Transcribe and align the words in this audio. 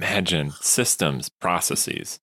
imagine 0.00 0.52
systems, 0.60 1.28
processes. 1.28 2.20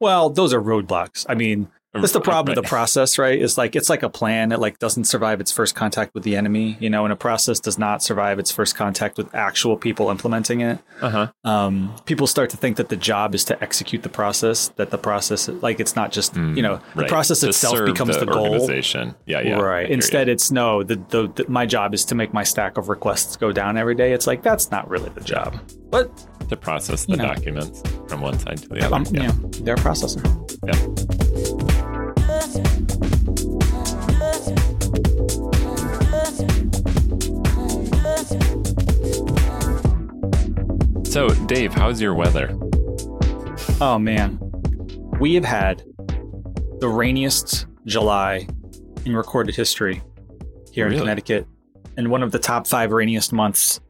Well, 0.00 0.30
those 0.30 0.52
are 0.52 0.60
roadblocks. 0.60 1.24
I 1.28 1.34
mean, 1.34 1.68
that's 1.92 2.12
the 2.12 2.20
problem 2.20 2.54
with 2.54 2.62
the 2.62 2.68
process, 2.68 3.18
right? 3.18 3.40
Is 3.40 3.58
like 3.58 3.74
it's 3.74 3.90
like 3.90 4.02
a 4.04 4.08
plan. 4.08 4.52
It 4.52 4.60
like 4.60 4.78
doesn't 4.78 5.04
survive 5.04 5.40
its 5.40 5.50
first 5.50 5.74
contact 5.74 6.14
with 6.14 6.22
the 6.22 6.36
enemy, 6.36 6.76
you 6.78 6.88
know, 6.88 7.04
and 7.04 7.12
a 7.12 7.16
process 7.16 7.58
does 7.58 7.78
not 7.78 8.00
survive 8.02 8.38
its 8.38 8.52
first 8.52 8.76
contact 8.76 9.18
with 9.18 9.34
actual 9.34 9.76
people 9.76 10.08
implementing 10.08 10.60
it. 10.60 10.78
Uh-huh. 11.00 11.32
Um, 11.42 11.96
people 12.04 12.28
start 12.28 12.50
to 12.50 12.56
think 12.56 12.76
that 12.76 12.90
the 12.90 12.96
job 12.96 13.34
is 13.34 13.44
to 13.46 13.60
execute 13.60 14.02
the 14.04 14.08
process. 14.08 14.68
That 14.76 14.90
the 14.90 14.98
process, 14.98 15.48
like, 15.48 15.80
it's 15.80 15.96
not 15.96 16.12
just 16.12 16.36
you 16.36 16.62
know 16.62 16.80
the 16.94 17.06
process 17.06 17.40
To 17.40 17.48
itself 17.48 17.84
becomes 17.84 18.18
the, 18.18 18.26
goal. 18.26 18.44
organization. 18.46 19.16
Yeah, 19.26 19.40
yeah. 19.40 19.58
Right. 19.58 19.90
Instead, 19.90 20.28
you. 20.28 20.34
it's 20.34 20.52
no. 20.52 20.84
The, 20.84 20.96
the 21.08 21.28
the 21.34 21.44
my 21.48 21.66
job 21.66 21.92
is 21.92 22.04
to 22.06 22.14
make 22.14 22.32
my 22.32 22.44
stack 22.44 22.78
of 22.78 22.88
requests 22.88 23.36
go 23.36 23.50
down 23.50 23.76
every 23.76 23.96
day. 23.96 24.12
It's 24.12 24.28
like 24.28 24.42
that's 24.42 24.70
not 24.70 24.88
really 24.88 25.08
the 25.10 25.22
job. 25.22 25.58
But 25.90 26.08
to 26.48 26.56
process 26.56 27.06
the 27.06 27.12
you 27.12 27.16
know. 27.16 27.26
documents 27.26 27.82
from 28.08 28.20
one 28.20 28.38
side 28.38 28.58
to 28.58 28.68
the 28.68 28.86
other. 28.86 28.94
um, 28.94 29.04
yeah. 29.10 29.22
you 29.22 29.28
know, 29.28 29.48
they're 29.64 29.74
a 29.74 29.78
processor. 29.78 30.22
yeah. 30.66 31.76
So, 41.10 41.28
Dave, 41.46 41.74
how's 41.74 42.00
your 42.00 42.14
weather? 42.14 42.56
Oh 43.80 43.98
man, 43.98 44.38
we 45.18 45.34
have 45.34 45.44
had 45.44 45.82
the 46.78 46.88
rainiest 46.88 47.66
July 47.84 48.46
in 49.04 49.16
recorded 49.16 49.56
history 49.56 50.02
here 50.70 50.86
in 50.86 50.96
Connecticut, 50.96 51.48
and 51.96 52.12
one 52.12 52.22
of 52.22 52.30
the 52.30 52.38
top 52.38 52.68
five 52.68 52.92
rainiest 52.92 53.32
months 53.32 53.80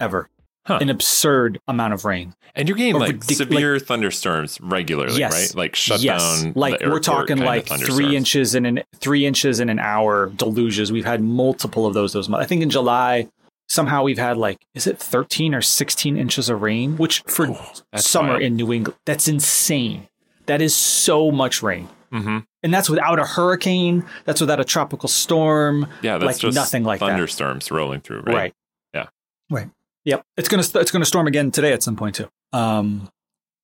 ever. 0.00 0.28
Huh. 0.66 0.78
An 0.82 0.90
absurd 0.90 1.60
amount 1.66 1.94
of 1.94 2.04
rain. 2.04 2.34
And 2.54 2.68
you're 2.68 2.76
getting 2.76 2.96
like 2.96 3.16
ridic- 3.20 3.36
severe 3.36 3.78
thunderstorms 3.78 4.58
regularly, 4.60 5.18
Yes. 5.18 5.32
right? 5.32 5.54
Like 5.56 5.76
shut 5.76 6.00
yes, 6.02 6.42
down. 6.42 6.52
like 6.56 6.80
the 6.80 6.90
we're 6.90 7.00
talking 7.00 7.38
like 7.38 7.68
three 7.68 8.14
inches 8.16 8.54
in 8.54 8.66
an 8.66 8.82
three 8.96 9.24
inches 9.24 9.60
in 9.60 9.70
an 9.70 9.78
hour 9.78 10.26
deluges. 10.36 10.92
We've 10.92 11.06
had 11.06 11.22
multiple 11.22 11.86
of 11.86 11.94
those. 11.94 12.12
Those 12.12 12.28
months. 12.28 12.44
I 12.44 12.46
think 12.46 12.62
in 12.62 12.68
July 12.68 13.28
somehow 13.68 14.02
we've 14.02 14.18
had 14.18 14.36
like 14.36 14.58
is 14.74 14.86
it 14.86 14.98
thirteen 14.98 15.54
or 15.54 15.62
sixteen 15.62 16.16
inches 16.16 16.48
of 16.48 16.62
rain, 16.62 16.96
which 16.96 17.22
for 17.26 17.46
Oh, 17.48 17.72
summer 17.96 18.30
wild. 18.30 18.42
in 18.42 18.56
New 18.56 18.72
England 18.72 18.98
that's 19.04 19.28
insane. 19.28 20.08
That 20.46 20.60
is 20.62 20.74
so 20.74 21.30
much 21.32 21.62
rain. 21.62 21.88
Mhm. 22.12 22.44
And 22.62 22.72
that's 22.72 22.88
without 22.88 23.18
a 23.18 23.24
hurricane. 23.24 24.04
That's 24.24 24.40
without 24.40 24.60
a 24.60 24.64
tropical 24.64 25.08
storm. 25.08 25.88
Yeah, 26.02 26.18
that's 26.18 26.24
like 26.26 26.38
just 26.38 26.54
nothing 26.54 26.84
like 26.84 27.00
that. 27.00 27.06
thunderstorms 27.08 27.70
rolling 27.70 28.00
through, 28.00 28.20
right? 28.20 28.34
Right. 28.34 28.54
Yeah. 28.94 29.06
Right. 29.50 29.68
Yep. 30.04 30.22
It's 30.36 30.48
gonna 30.48 30.62
it's 30.76 30.90
gonna 30.92 31.04
storm 31.04 31.26
again 31.26 31.50
today 31.50 31.72
at 31.72 31.82
some 31.82 31.96
point 31.96 32.14
too. 32.14 32.28
Um. 32.52 33.08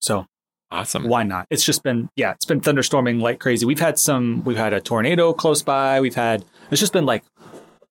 So 0.00 0.27
Awesome. 0.73 1.06
why 1.06 1.23
not? 1.23 1.47
It's 1.50 1.62
just 1.64 1.83
been 1.84 2.08
yeah, 2.17 2.33
it's 2.33 2.45
been 2.47 2.61
thunderstorming 2.61 3.20
like 3.20 3.39
crazy. 3.39 3.64
We've 3.64 3.78
had 3.78 3.98
some. 3.98 4.42
We've 4.45 4.56
had 4.56 4.73
a 4.73 4.80
tornado 4.80 5.33
close 5.33 5.62
by. 5.62 6.00
We've 6.00 6.14
had. 6.17 6.45
It's 6.73 6.80
just 6.80 6.92
been 6.92 7.06
like 7.06 7.23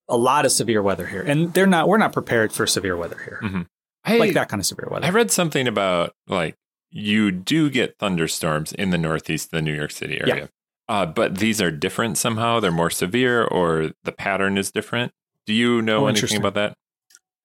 a 0.08 0.16
lot 0.16 0.44
of 0.44 0.52
severe 0.52 0.82
weather 0.82 1.06
here, 1.06 1.22
and 1.22 1.52
they're 1.54 1.66
not. 1.66 1.88
We're 1.88 1.98
not 1.98 2.12
prepared 2.12 2.52
for 2.52 2.66
severe 2.66 2.96
weather 2.96 3.18
here, 3.24 3.40
Mhm. 3.42 3.66
I, 4.04 4.16
like 4.18 4.34
that 4.34 4.48
kind 4.48 4.60
of 4.60 4.66
severe 4.66 4.88
weather. 4.90 5.06
I 5.06 5.10
read 5.10 5.30
something 5.30 5.66
about 5.68 6.12
like 6.26 6.56
you 6.90 7.30
do 7.30 7.70
get 7.70 7.96
thunderstorms 7.98 8.72
in 8.72 8.90
the 8.90 8.98
northeast 8.98 9.46
of 9.46 9.50
the 9.52 9.62
New 9.62 9.74
York 9.74 9.90
City 9.90 10.20
area. 10.20 10.48
Uh, 10.88 11.06
but 11.06 11.38
these 11.38 11.60
are 11.62 11.70
different 11.70 12.18
somehow. 12.18 12.60
They're 12.60 12.70
more 12.72 12.90
severe 12.90 13.44
or 13.44 13.92
the 14.04 14.12
pattern 14.12 14.58
is 14.58 14.70
different. 14.70 15.12
Do 15.46 15.54
you 15.54 15.80
know 15.80 16.00
Oh, 16.04 16.06
anything 16.06 16.16
interesting. 16.16 16.40
about 16.40 16.54
that? 16.54 16.74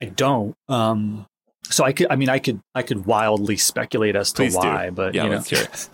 I 0.02 0.06
don't. 0.08 0.56
Um. 0.68 1.28
So 1.70 1.84
I 1.84 1.92
could. 1.94 2.08
I 2.10 2.16
mean, 2.16 2.30
I 2.30 2.40
could. 2.40 2.60
I 2.76 2.82
could 2.82 3.06
wildly 3.06 3.58
speculate 3.58 4.16
as 4.16 4.32
to 4.34 4.44
Please 4.44 4.54
do. 4.54 4.60
why, 4.60 4.90
but 4.90 5.14
Yeah, 5.14 5.24
you 5.24 5.30
know. 5.30 5.36
let's 5.38 5.50
hear 5.50 5.62
it. 5.62 5.90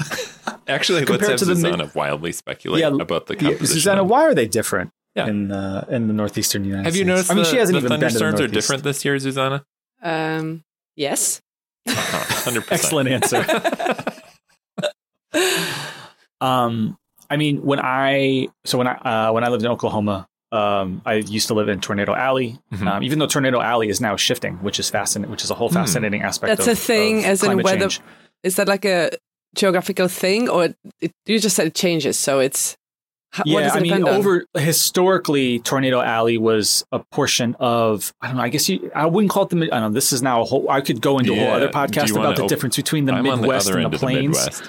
Actually, 0.68 1.00
let's 1.00 1.12
Compared 1.12 1.32
have 1.32 1.40
to 1.40 1.46
the 1.46 1.56
mid- 1.56 1.74
Zuzana 1.74 1.94
wildly 1.96 2.32
speculate 2.32 2.82
Yeah, 2.82 2.88
about 3.02 3.28
the 3.28 3.36
Yeah, 3.36 3.50
composition. 3.50 3.92
Zuzana, 3.92 4.06
why 4.06 4.24
are 4.24 4.34
they 4.34 4.48
different 4.48 4.92
Yeah. 5.16 5.28
in 5.28 5.52
uh, 5.52 5.86
in 5.90 6.08
the 6.08 6.14
northeastern 6.14 6.64
United 6.66 6.92
States. 6.92 6.98
have 6.98 7.08
you 7.08 7.14
States? 7.14 7.30
noticed 7.30 7.32
I 7.32 7.34
mean, 7.36 7.44
the, 7.44 7.50
she 7.52 7.58
hasn't 7.58 7.74
the 7.74 7.86
even 7.86 7.90
been 7.90 8.00
to 8.00 8.06
the 8.14 8.20
thunderstorms 8.20 8.42
are 8.42 8.48
different 8.54 8.84
this 8.84 9.06
year, 9.06 9.16
Zuzana? 9.18 9.64
Um, 10.02 10.64
yes. 10.96 11.42
Hundred 11.88 12.62
percent. 12.66 12.72
Excellent 12.72 13.10
answer. 13.10 13.46
Um, 16.42 16.98
I 17.30 17.38
mean, 17.38 17.64
when 17.64 17.80
I 17.80 18.48
so 18.66 18.78
when 18.78 18.88
I 18.88 18.94
uh, 18.96 19.32
when 19.32 19.44
I 19.44 19.48
lived 19.50 19.64
in 19.64 19.72
Oklahoma, 19.72 20.28
um, 20.52 21.02
I 21.06 21.14
used 21.16 21.48
to 21.48 21.54
live 21.54 21.70
in 21.70 21.80
Tornado 21.80 22.14
Alley. 22.14 22.60
Mhm. 22.74 22.86
Um, 22.88 23.04
even 23.04 23.20
though 23.20 23.28
Tornado 23.28 23.62
Alley 23.62 23.90
is 23.90 24.02
now 24.02 24.16
shifting, 24.18 24.56
which 24.58 24.78
is 24.80 24.90
fascinating, 24.90 25.32
which 25.32 25.44
is 25.44 25.50
a 25.52 25.56
whole 25.56 25.70
Hmm. 25.70 25.76
fascinating 25.76 26.22
aspect. 26.22 26.50
That's 26.58 26.68
of, 26.68 26.74
a 26.74 26.76
thing, 26.76 27.20
of 27.20 27.26
as 27.26 27.42
in 27.44 27.48
climate 27.48 27.64
weather- 27.66 27.80
change. 27.90 28.02
Is 28.44 28.58
that 28.58 28.68
like 28.68 28.84
a 28.84 29.12
geographical 29.56 30.10
thing, 30.10 30.50
or 30.50 30.76
it, 31.00 31.14
you 31.26 31.40
just 31.40 31.56
said 31.56 31.68
it 31.68 31.76
changes? 31.76 32.20
So 32.20 32.40
it's 32.40 32.76
how, 33.34 33.44
what 33.46 33.48
Yeah, 33.48 33.60
does 33.62 33.74
it 33.76 33.78
I 33.78 33.82
mean, 33.82 33.90
depend 33.94 34.10
on? 34.10 34.16
over 34.16 34.46
historically, 34.56 35.58
Tornado 35.60 36.02
Alley 36.02 36.38
was 36.38 36.86
a 36.92 37.00
portion 37.00 37.56
of. 37.60 38.14
I 38.22 38.28
don't 38.28 38.38
know. 38.38 38.44
I 38.44 38.50
guess 38.50 38.70
you. 38.70 38.92
I 38.96 39.08
wouldn't 39.08 39.32
call 39.32 39.44
it 39.44 39.50
the. 39.50 39.56
mid- 39.56 39.72
I 39.72 39.80
don't 39.80 39.92
know. 39.92 39.96
This 39.96 40.14
is 40.14 40.22
now 40.22 40.42
a 40.42 40.46
whole. 40.46 40.70
I 40.70 40.82
could 40.82 41.02
go 41.02 41.18
into 41.18 41.34
a 41.34 41.36
whole 41.38 41.52
other 41.52 41.70
podcast 41.70 42.12
about 42.12 42.36
the 42.36 42.44
op- 42.44 42.50
difference 42.50 42.76
between 42.76 43.06
the 43.06 43.14
I'm 43.14 43.26
on 43.28 43.42
the 43.42 43.48
Midwest 43.48 43.70
and 43.70 43.82
the 43.82 43.86
of 43.86 43.92
the 43.92 43.98
plains. 43.98 44.62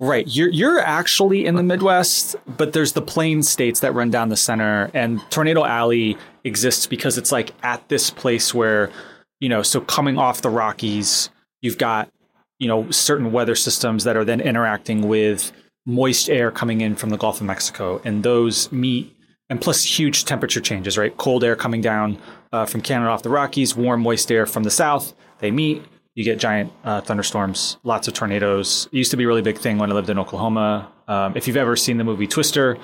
Right. 0.00 0.26
You're 0.26 0.48
you're 0.48 0.80
actually 0.80 1.46
in 1.46 1.54
the 1.54 1.62
Midwest, 1.62 2.34
but 2.56 2.72
there's 2.72 2.92
the 2.94 3.02
plain 3.02 3.44
states 3.44 3.78
that 3.80 3.94
run 3.94 4.10
down 4.10 4.30
the 4.30 4.36
center 4.36 4.90
and 4.94 5.20
Tornado 5.30 5.64
Alley 5.64 6.16
exists 6.42 6.88
because 6.88 7.16
it's 7.18 7.30
like 7.30 7.52
at 7.62 7.88
this 7.88 8.10
place 8.10 8.52
where, 8.52 8.90
you 9.38 9.48
know, 9.48 9.62
so 9.62 9.80
coming 9.80 10.18
off 10.18 10.42
the 10.42 10.50
Rockies, 10.50 11.30
you've 11.60 11.78
got, 11.78 12.10
you 12.58 12.66
know, 12.66 12.90
certain 12.90 13.30
weather 13.30 13.54
systems 13.54 14.02
that 14.02 14.16
are 14.16 14.24
then 14.24 14.40
interacting 14.40 15.06
with 15.06 15.52
moist 15.86 16.28
air 16.30 16.50
coming 16.50 16.80
in 16.80 16.94
from 16.96 17.10
the 17.10 17.16
Gulf 17.16 17.40
of 17.40 17.46
Mexico 17.46 18.00
and 18.04 18.22
those 18.22 18.70
meet 18.72 19.16
and 19.50 19.60
plus 19.60 19.84
huge 19.84 20.24
temperature 20.24 20.60
changes, 20.60 20.96
right? 20.96 21.16
Cold 21.16 21.44
air 21.44 21.56
coming 21.56 21.80
down 21.80 22.18
uh, 22.52 22.64
from 22.66 22.80
Canada 22.80 23.10
off 23.10 23.22
the 23.22 23.28
Rockies, 23.30 23.74
warm 23.76 24.02
moist 24.02 24.30
air 24.30 24.46
from 24.46 24.62
the 24.62 24.70
south, 24.70 25.12
they 25.40 25.50
meet 25.50 25.82
you 26.14 26.24
get 26.24 26.38
giant 26.38 26.70
uh, 26.84 27.00
thunderstorms, 27.00 27.78
lots 27.84 28.06
of 28.06 28.14
tornadoes. 28.14 28.86
It 28.92 28.96
used 28.98 29.10
to 29.12 29.16
be 29.16 29.24
a 29.24 29.26
really 29.26 29.42
big 29.42 29.58
thing 29.58 29.78
when 29.78 29.90
I 29.90 29.94
lived 29.94 30.10
in 30.10 30.18
Oklahoma. 30.18 30.90
Um, 31.08 31.36
if 31.36 31.46
you've 31.46 31.56
ever 31.56 31.74
seen 31.74 31.96
the 31.96 32.04
movie 32.04 32.26
Twister, 32.26 32.76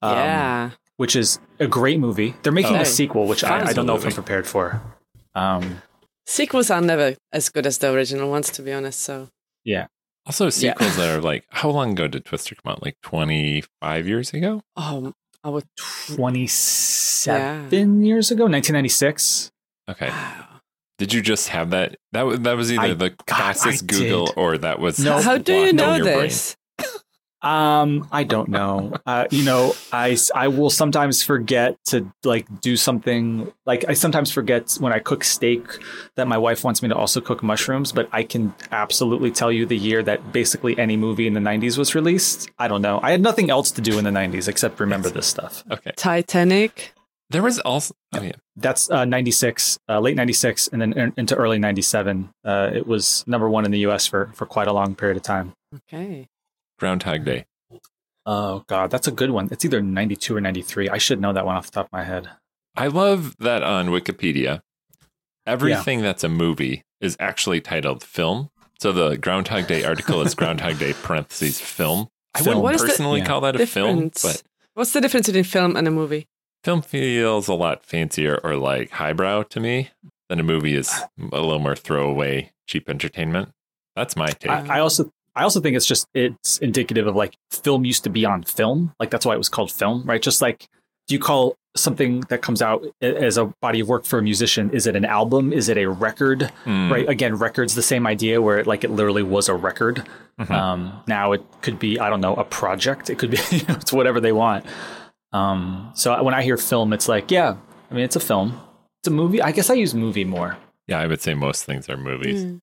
um, 0.00 0.14
yeah. 0.16 0.70
which 0.96 1.16
is 1.16 1.40
a 1.58 1.66
great 1.66 1.98
movie, 1.98 2.36
they're 2.42 2.52
making 2.52 2.76
Oh. 2.76 2.80
a 2.82 2.84
sequel, 2.84 3.26
which 3.26 3.42
I, 3.42 3.66
I 3.66 3.72
don't 3.72 3.86
know 3.86 3.96
if 3.96 4.04
I'm 4.06 4.12
prepared 4.12 4.46
for. 4.46 4.80
Um, 5.34 5.82
Sequels 6.26 6.70
are 6.70 6.80
never 6.80 7.16
as 7.32 7.48
good 7.48 7.66
as 7.66 7.78
the 7.78 7.90
original 7.92 8.30
ones, 8.30 8.50
to 8.50 8.62
be 8.62 8.72
honest. 8.72 9.00
So 9.00 9.28
yeah, 9.64 9.86
Also, 10.28 10.48
sequels 10.50 10.96
that 10.96 11.16
are 11.16 11.20
like, 11.20 11.44
how 11.50 11.70
long 11.70 11.90
ago 11.92 12.06
did 12.06 12.24
Twister 12.24 12.54
come 12.54 12.70
out? 12.72 12.84
Like 12.84 12.96
25 13.02 14.06
years 14.06 14.32
ago? 14.32 14.62
oh, 14.76 15.12
I 15.42 15.48
would. 15.48 15.64
27 15.78 18.04
years 18.04 18.30
ago, 18.30 18.44
1996. 18.44 19.50
Okay. 19.90 20.12
Did 20.98 21.12
you 21.12 21.22
just 21.22 21.48
have 21.48 21.70
that? 21.70 21.96
That 22.12 22.22
was 22.26 22.40
that 22.40 22.56
was 22.56 22.72
either 22.72 22.82
I- 22.82 22.94
the 22.94 23.10
God, 23.26 23.36
fastest 23.38 23.84
I 23.84 23.86
Google 23.86 24.26
did. 24.26 24.34
or 24.36 24.58
that 24.58 24.80
was 24.80 24.98
No. 24.98 25.20
How 25.20 25.38
do 25.38 25.54
you 25.54 25.72
know 25.72 25.90
on 25.90 25.96
your 25.98 26.06
brain. 26.06 26.20
this? 26.22 26.56
Um, 27.40 28.08
I 28.10 28.24
don't 28.24 28.48
know. 28.48 28.94
Uh, 29.06 29.26
you 29.30 29.44
know, 29.44 29.74
I, 29.92 30.16
I 30.34 30.48
will 30.48 30.70
sometimes 30.70 31.22
forget 31.22 31.76
to 31.86 32.12
like 32.24 32.46
do 32.60 32.76
something 32.76 33.52
like 33.64 33.84
I 33.88 33.94
sometimes 33.94 34.32
forget 34.32 34.76
when 34.80 34.92
I 34.92 34.98
cook 34.98 35.22
steak 35.22 35.62
that 36.16 36.26
my 36.26 36.36
wife 36.36 36.64
wants 36.64 36.82
me 36.82 36.88
to 36.88 36.96
also 36.96 37.20
cook 37.20 37.42
mushrooms, 37.42 37.92
but 37.92 38.08
I 38.12 38.24
can 38.24 38.54
absolutely 38.72 39.30
tell 39.30 39.52
you 39.52 39.66
the 39.66 39.76
year 39.76 40.02
that 40.02 40.32
basically 40.32 40.76
any 40.78 40.96
movie 40.96 41.26
in 41.28 41.34
the 41.34 41.40
90s 41.40 41.78
was 41.78 41.94
released. 41.94 42.50
I 42.58 42.66
don't 42.66 42.82
know. 42.82 42.98
I 43.02 43.12
had 43.12 43.20
nothing 43.20 43.50
else 43.50 43.70
to 43.72 43.80
do 43.80 43.98
in 43.98 44.04
the 44.04 44.10
90s 44.10 44.48
except 44.48 44.80
remember 44.80 45.08
this 45.08 45.26
stuff. 45.26 45.62
Okay. 45.70 45.92
Titanic. 45.96 46.92
There 47.30 47.42
was 47.42 47.60
also 47.60 47.94
oh 48.14 48.22
yeah. 48.22 48.32
That's 48.56 48.90
uh, 48.90 49.04
96, 49.04 49.78
uh, 49.88 50.00
late 50.00 50.16
96 50.16 50.68
and 50.68 50.82
then 50.82 50.92
in- 50.94 51.12
into 51.16 51.36
early 51.36 51.58
97. 51.58 52.30
Uh, 52.44 52.70
it 52.74 52.86
was 52.86 53.22
number 53.28 53.48
1 53.48 53.64
in 53.64 53.70
the 53.70 53.80
US 53.80 54.06
for 54.06 54.30
for 54.34 54.44
quite 54.46 54.66
a 54.66 54.72
long 54.72 54.96
period 54.96 55.16
of 55.18 55.22
time. 55.22 55.52
Okay. 55.72 56.26
Groundhog 56.78 57.24
Day. 57.24 57.46
Oh 58.26 58.64
god, 58.66 58.90
that's 58.90 59.08
a 59.08 59.12
good 59.12 59.30
one. 59.30 59.48
It's 59.50 59.64
either 59.64 59.80
92 59.82 60.36
or 60.36 60.40
93. 60.40 60.88
I 60.90 60.98
should 60.98 61.20
know 61.20 61.32
that 61.32 61.46
one 61.46 61.56
off 61.56 61.66
the 61.66 61.72
top 61.72 61.86
of 61.86 61.92
my 61.92 62.04
head. 62.04 62.28
I 62.76 62.88
love 62.88 63.34
that 63.38 63.62
on 63.62 63.88
Wikipedia. 63.88 64.60
Everything 65.46 66.02
that's 66.02 66.24
a 66.24 66.28
movie 66.28 66.84
is 67.00 67.16
actually 67.18 67.60
titled 67.60 68.02
film. 68.04 68.50
So 68.80 68.92
the 68.92 69.16
Groundhog 69.16 69.66
Day 69.66 69.84
article 69.84 70.20
is 70.22 70.34
Groundhog 70.36 70.78
Day 70.78 70.92
parentheses 70.92 71.60
film. 71.60 72.08
I 72.34 72.40
Film. 72.42 72.58
wouldn't 72.58 72.62
What 72.64 72.74
is 72.74 72.82
the 72.82 72.86
personally 72.88 73.20
yeah. 73.20 73.26
call 73.26 73.40
that 73.40 73.56
a 73.60 73.66
film, 73.66 74.08
Difference. 74.10 74.22
but 74.22 74.42
What's 74.74 74.92
the 74.92 75.00
difference 75.00 75.26
between 75.26 75.44
film 75.44 75.76
and 75.76 75.88
a 75.88 75.90
movie? 75.90 76.26
film 76.64 76.82
feels 76.82 77.48
a 77.48 77.54
lot 77.54 77.84
fancier 77.84 78.38
or 78.44 78.56
like 78.56 78.90
highbrow 78.90 79.42
to 79.44 79.60
me 79.60 79.88
than 80.28 80.38
a 80.40 80.42
movie 80.42 80.74
is 80.74 80.92
a 81.32 81.40
little 81.40 81.58
more 81.60 81.74
throwaway, 81.76 82.52
cheap 82.66 82.90
entertainment. 82.90 83.48
That's 83.96 84.16
my 84.16 84.26
take. 84.28 84.50
I, 84.50 84.76
I 84.76 84.80
also 84.80 85.10
I 85.38 85.44
also 85.44 85.60
think 85.60 85.76
it's 85.76 85.86
just 85.86 86.06
it's 86.14 86.58
indicative 86.58 87.06
of 87.06 87.14
like 87.14 87.36
film 87.50 87.84
used 87.84 88.02
to 88.04 88.10
be 88.10 88.24
on 88.24 88.42
film, 88.42 88.92
like 88.98 89.10
that's 89.10 89.24
why 89.24 89.34
it 89.34 89.38
was 89.38 89.48
called 89.48 89.70
film, 89.70 90.02
right? 90.04 90.20
Just 90.20 90.42
like 90.42 90.68
do 91.06 91.14
you 91.14 91.20
call 91.20 91.56
something 91.74 92.20
that 92.28 92.42
comes 92.42 92.60
out 92.60 92.84
as 93.00 93.38
a 93.38 93.46
body 93.62 93.80
of 93.80 93.88
work 93.88 94.04
for 94.04 94.18
a 94.18 94.22
musician? 94.22 94.70
Is 94.70 94.86
it 94.86 94.94
an 94.94 95.04
album? 95.04 95.52
Is 95.52 95.68
it 95.68 95.78
a 95.78 95.86
record? 95.86 96.52
Mm. 96.66 96.90
Right. 96.90 97.08
Again, 97.08 97.36
record's 97.36 97.74
the 97.74 97.82
same 97.82 98.06
idea 98.06 98.42
where 98.42 98.58
it, 98.58 98.66
like 98.66 98.84
it 98.84 98.90
literally 98.90 99.22
was 99.22 99.48
a 99.48 99.54
record. 99.54 100.06
Mhm. 100.40 100.50
Um, 100.50 101.02
now 101.06 101.32
it 101.32 101.42
could 101.62 101.78
be 101.78 101.98
I 101.98 102.10
don't 102.10 102.20
know 102.20 102.34
a 102.34 102.44
project. 102.44 103.08
It 103.08 103.18
could 103.18 103.30
be 103.30 103.38
you 103.50 103.62
know, 103.66 103.74
it's 103.74 103.92
whatever 103.92 104.20
they 104.20 104.32
want. 104.32 104.66
Um, 105.32 105.92
so 105.94 106.20
when 106.22 106.34
I 106.34 106.42
hear 106.42 106.56
film, 106.56 106.92
it's 106.92 107.08
like 107.08 107.30
yeah, 107.30 107.56
I 107.90 107.94
mean 107.94 108.04
it's 108.04 108.16
a 108.16 108.20
film. 108.20 108.60
It's 109.00 109.08
a 109.08 109.12
movie. 109.12 109.40
I 109.40 109.52
guess 109.52 109.70
I 109.70 109.74
use 109.74 109.94
movie 109.94 110.24
more. 110.24 110.58
Yeah, 110.88 110.98
I 110.98 111.06
would 111.06 111.22
say 111.22 111.34
most 111.34 111.64
things 111.64 111.88
are 111.88 111.96
movies. 111.96 112.44
Mm. 112.44 112.60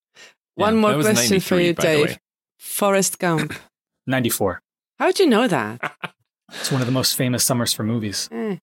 One 0.56 0.78
more 0.78 1.01
question 1.01 1.39
for 1.39 1.60
you, 1.60 1.74
Dave. 1.74 2.18
Way. 2.65 2.69
Forrest 2.69 3.19
Gump. 3.19 3.53
Ninety 4.07 4.29
four. 4.29 4.62
How'd 5.00 5.19
you 5.19 5.27
know 5.27 5.47
that? 5.47 5.79
It's 6.53 6.71
one 6.71 6.79
of 6.79 6.85
the 6.85 6.94
most 6.94 7.15
famous 7.17 7.44
summers 7.44 7.73
for 7.73 7.81
movies. 7.83 8.29
Eh. 8.31 8.57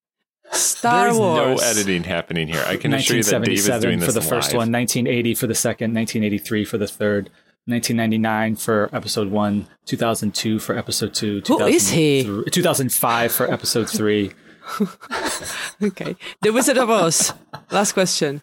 Star 0.53 1.07
There's 1.07 1.19
Wars. 1.19 1.61
no 1.61 1.67
editing 1.67 2.05
happening 2.05 2.47
here. 2.47 2.63
I 2.65 2.77
can 2.77 2.95
assure 2.95 3.17
you 3.17 3.25
that 3.25 3.43
Dave 3.43 3.55
is 3.59 3.65
doing 3.67 3.99
1977 3.99 3.99
this 3.99 4.07
for 4.07 4.13
the 4.13 4.21
first 4.21 4.53
live. 4.53 4.59
one, 4.69 4.73
1980 4.73 5.35
for 5.35 5.47
the 5.49 5.55
second, 5.57 5.93
1983 5.93 6.65
for 6.65 6.79
the 6.79 6.87
third, 6.87 7.25
1999 7.67 8.55
for 8.55 8.89
episode 8.93 9.33
one, 9.33 9.67
2002 9.87 10.61
for 10.61 10.79
episode 10.79 11.13
two, 11.13 11.43
Who 11.49 11.61
is 11.67 11.91
he? 11.91 12.23
2005 12.53 13.33
for 13.33 13.51
episode 13.53 13.91
three, 13.91 14.31
Okay. 15.83 16.15
The 16.41 16.53
Wizard 16.53 16.79
of 16.79 16.89
Oz. 16.89 17.33
Last 17.73 17.95
question. 17.95 18.43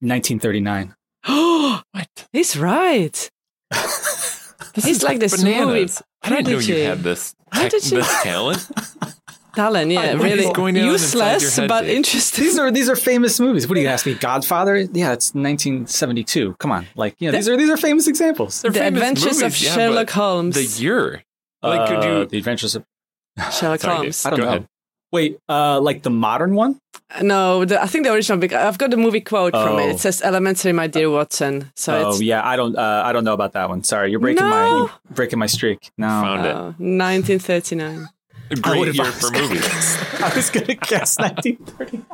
1939. 0.00 0.96
Oh, 1.28 1.82
What? 1.92 2.26
he's 2.32 2.56
right. 2.56 3.30
He's 4.74 5.02
like 5.02 5.18
this 5.20 5.42
movie 5.42 5.58
Bananas. 5.58 6.02
I 6.22 6.28
didn't 6.30 6.44
know 6.46 6.50
prodigy. 6.52 6.72
you 6.74 6.84
had 6.84 6.98
this, 7.02 7.34
How 7.52 7.62
tech, 7.62 7.70
did 7.72 7.90
you- 7.90 7.96
this 7.98 8.22
talent. 8.22 8.70
talent. 9.54 9.90
Yeah, 9.90 10.14
What 10.14 10.26
is 10.30 10.38
really 10.38 10.52
going 10.52 10.76
useless 10.76 11.58
but 11.58 11.82
Dave? 11.82 11.96
interesting. 11.96 12.44
These 12.44 12.58
are 12.58 12.70
these 12.70 12.88
are 12.88 12.96
famous 12.96 13.40
movies. 13.40 13.66
What 13.68 13.74
do 13.74 13.80
you 13.80 13.88
ask 13.88 14.06
me? 14.06 14.14
Godfather? 14.14 14.76
Yeah, 14.78 15.12
it's 15.12 15.34
1972. 15.34 16.54
Come 16.58 16.72
on, 16.72 16.86
like 16.94 17.16
you 17.20 17.28
know, 17.30 17.36
these 17.36 17.48
are 17.48 17.56
these 17.56 17.70
are 17.70 17.76
famous 17.76 18.06
examples. 18.06 18.62
They're 18.62 18.70
The 18.70 18.78
famous 18.80 18.98
Adventures 19.02 19.36
of 19.38 19.42
movies, 19.42 19.64
yeah, 19.64 19.74
Sherlock 19.74 20.06
but 20.06 20.14
Holmes. 20.14 20.54
The 20.54 20.82
year. 20.82 21.22
Like, 21.62 21.88
could 21.88 21.98
Uh, 22.04 22.08
you? 22.20 22.26
the 22.26 22.38
Adventures 22.38 22.74
of 22.76 22.84
Sherlock 23.52 23.80
Sorry, 23.80 23.96
Holmes. 23.96 24.24
I 24.26 24.30
don't 24.30 24.38
Go 24.38 24.44
know. 24.44 24.50
ahead. 24.50 24.68
Wait, 25.12 25.38
uh, 25.48 25.80
like 25.80 26.02
the 26.02 26.10
modern 26.10 26.54
one? 26.54 26.80
No, 27.22 27.64
the, 27.64 27.82
I 27.82 27.86
think 27.86 28.04
the 28.04 28.12
original. 28.12 28.38
I've 28.54 28.78
got 28.78 28.90
the 28.90 28.96
movie 28.96 29.20
quote 29.20 29.52
from 29.52 29.78
it. 29.80 29.86
Oh. 29.86 29.90
It 29.90 29.98
says 29.98 30.22
"Elementary, 30.22 30.72
my 30.72 30.86
dear 30.86 31.10
Watson." 31.10 31.72
So 31.74 31.92
oh 31.96 32.08
it's 32.10 32.22
yeah, 32.22 32.46
I 32.46 32.54
don't 32.54 32.76
uh, 32.78 33.02
I 33.04 33.12
don't 33.12 33.24
know 33.24 33.32
about 33.34 33.52
that 33.54 33.68
one. 33.68 33.82
Sorry, 33.82 34.10
you're 34.12 34.20
breaking 34.20 34.44
my 34.48 34.66
you're 34.68 34.90
breaking 35.10 35.38
my 35.40 35.46
streak. 35.46 35.90
No, 35.98 36.06
Found 36.06 36.46
it. 36.46 36.54
oh, 36.54 36.74
1939. 36.78 38.08
A 38.52 38.56
I 38.56 38.60
great 38.60 38.94
year 38.94 39.04
for 39.12 39.30
movies. 39.32 39.96
I 40.20 40.32
was 40.34 40.50
gonna 40.50 40.74
guess 40.74 41.18
1939. 41.18 42.04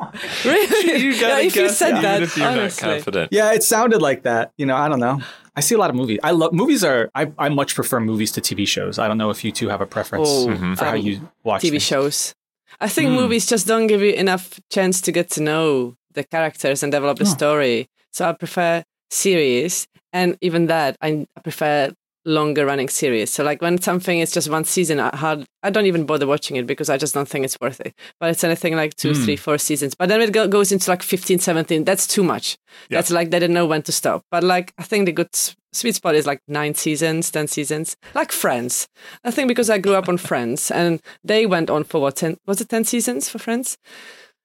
Really? 0.45 1.01
you 1.03 1.09
yeah, 1.11 1.21
gotta 1.21 1.43
if 1.45 1.55
you 1.55 1.69
said 1.69 1.89
even 1.91 2.01
that, 2.01 2.21
if 2.23 2.37
you're 2.37 2.47
honestly. 2.47 2.87
not 2.87 2.93
confident. 2.95 3.33
Yeah, 3.33 3.53
it 3.53 3.63
sounded 3.63 4.01
like 4.01 4.23
that. 4.23 4.51
You 4.57 4.65
know, 4.65 4.75
I 4.75 4.89
don't 4.89 4.99
know. 4.99 5.19
I 5.55 5.61
see 5.61 5.73
a 5.73 5.77
lot 5.79 5.89
of 5.89 5.95
movies. 5.95 6.19
I 6.23 6.31
love 6.31 6.53
movies. 6.53 6.83
Are 6.83 7.09
I, 7.15 7.31
I 7.39 7.49
much 7.49 7.73
prefer 7.75 7.99
movies 7.99 8.31
to 8.33 8.41
TV 8.41 8.67
shows. 8.67 8.99
I 8.99 9.07
don't 9.07 9.17
know 9.17 9.29
if 9.31 9.43
you 9.43 9.51
two 9.51 9.69
have 9.69 9.81
a 9.81 9.87
preference 9.87 10.27
Oh, 10.29 10.75
for 10.75 10.85
how 10.85 10.93
you 10.93 11.27
watch 11.43 11.63
TV 11.63 11.71
things. 11.71 11.83
shows. 11.83 12.35
I 12.79 12.87
think 12.87 13.09
Hmm. 13.09 13.15
movies 13.15 13.45
just 13.45 13.67
don't 13.67 13.87
give 13.87 14.01
you 14.01 14.13
enough 14.13 14.59
chance 14.71 15.01
to 15.01 15.11
get 15.11 15.29
to 15.31 15.41
know 15.41 15.95
the 16.13 16.23
characters 16.23 16.83
and 16.83 16.91
develop 16.91 17.17
the 17.17 17.25
Oh. 17.25 17.37
story. 17.37 17.87
So 18.13 18.27
I 18.29 18.33
prefer 18.33 18.83
series, 19.09 19.87
and 20.13 20.37
even 20.41 20.67
that, 20.67 20.95
I 21.01 21.25
I 21.35 21.39
prefer 21.41 21.91
longer 22.25 22.65
running 22.65 22.89
series. 22.89 23.31
So 23.31 23.41
like 23.43 23.61
when 23.61 23.79
something 23.81 24.19
is 24.19 24.31
just 24.33 24.49
one 24.49 24.65
season, 24.65 24.99
I 24.99 25.15
hard, 25.15 25.45
I 25.63 25.69
don't 25.69 25.85
even 25.85 26.05
bother 26.05 26.27
watching 26.27 26.57
it 26.57 26.67
because 26.67 26.89
I 26.89 26.97
just 26.97 27.13
don't 27.13 27.27
think 27.29 27.45
it's 27.45 27.57
worth 27.61 27.79
it. 27.79 27.93
But 28.19 28.31
it's 28.31 28.43
anything 28.43 28.75
like 28.75 28.95
two, 28.95 29.13
Hmm. 29.13 29.23
three, 29.23 29.37
four 29.37 29.57
seasons. 29.57 29.95
But 29.95 30.09
then 30.09 30.21
it 30.21 30.33
go, 30.33 30.45
goes 30.47 30.71
into 30.73 30.89
like 30.91 31.03
15, 31.03 31.39
17. 31.39 31.85
That's 31.85 32.05
too 32.05 32.23
much. 32.23 32.57
Yeah. 32.89 32.97
That's 32.97 33.11
like 33.11 33.31
they 33.31 33.39
didn't 33.39 33.53
know 33.53 33.65
when 33.65 33.81
to 33.83 33.91
stop. 33.93 34.23
But 34.29 34.43
like 34.43 34.73
I 34.77 34.83
think 34.83 35.05
the 35.05 35.13
good 35.13 35.29
sweet 35.73 35.95
spot 35.95 36.15
is 36.15 36.25
like 36.25 36.41
nine 36.47 36.75
seasons, 36.75 37.31
ten 37.31 37.47
seasons, 37.47 37.97
like 38.13 38.31
Friends. 38.31 38.87
I 39.23 39.31
think 39.31 39.47
because 39.47 39.69
I 39.69 39.77
grew 39.77 39.95
up 39.95 40.09
on 40.09 40.17
Friends 40.17 40.71
and 40.71 41.01
they 41.23 41.45
went 41.45 41.69
on 41.69 41.83
for 41.83 42.01
what 42.01 42.15
ten 42.15 42.37
was 42.45 42.61
it 42.61 42.69
ten 42.69 42.83
seasons 42.83 43.29
for 43.29 43.39
Friends? 43.39 43.77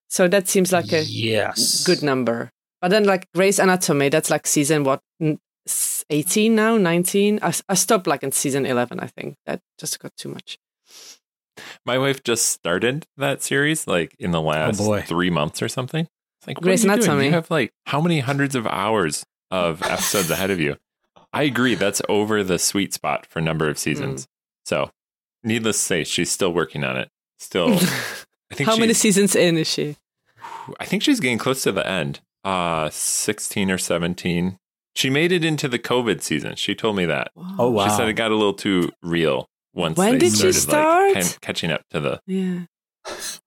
So 0.08 0.28
that 0.28 0.48
seems 0.48 0.72
like 0.72 0.92
a 0.92 1.02
Yes, 1.04 1.84
good 1.84 2.02
number. 2.02 2.50
But 2.80 2.88
then 2.88 3.04
like 3.04 3.28
Grey's 3.34 3.58
Anatomy, 3.58 4.08
that's 4.08 4.30
like 4.30 4.46
season 4.46 4.84
what 4.84 5.00
eighteen 6.10 6.54
now, 6.54 6.76
nineteen. 6.76 7.38
I, 7.42 7.52
I 7.68 7.74
stopped 7.74 8.06
like 8.06 8.22
in 8.22 8.32
season 8.32 8.66
eleven. 8.66 9.00
I 9.00 9.06
think 9.06 9.36
that 9.46 9.60
just 9.78 9.98
got 10.00 10.12
too 10.16 10.28
much. 10.28 10.58
My 11.86 11.98
wife 11.98 12.22
just 12.22 12.48
started 12.48 13.06
that 13.16 13.42
series 13.42 13.86
like 13.86 14.14
in 14.18 14.30
the 14.32 14.40
oh, 14.40 14.46
last 14.46 14.78
boy. 14.78 15.02
three 15.02 15.30
months 15.30 15.62
or 15.62 15.68
something. 15.68 16.08
It's 16.40 16.46
like, 16.46 16.58
what 16.58 16.64
Grey's 16.64 16.84
are 16.84 16.88
you 16.88 16.96
doing? 16.96 17.04
Anatomy. 17.04 17.26
You 17.26 17.32
have 17.32 17.50
like 17.50 17.72
how 17.86 18.00
many 18.00 18.20
hundreds 18.20 18.54
of 18.54 18.66
hours 18.66 19.24
of 19.50 19.82
episodes 19.84 20.30
ahead 20.30 20.50
of 20.50 20.58
you? 20.60 20.76
I 21.32 21.42
agree. 21.44 21.74
That's 21.74 22.02
over 22.08 22.42
the 22.44 22.58
sweet 22.58 22.92
spot 22.92 23.26
for 23.26 23.40
number 23.40 23.68
of 23.68 23.76
Mm. 23.76 23.80
seasons. 23.80 24.28
So, 24.64 24.90
needless 25.42 25.76
to 25.78 25.82
say, 25.82 26.04
she's 26.04 26.30
still 26.30 26.52
working 26.52 26.84
on 26.84 26.96
it. 26.96 27.08
Still, 27.38 27.74
I 28.50 28.54
think 28.54 28.68
How 28.68 28.76
many 28.76 28.92
seasons 28.94 29.34
in 29.34 29.56
is 29.58 29.66
she? 29.68 29.96
I 30.78 30.84
think 30.84 31.02
she's 31.02 31.20
getting 31.20 31.38
close 31.38 31.62
to 31.64 31.72
the 31.72 31.86
end. 31.86 32.20
Uh, 32.44 32.90
16 32.90 33.70
or 33.70 33.78
17. 33.78 34.58
She 34.94 35.08
made 35.10 35.32
it 35.32 35.44
into 35.44 35.68
the 35.68 35.78
COVID 35.78 36.20
season. 36.22 36.54
She 36.56 36.74
told 36.74 36.96
me 36.96 37.06
that. 37.06 37.30
Oh 37.58 37.70
wow. 37.70 37.84
She 37.88 37.96
said 37.96 38.08
it 38.08 38.12
got 38.14 38.30
a 38.30 38.36
little 38.36 38.52
too 38.52 38.90
real 39.02 39.48
once 39.72 39.96
When 39.96 40.12
they 40.14 40.18
did 40.18 40.32
she 40.36 40.52
started 40.52 41.14
like 41.14 41.14
start? 41.14 41.14
kin- 41.14 41.38
catching 41.40 41.70
up 41.72 41.82
to 41.90 42.00
the 42.00 42.20
Yeah, 42.26 42.64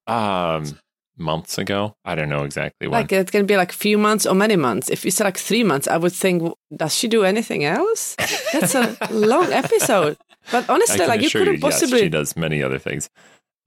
um 0.08 0.80
months 1.18 1.58
ago. 1.58 1.96
I 2.06 2.16
don't 2.16 2.30
know 2.30 2.44
exactly 2.44 2.88
when. 2.88 3.00
like 3.02 3.12
it 3.12 3.32
can 3.32 3.46
be 3.46 3.56
like 3.58 3.72
a 3.72 3.76
few 3.76 3.98
months 3.98 4.26
or 4.26 4.36
many 4.36 4.56
months. 4.56 4.90
If 4.90 5.06
you 5.06 5.12
say 5.12 5.24
like 5.24 5.38
three 5.38 5.64
months, 5.64 5.88
I 5.88 5.98
would 5.98 6.14
think, 6.14 6.54
does 6.76 6.94
she 6.96 7.08
do 7.08 7.24
anything 7.24 7.64
else? 7.64 8.16
That's 8.54 8.76
a 8.76 8.98
long 9.12 9.52
episode. 9.52 10.18
But 10.52 10.70
honestly, 10.70 11.06
like 11.06 11.22
you 11.22 11.30
couldn't 11.30 11.56
yes, 11.56 11.62
possibly, 11.62 12.00
she 12.02 12.10
does 12.10 12.36
many 12.36 12.62
other 12.62 12.78
things. 12.80 13.10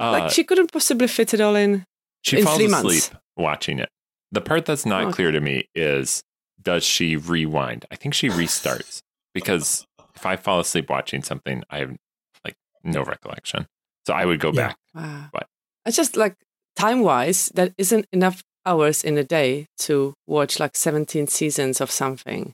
Uh, 0.00 0.12
like 0.12 0.30
she 0.30 0.44
couldn't 0.44 0.72
possibly 0.72 1.08
fit 1.08 1.34
it 1.34 1.40
all 1.40 1.56
in. 1.56 1.84
she 2.22 2.38
in 2.38 2.44
falls 2.44 2.56
three 2.58 2.66
asleep 2.66 2.82
months. 2.82 3.10
watching 3.36 3.78
it. 3.78 3.88
The 4.30 4.40
part 4.40 4.66
that's 4.66 4.84
not 4.86 5.04
Okay. 5.04 5.12
clear 5.12 5.30
to 5.32 5.40
me 5.40 5.68
is 5.74 6.22
does 6.62 6.84
she 6.84 7.16
rewind? 7.16 7.86
I 7.90 7.96
think 7.96 8.14
she 8.14 8.28
restarts 8.28 9.00
because 9.34 9.86
if 10.14 10.26
I 10.26 10.36
fall 10.36 10.60
asleep 10.60 10.90
watching 10.90 11.22
something, 11.22 11.64
I 11.70 11.78
have 11.78 11.96
like 12.44 12.56
no 12.84 13.02
recollection. 13.02 13.66
So 14.06 14.12
I 14.14 14.24
would 14.24 14.38
go 14.40 14.48
Yeah. 14.52 14.68
back. 14.68 14.76
Wow. 14.94 15.26
What? 15.32 15.46
It's 15.86 15.96
just 15.96 16.16
like 16.16 16.36
time 16.78 17.00
wise, 17.02 17.50
that 17.54 17.72
isn't 17.78 18.06
enough 18.12 18.42
hours 18.64 19.02
in 19.04 19.18
a 19.18 19.24
day 19.24 19.66
to 19.78 20.14
watch 20.26 20.60
like 20.60 20.76
17 20.76 21.26
seasons 21.26 21.80
of 21.80 21.90
something 21.90 22.52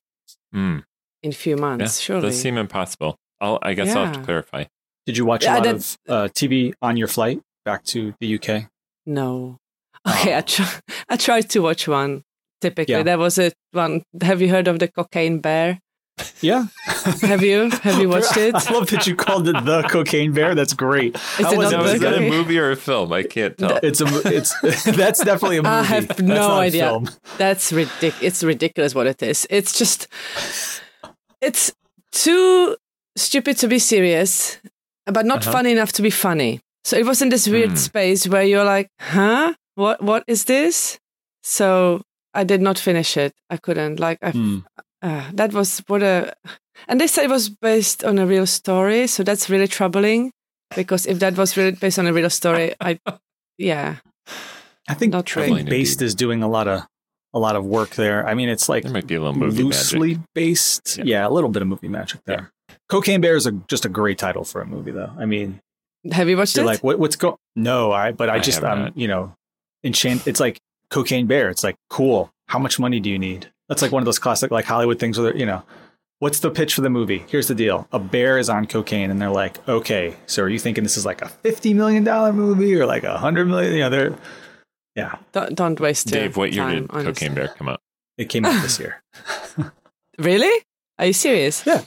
Mm, 0.54 0.84
in 1.22 1.30
a 1.30 1.34
few 1.34 1.56
yeah, 1.56 1.60
months, 1.60 1.98
surely. 2.00 2.28
does 2.28 2.40
seem 2.40 2.56
impossible. 2.56 3.16
I'll, 3.40 3.58
I 3.62 3.74
guess 3.74 3.94
I'll 3.96 4.04
have 4.06 4.14
to 4.14 4.20
clarify. 4.22 4.64
Did 5.06 5.16
you 5.18 5.24
watch 5.26 5.44
Yeah, 5.44 5.56
a 5.56 5.58
lot 5.58 5.66
of 5.66 5.96
uh, 6.08 6.28
TV 6.32 6.72
on 6.80 6.96
your 6.96 7.08
flight 7.08 7.40
back 7.64 7.82
to 7.92 8.14
the 8.20 8.38
UK? 8.38 8.70
no. 9.06 9.56
Okay, 10.06 10.34
I, 10.34 10.38
Oh. 10.38 10.42
try, 10.42 10.68
I 11.08 11.16
tried 11.16 11.48
to 11.50 11.60
watch 11.60 11.88
one. 11.88 12.22
Typically, 12.60 12.92
Yeah. 12.94 13.02
there 13.02 13.18
was 13.18 13.38
a 13.38 13.52
one. 13.72 14.02
Have 14.22 14.40
you 14.42 14.48
heard 14.50 14.68
of 14.68 14.78
the 14.78 14.88
Cocaine 14.88 15.40
Bear? 15.40 15.78
Yeah. 16.40 16.66
Have 17.22 17.42
you? 17.42 17.70
Have 17.82 18.00
you 18.00 18.08
watched 18.08 18.36
it? 18.36 18.54
I 18.68 18.72
love 18.72 18.88
that 18.90 19.06
you 19.06 19.16
called 19.16 19.48
it 19.48 19.64
the 19.64 19.82
Cocaine 19.90 20.32
Bear. 20.32 20.54
That's 20.54 20.72
great. 20.74 21.16
Is 21.16 21.20
How 21.46 21.52
it 21.52 21.58
was 21.58 21.72
not 21.72 21.84
Now, 21.86 21.92
that 21.98 22.18
a 22.22 22.28
movie 22.30 22.58
or 22.58 22.70
a 22.70 22.76
film? 22.76 23.12
I 23.12 23.22
can't 23.24 23.56
tell. 23.58 23.78
It's 23.82 24.00
a. 24.00 24.04
mo- 24.04 24.22
It's 24.24 24.54
that's 24.96 25.24
definitely 25.24 25.56
a 25.58 25.62
movie. 25.62 25.74
I 25.74 25.82
have 25.82 26.08
That's 26.08 26.20
no 26.22 26.50
idea. 26.52 26.84
film. 26.84 27.08
That's 27.38 27.72
ridiculous. 27.72 28.22
It's 28.22 28.44
ridiculous 28.44 28.94
what 28.94 29.06
it 29.08 29.22
is. 29.22 29.46
It's 29.50 29.76
just, 29.76 30.06
it's 31.40 31.72
too 32.12 32.76
stupid 33.16 33.56
to 33.58 33.68
be 33.68 33.78
serious, 33.78 34.58
but 35.06 35.26
not 35.26 35.38
Uh-huh. 35.42 35.52
funny 35.52 35.72
enough 35.72 35.92
to 35.92 36.02
be 36.02 36.10
funny. 36.10 36.60
So 36.84 36.96
it 36.96 37.06
was 37.06 37.22
in 37.22 37.28
this 37.30 37.48
weird 37.48 37.70
Hmm. 37.70 37.76
space 37.76 38.28
where 38.28 38.42
you're 38.44 38.64
like, 38.64 38.88
huh? 39.00 39.54
What? 39.74 40.00
What 40.02 40.22
is 40.28 40.44
this? 40.44 40.98
So 41.42 42.02
I 42.34 42.44
did 42.44 42.60
not 42.60 42.78
finish 42.78 43.16
it. 43.16 43.32
I 43.50 43.56
couldn't. 43.56 43.98
Like, 43.98 44.18
I, 44.22 44.30
Hmm. 44.30 44.58
Uh, 45.04 45.30
that 45.34 45.52
was 45.52 45.78
what 45.86 46.02
a. 46.02 46.34
And 46.88 47.00
they 47.00 47.06
say 47.06 47.24
it 47.24 47.30
was 47.30 47.48
based 47.48 48.02
on 48.04 48.18
a 48.18 48.26
real 48.26 48.46
story, 48.46 49.06
so 49.06 49.22
that's 49.22 49.48
really 49.48 49.68
troubling. 49.68 50.32
Because 50.74 51.06
if 51.06 51.18
that 51.20 51.36
was 51.36 51.56
really 51.56 51.70
based 51.72 51.98
on 52.00 52.06
a 52.06 52.12
real 52.12 52.28
story, 52.30 52.74
I, 52.80 52.98
yeah, 53.58 53.96
I 54.88 54.94
think, 54.94 55.12
Not 55.12 55.30
I 55.36 55.46
think 55.46 55.68
Based 55.68 56.00
indeed. 56.00 56.06
is 56.06 56.14
doing 56.14 56.42
a 56.42 56.48
lot 56.48 56.66
of 56.66 56.82
a 57.32 57.38
lot 57.38 57.54
of 57.56 57.64
work 57.64 57.90
there. 57.90 58.26
I 58.26 58.34
mean, 58.34 58.48
it's 58.48 58.68
like 58.68 58.82
There 58.82 58.92
might 58.92 59.06
be 59.06 59.14
a 59.14 59.20
little 59.20 59.34
movie 59.36 59.62
loosely 59.62 60.14
magic. 60.14 60.22
based. 60.34 60.98
Yeah. 60.98 61.04
Yeah. 61.04 61.28
a 61.28 61.30
little 61.30 61.50
bit 61.50 61.62
of 61.62 61.68
movie 61.68 61.88
magic 61.88 62.20
there. 62.24 62.50
Cocaine 62.88 63.20
Bear 63.20 63.36
is 63.36 63.46
a, 63.46 63.52
just 63.68 63.84
a 63.84 63.88
great 63.88 64.18
title 64.18 64.44
for 64.44 64.60
a 64.60 64.66
movie, 64.66 64.90
though. 64.90 65.10
I 65.18 65.26
mean, 65.26 65.60
have 66.12 66.28
you 66.28 66.36
watched 66.36 66.56
you're 66.56 66.64
it? 66.64 66.68
like, 66.68 66.84
what, 66.84 66.98
what's 66.98 67.16
going? 67.16 67.36
No, 67.56 67.92
I. 67.92 68.12
But 68.12 68.28
I 68.30 68.36
I 68.36 68.38
just, 68.40 68.60
have 68.62 68.78
um, 68.78 68.92
you 68.94 69.08
know, 69.08 69.34
enchant. 69.84 70.26
It's 70.26 70.40
like 70.40 70.58
Cocaine 70.90 71.26
Bear. 71.26 71.50
It's 71.50 71.64
like 71.64 71.76
cool. 71.88 72.30
How 72.48 72.58
much 72.58 72.78
money 72.78 73.00
do 73.00 73.08
you 73.10 73.18
need? 73.18 73.50
That's 73.68 73.82
like 73.82 73.92
one 73.92 74.02
of 74.02 74.04
those 74.06 74.18
classic 74.18 74.50
like 74.50 74.64
Hollywood 74.64 74.98
things 74.98 75.18
where 75.18 75.36
you 75.36 75.46
know. 75.46 75.62
What's 76.20 76.38
the 76.38 76.50
pitch 76.50 76.74
for 76.74 76.80
the 76.80 76.88
movie? 76.88 77.24
Here's 77.28 77.48
the 77.48 77.56
deal. 77.56 77.86
A 77.92 77.98
bear 77.98 78.38
is 78.38 78.48
on 78.48 78.66
cocaine 78.66 79.10
and 79.10 79.20
they're 79.20 79.28
like, 79.30 79.66
okay, 79.68 80.16
so 80.26 80.44
are 80.44 80.48
you 80.48 80.58
thinking 80.60 80.82
this 80.84 80.96
is 80.96 81.04
like 81.04 81.20
a 81.20 81.26
$50 81.26 81.74
million 81.74 82.04
movie 82.34 82.74
or 82.76 82.86
like 82.86 83.02
a 83.02 83.18
hundred 83.18 83.46
million? 83.46 83.72
You 83.74 83.80
know, 83.80 83.90
they're, 83.90 84.14
Yeah. 84.94 85.16
Don't, 85.32 85.54
don't 85.54 85.78
waste 85.80 86.10
your 86.10 86.20
Dave, 86.22 86.36
what 86.36 86.52
year 86.52 86.62
time, 86.62 86.82
did 86.82 86.90
honestly. 86.92 87.12
Cocaine 87.12 87.34
Bear 87.34 87.48
come 87.48 87.68
out? 87.68 87.80
It 88.16 88.26
came 88.30 88.46
out 88.46 88.62
this 88.62 88.78
year. 88.80 89.02
Really? 90.18 90.64
Are 90.98 91.06
you 91.06 91.12
serious? 91.12 91.66
Yeah. 91.66 91.82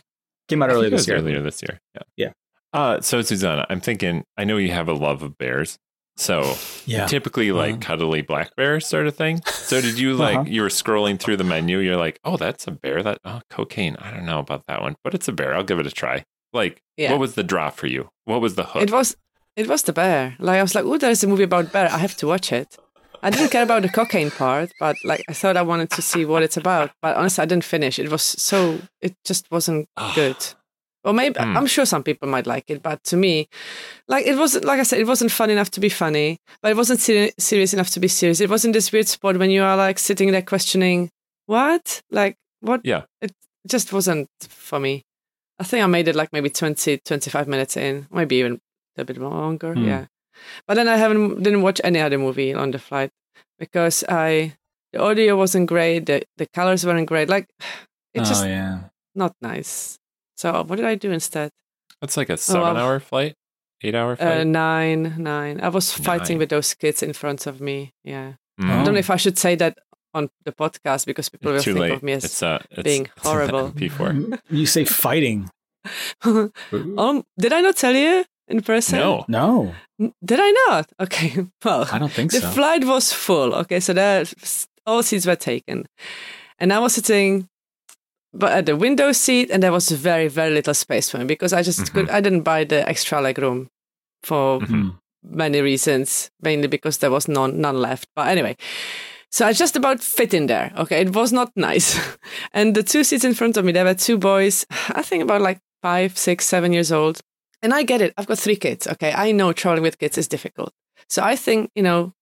Came 0.50 0.62
out 0.62 0.69
earlier 0.69 0.89
this 0.89 1.07
year. 1.07 1.17
Earlier 1.17 1.41
this 1.41 1.62
year. 1.62 1.79
Yeah. 1.96 2.01
Yeah. 2.17 2.31
Uh, 2.74 3.01
so 3.01 3.19
Zuzana, 3.22 3.65
I'm 3.69 3.79
thinking. 3.79 4.24
I 4.38 4.43
know 4.43 4.57
you 4.57 4.72
have 4.72 4.89
a 4.89 4.93
love 4.93 5.24
of 5.24 5.38
bears. 5.38 5.79
So 6.17 6.55
Yeah. 6.86 7.05
typically 7.07 7.51
like 7.51 7.74
Uh-huh. 7.74 7.81
cuddly 7.97 8.21
black 8.21 8.55
bear 8.55 8.79
sort 8.79 9.07
of 9.07 9.15
thing. 9.15 9.41
So 9.45 9.81
did 9.81 9.97
you 10.00 10.13
like 10.25 10.36
Uh-huh. 10.38 10.45
you 10.50 10.62
were 10.63 10.69
scrolling 10.69 11.19
through 11.19 11.38
the 11.38 11.43
menu? 11.43 11.77
You're 11.79 11.95
like, 11.97 12.19
oh, 12.25 12.38
that's 12.38 12.67
a 12.67 12.71
bear. 12.71 13.03
That 13.03 13.19
oh, 13.24 13.41
cocaine. 13.50 13.95
I 14.01 14.12
don't 14.12 14.25
know 14.25 14.39
about 14.39 14.65
that 14.67 14.81
one, 14.81 14.95
but 15.03 15.13
it's 15.13 15.27
a 15.27 15.31
bear. 15.31 15.55
I'll 15.55 15.63
give 15.63 15.79
it 15.79 15.88
a 15.88 15.91
try. 15.91 16.25
Like, 16.53 16.81
Yeah. 16.97 17.12
what 17.12 17.19
was 17.19 17.36
the 17.36 17.43
draw 17.43 17.69
for 17.69 17.88
you? 17.88 18.09
What 18.25 18.41
was 18.41 18.55
the 18.55 18.63
hook? 18.63 18.81
It 18.83 18.91
was 18.91 19.15
it 19.55 19.67
was 19.67 19.83
the 19.83 19.93
bear. 19.93 20.36
Like 20.39 20.59
I 20.59 20.62
was 20.62 20.75
like, 20.75 20.86
oh, 20.86 20.97
there's 20.97 21.24
a 21.24 21.27
movie 21.27 21.43
about 21.43 21.71
bear. 21.71 21.86
I 21.91 21.97
have 21.97 22.15
to 22.17 22.27
watch 22.27 22.51
it. 22.51 22.77
I 23.24 23.31
didn't 23.31 23.50
care 23.50 23.63
about 23.63 23.81
the 23.81 23.89
cocaine 23.89 24.29
part, 24.29 24.71
but 24.79 24.95
like 25.03 25.24
I 25.29 25.33
thought 25.33 25.57
I 25.57 25.63
wanted 25.63 25.89
to 25.91 26.01
see 26.03 26.24
what 26.25 26.43
it's 26.43 26.57
about. 26.57 26.91
But 27.01 27.15
honestly, 27.17 27.41
I 27.41 27.45
didn't 27.45 27.63
finish. 27.63 27.97
It 28.00 28.09
was 28.12 28.21
so 28.21 28.79
it 29.01 29.15
just 29.25 29.50
wasn't 29.51 29.88
Ah. 29.97 30.13
good. 30.15 30.38
Or 31.07 31.13
maybe 31.13 31.39
Hmm. 31.39 31.55
I'm 31.57 31.67
sure 31.67 31.85
some 31.85 32.03
people 32.03 32.27
might 32.27 32.45
like 32.47 32.69
it, 32.73 32.83
but 32.83 33.01
to 33.05 33.15
me, 33.15 33.47
like 34.07 34.25
it 34.27 34.35
wasn't 34.37 34.65
like 34.65 34.79
I 34.79 34.83
said, 34.83 34.99
it 34.99 35.07
wasn't 35.07 35.31
fun 35.31 35.49
enough 35.49 35.69
to 35.71 35.79
be 35.79 35.89
funny, 35.89 36.37
but 36.61 36.71
it 36.71 36.77
wasn't 36.77 36.99
seri- 36.99 37.33
serious 37.39 37.73
enough 37.73 37.89
to 37.91 37.99
be 37.99 38.07
serious. 38.09 38.41
It 38.41 38.49
wasn't 38.49 38.73
this 38.73 38.91
weird 38.91 39.07
spot 39.07 39.37
when 39.37 39.49
you 39.49 39.63
are 39.63 39.77
like 39.77 39.99
sitting 39.99 40.31
there 40.31 40.41
questioning 40.53 41.09
what, 41.45 42.01
like 42.11 42.35
what. 42.59 42.81
Yeah. 42.83 43.03
it 43.21 43.31
just 43.67 43.93
wasn't 43.93 44.27
for 44.49 44.79
me. 44.79 45.03
I 45.59 45.63
think 45.63 45.83
I 45.83 45.87
made 45.87 46.07
it 46.07 46.15
like 46.15 46.31
maybe 46.33 46.49
20, 46.49 46.97
25 47.05 47.47
minutes 47.47 47.77
in, 47.77 48.07
maybe 48.11 48.35
even 48.37 48.59
a 48.97 49.05
bit 49.05 49.17
longer. 49.17 49.73
Hmm. 49.73 49.85
Yeah, 49.87 50.05
but 50.67 50.75
then 50.75 50.87
I 50.89 50.97
haven't 50.97 51.41
didn't 51.43 51.61
watch 51.63 51.79
any 51.83 51.99
other 52.01 52.17
movie 52.17 52.53
on 52.53 52.71
the 52.71 52.79
flight 52.79 53.11
because 53.59 54.03
I 54.09 54.53
the 54.93 54.99
audio 55.01 55.37
wasn't 55.37 55.67
great, 55.69 56.05
the 56.05 56.23
the 56.37 56.47
colors 56.53 56.85
weren't 56.85 57.07
great. 57.07 57.29
Like 57.29 57.47
it's 58.13 58.29
oh 58.29 58.33
just 58.33 58.45
yeah. 58.45 58.79
not 59.15 59.33
nice. 59.41 59.97
So 60.38 60.63
what 60.63 60.75
did 60.77 60.86
I 60.86 60.96
do 60.96 61.12
instead? 61.12 61.51
That's 62.01 62.15
like 62.17 62.29
a 62.29 62.38
seven 62.38 62.77
hour 62.77 63.00
flight, 63.00 63.34
eight 63.84 63.96
hour 63.96 64.13
Uh, 64.13 64.15
flight. 64.17 64.48
nine, 64.48 65.15
nine. 65.17 65.60
I 65.62 65.70
was 65.70 65.91
fighting 65.91 66.36
Nine. 66.36 66.39
with 66.39 66.50
those 66.50 66.74
kids 66.75 67.01
in 67.01 67.13
front 67.13 67.48
of 67.48 67.60
me. 67.60 67.94
Yeah, 68.03 68.34
Mm. 68.62 68.70
I 68.70 68.82
Oh. 68.82 68.86
don't 68.86 68.94
know 68.94 69.00
if 69.00 69.10
I 69.10 69.17
should 69.17 69.38
say 69.38 69.56
that 69.56 69.77
on 70.13 70.29
the 70.46 70.51
podcast 70.51 71.06
because 71.06 71.29
people 71.29 71.51
will 71.53 71.62
think 71.62 71.77
late. 71.79 71.91
of 71.94 72.03
me 72.03 72.13
as 72.13 72.24
it's 72.25 72.41
uh, 72.44 72.60
it's, 72.72 72.84
being 72.84 73.06
it's 73.17 73.25
horrible. 73.25 73.72
P4. 73.72 74.39
You 74.50 74.65
say 74.65 74.86
fighting. 74.86 75.50
um, 76.24 77.24
did 77.39 77.53
I 77.53 77.62
not 77.62 77.75
tell 77.77 77.96
you 77.96 78.25
in 78.48 78.62
person? 78.62 79.00
No. 79.00 79.25
No, 79.27 79.74
Did 80.24 80.39
I 80.41 80.51
not? 80.67 80.91
Okay. 81.00 81.46
Well, 81.63 81.88
I 81.91 81.98
don't 82.00 82.12
think 82.12 82.32
the 82.32 82.41
so. 82.41 82.50
flight 82.51 82.84
was 82.86 83.12
full. 83.13 83.53
Okay, 83.56 83.79
so 83.79 83.94
that 83.94 84.34
all 84.86 85.01
seats 85.03 85.25
were 85.25 85.36
taken, 85.36 85.86
and 86.60 86.72
I 86.74 86.79
was 86.79 86.94
sitting, 86.94 87.48
but 88.39 88.51
at 88.51 88.65
the 88.65 88.75
window 88.75 89.12
seat, 89.12 89.50
and 89.51 89.62
there 89.63 89.72
was 89.72 89.89
very 89.89 90.27
very 90.27 90.51
little 90.53 90.74
space 90.74 91.10
for 91.10 91.17
me 91.20 91.25
because 91.25 91.53
I 91.53 91.63
just 91.63 91.79
Mhm. 91.79 91.94
could. 91.94 92.10
I 92.10 92.22
didn't 92.22 92.44
buy 92.44 92.63
the 92.65 92.88
extra 92.88 93.22
leg 93.22 93.38
room 93.39 93.67
for 94.24 94.60
Mhm. 94.62 95.00
many 95.24 95.62
reasons, 95.62 96.32
mainly 96.41 96.67
because 96.67 96.98
there 97.00 97.12
was 97.12 97.27
none 97.27 97.60
none 97.62 97.82
left. 97.82 98.08
But 98.15 98.27
anyway. 98.27 98.56
So 99.29 99.46
I 99.46 99.51
just 99.53 99.75
about 99.75 100.00
fit 100.01 100.34
in 100.34 100.48
there. 100.48 100.72
Okay, 100.77 101.01
it 101.01 101.13
was 101.13 101.32
not 101.34 101.51
nice. 101.56 102.00
And 102.53 102.74
the 102.75 102.82
two 102.84 103.03
seats 103.03 103.25
in 103.25 103.34
front 103.36 103.58
of 103.58 103.65
me, 103.65 103.74
there 103.74 103.84
were 103.86 103.94
two 103.94 104.17
boys, 104.17 104.65
I 104.96 105.03
think 105.03 105.22
about 105.24 105.41
like 105.41 105.60
five, 105.84 106.17
six, 106.17 106.46
seven 106.46 106.72
years 106.74 106.91
old. 106.91 107.20
And 107.62 107.74
I 107.74 107.84
get 107.84 108.01
it. 108.01 108.13
I've 108.17 108.27
got 108.27 108.39
three 108.39 108.56
kids. 108.56 108.88
Okay, 108.88 109.12
I 109.13 109.34
know 109.34 109.51
traveling 109.53 109.84
with 109.84 109.98
kids 110.00 110.17
is 110.17 110.27
difficult. 110.29 110.72
So 111.10 111.22
I 111.32 111.36
think 111.36 111.72
you 111.75 111.84
know, 111.84 112.13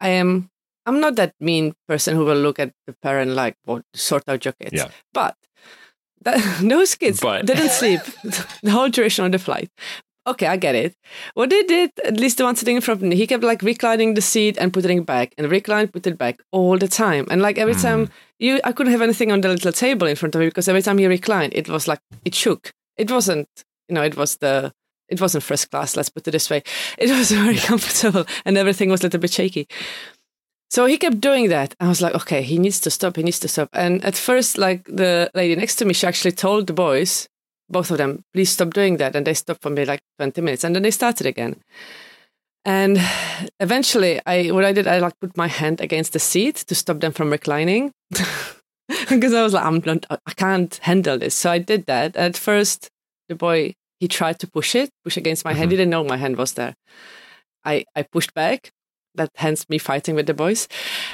I 0.00 0.08
am. 0.18 0.50
I'm 0.86 1.00
not 1.00 1.14
that 1.16 1.34
mean 1.38 1.74
person 1.86 2.16
who 2.16 2.24
will 2.24 2.40
look 2.42 2.58
at 2.58 2.72
the 2.86 2.94
parent 3.02 3.32
like, 3.36 3.54
"What 3.64 3.84
sort 3.94 4.24
out 4.28 4.44
your 4.44 4.54
kids?" 4.58 4.72
Yeah. 4.74 4.88
But 5.14 5.36
that, 6.22 6.60
those 6.62 6.94
kids 6.94 7.20
But- 7.20 7.46
didn't 7.46 7.70
sleep 7.70 8.00
the 8.62 8.70
whole 8.70 8.88
duration 8.88 9.24
of 9.24 9.32
the 9.32 9.38
flight. 9.38 9.70
Okay, 10.26 10.46
I 10.46 10.58
get 10.58 10.74
it. 10.74 10.94
What 11.32 11.48
they 11.48 11.62
did, 11.62 11.90
at 12.04 12.20
least 12.20 12.36
the 12.36 12.44
one 12.44 12.54
sitting 12.54 12.76
in 12.76 12.82
front 12.82 13.00
of 13.02 13.08
me, 13.08 13.16
he 13.16 13.26
kept 13.26 13.42
like 13.42 13.62
reclining 13.62 14.12
the 14.12 14.20
seat 14.20 14.58
and 14.58 14.70
putting 14.74 14.98
it 14.98 15.06
back, 15.06 15.32
and 15.38 15.50
recline, 15.50 15.88
put 15.88 16.06
it 16.06 16.18
back 16.18 16.38
all 16.52 16.76
the 16.76 16.88
time. 16.88 17.26
And 17.30 17.40
like 17.40 17.56
every 17.56 17.74
Mm. 17.74 17.82
time 17.82 18.10
you, 18.38 18.60
I 18.62 18.72
couldn't 18.72 18.92
have 18.92 19.00
anything 19.00 19.32
on 19.32 19.40
the 19.40 19.48
little 19.48 19.72
table 19.72 20.06
in 20.06 20.16
front 20.16 20.34
of 20.34 20.40
me 20.40 20.48
because 20.48 20.68
every 20.68 20.82
time 20.82 20.98
he 20.98 21.06
reclined, 21.06 21.54
it 21.54 21.68
was 21.70 21.88
like 21.88 22.00
it 22.26 22.34
shook. 22.34 22.72
It 22.98 23.10
wasn't, 23.10 23.48
you 23.88 23.94
know, 23.94 24.02
it 24.02 24.16
was 24.18 24.36
the, 24.36 24.70
it 25.08 25.18
wasn't 25.18 25.44
first 25.44 25.70
class. 25.70 25.96
Let's 25.96 26.10
put 26.10 26.28
it 26.28 26.32
this 26.32 26.50
way. 26.50 26.62
It 26.98 27.08
was 27.10 27.30
very 27.44 27.56
comfortable, 27.56 28.26
and 28.44 28.58
everything 28.58 28.90
was 28.90 29.00
a 29.00 29.04
little 29.04 29.20
bit 29.20 29.32
shaky. 29.32 29.66
So 30.70 30.84
he 30.86 30.98
kept 30.98 31.20
doing 31.20 31.48
that. 31.48 31.74
I 31.80 31.88
was 31.88 32.02
like, 32.02 32.14
okay, 32.14 32.42
he 32.42 32.58
needs 32.58 32.80
to 32.80 32.90
stop. 32.90 33.16
He 33.16 33.22
needs 33.22 33.40
to 33.40 33.48
stop. 33.48 33.70
And 33.72 34.04
at 34.04 34.16
first, 34.16 34.58
like 34.58 34.84
the 34.84 35.30
lady 35.34 35.56
next 35.56 35.76
to 35.76 35.84
me, 35.84 35.94
she 35.94 36.06
actually 36.06 36.32
told 36.32 36.66
the 36.66 36.74
boys, 36.74 37.28
both 37.70 37.90
of 37.90 37.98
them, 37.98 38.24
please 38.34 38.50
stop 38.50 38.70
doing 38.74 38.98
that. 38.98 39.16
And 39.16 39.26
they 39.26 39.34
stopped 39.34 39.62
for 39.62 39.70
me 39.70 39.84
like 39.84 40.00
20 40.18 40.40
minutes 40.40 40.64
and 40.64 40.74
then 40.74 40.82
they 40.82 40.90
started 40.90 41.26
again. 41.26 41.56
And 42.64 43.00
eventually, 43.60 44.20
I 44.26 44.50
what 44.50 44.64
I 44.64 44.72
did, 44.72 44.86
I 44.86 44.98
like 44.98 45.18
put 45.20 45.36
my 45.36 45.46
hand 45.46 45.80
against 45.80 46.12
the 46.12 46.18
seat 46.18 46.56
to 46.56 46.74
stop 46.74 47.00
them 47.00 47.12
from 47.12 47.30
reclining. 47.30 47.92
because 49.08 49.32
I 49.32 49.42
was 49.42 49.54
like, 49.54 49.64
I'm 49.64 49.82
not, 49.86 50.06
I 50.10 50.32
can't 50.34 50.74
handle 50.82 51.18
this. 51.18 51.34
So 51.34 51.50
I 51.50 51.58
did 51.58 51.86
that. 51.86 52.16
At 52.16 52.36
first, 52.36 52.90
the 53.28 53.34
boy, 53.34 53.74
he 54.00 54.08
tried 54.08 54.38
to 54.40 54.46
push 54.46 54.74
it, 54.74 54.90
push 55.04 55.16
against 55.16 55.44
my 55.44 55.52
hand. 55.52 55.64
Mm-hmm. 55.64 55.70
He 55.70 55.76
didn't 55.76 55.90
know 55.90 56.04
my 56.04 56.16
hand 56.16 56.36
was 56.36 56.54
there. 56.54 56.74
I, 57.64 57.84
I 57.94 58.02
pushed 58.02 58.34
back. 58.34 58.70
That 59.14 59.30
hence 59.36 59.68
me 59.68 59.78
fighting 59.78 60.14
with 60.14 60.26
the 60.26 60.34
boys. 60.34 60.68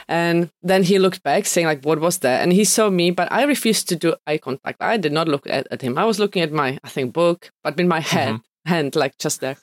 And 0.09 0.51
then 0.63 0.83
he 0.83 0.99
looked 0.99 1.23
back, 1.23 1.47
saying 1.47 1.67
like, 1.67 1.83
"What 1.85 2.01
was 2.01 2.19
that?" 2.19 2.43
And 2.43 2.53
he 2.53 2.65
saw 2.65 2.91
me, 2.91 3.11
but 3.11 3.31
I 3.33 3.45
refused 3.45 3.89
to 3.89 3.97
do 3.97 4.15
eye 4.27 4.39
contact. 4.39 4.83
I 4.83 4.97
did 4.99 5.13
not 5.13 5.29
look 5.29 5.47
at, 5.47 5.67
at 5.71 5.81
him. 5.83 5.97
I 5.97 6.05
was 6.05 6.19
looking 6.19 6.43
at 6.43 6.53
my, 6.53 6.79
I 6.85 6.89
think, 6.89 7.13
book, 7.15 7.51
but 7.63 7.77
with 7.77 7.87
my 7.87 8.01
head, 8.01 8.41
hand 8.67 8.95
like 8.97 9.17
just 9.19 9.41
there. 9.41 9.57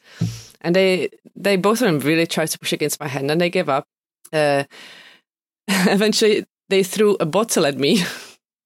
And 0.62 0.76
they, 0.76 1.10
they 1.36 1.56
both 1.56 1.82
of 1.82 1.88
them 1.88 2.00
really 2.00 2.26
tried 2.28 2.48
to 2.50 2.60
push 2.60 2.74
against 2.74 3.00
my 3.00 3.08
hand, 3.08 3.30
and 3.30 3.40
they 3.42 3.50
gave 3.50 3.70
up. 3.70 3.86
Uh, 4.34 4.64
eventually, 5.68 6.46
they 6.70 6.84
threw 6.84 7.18
a 7.20 7.26
bottle 7.26 7.66
at 7.66 7.78
me. 7.78 8.04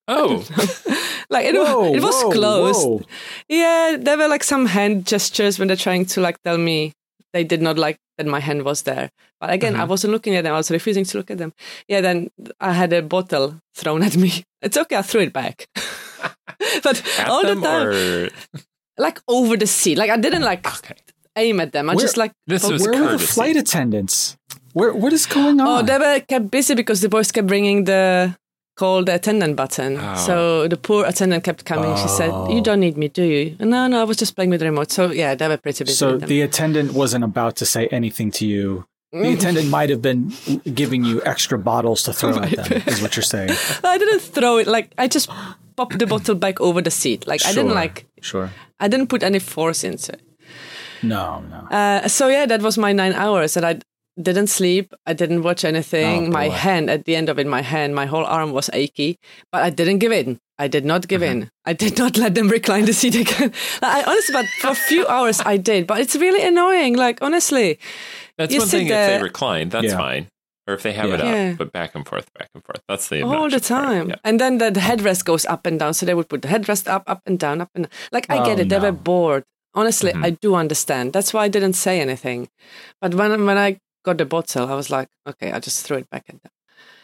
Oh, 0.07 0.45
like 1.29 1.48
it, 1.48 1.55
Whoa, 1.55 1.93
it 1.95 2.01
was 2.01 2.15
whoa, 2.24 2.31
closed. 2.31 2.88
whoa. 2.88 3.01
Yeah, 3.50 3.98
there 4.00 4.17
were 4.17 4.27
like 4.27 4.43
some 4.43 4.67
hand 4.67 5.07
gestures 5.07 5.57
when 5.57 5.67
they're 5.67 5.75
trying 5.77 6.05
to 6.05 6.22
like 6.22 6.41
tell 6.43 6.57
me 6.60 6.93
they 7.34 7.43
did 7.43 7.62
not 7.62 7.77
like 7.79 7.98
that 8.17 8.25
my 8.27 8.39
hand 8.39 8.63
was 8.63 8.84
there. 8.84 9.10
But 9.39 9.51
again, 9.51 9.75
I 9.75 9.84
Mhm. 9.86 9.89
wasn't 9.89 10.13
looking 10.13 10.36
at 10.36 10.43
them. 10.43 10.53
I 10.53 10.57
was 10.57 10.72
refusing 10.72 11.05
to 11.05 11.17
look 11.17 11.29
at 11.31 11.38
them. 11.38 11.53
Yeah, 11.88 12.01
then 12.01 12.29
I 12.60 12.74
had 12.74 12.93
a 12.93 13.01
bottle 13.01 13.60
thrown 13.75 14.03
at 14.03 14.15
me. 14.17 14.43
It's 14.65 14.77
okay, 14.77 14.98
I 14.98 15.01
threw 15.03 15.22
it 15.22 15.34
back. 15.34 15.67
but 16.84 17.01
at 17.19 17.27
all 17.29 17.43
them 17.43 17.62
the 17.62 17.67
time, 17.67 17.88
or 17.88 18.29
like 18.98 19.19
over 19.27 19.57
the 19.57 19.67
seat. 19.67 19.98
Like 19.98 20.10
I 20.10 20.17
didn't 20.17 20.41
like 20.43 20.65
okay. 20.79 20.95
aim 21.36 21.60
at 21.60 21.72
them. 21.72 21.89
I 21.89 21.93
Where- 21.95 22.01
just 22.05 22.17
like 22.17 22.31
This 22.48 22.63
was 22.67 22.81
Where 22.81 23.03
were 23.03 23.12
the 23.17 23.19
flight 23.19 23.55
attendants? 23.57 24.38
Where 24.74 24.91
what 24.93 25.13
is 25.13 25.25
going 25.27 25.60
on? 25.62 25.67
Oh, 25.67 25.81
they 25.86 25.98
were 25.98 26.19
kept 26.27 26.50
busy 26.51 26.74
because 26.75 27.01
the 27.01 27.10
boys 27.10 27.31
kept 27.31 27.48
bringing 27.48 27.84
the 27.86 28.36
call 28.75 29.03
the 29.03 29.15
attendant 29.15 29.55
button. 29.55 29.98
Oh. 30.00 30.15
So 30.15 30.67
the 30.67 30.77
poor 30.77 31.05
attendant 31.05 31.44
kept 31.44 31.65
coming. 31.65 31.96
She 31.98 32.08
said, 32.08 32.29
Oh. 32.32 32.50
"You 32.53 32.62
don't 32.62 32.79
need 32.79 32.98
me, 32.98 33.08
do 33.08 33.24
you?" 33.24 33.55
No, 33.60 33.88
no, 33.88 34.01
I 34.01 34.03
was 34.03 34.17
just 34.17 34.36
playing 34.36 34.50
with 34.51 34.60
the 34.60 34.65
remote. 34.67 34.91
So 34.91 35.12
yeah, 35.12 35.36
they 35.36 35.48
were 35.48 35.58
pretty 35.58 35.84
busy. 35.84 35.96
so 35.96 36.17
the 36.17 36.41
attendant 36.41 36.94
wasn't 36.94 37.24
about 37.24 37.55
to 37.58 37.65
say 37.65 37.88
anything 37.88 38.32
to 38.32 38.46
you. 38.46 38.86
The 39.12 39.20
Mm. 39.20 39.34
attendant 39.38 39.70
might 39.70 39.89
have 39.89 40.01
been 40.01 40.34
giving 40.74 41.05
you 41.05 41.22
extra 41.24 41.58
bottles 41.58 42.03
to 42.03 42.12
throw 42.13 42.38
at 42.44 42.51
them, 42.51 42.82
is 42.86 43.01
what 43.01 43.15
you're 43.15 43.24
saying. 43.24 43.51
I 43.84 43.98
didn't 43.98 44.22
throw 44.22 44.58
it. 44.58 44.67
Like 44.67 44.91
I 44.98 45.08
just 45.08 45.29
popped 45.77 45.98
the 46.00 46.05
bottle 46.08 46.36
back 46.36 46.60
over 46.60 46.82
the 46.82 46.91
seat. 46.91 47.25
Like 47.27 47.46
I 47.46 47.53
didn't 47.53 47.74
like. 47.75 48.05
Sure. 48.22 48.50
I 48.79 48.88
didn't 48.89 49.08
put 49.08 49.24
any 49.24 49.39
force 49.39 49.84
into 49.86 50.13
it. 50.13 50.22
No, 51.03 51.44
no. 51.50 51.67
Uh, 51.77 52.08
so 52.08 52.27
yeah, 52.27 52.46
that 52.48 52.62
was 52.62 52.77
my 52.77 52.91
nine 52.94 53.13
hours, 53.13 53.55
and 53.58 53.65
I 53.65 53.79
didn't 54.22 54.48
sleep. 54.48 54.93
I 55.05 55.13
didn't 55.13 55.43
watch 55.43 55.63
anything. 55.65 56.27
Oh, 56.27 56.31
my 56.31 56.48
hand 56.50 56.89
at 56.89 57.05
the 57.05 57.15
end 57.15 57.29
of 57.29 57.38
it, 57.39 57.48
my 57.48 57.62
hand, 57.62 57.93
my 57.95 58.05
whole 58.05 58.25
arm 58.25 58.51
was 58.53 58.69
achy, 58.74 59.17
but 59.51 59.62
I 59.63 59.69
didn't 59.69 60.00
give 60.00 60.12
in. 60.12 60.39
I 60.57 60.67
did 60.69 60.86
not 60.86 61.07
give 61.07 61.22
Mm-hmm. 61.22 61.41
in. 61.43 61.51
I 61.65 61.74
did 61.74 61.98
not 61.98 62.17
let 62.17 62.34
them 62.36 62.48
recline 62.48 62.86
the 62.86 62.93
seat 62.93 63.15
again. 63.15 63.51
I 63.81 64.03
honestly, 64.07 64.34
but 64.34 64.45
for 64.62 64.69
a 64.69 64.75
few 64.75 65.05
hours 65.07 65.41
I 65.45 65.57
did. 65.57 65.86
But 65.86 66.00
it's 66.00 66.15
really 66.15 66.45
annoying. 66.48 66.95
Like 66.95 67.22
honestly, 67.22 67.77
That's 68.38 68.53
You 68.53 68.60
one 68.60 68.67
sit 68.69 68.77
thing 68.79 68.88
if 68.88 68.93
they 69.07 69.22
recline, 69.22 69.69
that's 69.69 69.88
Yeah. 69.88 69.98
fine. 69.98 70.27
Or 70.67 70.74
if 70.74 70.81
they 70.81 70.93
have 70.93 71.12
it 71.12 71.19
up, 71.22 71.25
Yeah. 71.27 71.53
but 71.57 71.72
back 71.72 71.93
and 71.93 72.07
forth, 72.07 72.27
back 72.34 72.50
and 72.55 72.63
forth. 72.63 72.81
That's 72.89 73.07
the 73.10 73.22
all 73.22 73.29
the 73.29 73.36
obnoxious 73.36 73.67
part. 73.69 73.86
time. 73.86 74.10
Yeah. 74.10 74.15
And 74.24 74.39
then 74.39 74.57
the, 74.57 74.72
the 74.72 74.79
headrest 74.79 75.24
goes 75.25 75.45
up 75.45 75.65
and 75.67 75.77
down. 75.79 75.93
So 75.93 76.05
they 76.07 76.15
would 76.15 76.27
put 76.29 76.41
the 76.41 76.48
headrest 76.48 76.88
up, 76.88 77.03
up 77.05 77.22
and 77.27 77.38
down, 77.38 77.62
up 77.62 77.69
and 77.75 77.88
like 78.12 78.25
I 78.29 78.38
get 78.45 78.57
Oh, 78.57 78.62
it. 78.62 78.69
They 78.69 78.79
were 78.79 78.91
no. 78.91 78.98
bored. 79.10 79.43
Honestly, 79.75 80.12
Mhm. 80.13 80.24
I 80.25 80.29
do 80.31 80.55
understand. 80.55 81.12
That's 81.13 81.34
why 81.34 81.43
I 81.43 81.50
didn't 81.50 81.74
say 81.74 82.00
anything. 82.00 82.48
But 83.01 83.13
when 83.13 83.45
when 83.45 83.57
I 83.57 83.77
got 84.05 84.17
the 84.17 84.25
bottle, 84.25 84.67
I 84.69 84.75
was 84.75 84.89
like, 84.89 85.09
okay, 85.27 85.51
I 85.51 85.59
just 85.59 85.85
threw 85.85 85.97
it 85.97 86.09
back 86.09 86.25
at 86.29 86.41
them. 86.41 86.51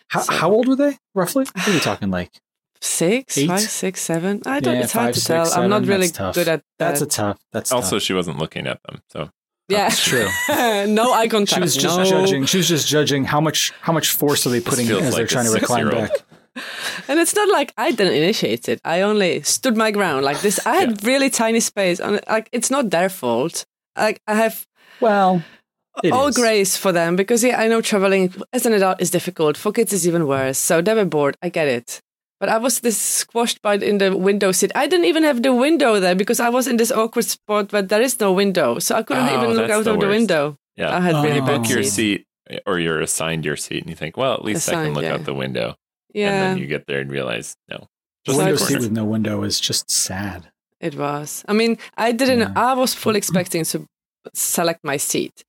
How, 0.07 0.21
So- 0.21 0.33
how 0.33 0.51
old 0.51 0.67
were 0.67 0.75
they, 0.75 0.97
roughly? 1.15 1.45
What 1.53 1.67
are 1.67 1.73
you 1.73 1.79
talking 1.79 2.11
like? 2.11 2.31
Six, 2.83 3.37
Eight? 3.37 3.47
five, 3.47 3.59
six, 3.61 4.01
seven. 4.01 4.41
I 4.45 4.59
don't. 4.59 4.75
Yeah, 4.75 4.83
it's 4.83 4.93
hard 4.93 5.07
five, 5.09 5.13
to 5.13 5.19
six, 5.21 5.51
tell. 5.51 5.61
I'm 5.63 5.69
not 5.69 5.85
really 5.85 6.07
tough. 6.09 6.33
good 6.33 6.47
at 6.47 6.61
that. 6.79 6.87
That's 6.89 7.01
a 7.01 7.05
tough. 7.05 7.39
That's 7.51 7.71
Also, 7.71 7.97
tough. 7.97 8.03
she 8.03 8.13
wasn't 8.13 8.39
looking 8.39 8.65
at 8.65 8.81
them. 8.83 9.01
So 9.09 9.29
Yeah, 9.69 9.87
That's 9.89 10.03
true. 10.11 10.27
no 10.87 11.13
eye 11.13 11.27
contact. 11.27 11.53
She 11.53 11.59
was 11.61 11.75
just 11.77 11.97
no. 11.97 12.03
judging. 12.05 12.45
She 12.47 12.57
was 12.57 12.67
just 12.67 12.87
judging 12.87 13.23
how 13.25 13.39
much 13.39 13.71
how 13.81 13.93
much 13.93 14.09
force 14.11 14.47
are 14.47 14.49
they 14.49 14.61
putting 14.61 14.87
in 14.87 14.93
feels 14.93 15.03
as 15.03 15.15
they're 15.15 15.27
trying 15.27 15.45
to 15.45 15.51
recline 15.51 15.89
back. 15.89 16.11
And 17.07 17.17
it's 17.19 17.33
not 17.35 17.47
like 17.49 17.71
I 17.77 17.91
didn't 17.91 18.13
initiate 18.13 18.67
it. 18.67 18.81
I 18.83 19.01
only 19.01 19.41
stood 19.43 19.77
my 19.77 19.89
ground 19.91 20.25
like 20.25 20.41
this. 20.41 20.59
I 20.65 20.75
had 20.81 21.01
really 21.05 21.29
tiny 21.29 21.61
space. 21.61 21.99
On, 22.01 22.19
like 22.27 22.49
it's 22.51 22.69
not 22.71 22.89
their 22.89 23.07
fault. 23.09 23.65
Like 23.95 24.19
I 24.27 24.33
have 24.35 24.67
Well, 24.99 25.43
it 26.03 26.11
all 26.11 26.27
is. 26.27 26.35
grace 26.35 26.77
for 26.77 26.91
them 26.91 27.15
because 27.15 27.43
yeah, 27.43 27.59
I 27.59 27.67
know 27.67 27.81
traveling 27.81 28.33
as 28.53 28.65
an 28.65 28.73
adult 28.73 29.01
is 29.01 29.11
difficult. 29.11 29.57
For 29.57 29.71
kids, 29.71 29.93
it's 29.93 30.05
even 30.05 30.27
worse. 30.27 30.57
So 30.57 30.81
they 30.81 30.93
were 30.93 31.05
bored. 31.05 31.35
I 31.41 31.49
get 31.49 31.67
it. 31.67 31.99
But 32.39 32.49
I 32.49 32.57
was 32.57 32.79
this 32.79 32.97
squashed 32.97 33.61
by 33.61 33.75
in 33.75 33.99
the 33.99 34.15
window 34.17 34.51
seat. 34.51 34.71
I 34.73 34.87
didn't 34.87 35.05
even 35.05 35.23
have 35.23 35.43
the 35.43 35.53
window 35.53 35.99
there 35.99 36.15
because 36.15 36.39
I 36.39 36.49
was 36.49 36.67
in 36.67 36.77
this 36.77 36.91
awkward 36.91 37.25
spot 37.25 37.71
where 37.71 37.83
there 37.83 38.01
is 38.01 38.19
no 38.19 38.33
window, 38.33 38.79
so 38.79 38.95
I 38.95 39.03
couldn't 39.03 39.29
Oh, 39.29 39.43
even 39.43 39.55
look 39.55 39.69
out 39.69 39.83
the 39.83 39.93
of 39.93 39.99
the 39.99 40.07
window. 40.07 40.57
Yeah. 40.75 40.95
I 40.97 41.01
had 41.01 41.13
oh, 41.15 41.23
really 41.23 41.39
Oh. 41.41 41.45
bad 41.45 41.61
book 41.61 41.69
your 41.69 41.83
seat 41.83 42.25
eh, 42.49 42.57
or 42.65 42.79
you're 42.79 42.99
assigned 43.01 43.45
your 43.45 43.57
seat 43.57 43.81
and 43.83 43.89
you 43.89 43.95
think, 43.95 44.17
well, 44.17 44.33
at 44.33 44.43
least 44.43 44.67
I 44.69 44.73
can 44.85 44.93
look 44.95 45.03
yeah. 45.03 45.13
out 45.13 45.25
the 45.25 45.35
window. 45.35 45.75
Yeah, 46.15 46.31
And 46.31 46.41
then 46.41 46.57
you 46.57 46.65
get 46.67 46.87
there 46.87 46.99
and 46.99 47.11
realize, 47.11 47.55
no. 47.69 47.87
The 48.25 48.35
window 48.35 48.51
the 48.53 48.57
seat 48.57 48.79
with 48.79 48.91
no 48.91 49.05
window 49.05 49.43
is 49.43 49.59
just 49.59 49.91
sad. 49.91 50.49
it 50.79 50.95
was. 50.95 51.45
I 51.47 51.53
mean, 51.53 51.77
I 51.95 52.11
didn't. 52.11 52.39
Yeah. 52.39 52.53
I 52.55 52.73
was 52.73 52.95
fully 52.95 53.17
expecting 53.19 53.63
to 53.65 53.85
select 54.33 54.79
my 54.83 54.97
seat. 54.97 55.43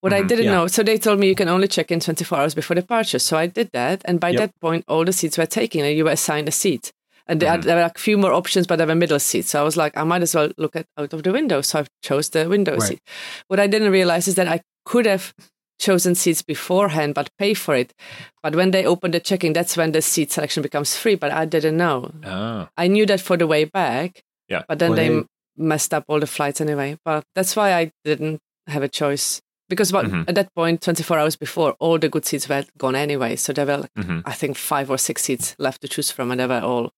What 0.00 0.12
I 0.12 0.22
Mhm. 0.22 0.28
didn't 0.28 0.44
Yeah. 0.46 0.52
know, 0.52 0.66
so 0.66 0.82
they 0.82 0.98
told 0.98 1.18
me 1.20 1.28
you 1.28 1.34
can 1.34 1.48
only 1.48 1.68
check 1.68 1.90
in 1.90 2.00
24 2.00 2.38
hours 2.38 2.54
before 2.54 2.74
departure. 2.74 3.18
So 3.18 3.36
I 3.36 3.46
did 3.46 3.70
that, 3.72 4.02
and 4.04 4.20
by 4.20 4.30
Yep. 4.30 4.38
that 4.38 4.60
point, 4.60 4.84
all 4.88 5.04
the 5.04 5.12
seats 5.12 5.38
were 5.38 5.46
taken, 5.46 5.84
and 5.84 5.96
you 5.96 6.04
were 6.04 6.10
assigned 6.12 6.48
a 6.48 6.52
seat. 6.52 6.92
And 7.26 7.40
there, 7.40 7.56
Mhm. 7.56 7.62
there 7.64 7.76
were 7.76 7.82
like 7.82 7.96
a 7.96 8.00
few 8.00 8.18
more 8.18 8.32
options, 8.34 8.66
but 8.66 8.76
there 8.76 8.86
were 8.86 8.94
middle 8.94 9.18
seats. 9.18 9.50
So 9.50 9.60
I 9.60 9.62
was 9.64 9.76
like, 9.78 9.96
I 9.96 10.04
might 10.04 10.20
as 10.22 10.34
well 10.34 10.50
look 10.58 10.76
at 10.76 10.84
out 10.98 11.12
of 11.14 11.22
the 11.22 11.32
window. 11.32 11.62
So 11.62 11.80
I 11.80 11.84
chose 12.02 12.28
the 12.28 12.46
window 12.48 12.72
Right. 12.72 12.82
seat. 12.82 13.00
What 13.48 13.58
I 13.60 13.66
didn't 13.66 13.92
realize 13.92 14.28
is 14.28 14.34
that 14.34 14.46
I 14.48 14.60
could 14.84 15.06
have 15.06 15.32
chosen 15.80 16.14
seats 16.14 16.42
beforehand, 16.42 17.14
but 17.14 17.30
pay 17.38 17.54
for 17.54 17.74
it. 17.74 17.94
But 18.42 18.54
when 18.54 18.70
they 18.72 18.84
open 18.84 19.10
the 19.12 19.20
check-in, 19.20 19.54
that's 19.54 19.74
when 19.76 19.92
the 19.92 20.02
seat 20.02 20.32
selection 20.32 20.62
becomes 20.62 20.96
free. 20.96 21.14
But 21.14 21.32
I 21.32 21.46
didn't 21.46 21.78
know. 21.78 22.12
Oh, 22.24 22.68
I 22.76 22.88
knew 22.88 23.06
that 23.06 23.20
for 23.22 23.36
the 23.38 23.46
way 23.46 23.64
back. 23.64 24.22
Yeah. 24.48 24.62
But 24.68 24.78
then 24.78 24.90
Well, 24.90 24.96
they 24.96 25.24
messed 25.56 25.92
up 25.94 26.04
all 26.08 26.20
the 26.20 26.26
flights 26.26 26.60
anyway. 26.60 26.96
But 27.04 27.24
that's 27.34 27.54
why 27.56 27.74
I 27.74 27.92
didn't 28.04 28.40
have 28.66 28.82
a 28.82 28.88
choice. 28.88 29.40
Because 29.68 29.92
what, 29.92 30.06
Mhm. 30.06 30.28
at 30.28 30.34
that 30.34 30.54
point, 30.54 30.82
24 30.82 31.18
hours 31.18 31.36
before, 31.36 31.74
all 31.80 31.98
the 31.98 32.08
good 32.08 32.26
seats 32.26 32.48
were 32.48 32.64
gone 32.76 32.94
anyway. 32.94 33.34
So 33.36 33.52
there 33.52 33.64
were, 33.66 33.78
like, 33.78 33.90
hmm 33.96 34.20
I 34.26 34.32
think, 34.32 34.56
five 34.56 34.90
or 34.90 34.98
six 34.98 35.22
seats 35.22 35.54
left 35.58 35.80
to 35.82 35.88
choose 35.88 36.10
from, 36.10 36.30
and 36.30 36.38
they 36.40 36.46
were 36.46 36.60
all 36.60 36.90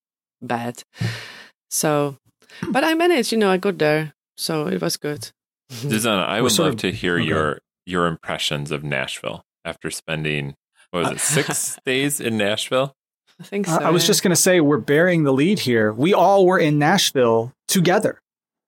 bad. 0.42 0.82
So, 1.70 2.16
but 2.70 2.84
I 2.84 2.94
managed, 2.94 3.32
you 3.32 3.38
know, 3.38 3.50
I 3.50 3.56
got 3.56 3.78
there. 3.78 4.14
So 4.36 4.66
it 4.66 4.80
was 4.80 4.96
good. 4.96 5.30
Zuzana, 5.72 6.26
I 6.26 6.40
would 6.40 6.58
love 6.58 6.74
of- 6.74 6.76
to 6.80 6.92
hear 6.92 7.16
okay. 7.16 7.26
your 7.28 7.60
your 7.86 8.06
impressions 8.06 8.72
of 8.72 8.82
Nashville 8.82 9.42
after 9.64 9.90
spending 9.90 10.54
what 10.90 11.04
was 11.04 11.12
it 11.12 11.20
six 11.36 11.78
days 11.86 12.20
in 12.20 12.36
Nashville? 12.36 12.94
I 13.40 13.44
think 13.44 13.66
so. 13.66 13.76
I 13.76 13.88
I 13.88 13.90
was 13.90 14.02
yeah. 14.04 14.08
just 14.08 14.22
going 14.22 14.30
to 14.34 14.40
say 14.40 14.60
we're 14.60 14.78
burying 14.78 15.24
the 15.24 15.32
lead 15.32 15.60
here. 15.60 15.92
We 15.92 16.12
all 16.14 16.46
were 16.46 16.58
in 16.58 16.78
Nashville 16.78 17.52
together. 17.68 18.20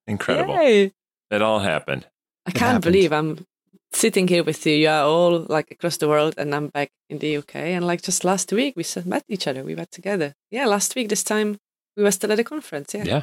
Incredible! 0.08 0.54
Yay. 0.54 0.92
It 1.30 1.42
all 1.42 1.60
happened. 1.60 2.06
I 2.46 2.50
It 2.50 2.54
can't 2.54 2.72
happened. 2.72 2.84
believe 2.84 3.12
I'm 3.12 3.44
sitting 3.92 4.28
here 4.28 4.42
with 4.44 4.66
you. 4.66 4.74
You 4.74 4.88
are 4.88 5.04
all 5.04 5.46
like 5.48 5.70
across 5.70 5.96
the 5.98 6.08
world, 6.08 6.34
and 6.38 6.54
I'm 6.54 6.68
back 6.68 6.90
in 7.10 7.18
the 7.18 7.36
UK. 7.38 7.56
And 7.76 7.86
like 7.86 8.02
just 8.02 8.24
last 8.24 8.52
week, 8.52 8.74
we 8.76 8.82
s- 8.84 9.04
met 9.06 9.24
each 9.28 9.46
other. 9.46 9.62
We 9.64 9.74
were 9.74 9.86
together. 9.90 10.34
Yeah, 10.50 10.66
last 10.66 10.94
week, 10.96 11.08
this 11.08 11.22
time, 11.24 11.58
we 11.96 12.02
were 12.02 12.10
still 12.12 12.32
at 12.32 12.38
a 12.38 12.44
conference. 12.44 12.94
Yeah. 12.94 13.04
Yeah. 13.06 13.22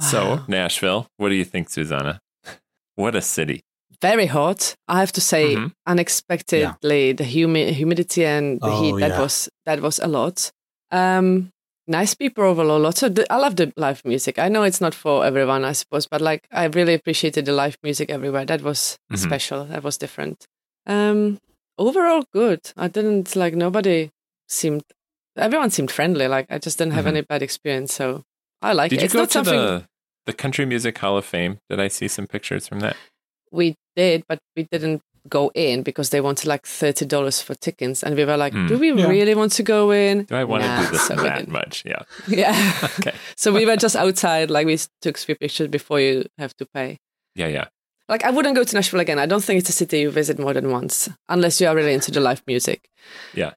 So 0.00 0.40
Nashville, 0.48 1.06
what 1.16 1.30
do 1.30 1.34
you 1.34 1.44
think, 1.44 1.68
Zuzana? 1.70 2.18
What 2.96 3.14
a 3.14 3.22
city! 3.22 3.62
Very 4.02 4.26
hot. 4.26 4.74
I 4.88 5.00
have 5.00 5.12
to 5.12 5.20
say, 5.20 5.54
Mhm. 5.56 5.72
unexpectedly, 5.86 7.12
the 7.12 7.24
humi- 7.24 7.72
humidity 7.72 8.24
and 8.24 8.60
the 8.60 8.66
Oh, 8.68 8.82
heat, 8.82 9.00
that 9.00 9.10
yeah. 9.12 9.20
was 9.20 9.48
that 9.66 9.80
was 9.80 9.98
a 10.00 10.06
lot. 10.08 10.50
Um, 10.90 11.50
nice 11.88 12.14
people 12.14 12.44
overall. 12.44 12.78
Lots 12.80 13.02
of 13.02 13.14
the, 13.14 13.30
I 13.32 13.36
love 13.36 13.56
the 13.56 13.72
live 13.76 14.04
music. 14.04 14.38
I 14.38 14.48
know 14.48 14.62
it's 14.62 14.80
not 14.80 14.94
for 14.94 15.24
everyone, 15.24 15.64
I 15.64 15.72
suppose, 15.72 16.06
but 16.06 16.20
like 16.20 16.46
I 16.50 16.64
really 16.66 16.94
appreciated 16.94 17.44
the 17.46 17.52
live 17.52 17.76
music 17.82 18.10
everywhere. 18.10 18.44
That 18.44 18.62
was 18.62 18.98
Mhm. 19.12 19.18
special. 19.18 19.64
That 19.66 19.82
was 19.82 19.96
different. 19.98 20.46
Um, 20.86 21.38
overall, 21.78 22.24
good. 22.32 22.72
I 22.76 22.88
didn't 22.88 23.34
like 23.36 23.54
nobody 23.54 24.10
seemed. 24.48 24.82
Everyone 25.36 25.70
seemed 25.70 25.90
friendly. 25.90 26.28
Like 26.28 26.46
I 26.50 26.58
just 26.58 26.78
didn't 26.78 26.94
have 26.94 27.04
Mhm. 27.04 27.08
any 27.08 27.20
bad 27.22 27.42
experience. 27.42 27.94
So 27.94 28.22
I 28.62 28.72
like 28.72 28.90
Did 28.90 28.98
it. 28.98 29.02
you 29.02 29.04
it's 29.06 29.14
go 29.14 29.20
not 29.20 29.28
to 29.30 29.32
something 29.32 29.54
the 29.58 29.84
the 30.26 30.32
Country 30.32 30.66
Music 30.66 30.98
Hall 30.98 31.16
of 31.16 31.24
Fame? 31.24 31.58
Did 31.70 31.78
I 31.78 31.88
see 31.88 32.08
some 32.08 32.26
pictures 32.26 32.66
from 32.68 32.80
that? 32.80 32.96
we 33.52 33.76
did, 33.94 34.24
but 34.28 34.38
we 34.56 34.64
didn't 34.64 35.00
go 35.28 35.50
in 35.54 35.82
because 35.82 36.10
they 36.10 36.20
wanted 36.20 36.46
like 36.46 36.66
thirty 36.66 37.04
dollars 37.06 37.40
for 37.42 37.54
tickets, 37.54 38.02
and 38.02 38.16
we 38.16 38.24
were 38.24 38.36
like, 38.36 38.52
Hmm. 38.52 38.66
"Do 38.66 38.78
we 38.78 38.92
Yeah. 38.92 39.06
really 39.08 39.34
want 39.34 39.52
to 39.52 39.62
go 39.62 39.90
in? 39.90 40.24
Do 40.24 40.34
I 40.36 40.44
want 40.44 40.62
Nah, 40.64 40.80
to 40.80 40.86
do 40.86 40.92
this 40.92 41.06
so 41.06 41.14
that 41.16 41.38
didn't. 41.38 41.52
much? 41.52 41.82
Yeah. 41.84 42.02
Yeah. 42.28 42.88
Okay. 43.00 43.14
so 43.36 43.52
we 43.52 43.66
were 43.66 43.76
just 43.76 43.96
outside, 43.96 44.50
like 44.50 44.66
we 44.66 44.78
took 45.02 45.16
a 45.16 45.20
few 45.20 45.34
pictures 45.36 45.68
before 45.68 46.00
you 46.00 46.24
have 46.38 46.56
to 46.56 46.66
pay. 46.66 46.98
Yeah, 47.34 47.48
yeah. 47.48 47.66
Like 48.08 48.24
I 48.24 48.30
wouldn't 48.30 48.54
go 48.54 48.64
to 48.64 48.74
Nashville 48.74 49.00
again. 49.00 49.18
I 49.18 49.26
don't 49.26 49.42
think 49.42 49.58
it's 49.60 49.68
a 49.70 49.72
city 49.72 50.00
you 50.00 50.10
visit 50.10 50.38
more 50.38 50.54
than 50.54 50.70
once, 50.70 51.08
unless 51.28 51.60
you 51.60 51.66
are 51.68 51.74
really 51.74 51.92
into 51.94 52.10
the 52.10 52.20
live 52.20 52.42
music. 52.46 52.88
Yeah. 53.34 53.52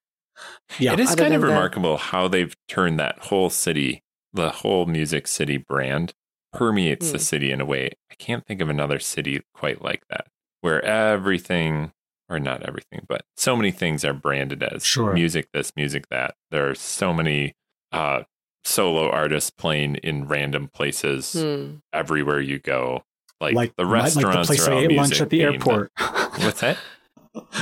Yeah. 0.79 0.93
It 0.93 0.99
is 0.99 1.11
Other 1.11 1.23
kind 1.23 1.33
of 1.35 1.41
than 1.41 1.49
that- 1.49 1.55
remarkable 1.55 1.97
how 1.97 2.27
they've 2.27 2.55
turned 2.67 2.99
that 2.99 3.19
whole 3.19 3.49
city, 3.49 4.03
the 4.33 4.49
whole 4.49 4.85
Music 4.85 5.27
City 5.27 5.57
brand, 5.57 6.13
permeates 6.53 7.11
the 7.11 7.17
Hmm. 7.19 7.23
city 7.23 7.51
in 7.51 7.61
a 7.61 7.65
way. 7.65 7.91
I 8.11 8.15
can't 8.15 8.45
think 8.45 8.59
of 8.61 8.69
another 8.69 8.97
city 8.99 9.41
quite 9.53 9.83
like 9.83 10.01
that, 10.09 10.27
where 10.61 10.83
everything, 10.83 11.91
or 12.29 12.39
not 12.39 12.63
everything, 12.63 13.05
but 13.07 13.21
so 13.37 13.55
many 13.55 13.71
things 13.71 14.03
are 14.05 14.13
branded 14.13 14.61
as 14.63 14.85
Sure. 14.85 15.13
music 15.13 15.47
this, 15.53 15.71
music 15.75 16.07
that. 16.09 16.35
There 16.51 16.69
are 16.69 16.75
so 16.75 17.13
many 17.13 17.53
uh, 17.91 18.23
solo 18.63 19.09
artists 19.09 19.49
playing 19.49 19.95
in 19.95 20.27
random 20.27 20.67
places 20.73 21.33
Hmm. 21.33 21.75
everywhere 21.93 22.39
you 22.41 22.59
go. 22.59 23.03
Like, 23.41 23.55
like 23.55 23.75
the 23.77 23.85
like 23.85 24.03
restaurants 24.03 24.49
the 24.49 24.55
place 24.55 24.67
are 24.67 24.73
I 24.73 24.79
ate 24.81 24.91
lunch 24.91 25.21
at 25.21 25.29
the 25.29 25.39
themed. 25.39 25.53
airport. 25.53 25.91
What's 25.97 26.59
that? 26.61 26.77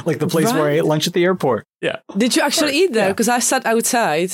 like 0.05 0.17
the 0.19 0.27
place 0.27 0.51
where 0.51 0.69
I 0.69 0.73
ate 0.77 0.85
lunch 0.85 1.07
at 1.07 1.13
the 1.13 1.23
airport. 1.23 1.65
Yeah. 1.81 1.97
Did 2.17 2.35
you 2.35 2.41
actually 2.41 2.73
eat 2.73 2.93
there? 2.93 3.07
yeah. 3.07 3.11
Because 3.13 3.29
I 3.29 3.39
sat 3.39 3.65
outside, 3.65 4.31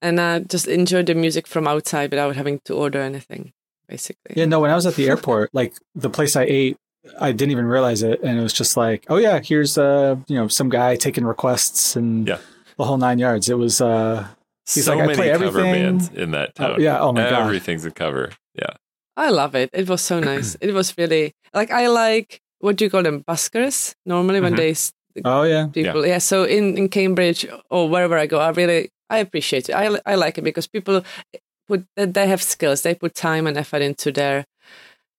and 0.00 0.20
I 0.20 0.40
just 0.40 0.66
enjoyed 0.68 1.06
the 1.06 1.14
music 1.14 1.46
from 1.46 1.66
outside 1.68 2.10
without 2.10 2.36
having 2.36 2.60
to 2.64 2.74
order 2.74 3.00
anything. 3.00 3.52
Basically. 3.88 4.34
Yeah, 4.36 4.46
no, 4.46 4.60
when 4.60 4.70
I 4.70 4.74
was 4.74 4.86
at 4.86 4.94
the 4.94 5.08
airport, 5.08 5.50
like 5.52 5.74
the 5.94 6.10
place 6.10 6.34
I 6.36 6.42
ate, 6.44 6.76
I 7.20 7.32
didn't 7.32 7.50
even 7.52 7.66
realize 7.66 8.02
it, 8.02 8.20
and 8.22 8.38
it 8.38 8.42
was 8.42 8.52
just 8.52 8.76
like, 8.76 9.04
oh 9.08 9.16
yeah, 9.16 9.40
here's 9.42 9.78
uh, 9.78 10.16
you 10.28 10.36
know, 10.36 10.48
some 10.48 10.68
guy 10.68 10.96
taking 10.96 11.24
requests 11.24 11.96
and 11.96 12.26
Yeah. 12.28 12.38
the 12.78 12.84
whole 12.84 12.98
nine 12.98 13.18
yards. 13.18 13.48
It 13.48 13.58
was 13.58 13.80
uh, 13.80 14.26
He's 14.72 14.84
so 14.86 14.92
like, 14.94 15.02
I 15.02 15.06
many 15.06 15.16
play 15.16 15.30
cover 15.32 15.44
everything. 15.46 15.72
bands 15.72 16.08
in 16.10 16.30
that 16.32 16.52
oh, 16.58 16.68
town. 16.72 16.80
yeah, 16.80 17.00
oh 17.00 17.12
my 17.12 17.22
god, 17.30 17.42
Everything's 17.44 17.84
a 17.84 17.90
cover. 17.90 18.32
Yeah. 18.54 18.74
I 19.16 19.30
love 19.30 19.54
it. 19.54 19.70
It 19.72 19.88
was 19.88 20.02
so 20.02 20.20
nice. 20.32 20.56
it 20.60 20.72
was 20.74 20.96
really 20.98 21.32
like 21.54 21.70
I 21.70 21.86
like 21.88 22.40
what 22.60 22.76
do 22.76 22.84
you 22.84 22.90
call 22.90 23.02
them 23.02 23.22
buskers 23.24 23.94
normally 24.04 24.40
when 24.40 24.54
Mhm. 24.54 24.56
they 24.56 25.22
oh 25.24 25.42
yeah, 25.44 25.68
people 25.72 26.06
yeah. 26.06 26.18
so 26.18 26.44
in 26.44 26.76
in 26.76 26.88
Cambridge 26.88 27.46
or 27.70 27.88
wherever 27.88 28.18
I 28.18 28.26
go 28.26 28.40
I 28.40 28.50
really 28.50 28.90
I 29.08 29.18
appreciate 29.18 29.68
it. 29.68 29.74
I 29.74 29.98
I 30.04 30.14
like 30.16 30.36
it 30.38 30.42
because 30.44 30.66
people 30.66 31.02
put 31.68 31.84
they 31.96 32.26
have 32.26 32.42
skills. 32.42 32.82
They 32.82 32.94
put 32.94 33.14
time 33.14 33.46
and 33.46 33.56
effort 33.56 33.82
into 33.82 34.10
their 34.12 34.44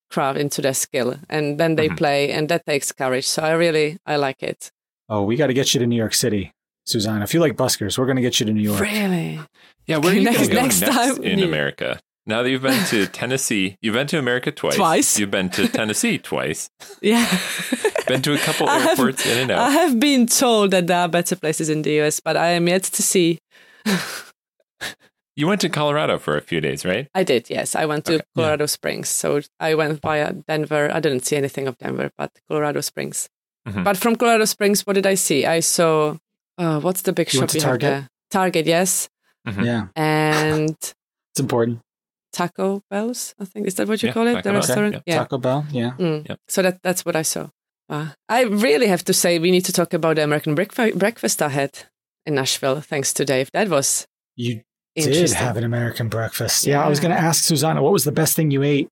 craft 0.10 0.39
into 0.39 0.62
their 0.62 0.74
skill 0.74 1.15
and 1.30 1.60
then 1.60 1.76
they 1.76 1.89
Mhm. 1.89 1.98
play 1.98 2.32
and 2.32 2.48
that 2.50 2.65
takes 2.65 2.91
courage. 2.91 3.26
So 3.26 3.41
I 3.43 3.52
really 3.52 3.98
I 4.06 4.15
like 4.15 4.41
it. 4.43 4.72
oh 5.10 5.24
we 5.24 5.36
got 5.36 5.48
to 5.48 5.54
get 5.54 5.74
you 5.74 5.80
to 5.80 5.88
New 5.88 5.96
York 5.98 6.13
City, 6.13 6.52
Suzanne. 6.86 7.22
If 7.22 7.34
you 7.34 7.39
like 7.39 7.56
buskers, 7.56 7.98
we're 7.98 8.06
gonna 8.08 8.22
get 8.22 8.39
you 8.39 8.46
to 8.46 8.54
New 8.54 8.62
York. 8.62 8.80
Really? 8.82 9.39
Yeah, 9.86 9.98
where 9.98 10.12
are 10.12 10.15
you 10.15 10.22
Next- 10.30 10.48
going 10.50 10.63
next 10.63 10.82
next, 10.82 10.96
time 10.96 11.24
in 11.24 11.39
you- 11.39 11.46
America? 11.46 12.00
Now 12.26 12.43
that 12.43 12.50
you've 12.50 12.62
been 12.62 12.86
to 12.88 13.08
Tennessee, 13.20 13.78
you've 13.82 13.93
been 13.93 14.08
to 14.08 14.20
America 14.20 14.52
twice. 14.52 14.76
Twice. 14.76 15.17
You've 15.20 15.32
been 15.32 15.50
to 15.52 15.67
Tennessee 15.70 16.17
twice. 16.17 16.70
Yeah. 17.02 17.26
Been 18.08 18.22
to 18.22 18.34
a 18.34 18.38
couple 18.38 18.70
I 18.70 18.80
have- 18.80 18.98
airports 19.00 19.26
in 19.26 19.38
and 19.38 19.52
out. 19.52 19.60
I 19.60 19.70
have 19.72 20.00
been 20.00 20.28
told 20.28 20.72
that 20.72 20.88
there 20.88 21.00
are 21.00 21.10
better 21.10 21.36
places 21.36 21.67
in 21.70 21.82
the 21.82 21.91
US, 22.02 22.22
but 22.22 22.38
I 22.38 22.52
am 22.52 22.65
yet 22.70 22.84
to 22.84 23.04
see. 23.04 23.38
You 25.38 25.45
went 25.47 25.62
to 25.62 25.69
Colorado 25.69 26.17
for 26.17 26.36
a 26.36 26.41
few 26.41 26.60
days, 26.60 26.84
right? 26.84 27.08
I 27.13 27.23
did, 27.23 27.50
yes. 27.50 27.76
I 27.76 27.86
went 27.86 28.06
to 28.06 28.15
Okay. 28.15 28.23
Colorado 28.36 28.65
Springs. 28.65 29.08
So 29.08 29.39
I 29.60 29.76
went 29.76 30.02
via 30.02 30.34
Denver. 30.34 30.89
I 30.91 31.00
didn't 31.00 31.26
see 31.26 31.38
anything 31.38 31.67
of 31.67 31.78
Denver, 31.78 32.10
but 32.17 32.32
Colorado 32.50 32.82
Springs. 32.82 33.30
Mhm. 33.69 33.84
But 33.84 33.97
from 33.97 34.15
Colorado 34.15 34.45
Springs, 34.45 34.82
what 34.88 34.93
did 34.93 35.06
I 35.06 35.13
see? 35.15 35.45
I 35.45 35.60
saw, 35.62 36.17
uh, 36.58 36.80
what's 36.82 37.04
the 37.04 37.13
big 37.13 37.28
You 37.32 37.38
shop 37.38 37.41
went 37.41 37.52
to 37.52 37.58
we 37.58 37.62
have 37.62 37.69
Target? 37.69 37.89
there? 37.89 38.10
Target, 38.32 38.65
yes. 38.65 39.10
Mhm. 39.47 39.63
Yeah, 39.65 39.88
And 39.95 40.69
it's 41.32 41.39
important. 41.39 41.80
Taco 42.34 42.82
Bells, 42.89 43.34
I 43.39 43.45
think. 43.45 43.67
Is 43.67 43.76
that 43.76 43.88
what 43.88 44.02
you 44.04 44.08
Yeah, 44.08 44.13
call 44.13 44.28
it? 44.28 44.34
Taco 44.34 44.41
The 44.43 44.50
Bell. 44.50 44.60
restaurant? 44.62 44.95
Okay, 44.95 45.04
Yeah. 45.08 45.17
Taco 45.19 45.38
Bell. 45.38 45.65
Yeah, 45.71 45.91
Mm. 46.00 46.28
Yep. 46.30 46.39
So 46.47 46.62
that 46.63 46.82
that's 46.84 47.06
what 47.06 47.15
I 47.15 47.21
saw. 47.23 47.50
Uh, 47.89 48.08
I 48.28 48.41
really 48.43 48.88
have 48.88 49.04
to 49.06 49.13
say 49.13 49.39
we 49.39 49.52
need 49.52 49.65
to 49.65 49.71
talk 49.71 49.93
about 49.93 50.15
the 50.17 50.23
American 50.23 50.56
breakfast, 50.56 50.97
breakfast 50.97 51.41
I 51.41 51.50
had 51.50 51.71
in 52.26 52.36
Nashville, 52.36 52.82
thanks 52.82 53.13
to 53.13 53.23
Dave. 53.26 53.50
That 53.54 53.69
was 53.69 54.06
you 54.36 54.62
did 55.06 55.32
have 55.34 55.58
an 55.58 55.64
American 55.64 56.10
breakfast. 56.10 56.66
Yeah, 56.66 56.84
I 56.84 56.90
was 56.90 57.00
gonna 57.00 57.16
ask 57.16 57.44
Zuzana, 57.46 57.82
what 57.82 57.94
was 57.94 58.04
the 58.04 58.12
best 58.12 58.36
thing 58.36 58.52
you 58.52 58.64
ate 58.64 58.90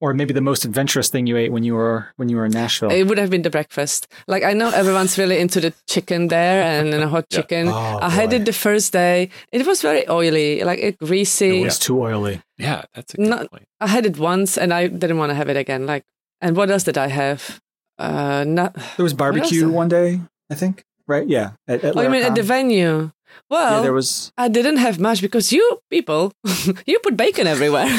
or 0.00 0.12
maybe 0.14 0.34
the 0.34 0.40
most 0.40 0.64
adventurous 0.64 1.08
thing 1.10 1.26
you 1.28 1.36
ate 1.36 1.52
when 1.52 1.62
you 1.62 1.74
were 1.74 2.06
when 2.16 2.28
you 2.28 2.36
were 2.36 2.44
in 2.46 2.52
Nashville? 2.52 2.90
It 2.90 3.04
would 3.04 3.18
have 3.18 3.30
been 3.30 3.42
the 3.42 3.50
breakfast. 3.50 4.08
Like 4.26 4.42
I 4.42 4.52
know 4.52 4.70
everyone's 4.70 5.16
really 5.18 5.38
into 5.38 5.60
the 5.60 5.72
chicken 5.88 6.28
there 6.28 6.62
and, 6.62 6.92
and 6.94 7.02
a 7.04 7.08
hot 7.08 7.26
Yeah. 7.30 7.38
chicken. 7.38 7.68
Oh, 7.68 7.98
I 8.02 8.10
had 8.10 8.32
it 8.32 8.44
the 8.44 8.52
first 8.52 8.92
day. 8.92 9.30
It 9.52 9.66
was 9.66 9.80
very 9.82 10.08
oily, 10.08 10.62
like 10.64 10.78
it 10.80 10.98
greasy. 10.98 11.60
it 11.62 11.64
was 11.64 11.78
too 11.78 12.00
oily. 12.00 12.40
Yeah, 12.58 12.84
that's 12.94 13.14
a 13.14 13.16
good 13.16 13.28
Not- 13.28 13.50
point. 13.50 13.66
I 13.80 13.86
had 13.88 14.06
it 14.06 14.18
once 14.18 14.56
and 14.58 14.72
I 14.72 14.86
didn't 14.88 15.18
want 15.18 15.30
to 15.30 15.34
have 15.34 15.48
it 15.48 15.56
again. 15.56 15.86
Like, 15.86 16.04
and 16.40 16.56
what 16.56 16.70
else 16.70 16.84
did 16.84 16.98
I 16.98 17.08
have? 17.08 17.60
Uh, 17.98 18.44
not. 18.46 18.74
There 18.96 19.04
was 19.04 19.14
barbecue 19.14 19.68
one 19.70 19.88
day, 19.88 20.20
I 20.50 20.54
think. 20.54 20.84
Right? 21.06 21.26
Yeah. 21.28 21.52
At, 21.68 21.84
at 21.84 21.96
Oh, 21.96 22.00
you 22.02 22.08
mean 22.08 22.22
at 22.22 22.34
the 22.34 22.42
venue? 22.42 23.10
Well, 23.50 23.76
yeah, 23.76 23.82
there 23.82 23.92
was. 23.92 24.32
I 24.38 24.48
didn't 24.48 24.78
have 24.78 24.98
much 24.98 25.20
because 25.20 25.52
you 25.52 25.78
people, 25.90 26.32
you 26.86 26.98
put 27.00 27.16
bacon 27.16 27.46
everywhere. 27.46 27.88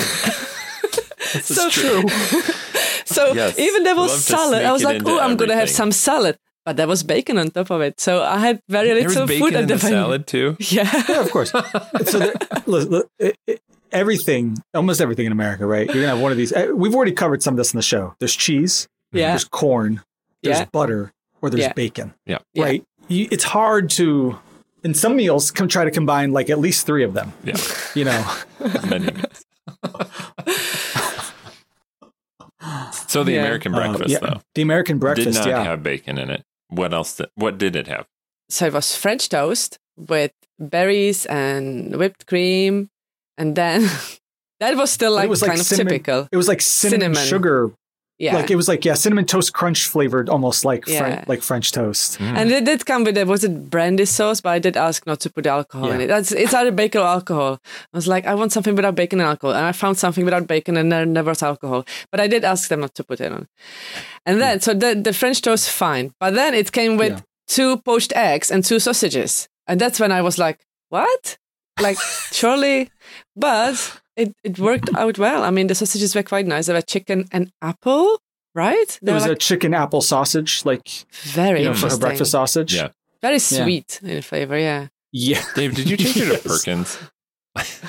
This 1.34 1.50
is 1.50 1.56
so 1.58 1.70
true. 1.70 2.04
so 3.06 3.34
Yes. 3.34 3.58
even 3.58 3.84
there 3.84 3.96
was 3.96 4.24
salad. 4.24 4.64
I 4.66 4.72
was 4.72 4.84
like, 4.84 5.02
oh, 5.06 5.20
I'm 5.20 5.36
gonna 5.36 5.56
have 5.56 5.70
some 5.70 5.92
salad, 5.92 6.38
but 6.66 6.78
there 6.78 6.88
was 6.88 7.02
bacon 7.02 7.38
on 7.40 7.50
top 7.50 7.72
of 7.72 7.82
it. 7.82 8.00
So 8.00 8.22
I 8.22 8.38
had 8.38 8.60
very 8.70 8.90
There 8.94 9.04
was 9.06 9.14
little 9.16 9.28
bacon 9.28 9.48
food 9.48 9.54
at 9.56 9.62
in 9.64 9.68
the 9.68 9.74
the 9.76 9.80
venue. 9.80 9.98
salad 9.98 10.28
too. 10.28 10.58
Yeah. 10.60 10.90
Yeah, 11.10 11.22
of 11.22 11.32
course. 11.32 11.50
so 11.52 12.20
there, 12.20 12.34
look, 12.68 12.90
look, 12.90 13.08
it, 13.18 13.36
it, 13.48 13.62
everything, 13.92 14.58
almost 14.76 15.02
everything 15.02 15.26
in 15.26 15.32
America, 15.32 15.66
right? 15.66 15.88
You're 15.88 16.04
gonna 16.04 16.10
have 16.10 16.20
one 16.22 16.32
of 16.32 16.38
these. 16.38 16.52
eh, 16.52 16.68
We've 16.70 16.94
already 16.94 17.14
covered 17.14 17.42
some 17.42 17.56
of 17.56 17.58
this 17.58 17.74
in 17.74 17.78
the 17.78 17.84
show. 17.84 18.14
There's 18.20 18.36
cheese. 18.36 18.88
Yeah. 19.12 19.30
There's 19.30 19.46
corn. 19.46 20.02
There's 20.44 20.60
Yeah. 20.60 20.66
butter, 20.72 21.14
or 21.42 21.50
there's 21.50 21.62
Yeah. 21.64 21.74
bacon. 21.74 22.14
Yeah. 22.28 22.40
Yeah. 22.54 22.64
Right. 22.64 22.84
You, 23.08 23.28
it's 23.32 23.46
hard 23.46 23.90
to. 23.92 24.38
In 24.84 24.94
some 24.94 25.16
meals, 25.16 25.50
come 25.52 25.68
try 25.68 25.86
to 25.86 25.92
combine 25.92 26.32
like 26.34 26.50
at 26.50 26.60
least 26.60 26.86
three 26.86 27.04
of 27.04 27.14
them. 27.14 27.32
Yeah, 27.44 27.56
You 27.96 28.06
know. 28.06 28.36
many 28.90 29.06
meals. 29.12 29.46
So 33.08 33.24
the 33.24 33.34
Yeah. 33.34 33.40
American 33.42 33.74
Uh, 33.74 33.78
breakfast 33.78 34.10
yeah, 34.10 34.20
though 34.20 34.42
The 34.56 34.62
American 34.62 34.98
breakfast. 35.00 35.28
did 35.28 35.36
not 35.36 35.48
yeah. 35.48 35.64
have 35.64 35.84
bacon 35.84 36.18
in 36.18 36.30
it. 36.30 36.44
What 36.70 36.94
else? 36.94 37.16
Did, 37.18 37.28
what 37.36 37.58
did 37.58 37.76
it 37.76 37.88
have? 37.88 38.06
So 38.50 38.68
it 38.68 38.74
was 38.74 38.96
French 38.96 39.30
toast 39.30 39.78
with 39.98 40.32
berries 40.60 41.26
and 41.28 41.96
whipped 41.96 42.26
cream, 42.26 42.90
and 43.38 43.56
then 43.56 43.82
that 44.60 44.76
was 44.76 44.92
still 44.92 45.12
like 45.14 45.26
it 45.26 45.30
was 45.30 45.42
like 45.42 45.50
kind 45.50 45.60
of 45.60 45.66
cinnamon- 45.66 45.94
typical. 45.94 46.28
It 46.32 46.38
was 46.38 46.48
like 46.48 46.62
cinnamon, 46.62 47.14
Cinnamon. 47.16 47.28
sugar. 47.28 47.72
Yeah. 48.20 48.36
Like 48.36 48.52
it 48.52 48.56
was 48.56 48.68
like 48.68 48.86
yeah, 48.86 48.94
cinnamon 48.94 49.26
toast 49.26 49.54
crunch 49.54 49.86
flavored, 49.88 50.30
almost 50.30 50.64
like 50.64 50.88
Yeah. 50.88 51.00
Fren- 51.00 51.26
like 51.28 51.42
French 51.42 51.72
toast. 51.72 52.20
Mm. 52.20 52.38
And 52.38 52.52
it 52.52 52.64
did 52.64 52.86
come 52.86 53.04
with 53.04 53.18
it. 53.18 53.28
Was 53.28 53.44
it 53.44 53.70
brandy 53.70 54.06
sauce? 54.06 54.40
But 54.40 54.52
I 54.52 54.60
did 54.60 54.78
ask 54.78 55.06
not 55.08 55.20
to 55.22 55.30
put 55.30 55.46
alcohol 55.48 55.92
in 55.92 56.00
Yeah. 56.00 56.06
it. 56.06 56.08
That's 56.08 56.32
it's 56.32 56.54
either 56.54 56.72
bacon 56.72 57.02
or 57.02 57.06
alcohol. 57.08 57.60
I 57.94 57.98
was 57.98 58.08
like, 58.08 58.26
I 58.28 58.36
want 58.36 58.52
something 58.52 58.76
without 58.76 58.96
bacon 58.96 59.20
and 59.20 59.28
alcohol, 59.28 59.56
and 59.56 59.66
I 59.66 59.72
found 59.72 59.98
something 59.98 60.24
without 60.26 60.48
bacon 60.48 60.78
and 60.78 60.92
there 60.92 61.06
never 61.06 61.32
was 61.32 61.44
alcohol. 61.44 61.86
But 62.12 62.20
I 62.20 62.28
did 62.28 62.44
ask 62.46 62.70
them 62.70 62.82
not 62.82 62.94
to 62.96 63.04
put 63.04 63.20
it 63.20 63.32
on. 63.32 63.48
And 64.26 64.40
then, 64.40 64.62
so 64.62 64.74
the 64.74 64.94
the 64.96 65.12
French 65.14 65.42
toast 65.42 65.70
fine, 65.70 66.14
but 66.20 66.34
then 66.36 66.54
it 66.54 66.72
came 66.72 66.98
with 66.98 67.12
Yeah. 67.14 67.20
two 67.48 67.78
poached 67.78 68.14
eggs 68.16 68.52
and 68.52 68.64
two 68.64 68.80
sausages, 68.80 69.50
and 69.68 69.82
that's 69.82 70.00
when 70.00 70.12
I 70.12 70.22
was 70.22 70.38
like, 70.38 70.60
what? 70.90 71.38
Like 71.82 71.98
surely, 72.32 72.90
but 73.36 74.02
it 74.16 74.34
it 74.44 74.60
worked 74.60 74.90
out 74.96 75.18
well. 75.18 75.44
I 75.44 75.50
mean, 75.52 75.68
the 75.68 75.76
sausages 75.76 76.16
were 76.16 76.24
quite 76.24 76.46
nice. 76.46 76.68
They 76.68 76.74
were 76.74 76.82
chicken 76.82 77.26
and 77.32 77.52
apple, 77.62 78.20
right? 78.56 79.00
They 79.02 79.12
It 79.12 79.14
were 79.14 79.22
was 79.22 79.26
a 79.26 79.36
chicken 79.36 79.74
apple 79.74 80.02
sausage, 80.02 80.64
like 80.66 80.88
very 81.24 81.62
you 81.64 81.70
know, 81.70 81.74
for 81.76 81.90
her 81.90 81.98
breakfast 81.98 82.32
sausage. 82.32 82.76
Yeah. 82.76 82.90
very 83.22 83.40
sweet 83.40 84.00
in 84.04 84.22
flavor. 84.22 84.58
Yeah. 84.58 84.88
Yeah. 85.12 85.44
Dave, 85.56 85.76
did 85.76 85.90
you 85.90 85.98
take 85.98 86.18
it 86.18 86.42
to 86.42 86.50
Perkins? 86.50 86.98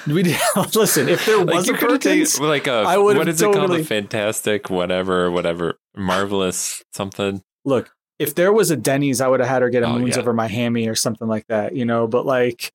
We 0.07 0.23
did. 0.23 0.37
Listen, 0.75 1.09
if 1.09 1.25
there 1.25 1.43
was 1.45 1.67
you 1.67 1.75
a 1.75 1.79
could 1.79 1.91
have 1.93 2.01
taken 2.01 2.19
Perkins, 2.27 2.41
like 2.41 2.67
a 2.67 2.85
I 2.87 2.99
would've 2.99 3.19
what 3.21 3.29
is 3.29 3.41
it 3.41 3.53
called? 3.53 3.71
A 3.73 3.83
fantastic 3.85 4.69
whatever, 4.69 5.31
whatever, 5.31 5.79
marvelous 5.97 6.83
something. 6.93 7.43
look, 7.65 7.91
if 8.19 8.35
there 8.35 8.53
was 8.53 8.71
a 8.71 8.77
Denny's, 8.77 9.21
I 9.23 9.27
would 9.29 9.41
have 9.41 9.49
had 9.49 9.63
her 9.63 9.71
get 9.71 9.83
a 9.83 9.87
Oh, 9.87 9.99
moons 9.99 10.17
yeah. 10.17 10.21
over 10.23 10.33
my 10.35 10.47
hammy 10.49 10.87
or 10.87 10.95
something 10.95 11.27
like 11.27 11.47
that, 11.49 11.75
you 11.75 11.85
know. 11.87 12.07
But 12.07 12.27
like, 12.27 12.71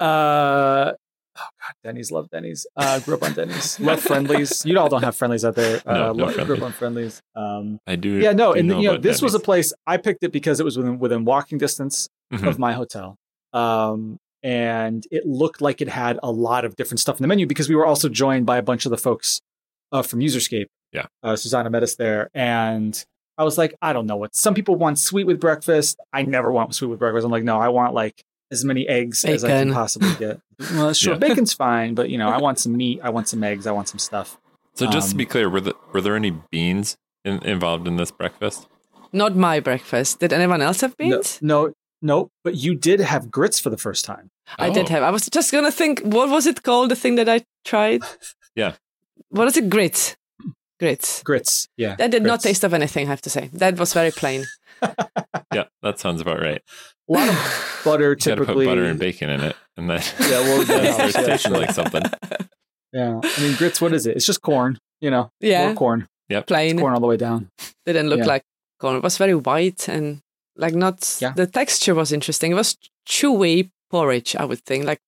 uh, 0.00 0.92
oh 1.36 1.40
god, 1.60 1.74
Denny's 1.82 2.10
love 2.12 2.28
Denny's. 2.30 2.66
Uh, 2.76 2.98
grew 3.04 3.14
up 3.14 3.22
on 3.22 3.32
Denny's. 3.34 3.78
Love 3.80 4.00
Friendly's. 4.00 4.64
You 4.64 4.78
all 4.78 4.88
don't 4.88 5.02
have 5.02 5.16
Friendly's 5.16 5.44
out 5.44 5.54
there. 5.56 5.82
No, 5.86 5.92
uh, 5.92 6.12
no 6.12 6.12
lo- 6.12 6.26
grew 6.26 6.34
Friendly's. 6.34 6.58
up 6.58 6.64
on 6.64 6.72
Friendly's. 6.72 7.22
Um, 7.36 7.78
I 7.86 7.96
do. 7.96 8.10
yeah, 8.20 8.32
no, 8.32 8.52
do 8.54 8.58
and 8.60 8.68
know 8.68 8.78
you 8.80 8.84
know, 8.88 8.90
about 8.92 9.02
this 9.02 9.20
was 9.22 9.34
a 9.34 9.40
place 9.40 9.72
I 9.86 9.96
picked 9.96 10.22
it 10.24 10.32
because 10.32 10.60
it 10.60 10.64
was 10.64 10.76
within 10.76 10.98
within 10.98 11.24
walking 11.24 11.58
distance 11.58 12.08
Mhm. 12.32 12.48
of 12.48 12.58
my 12.58 12.72
hotel. 12.72 13.16
Um, 13.52 14.18
and 14.42 15.06
it 15.10 15.24
looked 15.26 15.60
like 15.62 15.80
it 15.80 15.88
had 15.88 16.18
a 16.22 16.30
lot 16.30 16.64
of 16.64 16.76
different 16.76 17.00
stuff 17.00 17.16
in 17.18 17.22
the 17.22 17.28
menu 17.28 17.46
because 17.46 17.68
we 17.68 17.74
were 17.74 17.86
also 17.86 18.08
joined 18.08 18.44
by 18.46 18.58
a 18.58 18.62
bunch 18.62 18.84
of 18.84 18.90
the 18.90 18.98
folks 18.98 19.40
uh, 19.92 20.02
from 20.02 20.20
Userscape. 20.20 20.66
Yeah. 20.92 21.06
Uh, 21.22 21.32
Zuzana 21.32 21.70
met 21.70 21.82
us 21.82 21.94
there. 21.96 22.28
And 22.34 23.02
I 23.38 23.44
was 23.44 23.56
like, 23.58 23.74
I 23.80 23.92
don't 23.92 24.06
know 24.06 24.16
what 24.16 24.34
some 24.36 24.54
people 24.54 24.76
want 24.76 24.98
sweet 24.98 25.24
with 25.24 25.40
breakfast. 25.40 25.98
I 26.12 26.22
never 26.22 26.52
want 26.52 26.74
sweet 26.74 26.88
with 26.88 26.98
breakfast. 26.98 27.24
I'm 27.24 27.30
like, 27.30 27.42
no, 27.44 27.58
I 27.58 27.68
want 27.68 27.94
like 27.94 28.22
as 28.50 28.64
many 28.64 28.86
eggs 28.88 29.24
as 29.24 29.44
I 29.44 29.48
can 29.48 29.72
possibly 29.72 30.14
get. 30.18 30.40
well, 30.72 30.92
sure, 30.92 31.14
Yeah. 31.14 31.18
bacon's 31.18 31.52
fine, 31.52 31.94
but 31.94 32.10
you 32.10 32.18
know, 32.18 32.28
I 32.28 32.38
want 32.46 32.58
some 32.58 32.76
meat, 32.76 33.00
I 33.02 33.10
want 33.10 33.28
some 33.28 33.42
eggs, 33.42 33.66
I 33.66 33.72
want 33.72 33.88
some 33.88 33.98
stuff. 33.98 34.38
So 34.74 34.86
just 34.86 35.08
to 35.10 35.14
um, 35.14 35.18
be 35.18 35.26
clear, 35.26 35.48
were 35.48 35.60
the, 35.60 35.74
were 35.92 36.00
there 36.00 36.16
any 36.16 36.30
beans 36.50 36.96
in, 37.24 37.42
involved 37.44 37.86
in 37.86 37.96
this 37.96 38.10
breakfast? 38.10 38.66
Not 39.12 39.36
my 39.36 39.60
breakfast. 39.60 40.18
Did 40.20 40.32
anyone 40.32 40.60
else 40.60 40.80
have 40.80 40.94
No, 40.98 41.16
beans? 41.16 41.38
no, 41.40 41.72
no, 42.02 42.30
but 42.42 42.56
you 42.56 42.74
did 42.74 43.00
have 43.00 43.30
grits 43.30 43.60
for 43.60 43.70
the 43.70 43.76
first 43.78 44.04
time. 44.04 44.30
I 44.58 44.70
did 44.70 44.86
Oh. 44.86 44.88
have. 44.90 45.02
I 45.04 45.10
was 45.10 45.26
just 45.28 45.52
gonna 45.52 45.70
think, 45.72 46.00
what 46.02 46.28
was 46.28 46.46
it 46.46 46.62
called? 46.62 46.90
The 46.90 46.96
thing 46.96 47.14
that 47.16 47.28
I 47.28 47.44
tried. 47.64 48.02
Yeah. 48.56 48.74
What 49.30 49.48
is 49.48 49.56
it? 49.56 49.68
Grits. 49.68 50.16
Grits. 50.80 51.22
Grits. 51.24 51.66
Yeah. 51.76 51.96
That 51.96 52.10
did 52.12 52.22
not 52.22 52.40
taste 52.40 52.62
of 52.62 52.72
anything. 52.74 53.06
I 53.06 53.10
have 53.10 53.22
to 53.22 53.30
say. 53.30 53.50
That 53.52 53.78
was 53.78 53.92
very 53.92 54.10
plain. 54.12 54.44
Yeah, 55.54 55.64
that 55.82 56.00
sounds 56.00 56.20
about 56.20 56.40
right. 56.40 56.60
A 57.08 57.12
lot 57.12 57.28
of 57.28 57.80
butter 57.84 58.10
You 58.10 58.14
got 58.16 58.20
to 58.24 58.30
typically. 58.36 58.64
put 58.66 58.70
butter 58.72 58.84
and 58.84 58.98
bacon 58.98 59.30
in 59.30 59.40
it, 59.40 59.56
and 59.76 59.88
then 59.88 60.00
Yeah, 60.20 60.40
well, 60.40 60.64
that 60.64 60.84
it 60.84 60.94
helps, 60.96 61.12
tasting 61.14 61.52
like 61.52 61.70
something. 61.72 62.02
Yeah, 62.92 63.20
I 63.22 63.40
mean 63.40 63.56
grits. 63.56 63.80
What 63.80 63.92
is 63.92 64.06
it? 64.06 64.16
It's 64.16 64.26
just 64.26 64.42
corn. 64.42 64.78
You 65.00 65.10
know, 65.10 65.30
Yeah. 65.40 65.66
more 65.66 65.74
corn. 65.74 66.08
Yeah, 66.28 66.40
plain. 66.40 66.78
Corn 66.78 66.94
all 66.94 67.00
the 67.00 67.06
way 67.06 67.16
down. 67.16 67.50
Didn't 67.86 68.08
look 68.08 68.20
Yeah. 68.20 68.26
like 68.26 68.42
corn. 68.80 68.96
It 68.96 69.02
was 69.02 69.16
very 69.18 69.34
white 69.34 69.88
and 69.88 70.20
like 70.56 70.74
not. 70.74 71.18
Yeah. 71.20 71.32
The 71.36 71.46
texture 71.46 71.94
was 71.94 72.10
interesting. 72.12 72.52
It 72.52 72.56
was 72.56 72.76
chewy 73.06 73.70
porridge. 73.90 74.34
I 74.36 74.44
would 74.44 74.60
think 74.64 74.84
like 74.84 74.98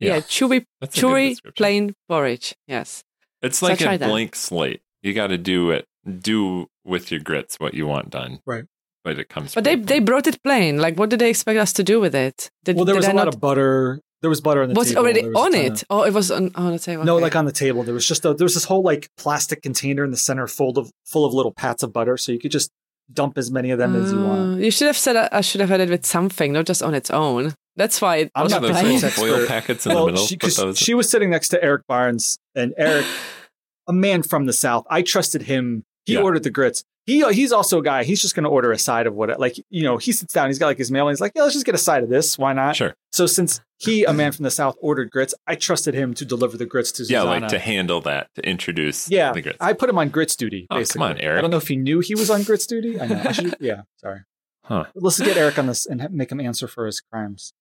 yeah, 0.00 0.14
Yeah. 0.16 0.20
chewy, 0.22 0.64
That's 0.80 0.96
chewy 0.98 1.36
plain 1.56 1.94
porridge. 2.08 2.54
Yes. 2.66 3.04
It's 3.42 3.58
So 3.58 3.66
like 3.66 3.80
a 3.80 3.84
tried 3.84 4.00
that. 4.00 4.08
blank 4.08 4.34
slate. 4.34 4.80
You 5.02 5.14
got 5.14 5.28
to 5.28 5.38
do 5.38 5.70
it, 5.70 5.86
do 6.20 6.68
with 6.84 7.10
your 7.12 7.20
grits 7.20 7.60
what 7.60 7.74
you 7.74 7.86
want 7.86 8.10
done. 8.10 8.40
Right. 8.46 8.64
But 9.04 9.18
it 9.18 9.28
comes. 9.28 9.54
But 9.54 9.64
they 9.64 9.74
from- 9.76 9.84
they 9.84 9.98
brought 9.98 10.26
it 10.26 10.42
plain. 10.42 10.78
Like, 10.78 10.96
what 10.96 11.10
did 11.10 11.18
they 11.18 11.30
expect 11.30 11.58
us 11.58 11.72
to 11.74 11.82
do 11.82 12.00
with 12.00 12.14
it? 12.14 12.50
Did, 12.64 12.76
Well, 12.76 12.84
there 12.84 12.94
did 12.94 12.98
was 13.00 13.06
I 13.08 13.10
a 13.12 13.14
lot 13.14 13.24
not- 13.24 13.34
of 13.34 13.40
butter. 13.40 14.00
There 14.20 14.30
was 14.30 14.40
butter 14.40 14.62
on 14.62 14.68
the 14.68 14.74
Was 14.74 14.86
it 14.88 14.94
table. 14.94 15.02
already 15.04 15.26
was 15.26 15.36
on 15.36 15.54
it? 15.54 15.82
of- 15.82 15.86
Oh, 15.90 16.02
it 16.04 16.12
was 16.14 16.30
on, 16.30 16.52
on 16.54 16.70
the 16.70 16.78
table. 16.78 17.02
No, 17.02 17.16
okay. 17.16 17.24
like 17.24 17.34
on 17.34 17.44
the 17.44 17.50
table. 17.50 17.82
There 17.82 17.92
was 17.94 18.06
just 18.06 18.24
a 18.24 18.32
there 18.34 18.44
was 18.44 18.54
this 18.54 18.62
whole 18.64 18.82
like 18.82 19.08
plastic 19.18 19.62
container 19.62 20.04
in 20.04 20.12
the 20.12 20.16
center 20.16 20.46
full 20.46 20.78
of 20.78 20.92
full 21.04 21.24
of 21.24 21.34
little 21.34 21.50
pats 21.52 21.82
of 21.82 21.92
butter, 21.92 22.16
so 22.16 22.30
you 22.30 22.38
could 22.38 22.52
just 22.52 22.70
dump 23.12 23.36
as 23.36 23.50
many 23.50 23.70
of 23.72 23.78
them 23.78 23.96
as 24.00 24.12
you 24.12 24.20
want. 24.22 24.54
Uh, 24.54 24.56
You 24.58 24.70
should 24.70 24.86
have 24.86 24.96
said 24.96 25.16
I, 25.16 25.28
I 25.32 25.40
should 25.40 25.60
have 25.60 25.70
had 25.70 25.80
it 25.80 25.90
with 25.90 26.06
something, 26.06 26.52
not 26.52 26.66
just 26.66 26.84
on 26.84 26.94
its 26.94 27.10
own. 27.10 27.54
That's 27.74 28.00
why 28.00 28.16
it 28.18 28.30
I'm 28.36 28.46
not 28.46 28.62
those 28.62 28.70
the 28.70 28.82
little 28.84 28.98
science 29.00 29.14
foil 29.18 29.34
expert. 29.34 29.48
packets 29.48 29.86
in 29.86 29.94
well, 29.94 30.06
the 30.06 30.12
middle. 30.12 30.26
she, 30.26 30.36
those- 30.36 30.78
she 30.78 30.94
was 30.94 31.10
sitting 31.10 31.30
next 31.30 31.48
to 31.48 31.60
Eric 31.64 31.82
Barnes, 31.88 32.38
and 32.54 32.72
Eric, 32.78 33.04
a 33.88 33.92
man 33.92 34.22
from 34.22 34.46
the 34.46 34.52
South, 34.52 34.86
I 34.88 35.02
trusted 35.02 35.42
him. 35.42 35.82
He 36.06 36.12
Yeah. 36.14 36.20
ordered 36.22 36.44
the 36.44 36.50
grits. 36.50 36.84
He 37.06 37.24
uh, 37.24 37.30
he's 37.30 37.50
also 37.52 37.78
a 37.80 37.82
guy. 37.82 38.04
He's 38.04 38.22
just 38.22 38.34
going 38.36 38.44
to 38.44 38.50
order 38.50 38.70
a 38.70 38.78
side 38.78 39.06
of 39.08 39.14
what, 39.14 39.40
like 39.40 39.56
you 39.70 39.82
know, 39.82 39.96
he 39.96 40.12
sits 40.12 40.32
down. 40.32 40.48
He's 40.48 40.58
got 40.60 40.66
like 40.66 40.78
his 40.78 40.90
mail, 40.92 41.08
and 41.08 41.12
he's 41.14 41.20
like, 41.20 41.32
yeah, 41.34 41.42
let's 41.42 41.54
just 41.54 41.66
get 41.66 41.74
a 41.74 41.78
side 41.78 42.02
of 42.04 42.08
this. 42.08 42.38
Why 42.38 42.52
not? 42.52 42.76
Sure. 42.76 42.94
So 43.10 43.26
since 43.26 43.60
he, 43.78 44.04
a 44.04 44.12
man 44.12 44.30
from 44.30 44.44
the 44.44 44.50
South, 44.52 44.76
ordered 44.80 45.10
grits, 45.10 45.34
I 45.46 45.56
trusted 45.56 45.94
him 45.94 46.14
to 46.14 46.24
deliver 46.24 46.56
the 46.56 46.64
grits 46.66 46.92
to 46.92 47.02
yeah, 47.04 47.22
like 47.22 47.48
to 47.48 47.58
handle 47.58 48.00
that, 48.02 48.28
to 48.36 48.48
introduce 48.48 49.10
Yeah, 49.10 49.32
the 49.32 49.42
grits. 49.42 49.58
I 49.60 49.72
put 49.72 49.90
him 49.90 49.98
on 49.98 50.10
grits 50.10 50.36
duty. 50.36 50.66
Oh, 50.70 50.74
come 50.74 50.80
Basically, 50.80 51.02
on, 51.08 51.18
Eric. 51.20 51.38
I 51.38 51.40
don't 51.42 51.50
know 51.50 51.56
if 51.56 51.66
he 51.66 51.76
knew 51.76 51.98
he 51.98 52.14
was 52.14 52.30
on 52.30 52.44
grits 52.44 52.66
duty. 52.66 53.00
I 53.00 53.06
know. 53.06 53.20
I 53.24 53.32
should, 53.32 53.56
yeah, 53.60 53.82
sorry. 53.96 54.20
Huh. 54.64 54.84
Let's 54.94 55.18
get 55.18 55.36
Eric 55.36 55.58
on 55.58 55.66
this 55.66 55.84
and 55.86 56.08
make 56.12 56.30
him 56.30 56.40
answer 56.40 56.68
for 56.68 56.86
his 56.86 57.00
crimes. 57.00 57.52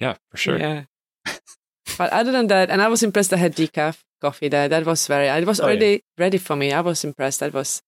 yeah, 0.00 0.16
for 0.32 0.36
sure. 0.36 0.58
Yeah. 0.58 0.84
but 1.96 2.12
other 2.12 2.32
than 2.32 2.48
that, 2.48 2.68
and 2.68 2.82
I 2.82 2.88
was 2.88 3.04
impressed. 3.04 3.32
I 3.32 3.36
had 3.36 3.54
decaf 3.54 4.00
coffee 4.20 4.48
there. 4.48 4.68
That 4.68 4.84
was 4.84 5.06
very. 5.06 5.28
It 5.28 5.46
was 5.46 5.60
Oh, 5.60 5.64
yeah. 5.64 5.68
already 5.70 6.02
ready 6.18 6.38
for 6.38 6.56
me. 6.56 6.72
I 6.72 6.80
was 6.80 7.04
impressed. 7.04 7.38
That 7.40 7.52
was. 7.54 7.80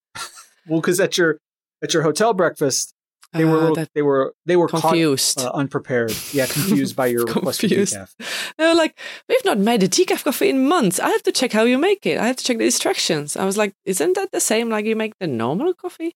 Well, 0.68 0.80
because 0.80 1.00
at 1.00 1.16
your 1.18 1.38
at 1.82 1.94
your 1.94 2.02
hotel 2.02 2.32
breakfast, 2.34 2.92
they 3.32 3.44
were 3.44 3.58
uh, 3.58 3.68
little, 3.68 3.86
they 3.94 4.02
were 4.02 4.34
they 4.46 4.56
were 4.56 4.68
caught, 4.68 4.82
confused. 4.82 5.40
uh, 5.40 5.50
unprepared. 5.54 6.12
Yeah, 6.32 6.46
confused 6.50 6.96
by 6.96 7.06
your 7.06 7.24
request 7.24 7.60
for 7.60 7.68
decaf. 7.68 8.10
They 8.58 8.66
were 8.66 8.74
like, 8.74 8.98
"We've 9.28 9.44
not 9.44 9.58
made 9.58 9.82
a 9.82 9.88
decaf 9.88 10.24
coffee 10.24 10.50
in 10.50 10.66
months. 10.68 10.98
I 11.00 11.08
have 11.10 11.22
to 11.22 11.32
check 11.32 11.52
how 11.52 11.62
you 11.64 11.78
make 11.78 12.04
it. 12.06 12.18
I 12.18 12.26
have 12.26 12.36
to 12.36 12.44
check 12.44 12.58
the 12.58 12.64
instructions." 12.64 13.36
I 13.36 13.44
was 13.44 13.56
like, 13.56 13.72
"Isn't 13.84 14.14
that 14.16 14.32
the 14.32 14.40
same 14.40 14.68
like 14.68 14.84
you 14.84 14.96
make 14.96 15.14
the 15.20 15.26
normal 15.28 15.74
coffee?" 15.74 16.14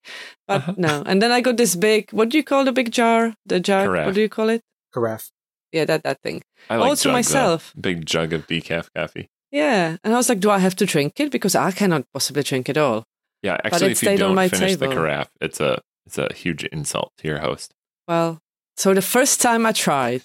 But 0.48 0.57
Uh-huh. 0.57 0.74
no. 0.76 1.02
And 1.07 1.22
then 1.22 1.30
I 1.33 1.40
got 1.40 1.57
this 1.57 1.76
big. 1.76 2.11
What 2.12 2.28
do 2.30 2.37
you 2.37 2.44
call 2.44 2.64
the 2.64 2.72
big 2.72 2.90
jar? 2.92 3.35
The 3.46 3.61
jar. 3.61 3.85
Carafe. 3.87 4.07
What 4.07 4.14
do 4.14 4.20
you 4.20 4.28
call 4.28 4.48
it? 4.50 4.62
Carafe. 4.92 5.30
Yeah, 5.72 5.85
that 5.87 6.02
that 6.02 6.20
thing. 6.22 6.42
I 6.70 6.76
like 6.76 6.88
Also 6.90 7.09
jug, 7.09 7.12
though. 7.12 7.18
myself. 7.18 7.72
Big 7.80 8.07
jug 8.07 8.33
of 8.33 8.46
decaf 8.46 8.88
coffee. 8.96 9.28
Yeah. 9.50 9.96
And 10.02 10.12
I 10.14 10.16
was 10.16 10.28
like, 10.28 10.40
do 10.40 10.50
I 10.50 10.59
have 10.59 10.74
to 10.76 10.87
drink 10.87 11.20
it? 11.20 11.30
Because 11.30 11.54
I 11.54 11.70
cannot 11.70 12.04
possibly 12.12 12.42
drink 12.42 12.68
it 12.68 12.76
all. 12.76 13.04
Yeah, 13.44 13.59
actually, 13.62 13.88
it 13.88 13.92
if 13.92 14.02
you 14.02 14.07
stayed 14.07 14.22
on 14.22 14.30
don't 14.30 14.35
my 14.35 14.48
finish 14.48 14.76
the 14.76 14.88
carafe, 14.88 15.28
it's 15.40 15.61
a 15.61 15.83
it's 16.07 16.18
a 16.18 16.33
huge 16.33 16.64
insult 16.64 17.12
to 17.18 17.28
your 17.28 17.38
host. 17.38 17.74
Well, 18.09 18.40
so 18.76 18.94
the 18.94 19.02
first 19.02 19.40
time 19.40 19.66
I 19.66 19.72
tried, 19.72 20.22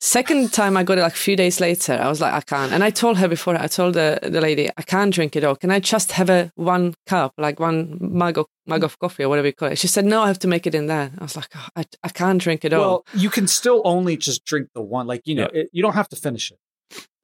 second 0.00 0.52
time 0.52 0.76
I 0.76 0.82
got 0.82 0.98
it 0.98 1.02
like 1.02 1.14
a 1.14 1.16
few 1.16 1.36
days 1.36 1.60
later, 1.60 1.94
I 1.94 2.08
was 2.08 2.20
like, 2.20 2.32
I 2.32 2.40
can't. 2.40 2.72
And 2.72 2.82
I 2.82 2.90
told 2.90 3.18
her 3.18 3.28
before, 3.28 3.56
I 3.56 3.66
told 3.66 3.94
the, 3.94 4.18
the 4.22 4.40
lady, 4.40 4.68
I 4.76 4.82
can't 4.82 5.14
drink 5.14 5.36
it 5.36 5.44
all. 5.44 5.56
Can 5.56 5.70
I 5.70 5.78
just 5.78 6.12
have 6.12 6.30
a 6.30 6.50
one 6.56 6.94
cup, 7.06 7.34
like 7.38 7.60
one 7.60 7.98
mug 8.00 8.38
of, 8.38 8.46
mug 8.66 8.82
of 8.84 8.98
coffee 8.98 9.22
or 9.24 9.28
whatever 9.28 9.46
you 9.46 9.52
call 9.52 9.68
it? 9.68 9.78
She 9.78 9.86
said, 9.86 10.04
no, 10.04 10.22
I 10.22 10.26
have 10.26 10.40
to 10.40 10.48
make 10.48 10.66
it 10.66 10.74
in 10.74 10.86
there. 10.86 11.12
I 11.18 11.22
was 11.22 11.36
like, 11.36 11.48
oh, 11.54 11.68
I, 11.76 11.84
I 12.02 12.08
can't 12.08 12.40
drink 12.40 12.64
it 12.64 12.72
all. 12.72 12.80
Well, 12.80 13.04
you 13.14 13.30
can 13.30 13.46
still 13.46 13.82
only 13.84 14.16
just 14.16 14.44
drink 14.44 14.68
the 14.74 14.82
one. 14.82 15.06
Like 15.06 15.22
you 15.24 15.34
know, 15.36 15.48
it, 15.52 15.68
you 15.72 15.82
don't 15.82 15.94
have 15.94 16.08
to 16.08 16.16
finish 16.16 16.50
it. 16.50 16.58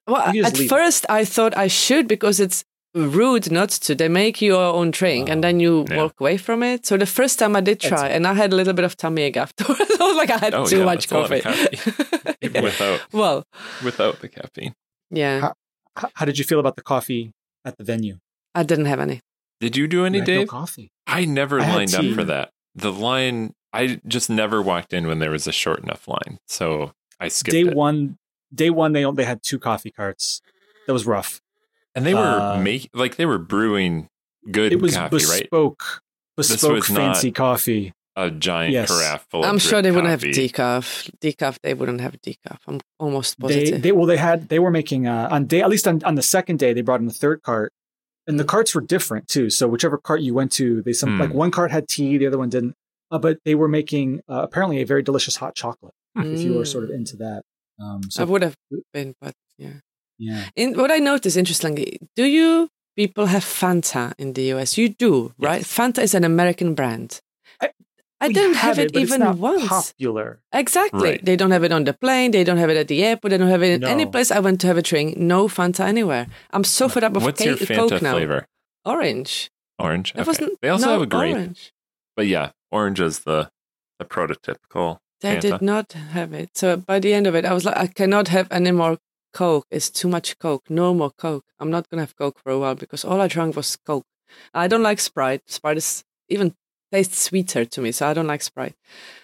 Well, 0.06 0.22
at 0.22 0.34
leave 0.34 0.46
it. 0.46 0.68
first 0.68 1.04
I 1.08 1.24
thought 1.24 1.56
I 1.56 1.66
should 1.66 2.08
because 2.08 2.40
it's 2.40 2.64
rude 2.94 3.50
not 3.50 3.70
to. 3.70 3.94
They 3.94 4.08
make 4.08 4.40
you 4.42 4.54
your 4.54 4.74
own 4.74 4.90
drink 4.90 5.28
and 5.28 5.42
then 5.44 5.60
you 5.60 5.84
Yeah. 5.90 5.96
walk 5.98 6.14
away 6.20 6.36
from 6.38 6.62
it. 6.62 6.86
So 6.86 6.96
the 6.96 7.06
first 7.06 7.38
time 7.38 7.54
I 7.56 7.60
did 7.60 7.80
That's- 7.80 8.00
try, 8.00 8.08
and 8.08 8.26
I 8.26 8.34
had 8.34 8.52
a 8.52 8.56
little 8.56 8.72
bit 8.74 8.84
of 8.84 8.96
tummy 8.96 9.22
ache 9.22 9.36
afterwards. 9.36 9.80
I 10.00 10.04
was 10.04 10.16
like, 10.16 10.30
I 10.30 10.38
had 10.38 10.54
Oh, 10.54 10.66
too 10.66 10.78
yeah, 10.78 10.84
much 10.84 11.06
that's 11.06 11.12
a 11.12 11.18
lot 11.18 11.32
of 11.32 11.42
coffee. 11.42 12.36
Even 12.42 12.64
without 12.64 13.00
well, 13.12 13.44
without 13.84 14.20
the 14.20 14.28
caffeine. 14.28 14.74
yeah, 15.10 15.52
How- 15.96 16.10
how 16.14 16.24
did 16.24 16.38
you 16.38 16.44
feel 16.44 16.60
about 16.60 16.76
the 16.76 16.82
coffee 16.82 17.32
at 17.64 17.76
the 17.76 17.84
venue? 17.84 18.18
I 18.54 18.62
didn't 18.62 18.86
have 18.86 19.00
any. 19.00 19.20
Did 19.60 19.76
you 19.76 19.86
do 19.88 20.04
any, 20.04 20.18
You 20.18 20.24
had 20.24 20.34
no 20.40 20.46
coffee. 20.46 20.90
I 21.06 21.24
never 21.24 21.60
I 21.60 21.74
lined 21.74 21.94
up 21.94 22.04
for 22.14 22.24
that. 22.24 22.50
The 22.74 22.92
line, 22.92 23.54
I 23.72 24.00
just 24.06 24.30
never 24.30 24.62
walked 24.62 24.92
in 24.92 25.06
when 25.08 25.18
there 25.18 25.30
was 25.32 25.46
a 25.48 25.52
short 25.52 25.80
enough 25.82 26.06
line, 26.06 26.38
so 26.46 26.92
I 27.18 27.26
skipped 27.28 27.52
Day 27.52 27.62
it. 27.62 27.74
one, 27.74 28.18
day 28.54 28.70
one, 28.70 28.92
they 28.92 29.04
they 29.12 29.24
had 29.24 29.42
two 29.42 29.58
coffee 29.58 29.90
carts. 29.90 30.40
That 30.86 30.92
was 30.92 31.04
rough. 31.06 31.40
And 31.98 32.06
they 32.06 32.14
were 32.14 32.20
uh, 32.40 32.58
make 32.60 32.88
like 32.94 33.16
they 33.16 33.26
were 33.26 33.38
brewing 33.38 34.08
good 34.50 34.72
It 34.72 34.80
was 34.80 34.96
coffee, 34.96 35.16
right? 35.16 35.42
bespoke, 35.42 36.00
bespoke 36.36 36.72
was 36.76 36.86
fancy 36.86 37.30
coffee. 37.32 37.92
A 38.16 38.30
giant 38.32 38.72
Yes. 38.72 38.88
carafe 38.88 39.26
full. 39.30 39.44
I'm 39.44 39.56
of 39.56 39.62
sure 39.62 39.80
they 39.80 39.92
wouldn't 39.92 40.12
coffee. 40.12 40.28
have 40.28 40.52
decaf. 40.52 41.08
Decaf, 41.20 41.58
they 41.62 41.72
wouldn't 41.74 42.00
have 42.00 42.20
decaf. 42.20 42.58
I'm 42.66 42.80
almost 42.98 43.38
positive. 43.38 43.80
they 43.82 43.92
well, 43.92 44.06
they 44.06 44.16
had 44.16 44.48
they 44.48 44.58
were 44.58 44.72
making 44.72 45.06
uh, 45.06 45.28
on 45.30 45.44
day 45.46 45.60
at 45.62 45.68
least 45.68 45.86
on, 45.86 46.02
on 46.04 46.14
the 46.16 46.22
second 46.22 46.58
day 46.58 46.72
they 46.72 46.80
brought 46.80 46.98
in 47.00 47.06
the 47.06 47.12
third 47.14 47.42
cart, 47.42 47.72
and 48.26 48.40
the 48.40 48.44
carts 48.44 48.74
were 48.74 48.80
different 48.80 49.28
too. 49.28 49.50
So 49.50 49.68
whichever 49.68 49.98
cart 49.98 50.20
you 50.22 50.34
went 50.34 50.50
to, 50.52 50.82
they 50.82 50.92
some 50.92 51.10
Hmm. 51.14 51.20
like 51.20 51.32
one 51.34 51.50
cart 51.52 51.70
had 51.70 51.86
tea, 51.88 52.18
the 52.18 52.26
other 52.26 52.38
one 52.38 52.48
didn't. 52.48 52.74
Uh, 53.12 53.18
but 53.18 53.38
they 53.44 53.54
were 53.54 53.68
making 53.68 54.20
uh, 54.28 54.42
apparently 54.42 54.80
a 54.82 54.86
very 54.86 55.02
delicious 55.02 55.36
hot 55.36 55.54
chocolate. 55.54 55.94
If 56.16 56.40
you 56.42 56.54
were 56.54 56.64
sort 56.64 56.82
of 56.84 56.90
Mm. 56.90 56.94
into 56.96 57.16
that, 57.18 57.42
um, 57.80 58.00
I 58.18 58.24
would 58.24 58.42
have 58.42 58.56
been, 58.92 59.14
but 59.20 59.34
yeah. 59.56 59.74
Yeah. 60.18 60.44
In, 60.56 60.74
what 60.74 60.90
I 60.90 60.98
noticed 60.98 61.36
interestingly, 61.36 61.98
do 62.16 62.24
you 62.24 62.68
people 62.96 63.26
have 63.26 63.44
Fanta 63.44 64.12
in 64.18 64.32
the 64.34 64.42
US? 64.54 64.76
You 64.78 64.88
do, 64.90 65.32
right? 65.38 65.62
Fanta 65.62 66.02
is 66.02 66.14
an 66.14 66.24
American 66.24 66.74
brand. 66.74 67.20
I- 67.60 67.70
I 68.20 68.32
didn't 68.32 68.54
have, 68.56 68.80
it 68.80 68.92
but 68.92 69.02
it's 69.02 69.12
even 69.14 69.38
once. 69.38 69.68
Popular. 69.68 70.40
Exactly. 70.52 71.08
Right. 71.10 71.24
They 71.24 71.36
don't 71.36 71.52
have 71.52 71.62
it 71.62 71.70
on 71.70 71.84
the 71.84 71.92
plane. 71.92 72.32
They 72.32 72.42
don't 72.42 72.56
have 72.58 72.68
it 72.68 72.76
at 72.76 72.88
the 72.88 73.04
airport. 73.04 73.30
They 73.30 73.38
don't 73.38 73.48
have 73.48 73.62
it 73.62 73.70
in 73.74 73.80
No. 73.82 73.88
any 73.88 74.06
place 74.06 74.32
I 74.32 74.40
went 74.40 74.60
to 74.62 74.66
have 74.66 74.76
a 74.76 74.82
drink. 74.82 75.16
No 75.16 75.46
Fanta 75.46 75.84
anywhere. 75.86 76.26
I'm 76.50 76.64
so 76.64 76.88
fed 76.88 77.04
up 77.04 77.16
of 77.16 77.22
What's 77.22 77.44
your 77.44 77.54
Fanta 77.56 77.76
Coke 77.88 78.02
now. 78.02 78.14
flavor? 78.14 78.46
Orange. 78.84 79.50
Orange. 79.78 80.10
It 80.16 80.20
Okay. 80.20 80.26
wasn't. 80.26 80.60
They 80.60 80.68
also 80.68 80.86
no, 80.86 80.92
have 80.94 81.02
a 81.02 81.06
grape, 81.06 81.36
Orange. 81.36 81.72
but 82.16 82.26
yeah, 82.26 82.50
orange 82.72 82.98
is 83.00 83.20
the 83.20 83.50
the 84.00 84.04
prototypical. 84.04 84.98
They 85.20 85.36
Fanta. 85.36 85.40
did 85.40 85.62
not 85.62 85.92
have 85.92 86.32
it. 86.32 86.56
So 86.56 86.76
by 86.76 86.98
the 86.98 87.12
end 87.14 87.26
of 87.28 87.34
it, 87.36 87.44
I 87.44 87.52
was 87.52 87.64
like, 87.64 87.76
I 87.76 87.86
cannot 87.86 88.28
have 88.28 88.48
any 88.50 88.70
more 88.72 88.98
Coke. 89.32 89.66
is 89.70 89.90
too 89.90 90.08
much 90.08 90.38
Coke. 90.38 90.68
No 90.70 90.94
more 90.94 91.10
Coke. 91.10 91.44
I'm 91.60 91.70
not 91.70 91.88
gonna 91.88 92.02
have 92.02 92.16
Coke 92.16 92.38
for 92.42 92.50
a 92.52 92.58
while 92.58 92.74
because 92.74 93.04
all 93.04 93.20
I 93.20 93.28
drank 93.28 93.56
was 93.56 93.76
Coke. 93.76 94.06
I 94.54 94.68
don't 94.68 94.82
like 94.82 95.00
Sprite. 95.00 95.42
Sprite 95.46 95.76
is 95.78 96.04
even 96.28 96.54
tastes 96.92 97.18
sweeter 97.22 97.64
to 97.64 97.80
me, 97.80 97.92
so 97.92 98.06
I 98.08 98.14
don't 98.14 98.26
like 98.26 98.42
Sprite. 98.42 98.74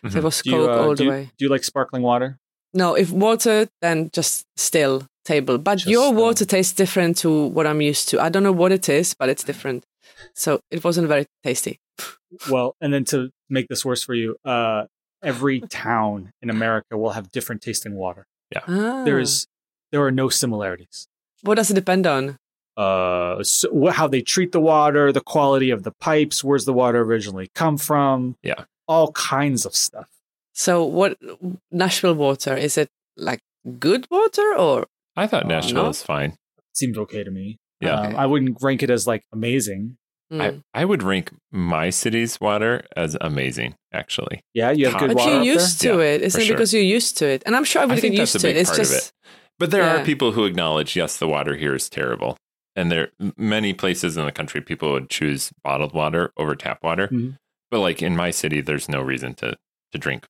So 0.04 0.08
Mhm. 0.10 0.16
it 0.16 0.22
was 0.24 0.42
Do 0.42 0.50
you, 0.50 0.56
Coke 0.56 0.68
uh, 0.70 0.82
all 0.82 0.94
the 0.94 1.04
you- 1.04 1.10
way. 1.10 1.30
Do 1.38 1.44
you 1.44 1.50
like 1.50 1.64
sparkling 1.64 2.02
water? 2.02 2.38
No, 2.72 2.94
if 2.94 3.10
water, 3.10 3.68
then 3.80 4.10
just 4.12 4.46
still 4.56 5.06
table. 5.24 5.58
But 5.58 5.76
Just, 5.78 5.88
your 5.90 6.12
water 6.12 6.44
tastes 6.44 6.72
different 6.74 7.16
to 7.18 7.46
what 7.46 7.66
I'm 7.66 7.80
used 7.80 8.08
to. 8.10 8.20
I 8.20 8.28
don't 8.28 8.42
know 8.42 8.52
what 8.52 8.72
it 8.72 8.88
is, 8.88 9.14
but 9.14 9.28
it's 9.28 9.44
different. 9.44 9.84
So 10.34 10.60
it 10.70 10.82
wasn't 10.84 11.08
very 11.08 11.26
tasty. 11.44 11.78
Well, 12.50 12.74
and 12.80 12.92
then 12.92 13.04
to 13.06 13.30
make 13.48 13.68
this 13.68 13.84
worse 13.84 14.02
for 14.02 14.14
you, 14.14 14.36
uh, 14.44 14.86
every 15.22 15.60
town 15.70 16.32
in 16.42 16.50
America 16.50 16.96
will 16.98 17.10
have 17.12 17.30
different 17.30 17.62
tasting 17.62 17.94
water. 17.94 18.26
Ah. 18.68 19.02
There's 19.04 19.46
there 19.94 20.02
are 20.04 20.10
no 20.10 20.28
similarities. 20.28 21.06
what 21.42 21.54
does 21.54 21.70
it 21.70 21.74
depend 21.74 22.04
on? 22.06 22.36
Uh, 22.76 23.42
so 23.44 23.86
how 23.98 24.08
they 24.08 24.20
treat 24.20 24.50
the 24.50 24.60
water, 24.60 25.12
the 25.12 25.20
quality 25.20 25.70
of 25.70 25.84
the 25.84 25.92
pipes, 26.00 26.42
where's 26.42 26.64
the 26.64 26.72
water 26.72 27.00
originally 27.02 27.48
come 27.54 27.76
from? 27.78 28.36
Yeah. 28.42 28.64
all 28.88 29.12
kinds 29.12 29.64
of 29.64 29.74
stuff. 29.74 30.08
So 30.52 30.84
what 30.84 31.16
Nashville 31.70 32.14
water 32.26 32.54
is 32.56 32.76
it 32.76 32.88
like 33.16 33.40
good 33.78 34.06
water 34.10 34.48
or 34.58 34.86
I 35.16 35.26
thought 35.28 35.46
Nashville 35.46 35.84
no? 35.84 35.88
is 35.90 36.02
fine. 36.02 36.36
Seems 36.74 36.98
okay 36.98 37.22
to 37.24 37.30
me. 37.30 37.46
Yeah. 37.80 37.94
Um, 38.00 38.06
Okay. 38.06 38.16
I 38.16 38.26
wouldn't 38.26 38.58
rank 38.60 38.82
it 38.82 38.90
as 38.90 39.06
like 39.06 39.22
amazing. 39.32 39.96
Mm. 40.32 40.62
I, 40.74 40.80
I 40.80 40.84
would 40.84 41.02
rank 41.02 41.30
my 41.52 41.90
city's 41.90 42.40
water 42.40 42.84
as 42.96 43.16
amazing, 43.20 43.74
actually. 43.92 44.40
Yeah, 44.54 44.70
you 44.72 44.86
have 44.86 44.94
But 44.94 45.00
good 45.00 45.08
but 45.08 45.16
water. 45.18 45.30
you're 45.30 45.40
up 45.40 45.44
there? 45.44 45.54
used 45.54 45.80
to 45.82 45.88
Yeah, 45.98 46.14
it, 46.14 46.22
isn't 46.22 46.40
it? 46.40 46.44
sure. 46.46 46.56
Because 46.56 46.72
you're 46.74 46.82
used 46.98 47.18
to 47.18 47.26
it, 47.34 47.42
and 47.46 47.54
I'm 47.56 47.64
sure 47.64 47.82
I 47.82 47.84
would 47.86 47.98
I 47.98 48.00
get 48.00 48.14
used 48.14 48.40
to 48.40 48.48
it. 48.50 48.56
It's 48.56 48.74
just 48.76 48.92
it. 48.94 49.12
But 49.58 49.70
there 49.70 49.82
Yeah. 49.82 50.00
are 50.00 50.04
people 50.04 50.32
who 50.32 50.44
acknowledge, 50.44 50.96
yes, 50.96 51.16
the 51.18 51.28
water 51.28 51.56
here 51.56 51.74
is 51.74 51.88
terrible. 51.88 52.36
And 52.76 52.90
there 52.90 53.10
many 53.36 53.72
places 53.72 54.16
in 54.16 54.24
the 54.24 54.32
country 54.32 54.60
people 54.60 54.92
would 54.92 55.08
choose 55.08 55.52
bottled 55.62 55.94
water 55.94 56.32
over 56.36 56.56
tap 56.56 56.82
water. 56.82 57.06
Mhm. 57.08 57.36
But 57.70 57.80
like 57.80 58.02
in 58.02 58.16
my 58.16 58.30
city, 58.32 58.60
there's 58.60 58.88
no 58.88 59.00
reason 59.00 59.34
to 59.36 59.56
to 59.92 59.98
drink 59.98 60.26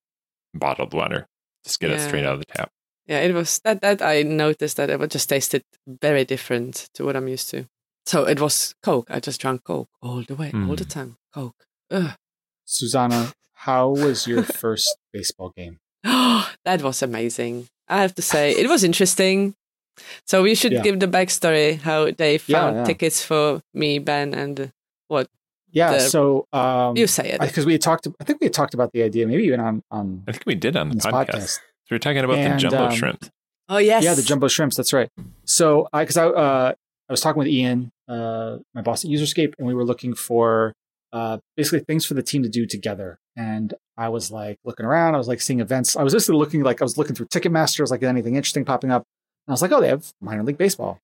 bottled 0.53 0.93
water. 0.93 1.27
Just 1.65 1.81
get 1.81 1.91
it 1.91 2.01
straight 2.01 2.25
out 2.27 2.35
of 2.35 2.41
the 2.41 2.45
tap. 2.47 2.71
yeah. 3.07 3.21
It 3.21 3.33
was 3.35 3.61
that 3.65 3.81
that 3.81 4.03
I 4.03 4.23
noticed 4.23 4.77
that 4.77 4.91
it 4.91 4.99
would 4.99 5.11
just 5.11 5.29
tasted 5.31 5.63
very 5.87 6.25
different 6.27 6.91
to 6.95 7.05
what 7.05 7.17
I'm 7.17 7.29
used 7.29 7.49
to. 7.51 7.67
So 8.07 8.25
it 8.29 8.39
was 8.41 8.75
Coke. 8.83 9.07
I 9.11 9.21
just 9.21 9.41
drank 9.41 9.65
Coke 9.65 9.89
all 10.03 10.23
the 10.23 10.35
way, 10.35 10.51
all 10.53 10.77
the 10.77 10.85
Mm. 10.85 10.91
time. 10.91 11.17
Coke. 11.33 11.65
Ugh. 11.91 12.13
Zuzana, 12.69 13.33
how 13.55 13.89
was 13.89 14.27
your 14.27 14.43
first 14.63 14.97
baseball 15.13 15.51
game? 15.57 15.79
that 16.05 16.83
was 16.83 17.03
amazing. 17.03 17.69
I 17.89 18.01
have 18.03 18.15
to 18.17 18.23
say, 18.23 18.53
it 18.53 18.69
was 18.69 18.83
interesting. 18.85 19.55
So 20.27 20.43
we 20.43 20.55
should 20.55 20.73
Yeah. 20.73 20.83
give 20.83 20.99
the 21.01 21.07
backstory 21.07 21.79
how 21.81 22.11
they 22.11 22.39
found 22.39 22.77
yeah. 22.79 22.85
tickets 22.85 23.23
for 23.25 23.61
me, 23.73 23.99
Ben, 23.99 24.35
and 24.35 24.73
what. 25.09 25.29
Yeah, 25.71 25.93
The- 25.95 26.01
so 26.01 26.47
um, 26.53 26.97
you 26.97 27.07
say 27.07 27.31
it. 27.31 27.41
because 27.41 27.67
we 27.67 27.73
had 27.73 27.83
talked, 27.83 28.07
I 28.21 28.25
think 28.25 28.41
we 28.41 28.47
had 28.47 28.55
talked 28.55 28.75
about 28.75 28.93
the 28.93 29.03
idea, 29.03 29.27
maybe 29.27 29.45
even 29.45 29.61
on 29.61 29.83
on 29.91 30.23
I 30.29 30.33
think 30.33 30.45
we 30.47 30.55
did 30.55 30.77
on 30.77 30.89
the 30.89 30.95
this 30.97 31.07
podcast. 31.07 31.29
podcast. 31.35 31.59
We 31.91 31.95
were 31.97 31.99
talking 31.99 32.19
about 32.25 32.39
And, 32.39 32.55
the 32.55 32.59
jumbo 32.59 32.85
um, 32.87 32.95
shrimp. 32.95 33.27
oh 33.69 33.79
yes, 33.79 34.03
Yeah, 34.05 34.15
the 34.15 34.23
jumbo 34.23 34.49
shrimps. 34.49 34.77
That's 34.77 34.93
right. 34.93 35.11
So 35.45 35.89
I, 35.93 36.03
because 36.05 36.17
I, 36.17 36.27
uh, 36.27 36.73
I 37.09 37.13
was 37.13 37.21
talking 37.21 37.39
with 37.39 37.49
Ian, 37.49 37.91
uh, 38.09 38.59
my 38.75 38.83
boss 38.83 39.05
at 39.05 39.11
Userscape, 39.11 39.55
and 39.59 39.67
we 39.67 39.75
were 39.75 39.85
looking 39.85 40.15
for 40.15 40.73
uh, 41.13 41.39
basically 41.57 41.81
things 41.81 42.05
for 42.07 42.15
the 42.15 42.23
team 42.23 42.43
to 42.43 42.49
do 42.49 42.67
together. 42.67 43.19
And 43.37 43.75
I 43.97 44.09
was 44.09 44.31
like 44.31 44.59
looking 44.65 44.87
around. 44.87 45.15
I 45.15 45.19
was 45.19 45.29
like 45.29 45.41
seeing 45.41 45.61
events. 45.61 45.97
I 45.97 46.03
was 46.03 46.13
just 46.13 46.29
looking 46.29 46.63
like 46.63 46.81
I 46.81 46.85
was 46.85 46.99
looking 46.99 47.15
through 47.15 47.27
Ticketmaster. 47.27 47.81
Was 47.81 47.91
like 47.91 48.03
anything 48.03 48.37
interesting 48.37 48.65
popping 48.65 48.91
up. 48.91 49.03
And 49.47 49.53
I 49.53 49.55
was 49.55 49.63
like, 49.63 49.73
oh, 49.73 49.81
they 49.81 49.89
have 49.89 50.13
minor 50.21 50.43
league 50.43 50.59
baseball. 50.59 50.99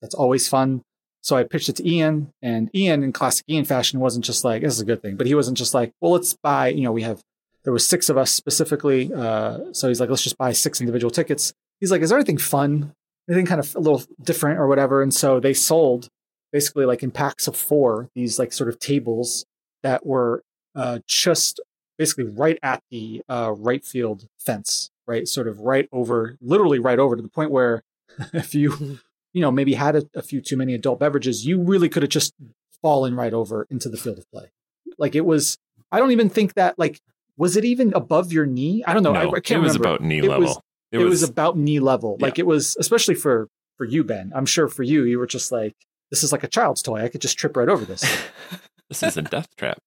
That's 0.00 0.14
always 0.14 0.48
fun. 0.48 0.82
So 1.22 1.36
I 1.36 1.44
pitched 1.44 1.70
it 1.70 1.76
to 1.76 1.88
Ian, 1.88 2.32
and 2.42 2.68
Ian, 2.74 3.02
in 3.02 3.10
classic 3.10 3.46
Ian 3.48 3.64
fashion, 3.64 3.98
wasn't 3.98 4.26
just 4.26 4.44
like 4.44 4.60
this 4.60 4.74
is 4.74 4.80
a 4.80 4.84
good 4.84 5.00
thing, 5.00 5.16
but 5.16 5.26
he 5.26 5.34
wasn't 5.34 5.56
just 5.56 5.72
like, 5.72 5.92
well, 6.00 6.12
let's 6.12 6.34
buy. 6.34 6.68
You 6.68 6.82
know, 6.82 6.92
we 6.92 7.02
have 7.02 7.22
there 7.64 7.72
was 7.72 7.86
six 7.86 8.10
of 8.10 8.18
us 8.18 8.30
specifically. 8.30 9.10
Uh, 9.12 9.72
so 9.72 9.88
he's 9.88 10.00
like, 10.00 10.10
let's 10.10 10.22
just 10.22 10.36
buy 10.36 10.52
six 10.52 10.80
individual 10.80 11.10
tickets. 11.10 11.54
He's 11.80 11.90
like, 11.90 12.02
is 12.02 12.10
there 12.10 12.18
anything 12.18 12.38
fun 12.38 12.92
anything 13.28 13.46
kind 13.46 13.60
of 13.60 13.74
a 13.74 13.80
little 13.80 14.02
different 14.22 14.58
or 14.58 14.66
whatever. 14.66 15.02
And 15.02 15.12
so 15.12 15.40
they 15.40 15.54
sold 15.54 16.08
basically 16.52 16.84
like 16.84 17.02
in 17.02 17.10
packs 17.10 17.48
of 17.48 17.56
four, 17.56 18.08
these 18.14 18.38
like 18.38 18.52
sort 18.52 18.68
of 18.68 18.78
tables 18.78 19.44
that 19.82 20.04
were 20.06 20.42
uh, 20.74 21.00
just 21.06 21.60
basically 21.98 22.24
right 22.24 22.58
at 22.62 22.82
the 22.90 23.22
uh, 23.28 23.52
right 23.56 23.84
field 23.84 24.26
fence, 24.38 24.90
right? 25.06 25.26
Sort 25.28 25.48
of 25.48 25.60
right 25.60 25.88
over, 25.92 26.36
literally 26.40 26.78
right 26.78 26.98
over 26.98 27.16
to 27.16 27.22
the 27.22 27.28
point 27.28 27.50
where 27.50 27.82
if 28.32 28.54
you, 28.54 28.98
you 29.32 29.40
know, 29.40 29.50
maybe 29.50 29.74
had 29.74 29.96
a, 29.96 30.02
a 30.14 30.22
few 30.22 30.40
too 30.40 30.56
many 30.56 30.74
adult 30.74 30.98
beverages, 31.00 31.46
you 31.46 31.60
really 31.60 31.88
could 31.88 32.02
have 32.02 32.10
just 32.10 32.34
fallen 32.82 33.14
right 33.14 33.32
over 33.34 33.66
into 33.70 33.88
the 33.88 33.96
field 33.96 34.18
of 34.18 34.30
play. 34.30 34.50
Like 34.98 35.14
it 35.14 35.24
was, 35.24 35.58
I 35.90 35.98
don't 35.98 36.10
even 36.12 36.28
think 36.30 36.54
that 36.54 36.78
like, 36.78 37.00
was 37.36 37.56
it 37.56 37.64
even 37.64 37.92
above 37.94 38.32
your 38.32 38.46
knee? 38.46 38.84
I 38.86 38.94
don't 38.94 39.02
know. 39.02 39.12
no, 39.12 39.20
I, 39.20 39.36
I 39.36 39.40
can't 39.40 39.60
it 39.60 39.64
was 39.64 39.78
remember. 39.78 39.88
about 39.96 40.02
knee 40.02 40.18
It 40.18 40.24
level. 40.24 40.48
was- 40.48 40.58
it, 40.92 40.98
was, 40.98 41.24
about 41.24 41.56
knee 41.58 41.80
level. 41.80 42.16
Yeah. 42.20 42.26
Like 42.26 42.38
it 42.38 42.46
was, 42.46 42.76
especially 42.78 43.16
for 43.16 43.48
for 43.76 43.84
you, 43.84 44.04
Ben. 44.04 44.30
I'm 44.32 44.46
sure 44.46 44.68
for 44.68 44.84
you, 44.84 45.02
you 45.02 45.18
were 45.18 45.26
just 45.26 45.50
like, 45.50 45.74
this 46.12 46.22
is 46.22 46.30
like 46.30 46.44
a 46.44 46.48
child's 46.48 46.82
toy. 46.82 47.02
I 47.02 47.08
could 47.08 47.20
just 47.20 47.36
trip 47.36 47.56
right 47.56 47.68
over 47.68 47.84
this. 47.84 48.02
this 48.88 49.02
is 49.02 49.16
a 49.16 49.22
death 49.22 49.48
trap. 49.56 49.78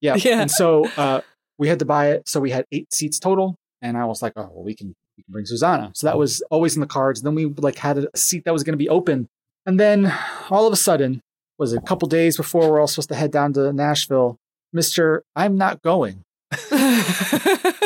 Yeah. 0.00 0.16
Yeah. 0.24 0.40
And 0.40 0.50
so 0.50 0.86
uh, 0.96 1.20
we 1.58 1.68
had 1.68 1.78
to 1.78 1.84
buy 1.84 2.10
it. 2.10 2.28
So 2.28 2.40
we 2.40 2.50
had 2.50 2.64
eight 2.72 2.92
seats 2.92 3.18
total, 3.18 3.56
and 3.82 3.96
I 3.96 4.04
was 4.04 4.22
like, 4.22 4.32
oh 4.36 4.50
well, 4.52 4.64
we 4.64 4.74
can 4.74 4.94
we 5.16 5.22
can 5.22 5.32
bring 5.32 5.44
Zuzana. 5.44 5.96
So 5.96 6.06
that 6.06 6.18
was 6.18 6.42
always 6.50 6.74
in 6.74 6.80
the 6.80 6.86
cards. 6.86 7.22
Then 7.22 7.34
we 7.34 7.46
like 7.46 7.78
had 7.78 7.98
a 7.98 8.16
seat 8.16 8.44
that 8.44 8.52
was 8.52 8.62
going 8.64 8.74
to 8.74 8.78
be 8.78 8.88
open, 8.88 9.28
and 9.64 9.78
then 9.80 10.12
all 10.50 10.66
of 10.66 10.72
a 10.72 10.76
sudden, 10.76 11.20
was 11.58 11.72
it 11.72 11.78
a 11.78 11.86
couple 11.86 12.08
days 12.08 12.36
before 12.36 12.70
we're 12.70 12.80
all 12.80 12.86
supposed 12.86 13.08
to 13.08 13.14
head 13.14 13.30
down 13.32 13.52
to 13.54 13.72
Nashville, 13.72 14.36
Mister, 14.72 15.22
I'm 15.34 15.56
not 15.56 15.82
going. 15.82 16.22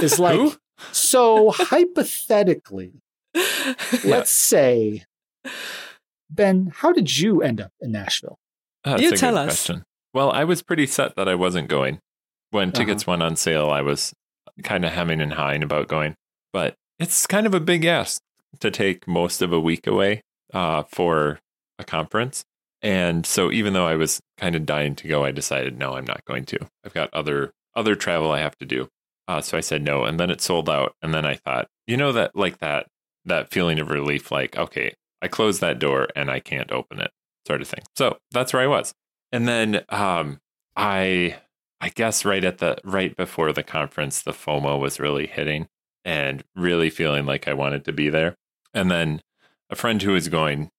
Is 0.03 0.19
like 0.19 0.37
Who? 0.37 0.55
so 0.93 1.51
hypothetically. 1.51 2.93
Let's 4.05 4.31
say, 4.31 5.05
Ben, 6.29 6.73
how 6.75 6.93
did 6.93 7.17
you 7.19 7.43
end 7.43 7.61
up 7.61 7.71
in 7.81 7.93
Nashville? 7.93 8.39
Oh, 8.85 8.91
that's 8.93 9.03
You 9.03 9.13
a 9.13 9.17
tell 9.17 9.33
good 9.35 9.39
us. 9.39 9.47
Question. 9.65 9.85
Well, 10.13 10.31
I 10.31 10.45
was 10.45 10.63
pretty 10.63 10.87
set 10.87 11.15
that 11.17 11.29
I 11.29 11.35
wasn't 11.37 11.69
going. 11.69 12.01
When 12.51 12.69
Uh-huh. 12.69 12.79
tickets 12.79 13.07
went 13.07 13.23
on 13.23 13.37
sale, 13.37 13.71
I 13.71 13.81
was 13.83 14.13
kind 14.63 14.85
of 14.85 14.93
hemming 14.93 15.21
and 15.21 15.33
hawing 15.35 15.63
about 15.63 15.89
going. 15.89 16.15
But 16.53 16.75
it's 16.99 17.27
kind 17.27 17.47
of 17.47 17.55
a 17.55 17.61
big 17.61 17.85
ask 17.85 18.21
to 18.61 18.71
take 18.71 19.07
most 19.07 19.41
of 19.43 19.53
a 19.53 19.61
week 19.61 19.87
away 19.87 20.23
uh, 20.53 20.83
for 20.85 21.39
a 21.79 21.85
conference. 21.85 22.45
And 22.83 23.25
so 23.27 23.53
even 23.53 23.73
though 23.75 23.87
I 23.87 23.97
was 23.97 24.21
kind 24.39 24.57
of 24.57 24.67
dying 24.67 24.95
to 24.97 25.09
go, 25.09 25.25
I 25.25 25.31
decided 25.33 25.79
no, 25.79 25.95
I'm 25.97 26.07
not 26.07 26.25
going 26.25 26.45
to. 26.47 26.59
I've 26.85 26.95
got 26.95 27.13
other 27.15 27.53
other 27.77 27.95
travel 27.95 28.33
I 28.33 28.41
have 28.41 28.57
to 28.59 28.67
do. 28.67 28.89
Uh, 29.29 29.41
so 29.41 29.57
I 29.57 29.61
said 29.61 29.83
no, 29.85 30.05
and 30.05 30.19
then 30.19 30.29
it 30.31 30.41
sold 30.41 30.69
out. 30.69 30.95
And 31.03 31.15
then 31.15 31.25
I 31.25 31.35
thought, 31.37 31.69
you 31.87 31.97
know 31.97 32.11
that 32.13 32.35
like 32.35 32.59
that 32.59 32.87
that 33.27 33.51
feeling 33.53 33.79
of 33.79 33.91
relief, 33.91 34.33
like 34.33 34.57
okay, 34.57 34.95
I 35.23 35.29
closed 35.29 35.61
that 35.61 35.79
door 35.79 36.09
and 36.17 36.31
I 36.31 36.41
can't 36.41 36.73
open 36.73 37.01
it, 37.01 37.11
sort 37.47 37.61
of 37.61 37.69
thing. 37.69 37.85
So 37.97 38.17
that's 38.33 38.53
where 38.53 38.63
I 38.63 38.67
was. 38.67 38.93
And 39.31 39.47
then 39.47 39.85
um, 39.91 40.39
I 40.75 41.37
I 41.81 41.89
guess 41.89 42.25
right 42.25 42.45
at 42.45 42.59
the 42.59 42.79
right 42.85 43.17
before 43.17 43.53
the 43.53 43.63
conference, 43.63 44.23
the 44.23 44.33
FOMO 44.33 44.79
was 44.79 45.01
really 45.01 45.27
hitting 45.27 45.67
and 46.05 46.45
really 46.55 46.91
feeling 46.91 47.27
like 47.27 47.49
I 47.49 47.55
wanted 47.55 47.85
to 47.87 47.93
be 47.93 48.09
there. 48.11 48.35
And 48.75 48.91
then 48.91 49.21
a 49.71 49.77
friend 49.77 50.01
who 50.03 50.13
was 50.13 50.29
going 50.29 50.71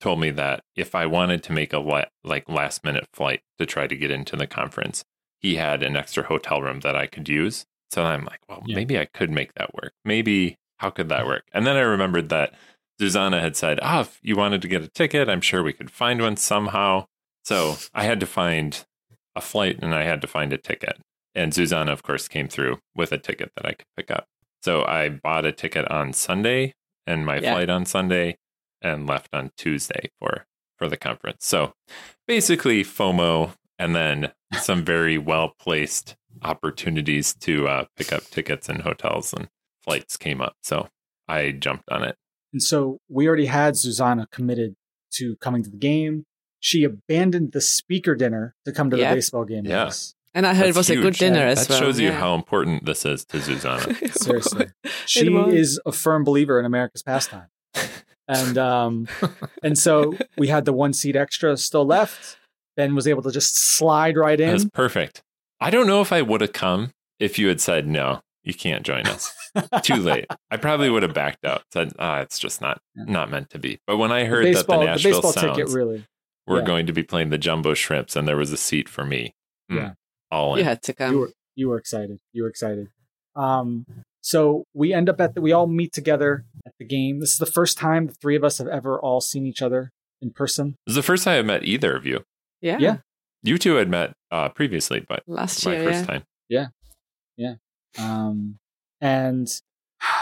told 0.00 0.20
me 0.20 0.30
that 0.30 0.60
if 0.76 0.94
I 0.94 1.06
wanted 1.06 1.42
to 1.44 1.52
make 1.52 1.72
a 1.72 1.78
la- 1.78 2.04
like 2.22 2.48
last 2.48 2.84
minute 2.84 3.06
flight 3.12 3.40
to 3.58 3.66
try 3.66 3.86
to 3.86 3.96
get 3.96 4.10
into 4.10 4.36
the 4.36 4.46
conference, 4.46 5.04
he 5.40 5.56
had 5.56 5.82
an 5.82 5.96
extra 5.96 6.22
hotel 6.24 6.62
room 6.62 6.80
that 6.80 6.94
I 6.96 7.06
could 7.06 7.28
use. 7.28 7.64
So 7.90 8.04
I'm 8.04 8.24
like, 8.24 8.40
well, 8.48 8.62
Yeah. 8.66 8.76
maybe 8.76 8.98
I 8.98 9.06
could 9.06 9.30
make 9.30 9.54
that 9.54 9.74
work. 9.74 9.92
Maybe 10.04 10.56
how 10.78 10.90
could 10.90 11.08
that 11.08 11.26
work? 11.26 11.44
And 11.52 11.66
then 11.66 11.76
I 11.76 11.80
remembered 11.80 12.28
that 12.28 12.54
Zuzana 13.00 13.40
had 13.40 13.56
said, 13.56 13.80
"Ah, 13.82 14.00
if 14.02 14.20
you 14.22 14.36
wanted 14.36 14.62
to 14.62 14.68
get 14.68 14.82
a 14.82 14.88
ticket, 14.88 15.28
I'm 15.28 15.40
sure 15.40 15.62
we 15.62 15.72
could 15.72 15.90
find 15.90 16.20
one 16.20 16.36
somehow." 16.36 17.06
So 17.44 17.76
I 17.92 18.04
had 18.04 18.20
to 18.20 18.26
find 18.26 18.84
a 19.36 19.40
flight 19.40 19.78
and 19.82 19.94
I 19.94 20.04
had 20.04 20.20
to 20.22 20.26
find 20.26 20.52
a 20.52 20.58
ticket. 20.58 20.98
And 21.34 21.52
Zuzana, 21.52 21.90
of 21.92 22.02
course, 22.02 22.28
came 22.28 22.48
through 22.48 22.78
with 22.94 23.10
a 23.12 23.18
ticket 23.18 23.50
that 23.56 23.66
I 23.66 23.72
could 23.72 23.86
pick 23.96 24.10
up. 24.10 24.26
So 24.62 24.84
I 24.84 25.08
bought 25.08 25.44
a 25.44 25.52
ticket 25.52 25.90
on 25.90 26.12
Sunday 26.12 26.74
and 27.06 27.26
my 27.26 27.38
Yeah. 27.38 27.52
flight 27.54 27.68
on 27.70 27.84
Sunday 27.84 28.36
and 28.80 29.06
left 29.06 29.28
on 29.32 29.50
Tuesday 29.56 30.10
for 30.20 30.46
for 30.78 30.88
the 30.88 30.96
conference. 30.96 31.46
So 31.46 31.72
basically 32.26 32.82
FOMO 32.82 33.54
and 33.78 33.94
then 33.94 34.32
some 34.60 34.84
very 34.84 35.18
well 35.18 35.54
placed 35.58 36.16
opportunities 36.42 37.34
to 37.34 37.68
uh, 37.68 37.84
pick 37.96 38.12
up 38.12 38.24
tickets 38.24 38.68
and 38.68 38.82
hotels 38.82 39.32
and 39.32 39.48
flights 39.82 40.16
came 40.16 40.40
up. 40.40 40.54
So 40.62 40.88
I 41.28 41.50
jumped 41.52 41.88
on 41.90 42.02
it. 42.04 42.16
And 42.52 42.62
so 42.62 42.98
we 43.08 43.26
already 43.26 43.46
had 43.46 43.74
Zuzana 43.74 44.30
committed 44.30 44.74
to 45.14 45.36
coming 45.36 45.62
to 45.62 45.70
the 45.70 45.76
game. 45.76 46.24
She 46.64 46.82
abandoned 46.84 47.52
the 47.52 47.60
speaker 47.60 48.14
dinner 48.14 48.54
to 48.64 48.72
come 48.72 48.88
to 48.88 48.96
Yep. 48.96 49.10
the 49.10 49.14
baseball 49.16 49.44
game 49.44 49.66
Yeah. 49.66 49.84
with 49.84 50.14
and 50.36 50.46
I 50.46 50.54
heard 50.54 50.62
it 50.64 50.66
That's 50.68 50.76
was 50.78 50.90
a 50.90 50.94
good 50.96 51.04
huge. 51.14 51.18
dinner 51.18 51.40
as 51.46 51.66
That 51.66 51.74
well. 51.74 51.80
shows 51.82 52.00
you 52.00 52.08
yeah. 52.08 52.18
how 52.18 52.34
important 52.34 52.86
this 52.86 53.04
is 53.04 53.24
to 53.26 53.36
Zuzana. 53.36 53.94
Seriously. 54.24 54.66
She 55.04 55.28
is 55.28 55.78
a 55.84 55.92
firm 55.92 56.24
believer 56.24 56.58
in 56.58 56.64
America's 56.64 57.02
pastime. 57.02 57.48
And 58.26 58.56
um 58.56 59.06
and 59.62 59.76
so 59.78 60.16
we 60.38 60.48
had 60.48 60.64
the 60.64 60.72
one 60.72 60.94
seat 60.94 61.16
extra 61.16 61.56
still 61.58 61.84
left. 61.84 62.38
Ben 62.76 62.94
was 62.94 63.06
able 63.06 63.22
to 63.22 63.30
just 63.30 63.76
slide 63.76 64.16
right 64.16 64.38
That 64.38 64.52
was 64.54 64.62
in. 64.64 64.70
perfect. 64.70 65.22
I 65.60 65.68
don't 65.70 65.86
know 65.86 66.00
if 66.00 66.12
I 66.12 66.22
would 66.22 66.40
have 66.40 66.52
come 66.54 66.92
if 67.20 67.38
you 67.38 67.48
had 67.48 67.60
said 67.60 67.86
no, 67.86 68.22
you 68.42 68.54
can't 68.54 68.84
join 68.84 69.06
us. 69.06 69.32
Too 69.82 69.96
late. 69.96 70.26
I 70.50 70.56
probably 70.56 70.88
would 70.90 71.02
have 71.04 71.14
backed 71.14 71.44
out. 71.44 71.62
Said, 71.72 71.92
ah, 72.00 72.20
it's 72.20 72.38
just 72.40 72.60
not 72.60 72.80
Yeah. 72.96 73.04
not 73.06 73.30
meant 73.30 73.50
to 73.50 73.58
be. 73.60 73.78
But 73.86 73.98
when 73.98 74.10
I 74.10 74.20
The 74.24 74.30
heard 74.30 74.44
baseball, 74.44 74.80
that 74.80 74.80
the 74.80 74.86
the 74.86 74.90
Nashville 75.10 75.12
baseball 75.22 75.32
Sounds 75.32 75.56
ticket 75.58 75.72
really. 75.72 76.04
Were 76.46 76.58
yeah. 76.60 76.64
going 76.64 76.86
to 76.86 76.92
be 76.92 77.02
playing 77.02 77.30
the 77.30 77.38
Jumbo 77.38 77.74
Shrimps 77.74 78.16
and 78.16 78.26
there 78.28 78.36
was 78.36 78.52
a 78.52 78.56
seat 78.56 78.88
for 78.88 79.04
me, 79.04 79.34
mm, 79.70 79.76
Yeah. 79.76 79.92
all 80.30 80.54
in. 80.54 80.58
You 80.60 80.64
had 80.64 80.82
to 80.82 80.92
come. 80.92 81.12
you 81.12 81.18
were 81.20 81.32
you 81.56 81.68
were 81.68 81.78
excited. 81.78 82.18
You 82.32 82.42
were 82.42 82.48
excited. 82.48 82.88
Um, 83.36 83.86
so 84.20 84.64
we 84.74 84.92
end 84.92 85.08
up 85.08 85.20
at 85.20 85.34
the 85.34 85.40
we 85.40 85.52
all 85.52 85.66
meet 85.66 85.92
together 85.92 86.44
at 86.66 86.72
the 86.78 86.84
game. 86.84 87.20
This 87.20 87.32
is 87.32 87.38
the 87.38 87.46
first 87.46 87.78
time 87.78 88.06
the 88.06 88.14
three 88.14 88.36
of 88.36 88.44
us 88.44 88.58
have 88.58 88.68
ever 88.68 88.98
all 89.00 89.20
seen 89.20 89.46
each 89.46 89.62
other 89.62 89.90
in 90.22 90.30
person. 90.30 90.76
It 90.86 90.90
was 90.90 90.94
the 90.96 91.02
first 91.02 91.24
time 91.24 91.38
I 91.38 91.42
met 91.42 91.64
either 91.64 91.94
of 91.96 92.04
you. 92.06 92.24
yeah. 92.60 92.78
yeah. 92.78 92.96
You 93.42 93.58
two 93.58 93.74
had 93.74 93.90
met 93.90 94.14
uh, 94.30 94.48
previously, 94.48 95.04
but 95.06 95.22
Last 95.26 95.64
year, 95.66 95.74
my 95.74 95.80
year, 95.82 95.92
first 95.92 96.24
yeah. 96.48 96.66
time. 97.46 97.58
Um, 97.98 98.58
and 99.00 99.48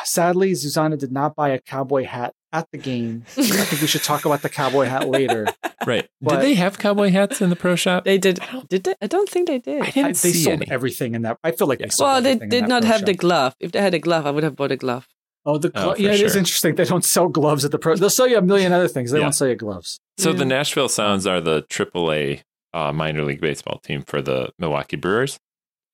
sadly, 0.05 0.53
Zuzana 0.53 0.99
did 0.99 1.13
not 1.13 1.35
buy 1.35 1.51
a 1.51 1.59
cowboy 1.59 2.05
hat 2.05 2.35
at 2.53 2.71
the 2.71 2.79
game. 2.79 3.25
I 3.37 3.43
think 3.43 3.81
we 3.81 3.87
should 3.89 4.03
talk 4.03 4.25
about 4.25 4.43
the 4.43 4.49
cowboy 4.49 4.87
hat 4.87 5.09
later. 5.09 5.47
Right. 5.85 6.09
But- 6.21 6.35
Did 6.37 6.41
they 6.43 6.55
have 6.55 6.79
cowboy 6.79 7.11
hats 7.11 7.41
in 7.41 7.51
the 7.51 7.57
pro 7.57 7.75
shop? 7.75 8.05
They 8.05 8.17
did. 8.17 8.39
I 8.39 8.53
don't- 8.53 8.69
Did 8.69 8.85
they? 8.85 8.95
I 9.03 9.09
don't 9.09 9.29
think 9.29 9.49
they 9.49 9.59
did. 9.59 9.83
I 9.83 9.87
didn't 9.91 10.05
I- 10.05 10.09
they 10.11 10.15
see 10.15 10.45
sold 10.45 10.63
any. 10.63 10.71
everything 10.71 11.17
in 11.17 11.23
that. 11.23 11.39
I 11.43 11.51
feel 11.51 11.67
like 11.67 11.81
they 11.81 11.87
Yeah. 11.87 11.91
sold 11.91 12.09
well, 12.09 12.23
they 12.23 12.37
did 12.37 12.69
not 12.69 12.83
pro 12.83 12.93
have 12.93 13.05
the 13.05 13.15
glove. 13.15 13.57
If 13.59 13.73
they 13.73 13.81
had 13.81 13.93
a 13.93 13.99
glove, 13.99 14.25
I 14.25 14.31
would 14.31 14.45
have 14.45 14.55
bought 14.55 14.71
a 14.71 14.77
glove. 14.77 15.09
Oh, 15.45 15.59
the 15.59 15.73
Oh, 15.75 15.83
glo- 15.87 15.95
for 15.97 16.01
yeah, 16.01 16.13
it 16.13 16.21
is 16.21 16.37
interesting. 16.37 16.77
They 16.77 16.85
don't 16.85 17.05
sell 17.05 17.27
gloves 17.27 17.65
at 17.65 17.73
the 17.73 17.81
pro. 17.81 17.97
They'll 17.97 18.11
sell 18.11 18.29
you 18.29 18.39
a 18.39 18.43
million 18.43 18.73
other 18.73 18.87
things. 18.87 19.11
They 19.11 19.19
Yeah. 19.19 19.25
won't 19.25 19.35
sell 19.35 19.49
you 19.49 19.57
gloves. 19.57 19.99
So 20.19 20.31
Yeah. 20.31 20.37
the 20.37 20.45
Nashville 20.45 20.89
Sounds 20.89 21.27
are 21.27 21.41
the 21.41 21.63
AAA 21.69 22.43
uh, 22.73 22.93
minor 22.93 23.25
league 23.25 23.41
baseball 23.41 23.81
team 23.81 24.03
for 24.07 24.23
the 24.23 24.51
Milwaukee 24.61 24.95
Brewers, 24.97 25.41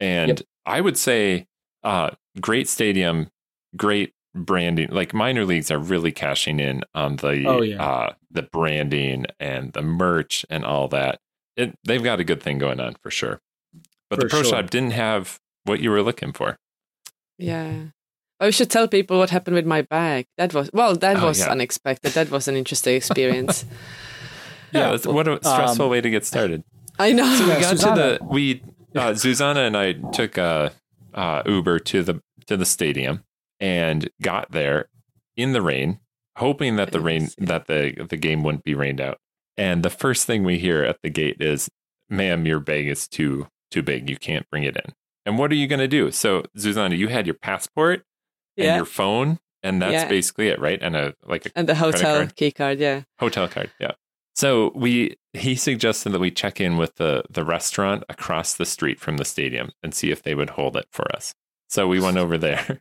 and 0.00 0.28
Yep. 0.28 0.40
I 0.66 0.82
would 0.82 0.98
say 0.98 1.46
uh, 1.82 2.10
great 2.42 2.68
stadium, 2.68 3.30
great 3.76 4.12
branding. 4.34 4.88
Like 4.90 5.12
minor 5.14 5.44
leagues 5.44 5.70
are 5.70 5.78
really 5.78 6.12
cashing 6.12 6.60
in 6.60 6.82
on 6.94 7.16
the 7.16 7.44
Oh, 7.46 7.62
yeah. 7.62 7.82
uh, 7.84 8.12
the 8.30 8.42
branding 8.42 9.26
and 9.40 9.72
the 9.72 9.82
merch 9.82 10.44
and 10.50 10.64
all 10.64 10.88
that. 10.88 11.18
It, 11.56 11.76
they've 11.84 12.02
got 12.02 12.20
a 12.20 12.24
good 12.24 12.42
thing 12.42 12.58
going 12.58 12.78
on 12.80 12.94
for 13.02 13.10
sure. 13.10 13.40
But 14.10 14.20
the 14.20 14.26
pro 14.26 14.42
sure. 14.42 14.50
shop 14.50 14.70
didn't 14.70 14.92
have 14.92 15.38
what 15.64 15.80
you 15.80 15.90
were 15.90 16.02
looking 16.02 16.32
for. 16.32 16.56
Yeah. 17.38 17.86
I 18.40 18.50
should 18.50 18.70
tell 18.70 18.86
people 18.86 19.18
what 19.18 19.30
happened 19.30 19.56
with 19.56 19.66
my 19.66 19.82
bag. 19.82 20.26
That 20.36 20.54
was 20.54 20.70
well. 20.72 20.94
That 20.94 21.16
Oh, 21.16 21.26
was 21.26 21.40
yeah. 21.40 21.50
unexpected. 21.50 22.12
That 22.12 22.30
was 22.30 22.46
an 22.48 22.56
interesting 22.56 22.94
experience. 22.96 23.64
Yeah, 24.70 24.80
Yeah, 24.80 24.90
that's, 24.90 25.06
what 25.06 25.26
a 25.26 25.38
stressful 25.38 25.86
um, 25.86 25.90
way 25.90 26.02
to 26.02 26.10
get 26.10 26.26
started. 26.26 26.62
I 26.98 27.12
know. 27.12 27.24
So 27.36 27.44
we 27.44 27.50
Yeah, 27.52 27.60
got 27.62 27.76
Zuzana. 27.76 27.94
to 27.94 28.18
the 28.18 28.24
we 28.26 28.62
uh, 28.94 29.10
Zuzana 29.12 29.66
and 29.66 29.74
I 29.76 29.94
took 30.12 30.36
a 30.36 30.72
uh, 31.14 31.42
Uber 31.46 31.78
to 31.78 32.02
the 32.02 32.20
to 32.48 32.56
the 32.58 32.66
stadium 32.66 33.24
and 33.60 34.08
got 34.22 34.50
there 34.52 34.88
in 35.36 35.52
the 35.52 35.62
rain, 35.62 36.00
hoping 36.36 36.76
that 36.76 36.92
the 36.92 37.00
rain 37.00 37.28
that 37.38 37.66
the 37.66 38.06
the 38.08 38.16
game 38.16 38.42
wouldn't 38.42 38.64
be 38.64 38.74
rained 38.74 39.00
out. 39.00 39.18
And 39.56 39.82
the 39.82 39.90
first 39.90 40.26
thing 40.26 40.44
we 40.44 40.58
hear 40.58 40.84
at 40.84 41.02
the 41.02 41.10
gate 41.10 41.40
is, 41.40 41.68
"Ma'am, 42.08 42.46
your 42.46 42.60
bag 42.60 42.86
is 42.88 43.08
too 43.08 43.48
too 43.70 43.82
big. 43.82 44.08
You 44.08 44.16
can't 44.16 44.48
bring 44.50 44.62
it 44.64 44.76
in." 44.76 44.92
And 45.26 45.38
what 45.38 45.50
are 45.52 45.56
you 45.56 45.66
going 45.66 45.80
to 45.80 45.88
do? 45.88 46.10
So, 46.10 46.44
Zuzana, 46.56 46.96
you 46.96 47.08
had 47.08 47.26
your 47.26 47.34
passport 47.34 48.04
and 48.56 48.76
your 48.76 48.84
phone, 48.86 49.38
and 49.62 49.82
that's 49.82 49.92
Yeah. 49.92 50.08
basically 50.08 50.48
it, 50.48 50.58
right? 50.58 50.78
And 50.80 50.96
a 50.96 51.14
like 51.26 51.46
a 51.46 51.50
and 51.56 51.68
the 51.68 51.74
hotel 51.74 52.16
card? 52.18 52.36
key 52.36 52.50
card. 52.50 52.78
Yeah. 52.78 53.02
hotel 53.18 53.48
card 53.48 53.70
yeah 53.80 53.92
so 54.34 54.70
we 54.76 55.16
he 55.32 55.56
suggested 55.56 56.10
that 56.10 56.20
we 56.20 56.30
check 56.30 56.60
in 56.60 56.76
with 56.76 56.94
the 56.96 57.24
the 57.28 57.44
restaurant 57.44 58.04
across 58.08 58.54
the 58.54 58.64
street 58.64 58.98
from 59.00 59.16
the 59.16 59.24
stadium 59.24 59.70
and 59.82 59.92
see 59.94 60.10
if 60.12 60.22
they 60.22 60.34
would 60.34 60.50
hold 60.50 60.76
it 60.76 60.86
for 60.92 61.04
us 61.14 61.34
so 61.68 61.86
we 61.88 61.98
went 62.00 62.16
over 62.16 62.38
there 62.38 62.80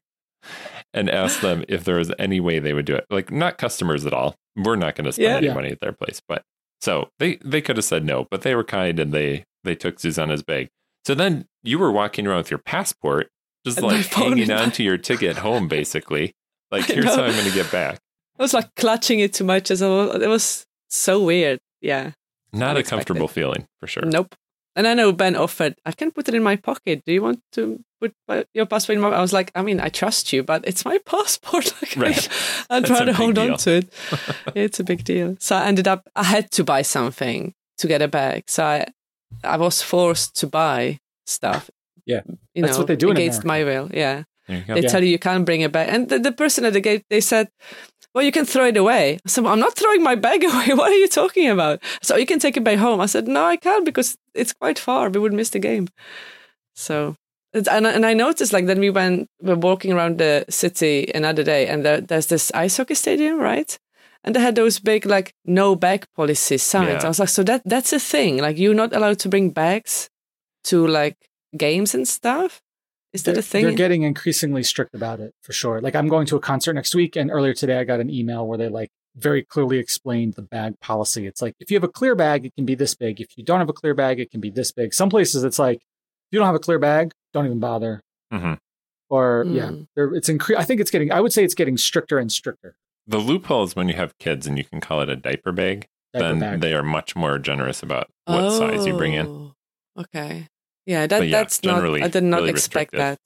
and 0.93 1.09
asked 1.09 1.41
them 1.41 1.63
if 1.67 1.83
there 1.83 1.97
was 1.97 2.11
any 2.19 2.39
way 2.39 2.59
they 2.59 2.73
would 2.73 2.85
do 2.85 2.95
it 2.95 3.05
like 3.09 3.31
not 3.31 3.57
customers 3.57 4.05
at 4.05 4.13
all 4.13 4.35
we're 4.55 4.75
not 4.75 4.95
going 4.95 5.05
to 5.05 5.11
spend 5.13 5.27
Yeah. 5.29 5.37
any 5.37 5.47
Yeah. 5.47 5.53
money 5.53 5.69
at 5.71 5.79
their 5.79 5.91
place 5.93 6.21
but 6.27 6.43
so 6.81 7.09
they 7.19 7.35
they 7.43 7.61
could 7.61 7.75
have 7.77 7.85
said 7.85 8.05
no 8.05 8.27
but 8.31 8.41
they 8.41 8.55
were 8.55 8.63
kind 8.63 8.99
and 8.99 9.11
they 9.13 9.43
they 9.63 9.75
took 9.75 9.97
Zuzana's 9.97 10.43
bag 10.43 10.69
so 11.05 11.13
then 11.15 11.45
you 11.63 11.77
were 11.79 11.91
walking 11.91 12.25
around 12.27 12.37
with 12.37 12.51
your 12.51 12.57
passport 12.59 13.29
just 13.65 13.77
And 13.79 13.87
like 13.87 14.05
hanging 14.07 14.49
on 14.51 14.71
to 14.73 14.83
your 14.83 14.97
ticket 14.97 15.37
home 15.37 15.67
basically 15.79 16.33
like 16.71 16.85
here's 16.85 17.05
how 17.05 17.23
i'm 17.23 17.31
going 17.33 17.45
to 17.45 17.53
get 17.53 17.71
back 17.71 17.99
I 18.39 18.43
was 18.43 18.53
like 18.53 18.69
clutching 18.75 19.19
it 19.19 19.33
too 19.33 19.43
much. 19.43 19.71
As 19.71 19.81
I 19.81 19.87
was, 19.87 20.21
it 20.21 20.27
was 20.27 20.63
so 20.89 21.23
weird. 21.23 21.57
Yeah. 21.81 22.11
not 22.53 22.77
a 22.77 22.83
comfortable 22.83 23.27
feeling 23.27 23.65
for 23.79 23.87
sure 23.87 24.03
Nope. 24.05 24.35
And 24.77 24.87
I 24.87 24.93
know 24.93 25.11
Ben 25.11 25.35
offered, 25.35 25.75
I 25.85 25.91
can 25.91 26.11
put 26.11 26.29
it 26.29 26.35
in 26.35 26.43
my 26.43 26.55
pocket. 26.55 27.01
Do 27.05 27.11
you 27.11 27.21
want 27.23 27.41
to 27.53 27.83
put 27.99 28.13
my, 28.27 28.45
your 28.53 28.67
passport 28.67 28.95
in 28.97 29.01
my? 29.01 29.09
I 29.09 29.21
was 29.21 29.33
like, 29.33 29.51
I 29.55 29.61
mean, 29.63 29.79
I 29.81 29.89
trust 29.89 30.31
you, 30.31 30.43
but 30.43 30.63
it's 30.67 30.85
my 30.85 30.99
passport. 31.05 31.73
Like, 31.81 31.95
Right. 31.97 32.29
I'd 32.69 32.83
That's 32.83 32.89
a 32.91 32.93
rather 32.93 33.05
big 33.07 33.15
hold 33.15 33.35
deal. 33.35 33.51
on 33.53 33.57
to 33.57 33.71
it. 33.77 33.89
it's 34.55 34.79
a 34.79 34.83
big 34.83 35.03
deal. 35.03 35.35
So 35.39 35.55
I 35.55 35.65
ended 35.65 35.87
up, 35.87 36.07
I 36.15 36.23
had 36.23 36.51
to 36.51 36.63
buy 36.63 36.83
something 36.83 37.53
to 37.79 37.87
get 37.87 38.01
a 38.03 38.07
bag. 38.07 38.43
So 38.47 38.63
I, 38.65 38.85
I 39.43 39.57
was 39.57 39.81
forced 39.81 40.35
to 40.41 40.47
buy 40.47 40.99
stuff. 41.25 41.69
Yeah. 42.05 42.21
You 42.53 42.61
That's 42.61 42.73
know, 42.73 42.79
what 42.81 42.87
they 42.87 42.95
do 42.95 43.09
in 43.11 43.17
against 43.17 43.43
my 43.43 43.63
will. 43.63 43.89
Yeah. 43.93 44.23
There 44.47 44.57
you 44.59 44.63
go. 44.63 44.73
They 44.75 44.81
Yeah. 44.83 44.89
tell 44.89 45.03
you 45.03 45.09
you 45.09 45.19
can't 45.19 45.43
bring 45.45 45.61
it 45.61 45.71
back. 45.71 45.89
And 45.91 46.07
the, 46.07 46.19
the 46.19 46.31
person 46.31 46.63
at 46.65 46.73
the 46.73 46.79
gate, 46.81 47.03
they 47.09 47.19
said, 47.19 47.49
well, 48.13 48.23
you 48.23 48.31
can 48.31 48.45
throw 48.45 48.65
it 48.65 48.77
away. 48.77 49.19
I 49.25 49.29
said, 49.29 49.43
well, 49.43 49.53
I'm 49.53 49.59
not 49.59 49.75
throwing 49.75 50.03
my 50.03 50.15
bag 50.15 50.43
away. 50.43 50.67
What 50.73 50.91
are 50.91 50.95
you 50.95 51.07
talking 51.07 51.49
about? 51.49 51.81
So 52.01 52.15
you 52.15 52.25
can 52.25 52.39
take 52.39 52.57
it 52.57 52.63
back 52.63 52.79
home. 52.79 52.99
I 53.01 53.05
said, 53.05 53.27
no, 53.27 53.45
I 53.45 53.57
can't 53.57 53.85
because 53.85 54.17
it's 54.33 54.53
quite 54.53 54.79
far. 54.79 55.09
We 55.09 55.19
would 55.19 55.33
miss 55.33 55.49
the 55.51 55.59
game. 55.59 55.87
So, 56.75 57.15
and, 57.53 57.87
and 57.87 58.05
I 58.05 58.13
noticed 58.13 58.53
like 58.53 58.65
then 58.65 58.79
we 58.79 58.89
went, 58.89 59.27
we 59.41 59.49
we're 59.49 59.55
walking 59.59 59.91
around 59.91 60.17
the 60.17 60.45
city 60.49 61.11
another 61.13 61.43
day 61.43 61.67
and 61.67 61.85
there, 61.85 62.01
there's 62.01 62.27
this 62.27 62.51
ice 62.53 62.77
hockey 62.77 62.95
stadium, 62.95 63.39
right? 63.39 63.77
And 64.23 64.35
they 64.35 64.41
had 64.41 64.55
those 64.55 64.79
big 64.79 65.05
like 65.05 65.33
no 65.45 65.75
bag 65.75 66.05
policy 66.15 66.57
signs. 66.57 67.03
Yeah. 67.03 67.05
I 67.05 67.07
was 67.07 67.19
like, 67.19 67.29
so 67.29 67.43
that 67.43 67.61
that's 67.65 67.93
a 67.93 67.99
thing. 67.99 68.37
Like 68.39 68.57
you're 68.57 68.73
not 68.73 68.93
allowed 68.93 69.19
to 69.19 69.29
bring 69.29 69.51
bags 69.51 70.09
to 70.65 70.85
like 70.85 71.15
games 71.55 71.95
and 71.95 72.07
stuff. 72.07 72.61
Is 73.13 73.23
that 73.23 73.31
they're, 73.33 73.39
a 73.39 73.43
thing? 73.43 73.63
They're 73.63 73.73
getting 73.73 74.03
increasingly 74.03 74.63
strict 74.63 74.93
about 74.93 75.19
it 75.19 75.33
for 75.41 75.53
sure. 75.53 75.81
Like 75.81 75.95
I'm 75.95 76.07
going 76.07 76.25
to 76.27 76.35
a 76.35 76.39
concert 76.39 76.73
next 76.73 76.93
week, 76.93 77.15
and 77.15 77.31
earlier 77.31 77.53
today 77.53 77.79
I 77.79 77.83
got 77.83 77.99
an 77.99 78.09
email 78.09 78.45
where 78.47 78.57
they 78.57 78.69
like 78.69 78.89
very 79.15 79.43
clearly 79.43 79.79
explained 79.79 80.33
the 80.35 80.41
bag 80.43 80.79
policy. 80.79 81.25
It's 81.25 81.41
like 81.41 81.55
if 81.59 81.71
you 81.71 81.75
have 81.77 81.83
a 81.83 81.87
clear 81.87 82.15
bag, 82.15 82.45
it 82.45 82.53
can 82.55 82.65
be 82.65 82.75
this 82.75 82.93
big. 82.95 83.19
If 83.21 83.37
you 83.37 83.43
don't 83.43 83.59
have 83.59 83.69
a 83.69 83.73
clear 83.73 83.93
bag, 83.95 84.19
it 84.19 84.29
can 84.31 84.41
be 84.41 84.49
this 84.49 84.71
big. 84.71 84.93
Some 84.93 85.09
places 85.09 85.43
it's 85.43 85.57
like 85.59 85.77
if 85.77 85.81
you 86.31 86.39
don't 86.39 86.45
have 86.45 86.55
a 86.55 86.59
clear 86.59 86.79
bag, 86.79 87.11
don't 87.33 87.45
even 87.45 87.59
bother. 87.59 88.01
hmm 88.31 88.53
Or 89.09 89.45
yeah, 89.47 89.69
Mm. 89.69 89.87
they're, 89.95 90.13
it's 90.13 90.29
incre- 90.29 90.57
I 90.57 90.63
think 90.65 90.81
it's 90.81 90.91
getting. 90.91 91.11
I 91.11 91.21
would 91.21 91.31
say 91.33 91.43
it's 91.43 91.55
getting 91.55 91.77
stricter 91.77 92.19
and 92.19 92.31
stricter. 92.31 92.75
The 93.07 93.19
loophole 93.19 93.63
is 93.63 93.75
when 93.75 93.87
you 93.87 93.95
have 93.95 94.17
kids 94.17 94.45
and 94.45 94.57
you 94.57 94.65
can 94.65 94.81
call 94.81 95.01
it 95.01 95.09
a 95.09 95.15
diaper 95.15 95.53
bag, 95.53 95.87
Diaper 96.13 96.27
then 96.27 96.39
bag. 96.39 96.59
they 96.61 96.73
are 96.73 96.83
much 96.83 97.15
more 97.15 97.39
generous 97.39 97.81
about 97.81 98.09
what 98.25 98.51
size 98.51 98.85
you 98.85 98.95
bring 98.97 99.13
in. 99.13 99.27
Oh, 99.27 99.53
Okay. 99.97 100.47
Yeah, 100.87 101.05
that 101.05 101.27
yeah, 101.27 101.37
that's 101.37 101.61
not. 101.63 101.83
I 101.83 102.07
did 102.07 102.23
not 102.23 102.37
really 102.37 102.49
expect 102.49 102.93
that. 102.93 103.19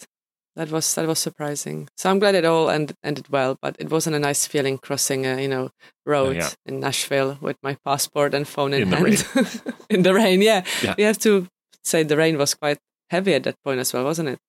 That 0.56 0.70
was 0.70 0.94
that 0.96 1.08
was 1.08 1.20
surprising. 1.20 1.88
So 1.96 2.10
I'm 2.10 2.20
glad 2.20 2.36
it 2.36 2.44
all 2.44 2.70
end, 2.70 2.94
ended 3.04 3.30
well. 3.30 3.58
But 3.62 3.78
it 3.80 3.90
wasn't 3.90 4.18
a 4.18 4.20
nice 4.20 4.46
feeling 4.48 4.80
crossing 4.80 5.26
a 5.26 5.40
you 5.40 5.48
know 5.48 5.70
oh, 5.70 5.90
road 6.06 6.36
Oh, 6.36 6.40
yeah. 6.40 6.50
in 6.66 6.82
Nashville 6.82 7.38
with 7.40 7.58
my 7.64 7.78
passport 7.86 8.34
and 8.34 8.46
phone 8.46 8.74
in, 8.74 8.82
In 8.82 8.90
the 8.90 8.98
hand 8.98 9.62
in 9.90 10.02
the 10.02 10.14
rain. 10.14 10.42
Yeah. 10.42 10.66
Yeah. 10.84 10.96
we 10.98 11.04
have 11.04 11.20
to 11.20 11.48
say 11.84 12.04
the 12.04 12.18
rain 12.18 12.38
was 12.38 12.54
quite 12.56 12.80
heavy 13.10 13.34
at 13.36 13.44
that 13.44 13.56
point 13.64 13.80
as 13.80 13.94
well, 13.94 14.04
wasn't 14.04 14.30
it? 14.30 14.40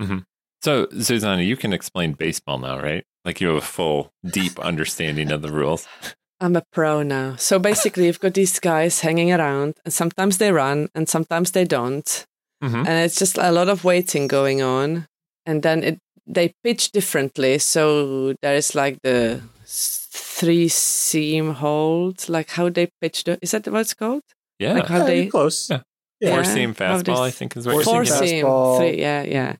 Mm-hmm. 0.00 0.18
So, 0.62 0.86
Zuzana, 0.86 1.44
you 1.44 1.56
can 1.56 1.72
explain 1.72 2.12
baseball 2.12 2.58
now, 2.58 2.78
right? 2.80 3.04
Like 3.24 3.40
you 3.40 3.48
have 3.48 3.56
a 3.56 3.60
full, 3.60 4.12
deep 4.24 4.58
understanding 4.58 5.30
of 5.32 5.42
the 5.42 5.50
rules. 5.52 5.86
I'm 6.40 6.54
a 6.54 6.62
pro 6.72 7.02
now. 7.02 7.34
So 7.36 7.58
basically, 7.58 8.06
you've 8.06 8.20
got 8.20 8.34
these 8.34 8.60
guys 8.60 9.00
hanging 9.00 9.32
around, 9.32 9.74
and 9.84 9.92
sometimes 9.92 10.38
they 10.38 10.52
run, 10.52 10.88
and 10.94 11.08
sometimes 11.08 11.50
they 11.50 11.64
don't. 11.64 12.26
Mhm. 12.62 12.86
and 12.86 13.04
it's 13.04 13.16
just 13.18 13.38
a 13.38 13.50
lot 13.52 13.68
of 13.68 13.84
waiting 13.84 14.26
going 14.28 14.62
on 14.62 15.06
and 15.46 15.62
then 15.62 15.82
it 15.84 15.98
they 16.26 16.52
pitch 16.64 16.90
differently 16.92 17.58
so 17.58 18.34
there 18.42 18.56
is 18.56 18.74
like 18.74 18.98
the 19.02 19.40
three 19.66 20.68
seam 20.68 21.54
hold 21.54 22.28
like 22.28 22.50
how 22.50 22.68
they 22.68 22.88
pitch 23.00 23.24
the 23.24 23.38
is 23.42 23.50
that 23.52 23.66
what 23.68 23.80
it's 23.80 23.94
called 23.94 24.22
Yeah. 24.58 24.74
like 24.74 24.88
how 24.88 24.98
Yeah, 24.98 25.04
they 25.06 25.26
close. 25.26 25.68
Yeah. 25.70 25.82
Yeah. 26.20 26.34
Four 26.34 26.44
seam 26.44 26.74
fastball, 26.74 27.24
I 27.26 27.28
s- 27.28 27.36
think 27.36 27.56
is 27.56 27.64
what 27.66 27.84
Four 27.84 28.02
you're 28.02 28.04
four 28.04 28.04
seam 28.04 28.18
thinking. 28.18 28.28
seam 28.38 28.44
fastball. 28.46 28.76
three 28.78 29.00
yeah 29.00 29.22
yeah 29.22 29.56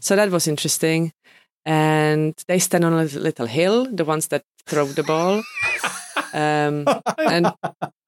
so 0.00 0.16
that 0.16 0.30
was 0.30 0.46
interesting 0.48 1.12
and 1.64 2.34
they 2.48 2.58
stand 2.58 2.84
on 2.84 2.92
a 2.92 3.02
little- 3.02 3.22
little 3.22 3.46
hill 3.46 3.86
the 3.94 4.04
ones 4.04 4.26
that 4.28 4.42
throw 4.66 4.86
the 4.86 5.02
ball 5.04 5.42
um, 6.34 6.84
and 7.18 7.52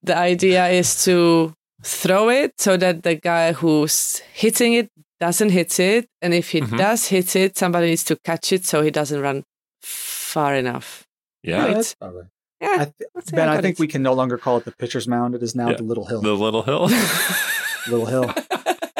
the 0.03 0.17
idea 0.17 0.69
is 0.69 1.05
to 1.05 1.55
throw 1.85 2.29
it 2.31 2.53
so 2.59 2.77
that 2.77 3.03
the 3.03 3.15
guy 3.15 3.53
who's 3.53 4.19
hitting 4.33 4.73
it 4.75 4.89
doesn't 5.21 5.51
hit 5.51 5.79
it 5.81 6.09
and 6.21 6.35
if 6.35 6.51
he 6.51 6.61
Mhm. 6.61 6.79
does 6.79 7.07
hit 7.09 7.35
it 7.37 7.57
somebody 7.57 7.87
needs 7.89 8.05
to 8.05 8.17
catch 8.25 8.53
it 8.53 8.65
so 8.65 8.83
he 8.83 8.91
doesn't 8.91 9.21
run 9.21 9.45
far 9.83 10.55
enough 10.55 11.05
Yeah. 11.43 11.65
Right. 11.65 11.75
that's 11.75 11.95
probably. 11.95 12.25
yeah 12.61 12.77
I 12.81 12.85
th- 12.85 13.27
ben, 13.33 13.49
I 13.49 13.55
got 13.57 13.63
think 13.63 13.77
it. 13.77 13.81
we 13.81 13.89
can 13.89 14.03
no 14.03 14.13
longer 14.15 14.39
call 14.39 14.57
it 14.59 14.65
the 14.65 14.73
pitcher's 14.73 15.07
mound. 15.09 15.35
It 15.35 15.43
is 15.43 15.55
now 15.55 15.71
Yeah. 15.71 15.77
the 15.77 15.83
little 15.85 16.07
hill. 16.07 16.21
The 16.23 16.35
little 16.35 16.63
hill. 16.63 16.87
little 17.89 18.07
hill. 18.07 18.33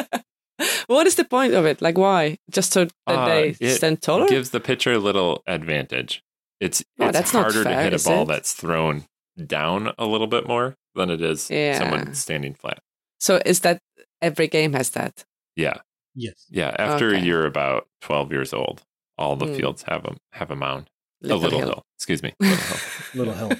what 0.87 1.07
is 1.07 1.15
the 1.15 1.25
point 1.25 1.53
of 1.53 1.65
it 1.65 1.81
like 1.81 1.97
why 1.97 2.37
just 2.51 2.73
so 2.73 2.85
that 2.85 2.93
Uh, 3.07 3.25
they 3.27 3.55
it 3.59 3.75
stand 3.75 4.01
taller 4.01 4.27
gives 4.27 4.49
the 4.51 4.59
pitcher 4.59 4.93
a 4.93 4.99
little 4.99 5.41
advantage. 5.47 6.21
It's 6.59 6.83
Oh, 6.99 7.07
it's 7.07 7.17
that's 7.17 7.33
not 7.33 7.43
harder 7.43 7.63
to 7.63 7.75
hit 7.83 7.93
a 7.93 8.03
ball 8.03 8.23
it? 8.23 8.27
that's 8.27 8.53
thrown 8.53 9.05
down 9.47 9.91
a 9.97 10.05
little 10.05 10.27
bit 10.27 10.47
more 10.47 10.75
than 10.95 11.09
it 11.09 11.21
is 11.21 11.49
Yeah. 11.49 11.77
someone 11.77 12.13
standing 12.13 12.53
flat. 12.53 12.79
so 13.19 13.39
is 13.45 13.59
that 13.61 13.79
every 14.21 14.47
game 14.47 14.73
has 14.73 14.89
that 14.91 15.25
Yeah. 15.55 15.77
Yes. 16.15 16.45
Yeah. 16.49 16.75
After 16.77 17.09
Okay. 17.15 17.25
you're 17.25 17.45
about 17.47 17.87
12 18.01 18.31
years 18.31 18.53
old, 18.53 18.83
all 19.17 19.35
the 19.35 19.47
Hmm. 19.47 19.55
fields 19.55 19.83
have 19.87 20.05
a, 20.05 20.15
have 20.33 20.51
a 20.51 20.55
mound. 20.55 20.89
little, 21.21 21.39
a 21.39 21.41
little 21.41 21.59
hill. 21.59 21.67
hill, 21.69 21.83
Excuse 21.97 22.21
me. 22.21 22.33
Little 22.39 22.57
hill. 22.63 22.79
Little 23.15 23.33
hill. 23.33 23.51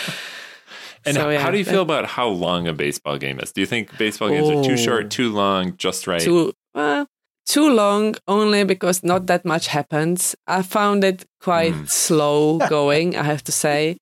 And 1.05 1.15
So, 1.15 1.29
yeah, 1.29 1.39
how 1.39 1.51
do 1.51 1.57
you 1.57 1.65
feel 1.65 1.81
about 1.81 2.05
how 2.05 2.27
long 2.29 2.65
a 2.67 2.73
baseball 2.73 3.17
game 3.17 3.37
is? 3.39 3.51
Do 3.51 3.59
you 3.61 3.67
think 3.67 3.97
baseball 3.97 4.29
games 4.29 4.49
are 4.49 4.63
too 4.63 4.73
Oh. 4.79 4.85
short, 4.87 5.11
too 5.11 5.29
long, 5.33 5.75
just 5.77 6.07
right? 6.07 6.21
too 6.21 6.53
uh, 6.75 7.05
too 7.45 7.69
long 7.69 8.15
only 8.27 8.63
because 8.63 9.03
not 9.03 9.27
that 9.27 9.43
much 9.45 9.67
happens. 9.67 10.33
I 10.47 10.61
found 10.63 11.03
it 11.03 11.25
quite 11.41 11.73
Mm. 11.73 11.89
slow 11.89 12.57
going, 12.69 13.15
I 13.17 13.23
have 13.23 13.43
to 13.43 13.51
say. 13.51 13.97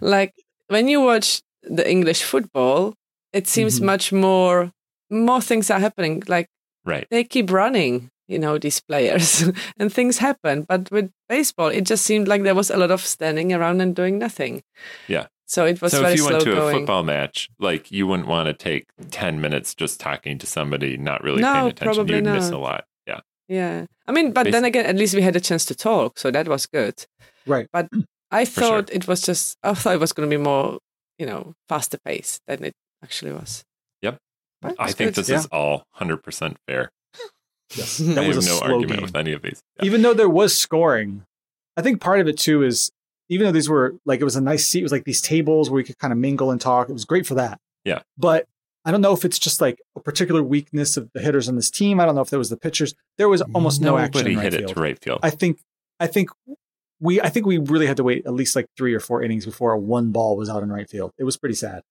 Like 0.00 0.32
when 0.68 0.88
you 0.88 1.00
watch 1.00 1.42
the 1.62 1.88
English 1.88 2.22
football, 2.22 2.94
it 3.32 3.46
seems 3.46 3.80
Mhm. 3.80 3.84
much 3.84 4.12
more 4.12 4.70
more 5.10 5.40
things 5.40 5.70
are 5.70 5.80
happening. 5.80 6.22
Like 6.28 6.48
right. 6.84 7.06
they 7.10 7.24
keep 7.24 7.50
running, 7.52 8.10
you 8.26 8.38
know, 8.38 8.58
these 8.58 8.80
players 8.80 9.44
and 9.78 9.92
things 9.92 10.18
happen. 10.18 10.62
But 10.62 10.90
with 10.90 11.10
baseball, 11.28 11.68
it 11.68 11.84
just 11.84 12.04
seemed 12.04 12.26
like 12.28 12.42
there 12.42 12.54
was 12.54 12.70
a 12.70 12.76
lot 12.76 12.90
of 12.90 13.00
standing 13.04 13.52
around 13.52 13.80
and 13.80 13.94
doing 13.94 14.18
nothing. 14.18 14.62
Yeah. 15.08 15.26
So 15.46 15.66
it 15.66 15.80
was 15.82 15.92
So 15.92 16.00
very 16.00 16.14
if 16.14 16.18
you 16.18 16.24
slow 16.24 16.32
went 16.32 16.44
to 16.44 16.54
going. 16.54 16.74
a 16.76 16.78
football 16.78 17.02
match, 17.04 17.48
like 17.60 17.92
you 17.92 18.06
wouldn't 18.06 18.28
want 18.28 18.46
to 18.48 18.54
take 18.54 18.86
10 19.10 19.40
minutes 19.40 19.74
just 19.74 20.00
talking 20.00 20.38
to 20.38 20.46
somebody, 20.46 20.96
not 20.96 21.22
really 21.22 21.42
No, 21.42 21.52
paying 21.52 21.66
attention. 21.68 21.94
probably 21.94 22.14
You'd 22.16 22.24
miss 22.24 22.50
a 22.50 22.58
lot. 22.58 22.84
Yeah. 23.06 23.20
Yeah. 23.46 23.86
I 24.08 24.12
mean, 24.12 24.32
but 24.32 24.50
then 24.50 24.64
again, 24.64 24.86
at 24.86 24.96
least 24.96 25.14
we 25.14 25.22
had 25.22 25.36
a 25.36 25.40
chance 25.40 25.64
to 25.66 25.74
talk, 25.74 26.18
so 26.18 26.30
that 26.30 26.48
was 26.48 26.66
good. 26.66 27.04
Right. 27.46 27.68
But 27.72 27.88
I 28.34 28.44
For 28.44 28.60
sure. 28.60 28.68
thought 28.82 28.92
it 28.92 29.06
was 29.08 29.20
just, 29.22 29.56
I 29.62 29.74
thought 29.74 29.94
it 29.94 30.00
was 30.00 30.12
going 30.12 30.28
to 30.28 30.36
be 30.36 30.42
more, 30.42 30.78
you 31.18 31.26
know, 31.26 31.54
faster 31.68 31.98
pace 32.04 32.40
than 32.46 32.64
it 32.64 32.74
actually 33.02 33.32
was. 33.32 33.62
Yep. 34.02 34.18
But 34.60 34.74
I 34.78 34.92
think 34.92 35.14
good. 35.14 35.14
this 35.14 35.28
Yeah. 35.28 35.38
is 35.38 35.46
all 35.46 35.84
100% 36.00 36.56
fair. 36.68 36.90
Yes. 37.76 37.98
That 37.98 38.14
That 38.14 38.24
I 38.24 38.28
was 38.28 38.36
have 38.36 38.44
a 38.44 38.48
no 38.48 38.56
slow 38.58 38.66
argument 38.74 38.90
game. 38.98 39.02
with 39.02 39.16
any 39.16 39.32
of 39.32 39.42
these. 39.42 39.60
Yeah. 39.78 39.86
even 39.86 40.02
though 40.02 40.14
there 40.14 40.28
was 40.28 40.56
scoring, 40.56 41.24
I 41.76 41.82
think 41.82 42.00
part 42.00 42.20
of 42.20 42.28
it 42.28 42.36
too 42.38 42.62
is 42.62 42.90
even 43.28 43.46
though 43.46 43.52
these 43.52 43.68
were 43.68 43.96
like 44.04 44.20
it 44.20 44.24
was 44.24 44.36
a 44.36 44.40
nice 44.40 44.66
seat, 44.66 44.80
it 44.80 44.82
was 44.84 44.92
like 44.92 45.04
these 45.04 45.22
tables 45.22 45.70
where 45.70 45.80
you 45.80 45.84
could 45.86 45.98
kind 45.98 46.12
of 46.12 46.18
mingle 46.18 46.50
and 46.50 46.60
talk. 46.60 46.88
It 46.88 46.92
was 46.92 47.04
great 47.06 47.26
for 47.26 47.34
that. 47.36 47.58
Yeah. 47.84 48.02
But 48.18 48.46
I 48.84 48.90
don't 48.92 49.00
know 49.00 49.12
if 49.14 49.24
it's 49.24 49.38
just 49.38 49.60
like 49.62 49.80
a 49.96 50.00
particular 50.00 50.42
weakness 50.42 50.96
of 50.98 51.08
the 51.14 51.20
hitters 51.20 51.48
on 51.48 51.56
this 51.56 51.70
team. 51.70 51.98
I 52.00 52.04
don't 52.06 52.14
know 52.14 52.20
if 52.20 52.28
there 52.30 52.38
was 52.38 52.50
the 52.50 52.56
pitchers. 52.58 52.94
There 53.16 53.28
was 53.30 53.40
almost 53.54 53.80
no 53.80 53.96
action 53.96 54.18
Nobody 54.20 54.32
in 54.34 54.38
right 54.38 54.44
hit 54.44 54.54
it 54.54 54.58
field. 54.66 54.74
to 54.74 54.80
right 54.80 54.98
field. 55.02 55.20
I 55.22 55.30
think 55.30 55.58
I 55.98 56.06
think 56.06 56.28
we 57.00 57.20
I 57.20 57.28
think 57.28 57.46
we 57.46 57.58
really 57.58 57.86
had 57.86 57.96
to 57.98 58.04
wait 58.04 58.26
at 58.26 58.32
least 58.34 58.54
like 58.56 58.66
three 58.76 58.94
or 58.94 59.00
four 59.00 59.22
innings 59.22 59.44
before 59.44 59.72
a 59.72 59.78
one 59.78 60.10
ball 60.12 60.36
was 60.36 60.48
out 60.48 60.62
in 60.62 60.70
right 60.72 60.88
field. 60.88 61.12
It 61.18 61.24
was 61.24 61.36
pretty 61.36 61.54
sad. 61.56 61.82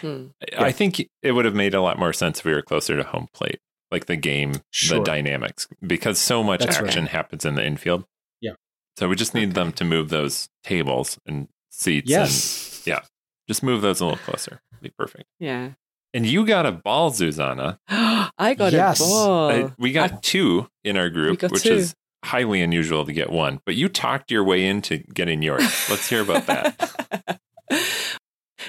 Hmm. 0.00 0.26
I 0.56 0.70
think 0.70 1.00
it 1.20 1.32
would 1.32 1.44
have 1.44 1.54
made 1.56 1.74
a 1.74 1.80
lot 1.82 1.98
more 1.98 2.12
sense 2.12 2.38
if 2.38 2.44
we 2.44 2.52
were 2.52 2.62
closer 2.62 2.96
to 2.96 3.02
home 3.02 3.26
plate, 3.34 3.58
like 3.90 4.06
the 4.06 4.14
game, 4.14 4.54
Sure. 4.70 4.98
the 4.98 5.04
dynamics, 5.04 5.66
because 5.84 6.16
so 6.20 6.44
much 6.44 6.60
That's 6.60 6.78
right. 6.78 6.86
action 6.86 7.06
happens 7.06 7.44
in 7.44 7.56
the 7.56 7.66
infield. 7.66 8.04
Yeah. 8.40 8.52
So 8.96 9.08
we 9.08 9.16
just 9.16 9.34
need 9.34 9.54
them 9.54 9.72
to 9.72 9.84
move 9.84 10.10
those 10.10 10.48
tables 10.62 11.18
and 11.26 11.48
seats. 11.72 12.08
Yes. 12.08 12.82
And 12.86 12.86
yeah. 12.86 13.00
just 13.48 13.64
move 13.64 13.82
those 13.82 14.00
a 14.00 14.04
little 14.04 14.18
closer. 14.20 14.60
Be 14.80 14.90
perfect. 14.96 15.24
Yeah. 15.40 15.70
And 16.14 16.24
you 16.24 16.46
got 16.46 16.66
a 16.66 16.72
ball, 16.72 17.10
Zuzana. 17.10 17.78
I 17.88 18.54
got 18.56 18.72
Yes. 18.72 19.00
a 19.00 19.02
ball. 19.02 19.50
Uh, 19.50 19.70
we 19.76 19.90
got 19.90 20.22
two 20.22 20.68
in 20.84 20.96
our 20.96 21.10
group, 21.10 21.42
which 21.42 21.64
two. 21.64 21.72
is 21.74 21.96
highly 22.24 22.62
unusual 22.62 23.04
to 23.04 23.12
get 23.12 23.30
one. 23.30 23.60
But 23.64 23.76
you 23.76 23.88
talked 23.88 24.30
your 24.30 24.44
way 24.44 24.66
into 24.66 24.98
getting 25.14 25.42
yours. 25.42 25.62
Let's 25.88 26.08
hear 26.08 26.22
about 26.22 26.46
that. 26.46 27.40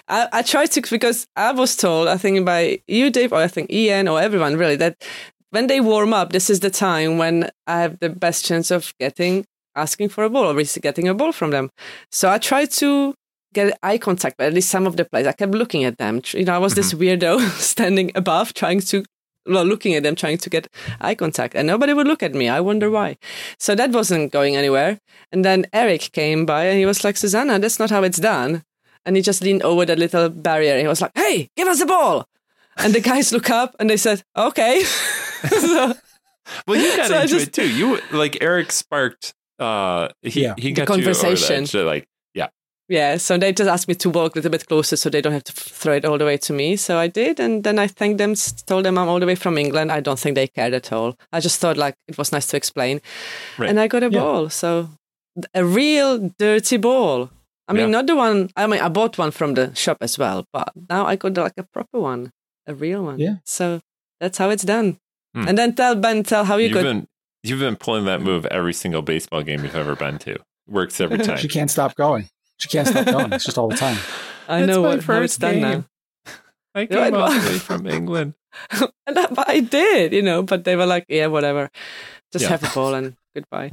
I, 0.07 0.27
I 0.31 0.41
tried 0.41 0.71
to 0.71 0.81
because 0.89 1.27
I 1.35 1.51
was 1.51 1.75
told, 1.75 2.07
I 2.07 2.17
think 2.17 2.45
by 2.45 2.81
you, 2.87 3.09
Dave, 3.09 3.33
or 3.33 3.39
I 3.39 3.47
think 3.47 3.71
Ian, 3.71 4.07
or 4.07 4.21
everyone 4.21 4.57
really, 4.57 4.75
that 4.77 5.03
when 5.51 5.67
they 5.67 5.81
warm 5.81 6.13
up, 6.13 6.31
this 6.31 6.49
is 6.49 6.61
the 6.61 6.69
time 6.69 7.17
when 7.17 7.49
I 7.67 7.81
have 7.81 7.99
the 7.99 8.09
best 8.09 8.45
chance 8.45 8.71
of 8.71 8.93
getting 8.99 9.45
asking 9.75 10.09
for 10.09 10.23
a 10.23 10.29
ball 10.29 10.45
or 10.45 10.63
getting 10.81 11.07
a 11.07 11.13
ball 11.13 11.31
from 11.31 11.51
them. 11.51 11.69
So 12.11 12.29
I 12.29 12.37
tried 12.37 12.71
to 12.71 13.13
get 13.53 13.77
eye 13.83 13.97
contact, 13.97 14.37
but 14.37 14.47
at 14.47 14.53
least 14.53 14.69
some 14.69 14.87
of 14.87 14.97
the 14.97 15.05
players, 15.05 15.27
I 15.27 15.33
kept 15.33 15.53
looking 15.53 15.83
at 15.83 15.97
them. 15.97 16.21
You 16.33 16.45
know, 16.45 16.55
I 16.55 16.57
was 16.57 16.73
this 16.73 16.93
mm-hmm. 16.93 17.03
weirdo 17.03 17.49
standing 17.59 18.11
above, 18.15 18.53
trying 18.53 18.81
to. 18.81 19.03
Well, 19.45 19.65
looking 19.65 19.95
at 19.95 20.03
them, 20.03 20.15
trying 20.15 20.37
to 20.37 20.49
get 20.49 20.67
eye 20.99 21.15
contact, 21.15 21.55
and 21.55 21.65
nobody 21.67 21.93
would 21.93 22.07
look 22.07 22.21
at 22.23 22.33
me. 22.35 22.47
I 22.47 22.59
wonder 22.59 22.89
why. 22.91 23.17
So 23.57 23.73
that 23.75 23.91
wasn't 23.91 24.31
going 24.31 24.55
anywhere. 24.55 24.99
And 25.31 25.43
then 25.43 25.65
Eric 25.73 26.11
came 26.11 26.45
by, 26.45 26.65
and 26.65 26.77
he 26.77 26.85
was 26.85 27.03
like, 27.03 27.15
"Zuzana, 27.15 27.59
that's 27.59 27.79
not 27.79 27.89
how 27.89 28.03
it's 28.03 28.19
done." 28.19 28.63
and 29.03 29.15
he 29.15 29.21
just 29.23 29.41
leaned 29.41 29.63
over 29.63 29.83
that 29.83 29.97
little 29.97 30.29
barrier 30.29 30.73
and 30.73 30.81
he 30.81 30.87
was 30.87 31.01
like, 31.01 31.11
"Hey, 31.15 31.49
give 31.57 31.67
us 31.67 31.79
the 31.79 31.87
ball!" 31.87 32.27
And 32.77 32.93
the 32.93 32.99
guys 33.01 33.31
look 33.35 33.49
up 33.49 33.75
and 33.79 33.89
they 33.89 33.97
said, 33.97 34.21
"Okay." 34.37 34.83
so, 35.49 35.93
Well, 36.67 36.79
you 36.79 36.95
got 36.95 37.07
So 37.07 37.15
into 37.15 37.27
just- 37.27 37.47
it 37.47 37.53
too. 37.53 37.67
You 37.67 37.99
like 38.11 38.37
Eric 38.41 38.71
sparked. 38.71 39.33
Uh, 39.57 40.09
he 40.21 40.43
Yeah. 40.43 40.53
he 40.57 40.71
The 40.71 40.85
got 40.85 40.89
you 40.89 41.01
over 41.01 41.13
the 41.13 41.19
conversation. 41.19 41.63
edge 41.63 41.71
to, 41.71 41.83
like 41.83 42.05
Yeah, 42.91 43.15
so 43.17 43.37
they 43.37 43.53
just 43.53 43.69
asked 43.69 43.87
me 43.87 43.95
to 43.95 44.09
walk 44.09 44.35
a 44.35 44.39
little 44.39 44.51
bit 44.51 44.67
closer 44.67 44.97
so 44.97 45.09
they 45.09 45.21
don't 45.21 45.31
have 45.31 45.45
to 45.45 45.53
throw 45.53 45.93
it 45.93 46.03
all 46.03 46.17
the 46.17 46.25
way 46.25 46.35
to 46.37 46.51
me. 46.51 46.75
So 46.75 46.97
I 46.97 47.07
did, 47.07 47.39
and 47.39 47.63
then 47.63 47.79
I 47.79 47.87
thanked 47.87 48.17
them, 48.17 48.33
told 48.65 48.83
them 48.85 48.97
I'm 48.97 49.07
all 49.07 49.19
the 49.21 49.25
way 49.25 49.35
from 49.35 49.57
England. 49.57 49.93
I 49.93 50.01
don't 50.01 50.19
think 50.19 50.35
they 50.35 50.47
cared 50.47 50.73
at 50.73 50.91
all. 50.91 51.15
I 51.31 51.39
just 51.39 51.59
thought 51.61 51.77
like 51.77 51.95
it 52.09 52.17
was 52.17 52.33
nice 52.33 52.47
to 52.47 52.57
explain, 52.57 52.99
Right. 53.57 53.69
and 53.69 53.79
I 53.79 53.87
got 53.87 54.03
a 54.03 54.11
Yeah. 54.11 54.19
ball. 54.19 54.49
So 54.49 54.89
a 55.53 55.63
real 55.63 56.33
dirty 56.37 56.75
ball. 56.77 57.29
I 57.69 57.73
mean, 57.73 57.83
Yeah. 57.85 57.91
not 57.97 58.07
the 58.07 58.15
one. 58.17 58.49
I 58.57 58.67
mean, 58.67 58.81
I 58.81 58.89
bought 58.89 59.17
one 59.17 59.31
from 59.31 59.53
the 59.53 59.73
shop 59.73 59.97
as 60.01 60.17
well, 60.17 60.43
but 60.51 60.73
now 60.89 61.05
I 61.05 61.15
got 61.15 61.37
like 61.37 61.53
a 61.57 61.63
proper 61.63 61.97
one, 62.01 62.31
a 62.67 62.73
real 62.75 63.05
one. 63.05 63.19
Yeah. 63.19 63.35
So 63.45 63.79
that's 64.19 64.37
how 64.37 64.49
it's 64.49 64.63
done. 64.65 64.97
Hmm. 65.33 65.47
And 65.47 65.57
then 65.57 65.75
tell 65.75 65.95
Ben, 65.95 66.23
tell 66.23 66.43
how 66.43 66.57
you 66.57 66.65
You've 66.67 66.73
got. 66.73 66.83
been 66.83 67.07
you've 67.41 67.59
been 67.61 67.77
pulling 67.77 68.03
that 68.05 68.21
move 68.21 68.45
every 68.47 68.73
single 68.73 69.01
baseball 69.01 69.43
game 69.43 69.63
you've 69.63 69.75
ever 69.85 69.95
been 69.95 70.19
to. 70.19 70.35
Works 70.67 70.99
every 70.99 71.17
time. 71.27 71.37
She 71.37 71.47
can't 71.47 71.71
stop 71.71 71.95
going. 71.95 72.27
She 72.61 72.69
can't 72.69 72.87
stop 72.87 73.05
going. 73.07 73.33
It's 73.33 73.43
just 73.45 73.57
all 73.57 73.67
the 73.69 73.75
time. 73.77 73.97
I 74.47 74.59
That's 74.61 74.67
know 74.67 74.81
my 74.83 74.87
what 74.89 74.97
it's 74.97 75.05
first 75.05 75.39
done 75.39 75.59
now. 75.61 75.85
I 76.75 76.81
Yeah, 76.81 76.85
came 76.87 77.15
I- 77.15 77.19
all 77.19 77.31
the 77.31 77.39
way 77.49 77.57
from 77.59 77.87
England. 77.87 78.33
and 78.71 79.17
I, 79.19 79.27
but 79.27 79.49
I 79.49 79.59
did, 79.61 80.13
you 80.13 80.21
know, 80.21 80.43
but 80.43 80.63
they 80.65 80.75
were 80.75 80.85
like, 80.85 81.05
yeah, 81.09 81.27
whatever. 81.27 81.69
Just 82.31 82.43
Yeah. 82.43 82.49
have 82.49 82.63
a 82.63 82.73
ball 82.73 82.93
and 82.93 83.15
goodbye. 83.35 83.71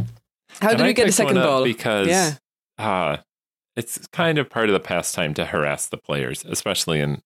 How 0.60 0.70
And 0.70 0.78
did 0.78 0.84
I 0.84 0.86
we 0.88 0.92
get 0.94 1.02
the 1.02 1.06
picked 1.08 1.16
second 1.16 1.34
ball? 1.36 1.64
Because 1.64 2.06
Yeah. 2.08 2.34
uh, 2.78 3.18
it's 3.76 4.06
kind 4.08 4.38
of 4.38 4.48
part 4.50 4.68
of 4.68 4.72
the 4.72 4.80
pastime 4.80 5.34
to 5.34 5.44
harass 5.46 5.86
the 5.88 5.96
players, 5.98 6.44
especially 6.44 7.00
in 7.00 7.22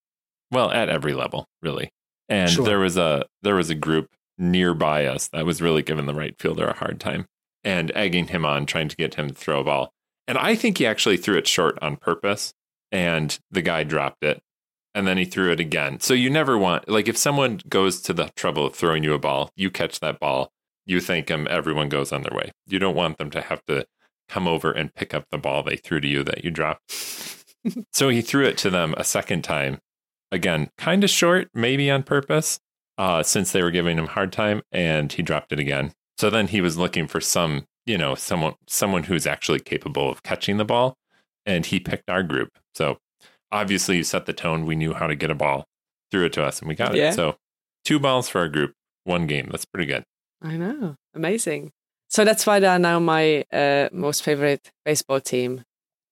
well, 0.51 0.69
at 0.71 0.87
every 0.89 1.13
level, 1.13 1.47
really. 1.63 1.89
And 2.29 2.49
Sure. 2.51 2.65
there 2.65 2.79
was 2.79 2.95
a 2.97 3.25
there 3.41 3.55
was 3.55 3.69
a 3.69 3.75
group 3.75 4.09
nearby 4.37 5.05
us 5.05 5.27
that 5.29 5.45
was 5.45 5.61
really 5.61 5.81
giving 5.83 6.05
the 6.07 6.13
right 6.13 6.35
fielder 6.39 6.65
a 6.67 6.73
hard 6.75 6.99
time 6.99 7.25
and 7.63 7.91
egging 7.95 8.27
him 8.27 8.45
on, 8.45 8.65
trying 8.65 8.87
to 8.89 8.95
get 8.95 9.15
him 9.15 9.29
to 9.29 9.33
throw 9.33 9.61
a 9.61 9.63
ball. 9.63 9.91
And 10.27 10.37
I 10.37 10.55
think 10.55 10.77
he 10.77 10.85
actually 10.85 11.17
threw 11.17 11.37
it 11.37 11.47
short 11.47 11.77
on 11.81 11.97
purpose, 11.97 12.53
and 12.91 13.37
the 13.51 13.61
guy 13.61 13.83
dropped 13.83 14.23
it. 14.23 14.41
And 14.95 15.07
then 15.07 15.17
he 15.17 15.25
threw 15.25 15.51
it 15.51 15.59
again. 15.59 15.99
So 16.01 16.13
you 16.13 16.29
never 16.29 16.55
want 16.57 16.87
like 16.87 17.07
if 17.07 17.17
someone 17.17 17.61
goes 17.67 17.99
to 18.01 18.13
the 18.13 18.31
trouble 18.35 18.67
of 18.67 18.75
throwing 18.75 19.03
you 19.03 19.13
a 19.13 19.19
ball, 19.19 19.51
you 19.55 19.71
catch 19.71 19.99
that 20.01 20.19
ball, 20.19 20.51
you 20.85 20.99
thank 20.99 21.27
them, 21.27 21.47
everyone 21.49 21.89
goes 21.89 22.11
on 22.11 22.21
their 22.21 22.37
way. 22.37 22.51
You 22.67 22.77
don't 22.77 22.95
want 22.95 23.17
them 23.17 23.31
to 23.31 23.41
have 23.41 23.65
to 23.65 23.87
come 24.29 24.47
over 24.47 24.71
and 24.71 24.93
pick 24.93 25.13
up 25.13 25.25
the 25.29 25.37
ball 25.37 25.63
they 25.63 25.75
threw 25.77 25.99
to 25.99 26.07
you 26.07 26.23
that 26.23 26.43
you 26.43 26.51
dropped. 26.51 26.91
so 27.91 28.09
he 28.09 28.21
threw 28.21 28.45
it 28.45 28.57
to 28.59 28.69
them 28.69 28.93
a 28.97 29.03
second 29.03 29.43
time. 29.43 29.79
Again, 30.31 30.69
kind 30.77 31.03
of 31.03 31.09
short, 31.09 31.49
maybe 31.53 31.89
on 31.91 32.03
purpose, 32.03 32.59
uh, 32.97 33.23
since 33.23 33.51
they 33.51 33.61
were 33.61 33.71
giving 33.71 33.97
him 33.97 34.07
hard 34.07 34.31
time, 34.31 34.61
and 34.71 35.11
he 35.11 35.21
dropped 35.21 35.51
it 35.51 35.59
again. 35.59 35.93
So 36.17 36.29
then 36.29 36.47
he 36.47 36.61
was 36.61 36.77
looking 36.77 37.07
for 37.07 37.21
some, 37.21 37.65
you 37.85 37.97
know, 37.97 38.15
someone 38.15 38.55
someone 38.67 39.03
who's 39.03 39.27
actually 39.27 39.59
capable 39.59 40.09
of 40.09 40.23
catching 40.23 40.57
the 40.57 40.65
ball, 40.65 40.95
and 41.45 41.65
he 41.65 41.79
picked 41.79 42.09
our 42.09 42.23
group. 42.23 42.49
So 42.75 42.97
obviously 43.51 43.97
you 43.97 44.03
set 44.03 44.25
the 44.25 44.33
tone. 44.33 44.65
We 44.65 44.75
knew 44.75 44.93
how 44.93 45.07
to 45.07 45.15
get 45.15 45.29
a 45.31 45.35
ball, 45.35 45.65
threw 46.11 46.25
it 46.25 46.33
to 46.33 46.43
us, 46.43 46.59
and 46.59 46.67
we 46.67 46.75
got 46.75 46.95
Yeah. 46.95 47.09
it. 47.09 47.13
So 47.13 47.37
two 47.85 47.99
balls 47.99 48.29
for 48.29 48.39
our 48.39 48.47
group, 48.49 48.73
one 49.03 49.27
game. 49.27 49.49
That's 49.51 49.65
pretty 49.65 49.85
good. 49.87 50.03
I 50.41 50.57
know. 50.57 50.95
Amazing. 51.15 51.71
So 52.09 52.23
that's 52.25 52.45
why 52.45 52.59
they 52.59 52.67
are 52.67 52.79
now 52.79 52.99
my 52.99 53.43
uh, 53.51 53.89
most 53.91 54.23
favorite 54.23 54.71
baseball 54.85 55.19
team. 55.19 55.63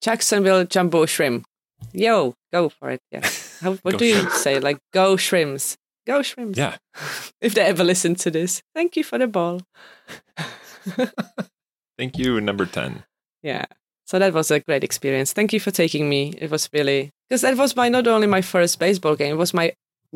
Jacksonville 0.01 0.65
Jumbo 0.65 1.05
Shrimp. 1.05 1.45
Yo, 1.93 2.33
go 2.51 2.69
for 2.69 2.89
it. 2.91 3.01
Yeah. 3.11 3.27
How, 3.61 3.73
what 3.83 3.97
do 3.99 4.05
you 4.05 4.29
say? 4.31 4.59
Like, 4.59 4.79
go 4.93 5.15
Shrimps. 5.15 5.77
Go 6.07 6.21
Shrimps. 6.23 6.57
Yeah. 6.57 6.77
If 7.41 7.53
they 7.55 7.61
ever 7.61 7.83
listen 7.83 8.15
to 8.15 8.31
this. 8.31 8.61
Thank 8.75 8.95
you 8.95 9.03
for 9.03 9.17
the 9.19 9.27
ball. 9.27 9.61
Thank 11.97 12.17
you, 12.17 12.39
number 12.41 12.65
10. 12.65 13.03
Yeah. 13.43 13.65
So 14.05 14.19
that 14.19 14.33
was 14.33 14.51
a 14.51 14.59
great 14.59 14.83
experience. 14.83 15.33
Thank 15.33 15.53
you 15.53 15.59
for 15.59 15.71
taking 15.71 16.09
me. 16.09 16.33
It 16.37 16.51
was 16.51 16.69
really 16.73 17.11
because 17.29 17.41
that 17.41 17.57
was 17.57 17.75
my 17.75 17.87
not 17.89 18.07
only 18.07 18.27
my 18.27 18.41
first 18.41 18.77
baseball 18.79 19.15
game, 19.15 19.33
it 19.35 19.37
was 19.37 19.53
my 19.53 19.73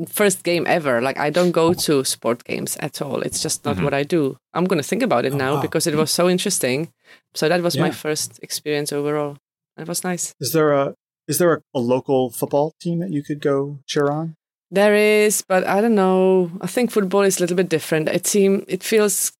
first 0.09 0.43
game 0.43 0.65
ever. 0.67 1.01
Like 1.01 1.17
I 1.17 1.29
don't 1.29 1.51
go 1.51 1.73
to 1.73 2.03
sport 2.03 2.43
games 2.43 2.75
at 2.81 3.01
all. 3.01 3.21
It's 3.21 3.41
just 3.41 3.63
not 3.63 3.77
Mhm. 3.77 3.83
what 3.85 3.93
I 3.93 4.03
do. 4.03 4.37
I'm 4.53 4.65
gonna 4.65 4.83
think 4.83 5.01
about 5.03 5.23
it 5.25 5.33
Oh, 5.33 5.37
now 5.37 5.53
wow. 5.55 5.61
because 5.61 5.87
it 5.87 5.95
was 5.95 6.11
so 6.11 6.27
interesting. 6.29 6.91
So 7.33 7.47
that 7.47 7.61
was 7.61 7.77
my 7.77 7.91
first 7.91 8.39
experience 8.43 8.91
overall. 8.91 9.37
It 9.77 9.87
was 9.87 10.03
nice. 10.03 10.33
Is 10.41 10.51
there 10.51 10.73
a 10.73 10.93
is 11.27 11.37
there 11.37 11.53
a, 11.53 11.61
a 11.73 11.79
local 11.79 12.29
football 12.31 12.73
team 12.81 12.99
that 12.99 13.11
you 13.13 13.23
could 13.23 13.39
go 13.41 13.79
cheer 13.87 14.07
on? 14.11 14.35
There 14.71 14.93
is, 14.95 15.41
but 15.47 15.63
I 15.65 15.79
don't 15.79 15.95
know. 15.95 16.51
I 16.59 16.67
think 16.67 16.91
football 16.91 17.21
is 17.21 17.37
a 17.37 17.41
little 17.41 17.55
bit 17.55 17.69
different. 17.69 18.09
It 18.09 18.27
seem 18.27 18.65
it 18.67 18.83
feels 18.83 19.31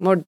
more 0.00 0.24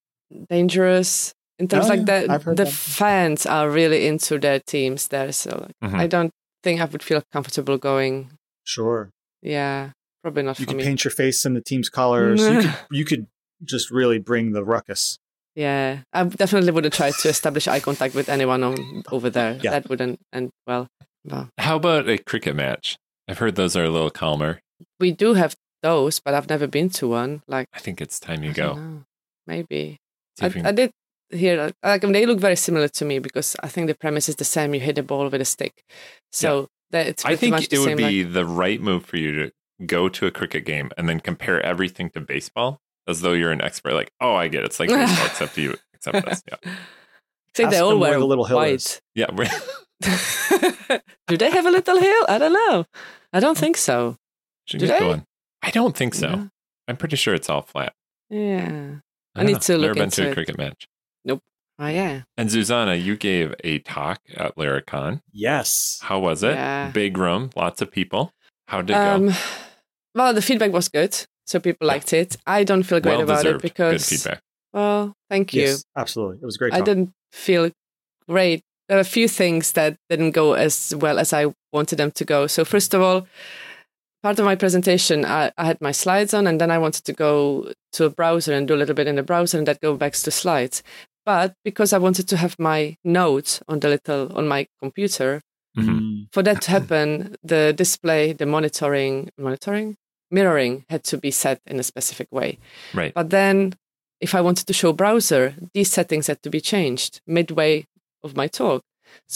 dangerous 0.48 1.34
in 1.58 1.68
terms 1.68 1.86
Oh, 1.86 1.88
like 1.88 2.06
yeah. 2.08 2.26
the 2.26 2.38
the 2.54 2.64
that. 2.64 2.72
fans 2.72 3.46
are 3.46 3.70
really 3.70 4.06
into 4.06 4.38
their 4.38 4.60
teams 4.60 5.08
there. 5.08 5.32
So 5.32 5.66
like, 5.82 5.92
Mhm. 5.92 5.98
I 6.00 6.06
don't 6.06 6.30
think 6.62 6.80
I 6.80 6.84
would 6.86 7.02
feel 7.02 7.22
comfortable 7.32 7.78
going. 7.78 8.30
Sure. 8.64 9.10
Yeah, 9.42 9.90
probably 10.22 10.42
not 10.42 10.58
You 10.58 10.64
for 10.64 10.70
could 10.70 10.78
me. 10.78 10.84
paint 10.84 11.04
your 11.04 11.10
face 11.12 11.44
in 11.44 11.54
the 11.54 11.60
team's 11.60 11.88
colors. 11.88 12.40
you 12.40 12.60
could 12.60 12.74
you 12.90 13.04
could 13.04 13.26
just 13.62 13.90
really 13.90 14.18
bring 14.18 14.52
the 14.52 14.64
ruckus. 14.64 15.18
Yeah, 15.54 16.00
I 16.12 16.24
definitely 16.24 16.72
wouldn't 16.72 16.94
try 16.94 17.12
to 17.12 17.28
establish 17.28 17.68
eye 17.68 17.78
contact 17.78 18.14
with 18.16 18.28
anyone 18.28 18.64
on, 18.64 19.04
over 19.12 19.30
there. 19.30 19.58
Yeah. 19.62 19.70
That 19.70 19.88
wouldn't 19.88 20.18
end 20.32 20.50
well. 20.66 20.88
well. 21.24 21.48
How 21.58 21.76
about 21.76 22.08
a 22.08 22.18
cricket 22.18 22.56
match? 22.56 22.96
I've 23.28 23.38
heard 23.38 23.54
those 23.54 23.76
are 23.76 23.84
a 23.84 23.88
little 23.90 24.10
calmer. 24.10 24.60
We 24.98 25.12
do 25.12 25.34
have 25.34 25.54
those, 25.80 26.18
but 26.18 26.34
I've 26.34 26.48
never 26.48 26.66
been 26.66 26.90
to 26.98 27.06
one. 27.06 27.42
Like, 27.46 27.68
I 27.72 27.78
think 27.78 28.00
it's 28.00 28.18
time 28.18 28.42
you 28.42 28.50
I 28.50 28.52
don't 28.54 28.74
go. 28.74 28.80
know. 28.82 29.04
maybe. 29.46 29.98
See 30.38 30.46
I, 30.60 30.68
I 30.68 30.72
did 30.72 30.90
hear 31.30 31.56
like, 31.64 31.74
like 31.82 32.04
I 32.04 32.06
mean, 32.06 32.12
they 32.12 32.26
look 32.26 32.40
very 32.40 32.56
similar 32.56 32.88
to 32.88 33.04
me 33.04 33.18
because 33.18 33.56
I 33.62 33.68
think 33.68 33.86
the 33.86 33.94
premise 33.94 34.28
is 34.28 34.36
the 34.36 34.44
same. 34.44 34.74
You 34.74 34.80
hit 34.80 34.96
the 34.96 35.02
ball 35.02 35.28
with 35.28 35.40
a 35.40 35.44
stick, 35.44 35.84
so 36.32 36.68
that 36.90 37.06
it's 37.06 37.24
I 37.24 37.28
pretty 37.28 37.40
think 37.40 37.50
much 37.52 37.64
it 37.64 37.70
the 37.70 37.78
would 37.78 37.84
same. 37.86 37.98
like- 37.98 38.08
be 38.10 38.22
the 38.22 38.44
right 38.46 38.80
move 38.80 39.04
for 39.04 39.16
you 39.16 39.32
to 39.32 39.52
go 39.86 40.08
to 40.08 40.26
a 40.26 40.30
cricket 40.30 40.64
game 40.64 40.90
and 40.96 41.08
then 41.08 41.20
compare 41.20 41.60
everything 41.64 42.10
to 42.10 42.20
baseball 42.20 42.80
as 43.08 43.20
though 43.20 43.32
you're 43.32 43.52
an 43.52 43.60
expert. 43.60 43.94
Like, 43.94 44.12
oh, 44.20 44.34
I 44.34 44.48
get 44.48 44.62
it. 44.62 44.66
It's 44.66 44.80
like 44.80 44.88
baseball, 44.88 45.26
except 45.30 45.56
you 45.58 45.76
accept 45.94 46.24
this. 46.26 46.42
Yeah. 46.48 46.56
I 46.64 46.70
think 47.54 47.70
they 47.70 47.78
all 47.78 47.98
wear 47.98 48.18
the 48.18 48.24
little 48.26 48.44
hill 48.44 48.56
white. 48.56 49.00
Yeah. 49.14 49.26
do 51.28 51.36
they 51.36 51.50
have 51.50 51.66
a 51.66 51.70
little 51.70 51.98
hill? 51.98 52.24
I 52.28 52.38
don't 52.38 52.52
know. 52.52 52.84
I 53.32 53.40
don't 53.40 53.56
think 53.58 53.76
so. 53.76 54.16
Should 54.66 54.80
Do 54.80 54.86
get 54.86 54.98
they? 54.98 55.04
going. 55.06 55.24
I 55.62 55.70
don't 55.70 55.96
think 55.96 56.14
so. 56.14 56.28
Yeah. 56.28 56.44
I'm 56.88 56.96
pretty 56.96 57.16
sure 57.16 57.34
it's 57.34 57.48
all 57.48 57.62
flat. 57.62 57.94
Yeah. 58.30 58.96
I 59.34 59.40
don't 59.40 59.46
need 59.46 59.52
know. 59.54 59.58
to 59.60 59.72
look 59.78 59.88
Never 59.88 59.94
been 59.94 60.10
to 60.10 60.26
a 60.26 60.30
it. 60.30 60.34
cricket 60.34 60.58
match. 60.58 60.86
Nope. 61.24 61.40
Oh 61.78 61.86
yeah. 61.88 62.22
And 62.36 62.48
Zuzana, 62.48 63.02
you 63.02 63.16
gave 63.16 63.54
a 63.64 63.78
talk 63.80 64.20
at 64.36 64.56
Laracon. 64.56 65.20
Yes. 65.32 65.98
How 66.02 66.18
was 66.20 66.42
it? 66.42 66.54
Yeah. 66.54 66.90
Big 66.92 67.18
room, 67.18 67.50
lots 67.56 67.82
of 67.82 67.90
people. 67.90 68.32
How 68.68 68.80
did 68.82 68.90
it 68.94 68.96
Um, 68.96 69.28
go? 69.28 69.34
well, 70.14 70.32
the 70.34 70.42
feedback 70.42 70.72
was 70.72 70.88
good, 70.88 71.16
so 71.46 71.58
people 71.60 71.86
liked 71.88 72.12
it. 72.12 72.36
I 72.46 72.64
don't 72.64 72.82
feel 72.84 73.00
great 73.00 73.12
Well 73.18 73.22
about 73.22 73.44
it 73.44 73.60
because 73.60 74.08
Good 74.08 74.18
feedback. 74.18 74.40
Well, 74.72 75.14
thank 75.30 75.52
you. 75.54 75.62
Yes, 75.62 75.84
absolutely. 75.96 76.38
It 76.42 76.44
was 76.44 76.56
a 76.56 76.58
great. 76.58 76.72
I 76.74 76.80
didn't 76.80 77.12
feel 77.32 77.70
great. 78.28 78.62
There 78.88 78.98
are 78.98 79.00
a 79.00 79.04
few 79.04 79.28
things 79.28 79.72
that 79.72 79.96
didn't 80.10 80.32
go 80.32 80.52
as 80.52 80.94
well 80.96 81.18
as 81.18 81.32
I 81.32 81.46
wanted 81.72 81.96
them 81.96 82.10
to 82.12 82.24
go. 82.24 82.46
So 82.46 82.64
first 82.64 82.92
of 82.94 83.00
all, 83.00 83.26
part 84.24 84.38
of 84.38 84.44
my 84.46 84.56
presentation, 84.56 85.24
I, 85.24 85.52
I 85.58 85.64
had 85.70 85.80
my 85.88 85.92
slides 85.92 86.32
on, 86.34 86.46
and 86.46 86.58
then 86.60 86.70
I 86.70 86.78
wanted 86.78 87.04
to 87.04 87.12
go 87.12 87.70
to 87.96 88.04
a 88.06 88.10
browser 88.10 88.52
and 88.54 88.66
do 88.66 88.74
a 88.74 88.80
little 88.80 88.94
bit 88.94 89.06
in 89.06 89.16
the 89.16 89.22
browser, 89.22 89.58
and 89.58 89.66
that 89.68 89.80
go 89.80 89.96
back 89.96 90.14
to 90.14 90.30
slides. 90.30 90.82
But 91.26 91.54
because 91.68 91.92
I 91.92 91.98
wanted 92.06 92.26
to 92.28 92.36
have 92.36 92.54
my 92.58 92.96
notes 93.04 93.62
on 93.68 93.80
the 93.80 93.88
little 93.94 94.22
on 94.38 94.48
my 94.48 94.66
computer, 94.82 95.40
Mhm. 95.76 95.88
Mm, 95.88 96.28
for 96.32 96.42
that 96.44 96.62
to 96.62 96.70
happen, 96.70 97.34
the 97.42 97.72
display, 97.82 98.32
the 98.32 98.46
monitoring, 98.46 99.30
monitoring, 99.36 99.96
mirroring 100.30 100.84
had 100.88 101.02
to 101.10 101.16
be 101.18 101.30
set 101.42 101.58
in 101.66 101.76
a 101.80 101.82
specific 101.82 102.28
way. 102.30 102.58
Right. 103.00 103.12
But 103.18 103.30
then, 103.30 103.74
if 104.20 104.34
I 104.34 104.40
wanted 104.40 104.66
to 104.68 104.72
show 104.72 104.92
browser, 104.92 105.54
these 105.74 105.90
settings 105.90 106.26
had 106.28 106.40
to 106.42 106.50
be 106.50 106.60
changed 106.60 107.20
midway 107.26 107.72
of 108.22 108.30
my 108.40 108.48
talk. 108.60 108.80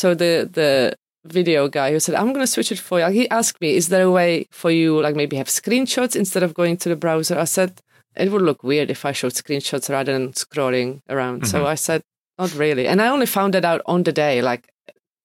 So 0.00 0.14
the 0.14 0.48
the 0.58 0.94
video 1.32 1.68
guy 1.68 1.92
who 1.92 2.00
said, 2.00 2.14
"I'm 2.14 2.32
going 2.32 2.46
to 2.46 2.52
switch 2.52 2.72
it 2.72 2.78
for 2.78 3.00
you," 3.00 3.06
he 3.10 3.28
asked 3.30 3.60
me, 3.60 3.74
"Is 3.76 3.88
there 3.88 4.02
a 4.04 4.10
way 4.10 4.46
for 4.50 4.70
you, 4.70 5.00
like 5.00 5.16
maybe 5.16 5.36
have 5.36 5.48
screenshots 5.48 6.16
instead 6.16 6.42
of 6.42 6.54
going 6.54 6.76
to 6.78 6.88
the 6.88 6.96
browser?" 6.96 7.38
I 7.38 7.44
said, 7.44 7.80
"It 8.16 8.30
would 8.32 8.42
look 8.42 8.62
weird 8.62 8.90
if 8.90 9.04
I 9.04 9.12
showed 9.12 9.32
screenshots 9.34 9.88
rather 9.90 10.12
than 10.12 10.32
scrolling 10.32 11.00
around." 11.08 11.46
So 11.46 11.58
Mhm. 11.60 11.66
I 11.66 11.74
said, 11.76 12.02
"Not 12.38 12.54
really," 12.54 12.86
and 12.86 13.00
I 13.00 13.08
only 13.08 13.26
found 13.26 13.54
that 13.54 13.64
out 13.64 13.82
on 13.86 14.02
the 14.04 14.12
day, 14.12 14.42
like 14.42 14.68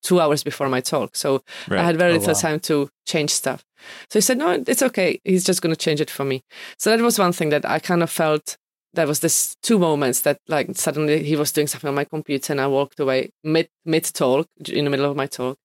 two 0.04 0.20
hours 0.20 0.44
before 0.44 0.68
my 0.70 0.82
talk. 0.82 1.16
So 1.16 1.42
Right. 1.70 1.80
I 1.80 1.84
had 1.84 1.98
very 1.98 2.12
Oh, 2.12 2.18
little 2.18 2.34
wow. 2.34 2.40
time 2.48 2.60
to 2.62 2.90
change 3.08 3.30
stuff. 3.32 3.64
So 4.10 4.20
he 4.20 4.22
said, 4.22 4.38
no, 4.38 4.62
it's 4.68 4.82
okay. 4.84 5.20
He's 5.24 5.46
just 5.46 5.62
going 5.62 5.74
to 5.76 5.80
change 5.86 6.02
it 6.02 6.10
for 6.10 6.26
me. 6.26 6.42
So 6.78 6.90
that 6.90 7.02
was 7.02 7.18
one 7.20 7.32
thing 7.32 7.50
that 7.50 7.66
I 7.66 7.80
kind 7.80 8.04
of 8.04 8.10
felt 8.10 8.58
there 8.94 9.08
was 9.08 9.20
this 9.22 9.56
two 9.64 9.80
moments 9.80 10.22
that 10.22 10.38
like 10.48 10.68
suddenly 10.76 11.24
he 11.24 11.36
was 11.38 11.52
doing 11.54 11.68
something 11.68 11.88
on 11.88 11.96
my 11.96 12.04
computer 12.06 12.52
and 12.54 12.60
I 12.62 12.68
walked 12.68 13.00
away 13.00 13.30
mid 13.44 13.68
mid 13.86 14.04
talk 14.04 14.48
in 14.68 14.84
the 14.86 14.92
middle 14.92 15.10
of 15.10 15.16
my 15.16 15.26
talk. 15.28 15.58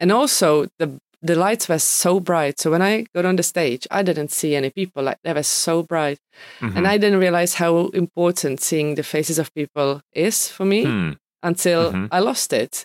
And 0.00 0.12
also 0.12 0.66
the 0.78 0.98
the 1.20 1.34
lights 1.34 1.68
were 1.68 1.80
so 1.80 2.20
bright. 2.20 2.60
So 2.60 2.70
when 2.70 2.80
I 2.82 3.04
got 3.12 3.24
on 3.26 3.36
the 3.36 3.42
stage, 3.42 3.88
I 3.90 4.02
didn't 4.04 4.30
see 4.30 4.54
any 4.54 4.70
people. 4.70 5.02
Like 5.02 5.18
they 5.24 5.32
were 5.32 5.42
so 5.42 5.82
bright. 5.82 6.18
Mhm. 6.60 6.76
And 6.76 6.86
I 6.86 6.96
didn't 6.98 7.18
realize 7.18 7.54
how 7.54 7.88
important 7.92 8.60
seeing 8.60 8.94
the 8.94 9.02
faces 9.02 9.38
of 9.38 9.52
people 9.54 10.00
is 10.12 10.48
for 10.48 10.64
me 10.64 10.84
Hmm. 10.84 11.10
until 11.42 11.92
Mhm. 11.92 12.08
I 12.12 12.20
lost 12.20 12.52
it. 12.52 12.84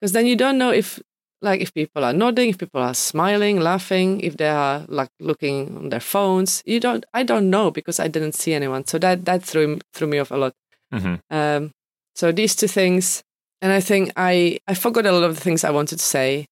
because 0.00 0.12
then 0.12 0.26
you 0.26 0.36
don't 0.36 0.56
know 0.58 0.70
if 0.72 0.98
like 1.42 1.60
if 1.62 1.72
people 1.72 2.04
are 2.04 2.12
nodding, 2.12 2.48
if 2.50 2.58
people 2.58 2.82
are 2.82 2.94
smiling, 2.94 3.60
laughing, 3.60 4.20
if 4.20 4.36
they 4.36 4.48
are 4.48 4.84
like 4.88 5.10
looking 5.20 5.76
on 5.76 5.88
their 5.90 6.00
phones. 6.00 6.62
You 6.66 6.80
don't. 6.80 7.04
I 7.14 7.22
don't 7.22 7.48
know 7.48 7.70
because 7.70 7.98
I 8.04 8.08
didn't 8.08 8.34
see 8.34 8.52
anyone. 8.54 8.84
So 8.86 8.98
that 8.98 9.24
that 9.24 9.42
threw 9.42 9.78
threw 9.94 10.06
me 10.08 10.18
off 10.20 10.30
a 10.30 10.36
lot. 10.36 10.52
hmm 10.92 11.14
Um, 11.30 11.72
so 12.14 12.32
these 12.32 12.54
two 12.56 12.68
things, 12.68 13.22
and 13.62 13.72
I 13.72 13.80
think 13.80 14.12
I 14.16 14.58
I 14.66 14.74
forgot 14.74 15.06
a 15.06 15.12
lot 15.12 15.24
of 15.24 15.34
the 15.34 15.40
things 15.40 15.64
I 15.64 15.70
wanted 15.70 15.98
to 15.98 16.04
say, 16.04 16.46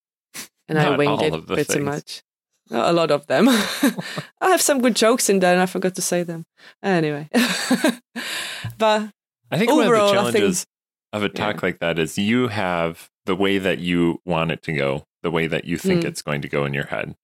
and 0.69 0.79
I 0.79 0.97
winged 0.97 1.23
it 1.23 1.47
pretty 1.47 1.65
things. 1.65 1.85
much. 1.85 2.23
A 2.71 2.93
lot 2.93 3.11
of 3.11 3.27
them. 3.27 3.49
I 4.41 4.51
have 4.51 4.61
some 4.61 4.81
good 4.83 4.95
jokes 4.95 5.31
in 5.31 5.39
there, 5.41 5.53
and 5.55 5.63
I 5.63 5.67
forgot 5.67 5.95
to 5.95 6.03
say 6.03 6.23
them. 6.23 6.45
Anyway, 6.83 7.29
but 8.79 9.11
I 9.51 9.59
think 9.59 9.71
Overall, 9.71 10.09
one 10.15 10.19
of 10.19 10.25
the 10.27 10.33
think- 10.33 10.35
challenges 10.43 10.67
of 11.13 11.23
a 11.23 11.29
talk 11.29 11.63
like 11.63 11.79
that 11.79 11.99
is 11.99 12.19
you 12.19 12.49
have 12.49 13.09
the 13.25 13.35
way 13.35 13.57
that 13.59 13.79
you 13.79 14.21
want 14.27 14.51
it 14.51 14.63
to 14.63 14.73
go, 14.73 15.05
the 15.23 15.31
way 15.31 15.47
that 15.47 15.65
you 15.65 15.79
think 15.79 16.03
Mm. 16.03 16.07
it's 16.09 16.21
going 16.23 16.43
to 16.43 16.49
go 16.49 16.67
in 16.67 16.75
your 16.75 16.87
head. 16.87 17.15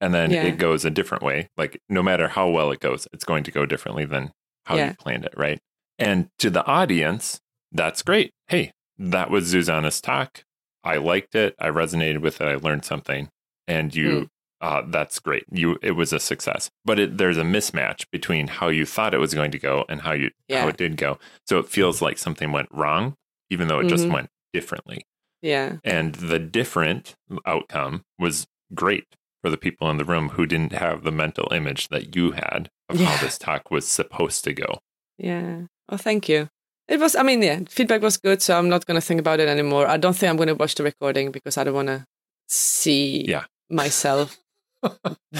And 0.00 0.14
then 0.14 0.30
Yeah. 0.30 0.44
it 0.44 0.58
goes 0.58 0.84
a 0.84 0.90
different 0.90 1.24
way. 1.24 1.48
Like 1.56 1.80
no 1.88 2.02
matter 2.02 2.28
how 2.28 2.48
well 2.48 2.70
it 2.70 2.78
goes, 2.80 3.08
it's 3.12 3.24
going 3.24 3.42
to 3.44 3.50
go 3.50 3.66
differently 3.66 4.04
than 4.04 4.30
how 4.66 4.76
Yeah. 4.76 4.90
you 4.90 4.94
planned 4.94 5.24
it, 5.24 5.34
right? 5.36 5.58
And 5.98 6.28
to 6.38 6.50
the 6.50 6.64
audience, 6.66 7.40
that's 7.72 8.02
great. 8.02 8.30
Hey, 8.46 8.70
that 9.10 9.30
was 9.30 9.52
Zuzana's 9.52 10.00
talk. 10.00 10.44
I 10.84 10.96
liked 10.96 11.34
it. 11.34 11.54
I 11.58 11.68
resonated 11.68 12.18
with 12.22 12.40
it. 12.40 12.46
I 12.46 12.54
learned 12.56 12.84
something. 12.84 13.28
And 13.68 13.94
you 13.94 14.08
Mm. 14.10 14.28
uh, 14.60 14.82
that's 14.88 15.18
great. 15.18 15.44
You 15.50 15.78
it 15.82 15.92
was 15.92 16.12
a 16.12 16.18
success. 16.20 16.70
But 16.84 16.98
it, 16.98 17.18
there's 17.18 17.38
a 17.38 17.42
mismatch 17.42 18.04
between 18.12 18.46
how 18.48 18.68
you 18.68 18.86
thought 18.86 19.14
it 19.14 19.18
was 19.18 19.34
going 19.34 19.50
to 19.52 19.58
go 19.58 19.84
and 19.88 20.02
how 20.02 20.12
you 20.12 20.30
how 20.50 20.68
it 20.68 20.76
did 20.76 20.96
go. 20.96 21.18
So 21.46 21.58
it 21.58 21.68
feels 21.68 22.00
like 22.02 22.18
something 22.18 22.52
went 22.52 22.68
wrong, 22.72 23.14
even 23.50 23.68
though 23.68 23.80
it 23.80 23.88
just 23.88 24.06
Mhm. 24.06 24.12
went 24.14 24.30
differently. 24.52 25.04
yeah, 25.44 25.78
And 25.82 26.14
the 26.14 26.38
different 26.38 27.16
outcome 27.44 28.04
was 28.18 28.46
great 28.74 29.06
for 29.42 29.50
the 29.50 29.56
people 29.56 29.90
in 29.90 29.96
the 29.96 30.04
room 30.04 30.28
who 30.30 30.46
didn't 30.46 30.72
have 30.72 31.02
the 31.02 31.10
mental 31.10 31.48
image 31.52 31.88
that 31.88 32.14
you 32.14 32.30
had 32.32 32.70
of 32.88 33.00
Yeah. 33.00 33.06
how 33.06 33.24
this 33.24 33.38
talk 33.38 33.68
was 33.70 33.88
supposed 33.88 34.44
to 34.44 34.52
go. 34.52 34.80
yeah. 35.18 35.62
Oh, 35.88 35.96
thank 35.96 36.28
you. 36.28 36.48
It 36.92 37.00
was. 37.00 37.16
I 37.16 37.22
mean, 37.22 37.40
yeah, 37.42 37.60
feedback 37.68 38.02
was 38.02 38.16
good, 38.26 38.42
so 38.42 38.50
I'm 38.58 38.68
not 38.68 38.84
going 38.86 39.00
to 39.00 39.06
think 39.08 39.20
about 39.20 39.40
it 39.40 39.48
anymore. 39.48 39.86
I 39.94 39.96
don't 40.02 40.16
think 40.16 40.28
I'm 40.30 40.36
going 40.36 40.52
to 40.54 40.54
watch 40.62 40.74
the 40.76 40.84
recording 40.84 41.32
because 41.36 41.56
I 41.58 41.64
don't 41.64 41.74
want 41.80 41.88
to 41.88 42.04
see 42.48 43.24
Yeah. 43.28 43.44
myself 43.70 44.36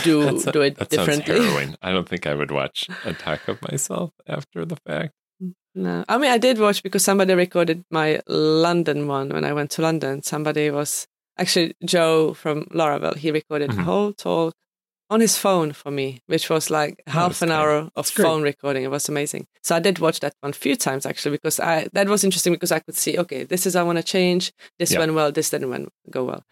do 0.08 0.22
a- 0.28 0.52
do 0.52 0.62
it 0.62 0.76
that 0.78 0.92
sounds 0.92 1.08
differently. 1.08 1.44
harrowing. 1.44 1.76
I 1.82 1.92
don't 1.92 2.08
think 2.08 2.26
I 2.26 2.34
would 2.34 2.50
watch 2.50 2.88
a 3.04 3.12
talk 3.12 3.46
of 3.48 3.60
myself 3.70 4.10
after 4.26 4.64
the 4.64 4.76
fact. 4.86 5.12
No, 5.74 6.04
I 6.08 6.18
mean 6.18 6.30
I 6.30 6.38
did 6.38 6.58
watch 6.58 6.82
because 6.82 7.02
somebody 7.04 7.34
recorded 7.34 7.84
my 7.90 8.20
London 8.28 9.06
one 9.08 9.28
when 9.30 9.44
I 9.44 9.52
went 9.52 9.70
to 9.72 9.82
London. 9.82 10.22
Somebody 10.22 10.70
was 10.70 11.06
actually 11.38 11.74
Joe 11.84 12.34
from 12.34 12.64
Laravel. 12.66 13.16
He 13.16 13.30
recorded 13.30 13.70
Mhm. 13.70 13.76
the 13.76 13.82
whole 13.90 14.12
talk 14.12 14.54
on 15.12 15.20
his 15.20 15.36
phone 15.36 15.72
for 15.72 15.90
me, 15.90 16.06
which 16.26 16.48
was 16.50 16.70
like 16.70 17.02
half 17.06 17.42
an 17.42 17.50
hour 17.50 17.90
of 17.94 18.14
great. 18.14 18.24
phone 18.26 18.42
recording. 18.42 18.82
It 18.84 18.90
was 18.90 19.08
amazing. 19.08 19.46
So 19.62 19.76
I 19.76 19.80
did 19.80 19.98
watch 19.98 20.20
that 20.20 20.34
one 20.40 20.50
a 20.50 20.54
few 20.64 20.74
times 20.76 21.06
actually 21.06 21.32
because 21.38 21.60
I 21.60 21.88
that 21.92 22.08
was 22.08 22.24
interesting 22.24 22.52
because 22.54 22.72
I 22.72 22.80
could 22.80 22.96
see 22.96 23.18
okay, 23.18 23.44
this 23.44 23.66
is 23.66 23.76
I 23.76 23.82
want 23.82 23.98
to 23.98 24.02
change. 24.04 24.52
This 24.78 24.92
Yeah. 24.92 25.00
went 25.00 25.14
well. 25.14 25.30
This 25.32 25.50
didn't 25.50 25.70
went, 25.70 25.88
go 26.10 26.24
well. 26.24 26.42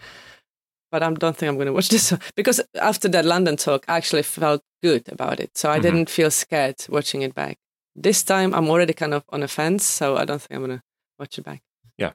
But 0.92 1.02
I 1.02 1.10
don't 1.12 1.36
think 1.36 1.48
I'm 1.48 1.56
going 1.56 1.66
to 1.68 1.72
watch 1.72 1.88
this 1.88 2.10
one 2.12 2.20
because 2.36 2.60
after 2.80 3.08
that 3.08 3.24
London 3.24 3.56
talk, 3.56 3.84
I 3.88 3.96
actually 3.96 4.22
felt 4.24 4.62
good 4.82 5.04
about 5.12 5.40
it. 5.40 5.56
So 5.56 5.70
I 5.70 5.78
Mhm. 5.78 5.82
didn't 5.82 6.10
feel 6.10 6.30
scared 6.30 6.76
watching 6.88 7.22
it 7.22 7.34
back. 7.34 7.56
This 7.94 8.22
time 8.24 8.54
I'm 8.54 8.68
already 8.68 8.92
kind 8.92 9.14
of 9.14 9.22
on 9.30 9.42
a 9.42 9.48
fence, 9.48 9.84
so 9.84 10.16
I 10.16 10.24
don't 10.24 10.40
think 10.42 10.52
I'm 10.56 10.66
going 10.66 10.78
to 10.78 10.82
watch 11.18 11.38
it 11.38 11.44
back. 11.44 11.60
Yeah. 11.96 12.12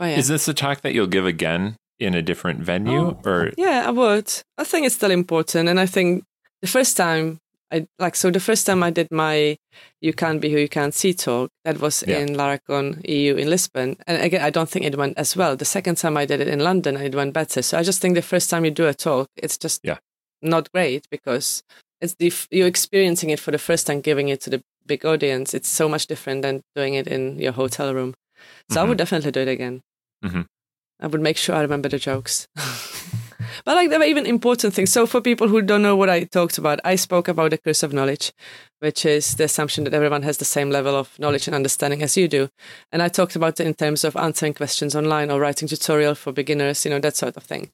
Yeah. 0.00 0.18
Is 0.18 0.28
this 0.28 0.46
a 0.48 0.54
talk 0.54 0.80
that 0.82 0.92
you'll 0.94 1.06
give 1.18 1.26
again 1.26 1.76
in 1.98 2.14
a 2.14 2.22
different 2.22 2.60
venue 2.60 2.98
Oh. 3.08 3.20
or 3.24 3.52
Yeah, 3.56 3.84
I 3.86 3.90
would. 3.90 4.28
I 4.58 4.64
think 4.64 4.86
it's 4.86 4.94
still 4.94 5.10
important, 5.10 5.68
and 5.68 5.80
I 5.80 5.86
think 5.86 6.24
the 6.62 6.68
first 6.68 6.96
time 6.96 7.38
I 7.72 7.86
like 7.98 8.14
so 8.14 8.30
the 8.30 8.38
first 8.40 8.64
time 8.66 8.82
I 8.84 8.90
did 8.90 9.08
my 9.10 9.56
"You 10.00 10.12
Can't 10.12 10.40
Be 10.40 10.50
Who 10.52 10.58
You 10.58 10.68
Can't 10.68 10.94
See" 10.94 11.12
talk, 11.14 11.50
that 11.64 11.80
was 11.80 12.04
Yeah. 12.06 12.18
in 12.20 12.28
Laracon 12.36 13.00
EU 13.08 13.34
in 13.36 13.50
Lisbon, 13.50 13.96
and 14.06 14.22
again 14.22 14.40
I 14.42 14.50
don't 14.50 14.68
think 14.70 14.86
it 14.86 14.96
went 14.96 15.18
as 15.18 15.36
well. 15.36 15.56
The 15.56 15.64
second 15.64 15.96
time 15.98 16.16
I 16.16 16.26
did 16.26 16.40
it 16.40 16.48
in 16.48 16.60
London, 16.60 16.96
it 16.96 17.14
went 17.14 17.32
better. 17.32 17.62
So 17.62 17.76
I 17.78 17.82
just 17.82 18.00
think 18.00 18.14
the 18.14 18.22
first 18.22 18.50
time 18.50 18.64
you 18.64 18.70
do 18.70 18.86
a 18.86 18.94
talk, 18.94 19.26
it's 19.36 19.58
just 19.58 19.80
Yeah. 19.82 19.98
not 20.42 20.70
great 20.72 21.08
because 21.10 21.64
it's 22.00 22.14
the 22.14 22.32
you're 22.52 22.68
experiencing 22.68 23.30
it 23.30 23.40
for 23.40 23.50
the 23.50 23.58
first 23.58 23.86
time, 23.86 24.00
giving 24.00 24.28
it 24.28 24.40
to 24.42 24.50
the 24.50 24.62
big 24.86 25.04
audience. 25.04 25.52
It's 25.52 25.68
so 25.68 25.88
much 25.88 26.06
different 26.06 26.42
than 26.42 26.62
doing 26.76 26.94
it 26.94 27.08
in 27.08 27.38
your 27.40 27.52
hotel 27.52 27.92
room. 27.94 28.14
So 28.70 28.80
I 28.80 28.84
Mhm. 28.84 28.88
would 28.88 28.98
definitely 28.98 29.32
do 29.32 29.40
it 29.40 29.48
again. 29.48 29.80
Mhm. 30.24 30.46
I 31.00 31.06
would 31.06 31.20
make 31.20 31.36
sure 31.36 31.54
I 31.54 31.60
remember 31.60 31.88
the 31.88 31.98
jokes. 31.98 32.48
but 33.64 33.76
like 33.76 33.90
there 33.90 33.98
were 33.98 34.04
even 34.04 34.26
important 34.26 34.74
things. 34.74 34.90
So 34.92 35.06
for 35.06 35.20
people 35.20 35.48
who 35.48 35.60
don't 35.62 35.82
know 35.82 35.96
what 35.96 36.08
I 36.08 36.24
talked 36.24 36.58
about, 36.58 36.80
I 36.84 36.96
spoke 36.96 37.28
about 37.28 37.50
the 37.50 37.58
curse 37.58 37.82
of 37.82 37.92
knowledge, 37.92 38.32
which 38.80 39.04
is 39.04 39.34
the 39.36 39.44
assumption 39.44 39.84
that 39.84 39.94
everyone 39.94 40.22
has 40.22 40.38
the 40.38 40.44
same 40.44 40.70
level 40.70 40.96
of 40.96 41.18
knowledge 41.18 41.46
and 41.46 41.54
understanding 41.54 42.02
as 42.02 42.16
you 42.16 42.28
do. 42.28 42.48
And 42.92 43.02
I 43.02 43.08
talked 43.08 43.36
about 43.36 43.60
it 43.60 43.66
in 43.66 43.74
terms 43.74 44.04
of 44.04 44.16
answering 44.16 44.54
questions 44.54 44.96
online 44.96 45.30
or 45.30 45.38
writing 45.40 45.68
tutorial 45.68 46.14
for 46.14 46.32
beginners, 46.32 46.84
you 46.84 46.90
know, 46.90 47.00
that 47.00 47.16
sort 47.16 47.36
of 47.36 47.42
thing. 47.42 47.70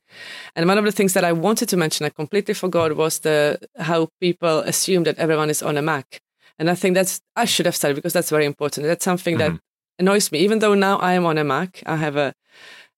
And 0.57 0.67
one 0.67 0.79
of 0.79 0.85
the 0.85 0.93
things 0.93 1.15
that 1.15 1.25
I 1.25 1.33
wanted 1.33 1.69
to 1.69 1.77
mention, 1.77 2.05
I 2.07 2.11
completely 2.11 2.55
forgot, 2.55 2.97
was 2.97 3.21
the 3.21 3.59
how 3.79 4.09
people 4.21 4.61
assume 4.61 5.05
that 5.05 5.19
everyone 5.19 5.51
is 5.51 5.63
on 5.63 5.77
a 5.77 5.83
Mac. 5.83 6.21
And 6.59 6.69
I 6.69 6.75
think 6.75 6.95
that's 6.95 7.21
I 7.37 7.45
should 7.45 7.67
have 7.67 7.77
said 7.77 7.95
because 7.95 8.13
that's 8.13 8.31
very 8.31 8.47
important. 8.47 8.87
That's 8.87 9.05
something 9.05 9.39
that 9.39 9.53
Mhm. 9.53 9.61
annoys 9.99 10.31
me. 10.33 10.39
Even 10.41 10.59
though 10.59 10.75
now 10.75 10.99
I 10.99 11.15
am 11.15 11.25
on 11.25 11.39
a 11.39 11.45
Mac, 11.45 11.83
I 11.87 11.97
have 11.97 12.17
a 12.17 12.35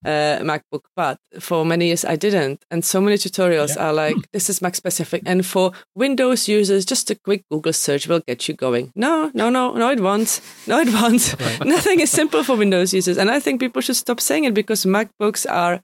uh, 0.05 0.39
MacBook, 0.43 0.83
but 0.97 1.19
for 1.41 1.65
many 1.65 1.87
years 1.87 2.05
I 2.05 2.17
didn't. 2.17 2.65
And 2.71 2.85
so 2.85 3.01
many 3.01 3.17
tutorials 3.17 3.81
are 3.81 3.93
like, 3.93 4.17
this 4.33 4.51
is 4.51 4.61
Mac 4.61 4.75
specific. 4.75 5.23
And 5.27 5.45
for 5.45 5.73
Windows 5.95 6.49
users, 6.49 6.85
just 6.85 7.11
a 7.11 7.15
quick 7.15 7.45
Google 7.51 7.73
search 7.73 8.07
will 8.07 8.21
get 8.21 8.49
you 8.49 8.55
going. 8.55 8.93
No, 8.95 9.31
no, 9.35 9.51
no, 9.51 9.73
no, 9.75 9.91
it 9.91 10.01
won't. 10.01 10.41
No, 10.67 10.81
it 10.81 10.93
won't. 10.93 11.35
Nothing 11.65 12.01
is 12.01 12.11
simple 12.11 12.45
for 12.45 12.57
Windows 12.57 12.93
users. 12.93 13.19
And 13.19 13.31
I 13.31 13.41
think 13.41 13.61
people 13.61 13.83
should 13.83 13.97
stop 13.97 14.21
saying 14.21 14.45
it 14.45 14.55
because 14.55 14.85
MacBooks 14.85 15.47
are 15.51 15.81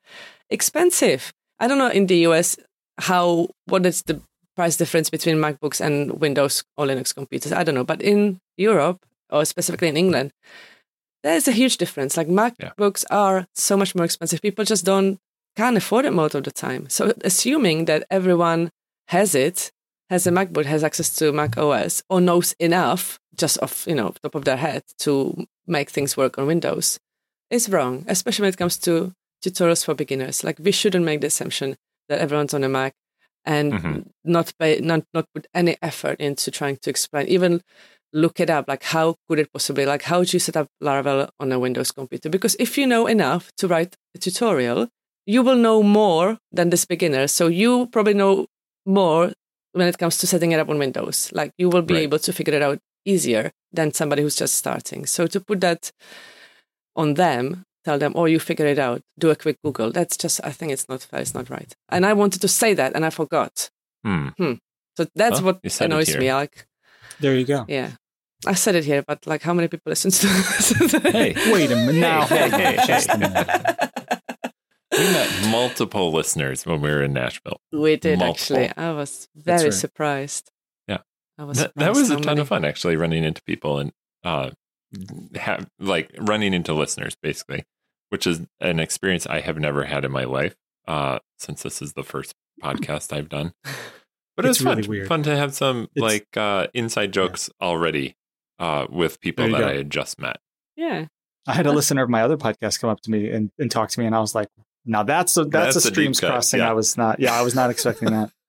expensive. 0.50 1.32
I 1.58 1.68
don't 1.68 1.78
know 1.78 1.88
in 1.88 2.06
the 2.06 2.26
US 2.26 2.56
how, 2.98 3.48
what 3.66 3.86
is 3.86 4.02
the 4.02 4.20
price 4.56 4.76
difference 4.76 5.08
between 5.08 5.36
MacBooks 5.36 5.80
and 5.80 6.20
Windows 6.20 6.64
or 6.76 6.86
Linux 6.86 7.14
computers. 7.14 7.52
I 7.52 7.64
don't 7.64 7.74
know. 7.74 7.84
But 7.84 8.02
in 8.02 8.40
Europe, 8.56 8.98
or 9.30 9.44
specifically 9.44 9.88
in 9.88 9.96
England, 9.96 10.32
there's 11.22 11.48
a 11.48 11.52
huge 11.52 11.76
difference. 11.76 12.16
Like 12.16 12.28
MacBooks 12.28 13.04
are 13.10 13.46
so 13.54 13.76
much 13.76 13.94
more 13.94 14.04
expensive. 14.04 14.40
People 14.42 14.64
just 14.64 14.84
don't 14.84 15.18
can't 15.56 15.76
afford 15.76 16.04
it 16.04 16.12
most 16.12 16.34
of 16.34 16.44
the 16.44 16.50
time. 16.52 16.88
So 16.88 17.12
assuming 17.24 17.86
that 17.86 18.04
everyone 18.10 18.70
has 19.08 19.34
it, 19.34 19.70
has 20.08 20.26
a 20.26 20.30
MacBook, 20.30 20.64
has 20.66 20.84
access 20.84 21.14
to 21.16 21.32
Mac 21.32 21.58
OS, 21.58 22.02
or 22.08 22.20
knows 22.20 22.54
enough 22.58 23.18
just 23.36 23.60
off 23.62 23.86
you 23.86 23.94
know 23.94 24.12
top 24.22 24.34
of 24.34 24.44
their 24.44 24.56
head 24.56 24.82
to 24.98 25.46
make 25.66 25.90
things 25.90 26.16
work 26.16 26.38
on 26.38 26.46
Windows, 26.46 26.98
is 27.50 27.68
wrong. 27.68 28.04
Especially 28.08 28.44
when 28.44 28.50
it 28.52 28.56
comes 28.56 28.78
to 28.78 29.12
tutorials 29.44 29.84
for 29.84 29.94
beginners. 29.94 30.44
Like 30.44 30.58
we 30.58 30.72
shouldn't 30.72 31.04
make 31.04 31.20
the 31.20 31.26
assumption 31.28 31.76
that 32.08 32.20
everyone's 32.20 32.54
on 32.54 32.64
a 32.64 32.68
Mac 32.68 32.94
and 33.44 33.72
Mhm. 33.72 34.06
not 34.24 34.52
pay 34.58 34.80
not 34.80 35.02
not 35.14 35.26
put 35.34 35.46
any 35.54 35.76
effort 35.82 36.20
into 36.20 36.50
trying 36.50 36.76
to 36.78 36.90
explain 36.90 37.26
even 37.26 37.62
look 38.12 38.40
it 38.40 38.50
up 38.50 38.66
like 38.68 38.82
how 38.82 39.14
could 39.28 39.38
it 39.38 39.52
possibly 39.52 39.86
like 39.86 40.02
how 40.02 40.18
would 40.18 40.32
you 40.32 40.40
set 40.40 40.56
up 40.56 40.66
laravel 40.82 41.28
on 41.38 41.52
a 41.52 41.58
windows 41.58 41.92
computer? 41.92 42.28
Because 42.28 42.56
if 42.58 42.76
you 42.78 42.86
know 42.86 43.06
enough 43.06 43.50
to 43.58 43.68
write 43.68 43.94
a 44.14 44.18
tutorial 44.18 44.88
you 45.26 45.42
will 45.42 45.54
know 45.56 45.82
more 45.82 46.38
than 46.50 46.70
this 46.70 46.84
beginner. 46.84 47.28
So 47.28 47.46
you 47.46 47.86
probably 47.86 48.14
know 48.14 48.46
more 48.84 49.32
when 49.72 49.86
it 49.86 49.98
comes 49.98 50.18
to 50.18 50.26
setting 50.26 50.50
it 50.50 50.58
up 50.58 50.68
on 50.68 50.78
windows. 50.78 51.30
Like 51.32 51.52
you 51.58 51.68
will 51.68 51.82
be 51.82 51.94
Right. 51.94 52.02
able 52.02 52.18
to 52.18 52.32
figure 52.32 52.54
it 52.54 52.62
out 52.62 52.78
easier 53.04 53.52
than 53.72 53.92
somebody 53.94 54.22
who's 54.22 54.34
just 54.34 54.54
starting. 54.56 55.06
So 55.06 55.26
to 55.28 55.38
put 55.40 55.60
that 55.60 55.92
on 56.96 57.14
them 57.14 57.62
tell 57.84 57.98
them 57.98 58.12
oh 58.16 58.26
you 58.26 58.38
figure 58.38 58.66
it 58.66 58.78
out. 58.78 59.00
Do 59.18 59.30
a 59.30 59.36
quick 59.36 59.56
google. 59.64 59.90
That's 59.92 60.16
just 60.16 60.40
i 60.44 60.50
think 60.52 60.72
it's 60.72 60.88
not 60.88 61.02
fair 61.02 61.20
it's 61.20 61.34
not 61.34 61.48
right. 61.48 61.72
And 61.88 62.04
i 62.04 62.12
wanted 62.12 62.40
to 62.42 62.48
say 62.48 62.74
that 62.74 62.94
and 62.94 63.04
i 63.06 63.10
forgot. 63.10 63.70
Hmm. 64.04 64.28
so 64.96 65.06
that's 65.14 65.40
Well, 65.40 65.44
what 65.54 65.60
you 65.62 65.70
said 65.70 65.84
it 65.84 65.92
annoys 65.92 66.16
me 66.16 66.32
like 66.32 66.66
There 67.20 67.36
you 67.36 67.44
go. 67.44 67.64
yeah 67.68 67.92
I 68.46 68.54
said 68.54 68.74
it 68.74 68.84
here, 68.84 69.02
but 69.06 69.26
like, 69.26 69.42
how 69.42 69.52
many 69.52 69.68
people 69.68 69.90
listen 69.90 70.10
to? 70.10 70.26
this? 70.26 70.92
Hey, 71.12 71.34
Wait 71.52 71.70
a 71.70 71.76
minute. 71.76 71.94
Now, 72.00 72.26
hey, 72.26 72.48
hold 72.48 72.52
hey, 72.62 72.76
hey. 72.78 73.88
we 74.92 74.98
met 74.98 75.48
multiple 75.50 76.10
listeners 76.12 76.64
when 76.66 76.80
we 76.80 76.88
were 76.90 77.02
in 77.02 77.12
Nashville. 77.12 77.60
we 77.72 77.96
did 77.96 78.18
Multiple. 78.18 78.56
actually. 78.64 78.82
I 78.82 78.92
was 78.92 79.28
very 79.34 79.64
right. 79.64 79.74
surprised. 79.74 80.50
Yeah. 80.88 80.98
I 81.38 81.44
was. 81.44 81.58
That, 81.58 81.72
that 81.76 81.94
was 81.94 82.10
a 82.10 82.16
ton 82.16 82.24
many- 82.26 82.40
of 82.40 82.48
fun, 82.48 82.64
actually, 82.64 82.96
running 82.96 83.24
into 83.24 83.42
people 83.42 83.78
and 83.78 83.92
uh, 84.24 84.50
have 85.36 85.68
like 85.78 86.10
running 86.18 86.54
into 86.54 86.72
listeners, 86.72 87.16
basically, 87.22 87.64
which 88.08 88.26
is 88.26 88.40
an 88.60 88.80
experience 88.80 89.26
I 89.26 89.40
have 89.40 89.58
never 89.58 89.84
had 89.84 90.04
in 90.04 90.10
my 90.12 90.24
life. 90.24 90.54
Uh, 90.88 91.18
since 91.38 91.62
this 91.62 91.80
is 91.82 91.92
the 91.92 92.02
first 92.02 92.34
podcast 92.62 93.12
I've 93.16 93.28
done, 93.28 93.52
but 94.36 94.44
It's 94.46 94.60
it 94.60 94.64
was 94.64 94.64
really 94.64 94.82
fun. 94.82 94.90
weird. 94.90 95.08
Fun 95.08 95.22
to 95.24 95.36
have 95.36 95.54
some 95.54 95.88
It's- 95.94 96.02
like 96.02 96.26
uh, 96.36 96.66
inside 96.74 97.12
jokes 97.12 97.48
already 97.60 98.16
uh, 98.60 98.86
with 98.88 99.20
people 99.20 99.50
that 99.50 99.58
go. 99.58 99.66
I 99.68 99.74
had 99.76 99.90
just 99.90 100.20
met. 100.20 100.36
Yeah, 100.76 101.06
I 101.46 101.54
had 101.54 101.66
a 101.66 101.72
listener 101.72 102.02
of 102.02 102.10
my 102.10 102.22
other 102.22 102.36
podcast 102.36 102.80
come 102.80 102.90
up 102.90 103.00
to 103.00 103.10
me 103.10 103.30
and, 103.30 103.50
and 103.58 103.70
talk 103.70 103.90
to 103.90 103.98
me, 103.98 104.06
and 104.06 104.14
I 104.14 104.20
was 104.20 104.34
like, 104.34 104.48
"Now 104.84 105.02
that's 105.02 105.36
a 105.36 105.44
that's, 105.44 105.74
That's 105.74 105.86
a 105.86 105.88
a 105.88 105.92
streams 105.92 106.20
cut, 106.20 106.30
crossing." 106.30 106.60
yeah. 106.60 106.70
I 106.70 106.72
was 106.74 106.96
not. 106.96 107.18
Yeah, 107.18 107.32
I 107.32 107.42
was 107.42 107.54
not 107.54 107.70
expecting 107.70 108.10
that. 108.10 108.30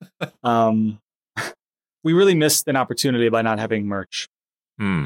Um, 0.43 0.99
we 2.03 2.13
really 2.13 2.33
missed 2.33 2.67
an 2.67 2.75
opportunity 2.75 3.29
by 3.29 3.43
not 3.43 3.59
having 3.59 3.85
merch. 3.85 4.27
Hmm. 4.79 5.05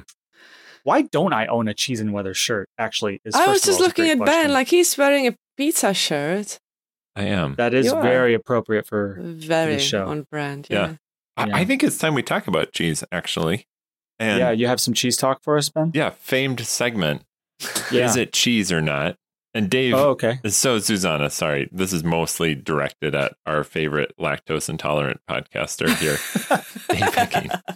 Why 0.84 1.02
don't 1.02 1.34
I 1.34 1.48
own 1.48 1.68
a 1.68 1.74
cheese 1.74 2.00
and 2.00 2.14
weather 2.14 2.34
shirt? 2.34 2.70
Actually, 2.78 3.20
is 3.26 3.36
I 3.36 3.48
was 3.48 3.62
just 3.62 3.82
all, 3.82 3.88
looking 3.88 4.10
at 4.10 4.18
question. 4.18 4.44
Ben, 4.44 4.54
like 4.54 4.70
he's 4.70 4.98
wearing 4.98 5.28
a 5.28 5.36
pizza 5.58 5.94
shirt. 5.94 6.60
I 7.16 7.24
am. 7.24 7.56
that 7.56 7.74
is 7.74 7.88
You 7.88 7.96
are. 7.96 8.02
very 8.04 8.34
appropriate 8.34 8.86
for. 8.88 9.18
Very 9.22 9.80
show. 9.80 10.08
on 10.08 10.28
brand. 10.32 10.68
Yeah. 10.70 10.88
Yeah. 10.88 10.96
I, 11.38 11.48
Yeah. 11.48 11.56
I 11.58 11.66
think 11.66 11.84
it's 11.84 11.98
time 11.98 12.14
we 12.14 12.24
talk 12.24 12.48
about 12.48 12.72
cheese, 12.72 13.04
actually. 13.12 13.68
And 14.20 14.40
yeah, 14.40 14.52
you 14.52 14.68
have 14.68 14.80
some 14.80 14.94
cheese 14.94 15.18
talk 15.18 15.44
for 15.44 15.58
us, 15.58 15.70
Ben. 15.70 15.92
Yeah, 15.94 16.12
famed 16.12 16.60
segment. 16.62 17.24
Yeah. 17.92 18.06
Is 18.06 18.16
it 18.16 18.32
cheese 18.34 18.72
or 18.72 18.82
not? 18.82 19.18
And 19.54 19.70
Dave, 19.70 19.94
Oh, 19.94 20.10
okay. 20.10 20.40
so 20.48 20.78
Zuzana, 20.80 21.32
sorry, 21.32 21.70
this 21.72 21.94
is 21.94 22.04
mostly 22.04 22.56
directed 22.56 23.16
at 23.16 23.36
our 23.46 23.64
favorite 23.64 24.14
lactose 24.20 24.68
intolerant 24.68 25.22
podcaster 25.30 25.88
here. 25.98 26.18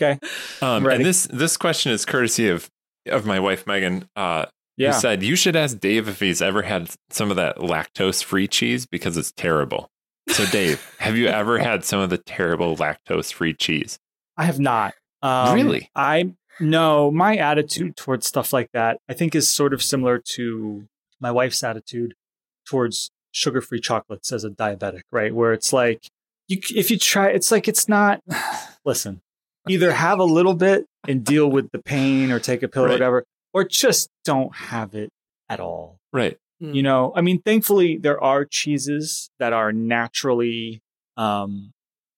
Okay. 0.00 0.18
Um, 0.62 0.86
and 0.86 1.04
this 1.04 1.26
this 1.32 1.56
question 1.56 1.90
is 1.92 2.04
courtesy 2.04 2.48
of 2.48 2.70
of 3.10 3.26
my 3.26 3.40
wife 3.40 3.66
Megan, 3.66 4.08
uh, 4.14 4.46
Yeah. 4.76 4.92
who 4.92 5.00
said 5.00 5.22
you 5.22 5.34
should 5.36 5.56
ask 5.56 5.78
Dave 5.80 6.06
if 6.08 6.20
he's 6.20 6.40
ever 6.42 6.62
had 6.62 6.90
some 7.10 7.30
of 7.30 7.36
that 7.36 7.56
lactose 7.56 8.22
free 8.22 8.46
cheese 8.46 8.86
because 8.86 9.16
it's 9.16 9.32
terrible. 9.32 9.90
So, 10.28 10.44
Dave, 10.46 10.94
have 10.98 11.16
you 11.16 11.26
ever 11.28 11.58
had 11.58 11.84
some 11.84 12.00
of 12.00 12.10
the 12.10 12.18
terrible 12.18 12.76
lactose 12.76 13.32
free 13.32 13.54
cheese? 13.54 13.98
I 14.36 14.44
have 14.44 14.60
not. 14.60 14.94
Um, 15.22 15.54
Really? 15.54 15.90
I 15.94 16.34
no. 16.60 17.10
My 17.10 17.36
attitude 17.36 17.96
towards 17.96 18.26
stuff 18.26 18.52
like 18.52 18.70
that, 18.72 18.98
I 19.08 19.14
think, 19.14 19.34
is 19.34 19.48
sort 19.48 19.72
of 19.72 19.82
similar 19.82 20.18
to 20.34 20.86
my 21.20 21.30
wife's 21.30 21.62
attitude 21.62 22.14
towards 22.66 23.10
sugar-free 23.32 23.80
chocolates 23.80 24.32
as 24.32 24.44
a 24.44 24.50
diabetic, 24.50 25.02
right? 25.12 25.34
Where 25.34 25.52
it's 25.52 25.72
like, 25.72 26.08
you 26.48 26.60
if 26.74 26.90
you 26.90 26.98
try, 26.98 27.28
it's 27.28 27.50
like 27.50 27.68
it's 27.68 27.88
not. 27.88 28.20
Listen, 28.84 29.20
either 29.68 29.92
have 29.92 30.18
a 30.18 30.24
little 30.24 30.54
bit 30.54 30.86
and 31.06 31.24
deal 31.24 31.48
with 31.48 31.70
the 31.72 31.78
pain, 31.78 32.30
or 32.32 32.38
take 32.38 32.62
a 32.62 32.68
pill 32.68 32.86
or 32.86 32.88
whatever, 32.88 33.24
or 33.52 33.64
just 33.64 34.08
don't 34.24 34.54
have 34.54 34.94
it 34.94 35.10
at 35.48 35.60
all. 35.60 35.98
Right. 36.12 36.38
Hmm. 36.60 36.72
You 36.72 36.82
know, 36.82 37.12
I 37.14 37.20
mean, 37.20 37.40
thankfully 37.42 37.98
there 37.98 38.22
are 38.22 38.44
cheeses 38.44 39.30
that 39.38 39.52
are 39.52 39.72
naturally 39.72 40.80
um, 41.16 41.72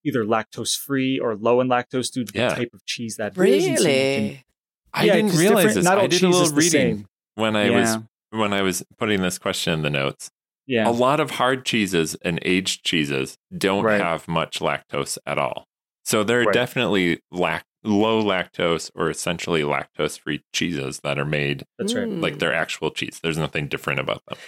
either 0.05 0.25
lactose 0.25 0.77
free 0.79 1.19
or 1.19 1.37
low 1.37 1.61
in 1.61 1.69
lactose 1.69 2.11
due 2.13 2.25
to 2.25 2.33
Yeah. 2.35 2.49
the 2.51 2.55
type 2.57 2.71
of 2.75 2.85
cheese 2.87 3.17
that 3.17 3.37
it 3.37 3.49
is, 3.49 3.65
so 3.65 3.69
can- 3.75 3.85
Really? 3.85 4.45
I 4.93 5.05
Yeah, 5.05 5.15
didn't 5.17 5.37
realize 5.37 5.65
different- 5.67 5.75
this. 5.75 5.85
not 5.85 5.99
I 5.99 6.07
did 6.09 6.23
a 6.23 6.29
little 6.29 6.55
reading 6.57 7.07
when 7.37 7.55
I 7.57 7.69
Yeah. 7.71 7.81
was 7.81 7.99
when 8.33 8.53
I 8.53 8.63
was 8.63 8.85
putting 8.97 9.23
this 9.23 9.39
question 9.39 9.73
in 9.73 9.83
the 9.83 9.91
notes. 9.91 10.31
Yeah, 10.67 10.89
A 10.89 10.93
lot 10.93 11.19
of 11.19 11.33
hard 11.33 11.65
cheeses 11.65 12.15
and 12.23 12.39
aged 12.43 12.85
cheeses 12.85 13.37
don't 13.57 13.83
Right. 13.83 14.01
have 14.01 14.29
much 14.29 14.61
lactose 14.61 15.19
at 15.27 15.37
all. 15.37 15.67
So 16.05 16.23
there 16.23 16.41
are 16.41 16.45
Right. 16.45 16.55
definitely 16.55 17.19
lac- 17.33 17.67
low 17.83 18.23
lactose 18.23 18.89
or 18.95 19.11
essentially 19.11 19.63
lactose 19.63 20.17
free 20.21 20.45
cheeses 20.53 21.01
that 21.03 21.19
are 21.19 21.25
made 21.25 21.65
that's 21.79 21.93
right. 21.95 22.07
Mm. 22.07 22.23
like 22.23 22.39
they're 22.39 22.53
actual 22.55 22.91
cheese. 22.93 23.19
There's 23.21 23.39
nothing 23.39 23.67
different 23.67 23.99
about 23.99 24.23
them. 24.27 24.39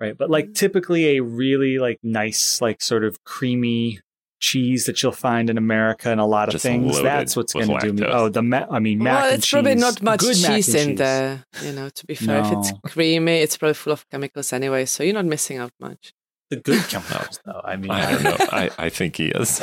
Right, 0.00 0.16
but 0.18 0.30
like 0.30 0.54
typically 0.54 1.16
a 1.16 1.22
really 1.22 1.78
like 1.78 1.98
nice, 2.02 2.60
like 2.60 2.80
sort 2.82 3.04
of 3.04 3.22
creamy 3.24 4.00
cheese 4.40 4.86
that 4.86 5.02
you'll 5.02 5.12
find 5.12 5.50
in 5.50 5.58
America 5.58 6.10
and 6.10 6.20
a 6.20 6.24
lot 6.24 6.48
of 6.48 6.52
Just 6.52 6.62
things. 6.62 7.00
That's 7.02 7.36
what's 7.36 7.52
going 7.52 7.68
to 7.68 7.78
do 7.80 7.92
me. 7.92 8.04
Oh, 8.06 8.28
the 8.28 8.42
ma- 8.42 8.66
I 8.70 8.78
mean, 8.78 9.02
mac 9.02 9.14
well, 9.14 9.24
and 9.32 9.34
it's 9.38 9.50
probably 9.50 9.74
not 9.74 10.00
much 10.02 10.20
Good 10.20 10.36
cheese 10.36 10.74
in 10.74 10.88
cheese. 10.90 10.98
there. 10.98 11.44
You 11.62 11.72
know, 11.72 11.88
to 11.88 12.06
be 12.06 12.14
fair, 12.14 12.40
if 12.44 12.52
it's 12.52 12.72
creamy, 12.86 13.38
it's 13.38 13.56
probably 13.56 13.74
full 13.74 13.92
of 13.92 14.08
chemicals 14.10 14.52
anyway, 14.52 14.84
so 14.86 15.02
you're 15.02 15.14
not 15.14 15.24
missing 15.26 15.58
out 15.58 15.72
much. 15.80 16.12
The 16.50 16.56
good 16.56 16.82
chemicals, 16.88 17.40
though. 17.44 17.60
I 17.64 17.76
mean, 17.76 17.90
I 17.90 18.12
don't 18.12 18.22
know. 18.22 18.36
I, 18.52 18.70
I 18.78 18.88
think 18.88 19.16
he 19.16 19.26
is. 19.28 19.60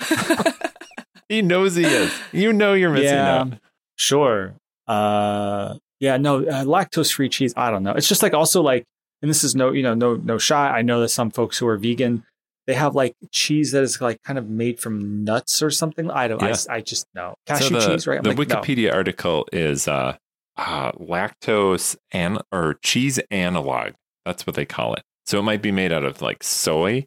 he 1.28 1.42
knows 1.42 1.74
he 1.76 1.84
is. 1.84 2.12
You 2.32 2.52
know 2.52 2.74
you're 2.74 2.90
missing 2.90 3.08
Yeah. 3.14 3.40
out. 3.40 3.52
Sure. 3.96 4.54
Uh, 4.86 5.76
yeah, 6.00 6.16
no, 6.16 6.40
uh, 6.40 6.64
lactose 6.64 7.12
free 7.12 7.28
cheese. 7.28 7.52
I 7.56 7.70
don't 7.70 7.82
know. 7.82 7.92
It's 7.92 8.08
just 8.08 8.22
like 8.22 8.34
also 8.34 8.62
like, 8.62 8.84
and 9.22 9.30
this 9.30 9.44
is 9.44 9.54
no, 9.54 9.70
you 9.70 9.82
know, 9.82 9.94
no, 9.94 10.16
no 10.16 10.38
shot. 10.38 10.74
I 10.74 10.82
know 10.82 11.00
that 11.00 11.10
some 11.10 11.30
folks 11.30 11.58
who 11.58 11.66
are 11.68 11.76
vegan, 11.76 12.24
they 12.66 12.74
have 12.74 12.94
like 12.94 13.14
cheese 13.30 13.72
that 13.72 13.82
is 13.82 14.00
like 14.00 14.22
kind 14.22 14.38
of 14.38 14.48
made 14.48 14.80
from 14.80 15.24
nuts 15.24 15.62
or 15.62 15.70
something. 15.70 16.10
I 16.10 16.28
don't. 16.28 16.40
Yeah. 16.40 16.56
I, 16.68 16.76
I 16.76 16.80
just 16.80 17.06
know 17.14 17.34
cashew 17.46 17.64
so 17.68 17.80
the, 17.80 17.86
cheese, 17.94 18.06
right? 18.06 18.18
I'm 18.18 18.22
the 18.22 18.34
like, 18.34 18.48
no. 18.48 18.56
Wikipedia 18.56 18.92
article 18.94 19.46
is 19.52 19.88
uh, 19.88 20.16
uh, 20.56 20.92
lactose 20.92 21.96
and 22.12 22.40
or 22.52 22.78
cheese 22.82 23.18
analog. 23.30 23.92
That's 24.24 24.46
what 24.46 24.54
they 24.54 24.64
call 24.64 24.94
it. 24.94 25.02
So 25.26 25.38
it 25.38 25.42
might 25.42 25.62
be 25.62 25.72
made 25.72 25.92
out 25.92 26.04
of 26.04 26.22
like 26.22 26.42
soy 26.42 27.06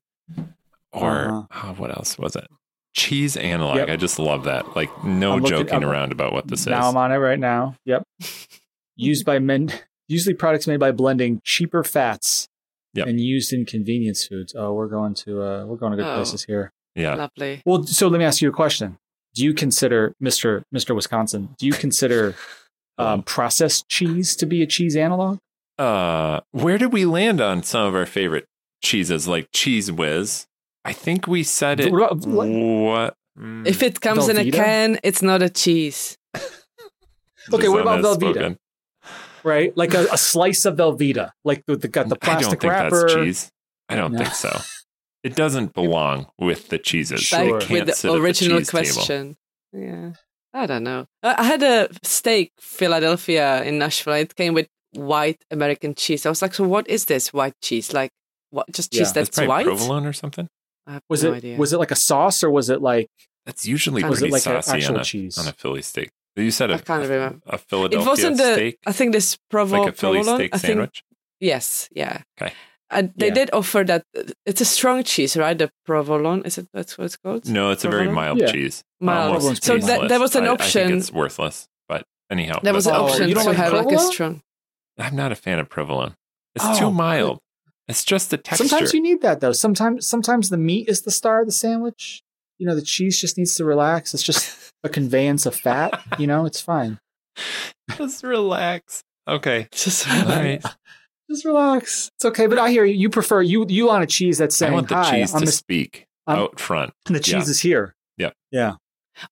or 0.91 1.27
Uh-huh. 1.29 1.67
oh, 1.69 1.73
what 1.75 1.91
else 1.91 2.17
was 2.17 2.35
it? 2.35 2.47
Cheese 2.93 3.35
analog. 3.37 3.77
Yep. 3.77 3.89
I 3.89 3.95
just 3.97 4.19
love 4.19 4.45
that. 4.45 4.75
Like 4.75 5.03
no 5.03 5.33
I'm 5.33 5.45
joking 5.45 5.83
around 5.83 6.11
about 6.11 6.33
what 6.33 6.47
this 6.47 6.65
now 6.65 6.77
is. 6.77 6.81
Now 6.83 6.89
I'm 6.89 6.97
on 6.97 7.11
it 7.11 7.17
right 7.17 7.39
now. 7.39 7.75
Yep. 7.85 8.03
used 8.95 9.25
by 9.25 9.39
men, 9.39 9.71
usually 10.07 10.33
products 10.33 10.67
made 10.67 10.79
by 10.79 10.91
blending 10.91 11.41
cheaper 11.43 11.83
fats 11.83 12.47
Yep. 12.95 13.07
and 13.07 13.19
used 13.19 13.53
in 13.53 13.65
convenience 13.65 14.25
foods. 14.25 14.55
Oh, 14.57 14.73
we're 14.73 14.87
going 14.87 15.13
to 15.15 15.41
uh, 15.43 15.65
we're 15.65 15.75
going 15.77 15.91
to 15.91 15.97
good 15.97 16.05
Oh. 16.11 16.15
places 16.15 16.43
here. 16.45 16.71
yeah. 16.95 17.15
Lovely. 17.15 17.61
Well, 17.65 17.83
so 17.85 18.07
let 18.07 18.17
me 18.19 18.25
ask 18.25 18.41
you 18.41 18.49
a 18.49 18.53
question. 18.53 18.97
Do 19.35 19.43
you 19.43 19.53
consider 19.53 20.13
Mr. 20.23 20.63
Mr. 20.73 20.95
Wisconsin? 20.95 21.49
Do 21.59 21.65
you 21.65 21.73
consider 21.73 22.35
um, 22.97 23.21
processed 23.23 23.89
cheese 23.89 24.35
to 24.37 24.45
be 24.45 24.61
a 24.61 24.65
cheese 24.67 24.95
analog? 24.95 25.39
Uh, 25.77 26.39
where 26.51 26.77
did 26.77 26.93
we 26.93 27.05
land 27.05 27.41
on 27.41 27.61
some 27.63 27.85
of 27.85 27.95
our 27.95 28.05
favorite 28.05 28.45
cheeses, 28.81 29.27
like 29.27 29.51
Cheez 29.51 29.91
Whiz? 29.91 30.45
I 30.85 30.93
think 30.93 31.27
we 31.27 31.43
said 31.43 31.79
it. 31.81 31.91
What- 31.91 32.25
What? 32.25 33.15
Mm, 33.37 33.67
If 33.67 33.83
it 33.83 33.99
comes 33.99 34.29
in 34.29 34.37
a 34.37 34.49
can, 34.49 34.97
it's 35.03 35.21
not 35.21 35.41
a 35.41 35.49
cheese. 35.49 36.17
Okay, 37.53 37.67
what 37.67 37.81
about 37.81 38.03
Velveeta? 38.03 38.31
spoken. 38.33 38.57
Right, 39.45 39.75
like 39.77 39.93
a, 39.93 40.07
a 40.11 40.17
slice 40.17 40.65
of 40.65 40.75
Velveeta, 40.77 41.29
like 41.43 41.63
the, 41.67 41.75
the 41.77 41.87
got 41.87 42.09
the 42.09 42.17
I 42.21 42.25
don't 42.25 42.39
plastic 42.41 42.61
think 42.61 42.73
wrapper. 42.73 43.01
that's 43.01 43.13
cheese. 43.13 43.51
I 43.87 43.95
don't 43.95 44.13
No. 44.13 44.17
think 44.19 44.33
so. 44.33 44.59
It 45.23 45.35
doesn't 45.35 45.73
belong 45.81 46.27
with 46.39 46.69
the 46.69 46.79
cheeses. 46.79 47.21
Sure. 47.21 47.59
It 47.59 47.63
can't 47.67 47.85
with 47.87 47.95
sit 47.95 48.07
the 48.07 48.15
at 48.15 48.19
original 48.21 48.57
cheese 48.59 48.69
table. 48.69 48.83
question. 48.93 49.37
Yeah. 49.71 50.13
I 50.53 50.65
don't 50.65 50.83
know. 50.83 51.05
I 51.21 51.35
I 51.37 51.43
had 51.43 51.61
a 51.63 51.89
steak 52.03 52.53
Philadelphia 52.59 53.63
in 53.63 53.77
Nashville. 53.77 54.13
It 54.13 54.35
came 54.35 54.53
with 54.53 54.67
white 54.93 55.43
American 55.51 55.93
cheese. 55.95 56.25
I 56.25 56.29
was 56.29 56.41
like, 56.41 56.53
so 56.53 56.63
what 56.67 56.87
is 56.89 57.05
this 57.05 57.33
white 57.33 57.55
cheese? 57.61 57.93
Like, 57.93 58.11
what? 58.51 58.65
Just 58.71 58.91
cheese 58.91 58.99
Yeah. 59.09 59.13
That's 59.13 59.13
that's 59.13 59.29
probably 59.37 59.47
white? 59.49 59.65
provolone 59.65 60.05
or 60.07 60.13
something. 60.13 60.47
I 60.87 60.93
have 60.93 61.01
Was 61.09 61.23
no 61.23 61.33
it 61.33 61.37
idea. 61.37 61.57
was 61.57 61.73
it 61.73 61.77
like 61.79 61.91
a 61.91 61.95
sauce 61.95 62.43
or 62.43 62.49
was 62.49 62.69
it 62.69 62.81
like 62.81 63.07
That's 63.45 63.65
usually 63.67 64.01
pretty 64.01 64.27
it 64.27 64.31
like 64.31 64.41
saucy 64.43 64.71
actual 64.71 64.95
on 64.95 65.01
a, 65.01 65.03
cheese? 65.03 65.37
on 65.37 65.47
a 65.47 65.51
Philly 65.53 65.81
steak. 65.81 66.09
You 66.35 66.51
said 66.51 66.69
a, 66.71 66.75
I 66.75 66.77
can't 66.79 67.03
a, 67.05 67.07
remember. 67.07 67.39
a 67.47 67.55
it 67.55 67.61
Philadelphia 67.61 68.07
wasn't 68.09 68.37
the. 68.37 68.53
steak, 68.53 68.77
I 68.85 68.91
think 68.91 69.13
this 69.13 69.37
provo- 69.49 69.79
like 69.83 69.89
a 69.93 69.95
Philly 69.95 70.17
provolone. 70.19 70.39
steak 70.39 70.53
I 70.53 70.57
think 70.57 70.67
sandwich. 70.71 71.03
yes, 71.39 71.89
yeah. 71.93 72.21
Okay. 72.41 72.53
And 72.91 73.13
they 73.15 73.27
Yeah. 73.27 73.33
did 73.33 73.49
offer 73.53 73.83
that. 73.85 74.03
It's 74.45 74.61
a 74.61 74.65
strong 74.65 75.03
cheese, 75.03 75.35
right? 75.37 75.57
The 75.57 75.69
provolone. 75.85 76.43
Is 76.43 76.57
it? 76.57 76.67
That's 76.73 76.97
what 76.97 77.05
it's 77.05 77.17
called. 77.17 77.47
No, 77.49 77.71
it's 77.71 77.83
a 77.85 77.89
very 77.89 78.09
mild 78.09 78.39
Yeah. 78.39 78.51
cheese. 78.51 78.83
Mild. 78.99 79.37
Almost 79.37 79.63
So 79.63 79.73
that- 79.77 79.87
tasteless. 79.87 80.09
there 80.09 80.19
was 80.19 80.35
an 80.35 80.43
I- 80.43 80.47
I 80.47 80.51
option- 80.51 80.87
think 80.89 80.99
it's 80.99 81.11
worthless, 81.11 81.67
but 81.89 82.03
anyhow, 82.29 82.59
There 82.61 82.73
was 82.73 82.85
an 82.87 82.95
Oh, 82.95 83.05
option 83.05 83.27
you 83.29 83.33
don't 83.35 83.43
to 83.45 83.49
like 83.49 83.57
have 83.57 83.73
like 83.73 83.85
a 83.85 83.89
provolone? 83.89 84.11
strong. 84.11 84.41
I'm 84.99 85.15
not 85.15 85.31
a 85.31 85.35
fan 85.35 85.59
of 85.59 85.67
provolone. 85.69 86.15
It's 86.55 86.63
Oh, 86.65 86.77
too 86.79 86.85
good. 86.85 86.93
mild. 86.95 87.39
It's 87.87 88.03
just 88.05 88.29
the 88.29 88.37
texture. 88.37 88.67
Sometimes 88.67 88.93
you 88.93 89.01
need 89.01 89.21
that 89.21 89.41
though. 89.41 89.51
Sometimes 89.51 90.05
sometimes 90.07 90.49
the 90.49 90.57
meat 90.57 90.87
is 90.87 91.01
the 91.03 91.11
star 91.11 91.41
of 91.41 91.47
the 91.47 91.51
sandwich. 91.53 92.23
You 92.57 92.67
know, 92.67 92.75
the 92.75 92.81
cheese 92.81 93.19
just 93.19 93.37
needs 93.37 93.55
to 93.55 93.65
relax. 93.65 94.13
It's 94.13 94.23
just 94.23 94.71
a 94.83 94.89
conveyance 94.89 95.45
of 95.45 95.55
fat. 95.55 96.01
You 96.19 96.27
know, 96.27 96.45
it's 96.45 96.61
fine. 96.61 96.99
just 97.97 98.23
relax. 98.23 99.01
Okay. 99.27 99.67
Just 99.73 100.07
All 100.07 100.25
right. 100.25 100.63
Just 101.29 101.45
relax. 101.45 102.09
It's 102.17 102.25
okay. 102.25 102.45
But 102.45 102.59
I 102.59 102.69
hear 102.69 102.85
you. 102.85 102.93
You 102.93 103.09
prefer 103.09 103.41
you 103.41 103.65
you 103.67 103.87
want 103.87 104.03
a 104.03 104.07
cheese 104.07 104.37
that's 104.37 104.55
saying 104.55 104.71
I 104.71 104.75
want 104.75 104.87
the 104.87 104.95
hi. 104.95 105.11
cheese 105.21 105.33
I'm 105.33 105.39
to 105.39 105.45
the, 105.47 105.51
speak 105.51 106.05
I'm- 106.27 106.37
out 106.39 106.59
front. 106.59 106.93
the 107.05 107.19
cheese 107.19 107.33
yeah. 107.33 107.41
is 107.41 107.59
here. 107.61 107.95
Yeah. 108.17 108.29
Yeah. 108.51 108.73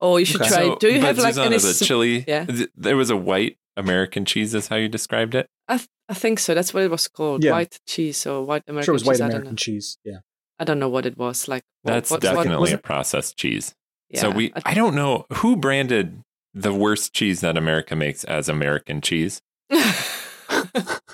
Oh, 0.01 0.17
you 0.17 0.25
should 0.25 0.41
Okay. 0.41 0.49
try. 0.49 0.57
So, 0.63 0.75
Do 0.77 0.91
you 0.91 0.99
have 1.01 1.17
like 1.19 1.35
Zuzana, 1.35 1.45
any? 1.45 1.57
the 1.59 1.81
chili? 1.85 2.25
Yeah. 2.27 2.45
There 2.75 2.97
was 2.97 3.09
a 3.11 3.15
white 3.17 3.57
American 3.77 4.25
cheese. 4.25 4.55
Is 4.55 4.67
how 4.69 4.77
you 4.77 4.89
described 4.89 5.35
it. 5.35 5.47
I, 5.67 5.77
th- 5.77 5.89
I 6.09 6.13
think 6.15 6.39
so. 6.39 6.55
That's 6.55 6.73
what 6.73 6.81
it 6.83 6.89
was 6.91 7.07
called. 7.07 7.43
Yeah. 7.43 7.51
White 7.51 7.79
cheese 7.87 8.25
or 8.25 8.43
white 8.43 8.63
American 8.67 8.85
sure, 8.85 8.93
it 8.93 8.95
was 8.95 9.01
cheese. 9.03 9.07
white 9.07 9.21
I 9.21 9.25
American 9.27 9.55
cheese. 9.55 9.97
Yeah. 10.03 10.17
I 10.59 10.63
don't 10.63 10.79
know 10.79 10.89
what 10.89 11.05
it 11.05 11.17
was 11.17 11.47
like. 11.47 11.63
That's 11.83 12.11
what- 12.11 12.21
definitely 12.21 12.57
was 12.61 12.73
a 12.73 12.77
processed 12.77 13.37
cheese. 13.37 13.73
yeah. 14.09 14.21
So 14.21 14.29
we, 14.29 14.53
I 14.65 14.73
don't 14.73 14.95
know 14.95 15.25
who 15.33 15.55
branded 15.55 16.21
the 16.53 16.73
worst 16.73 17.13
cheese 17.13 17.41
that 17.41 17.57
America 17.57 17.95
makes 17.95 18.23
as 18.25 18.47
American 18.47 19.01
cheese, 19.01 19.41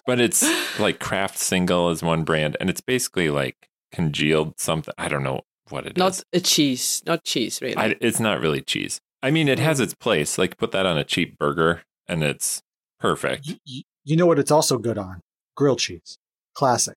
but 0.06 0.20
it's 0.20 0.44
like 0.80 1.00
Kraft 1.00 1.38
Single 1.38 1.90
is 1.90 2.04
one 2.04 2.24
brand, 2.24 2.58
and 2.60 2.70
it's 2.70 2.82
basically 2.82 3.30
like 3.30 3.56
congealed 3.92 4.60
something. 4.60 4.94
I 4.98 5.08
don't 5.08 5.24
know 5.24 5.42
what 5.70 5.86
it 5.86 5.94
is. 5.94 5.98
not 5.98 6.24
a 6.34 6.40
cheese. 6.42 7.02
Not 7.06 7.24
cheese, 7.24 7.62
really. 7.62 7.78
I, 7.78 7.96
it's 8.02 8.20
not 8.20 8.42
really 8.42 8.62
cheese. 8.62 9.00
I 9.24 9.32
mean, 9.32 9.48
it 9.48 9.60
has 9.60 9.80
mm. 9.80 9.84
its 9.84 9.94
place. 9.94 10.38
Like 10.38 10.58
put 10.58 10.72
that 10.72 10.86
on 10.86 10.98
a 10.98 11.04
cheap 11.04 11.38
burger, 11.38 11.84
and 12.08 12.24
it's 12.24 12.62
perfect. 13.00 13.48
You, 13.48 13.56
you- 13.66 13.84
you 14.06 14.16
know 14.16 14.26
what 14.26 14.40
it's 14.40 14.50
also 14.50 14.80
good 14.80 14.98
on? 14.98 15.22
Grilled 15.56 15.78
cheese. 15.80 16.18
Classic. 16.56 16.96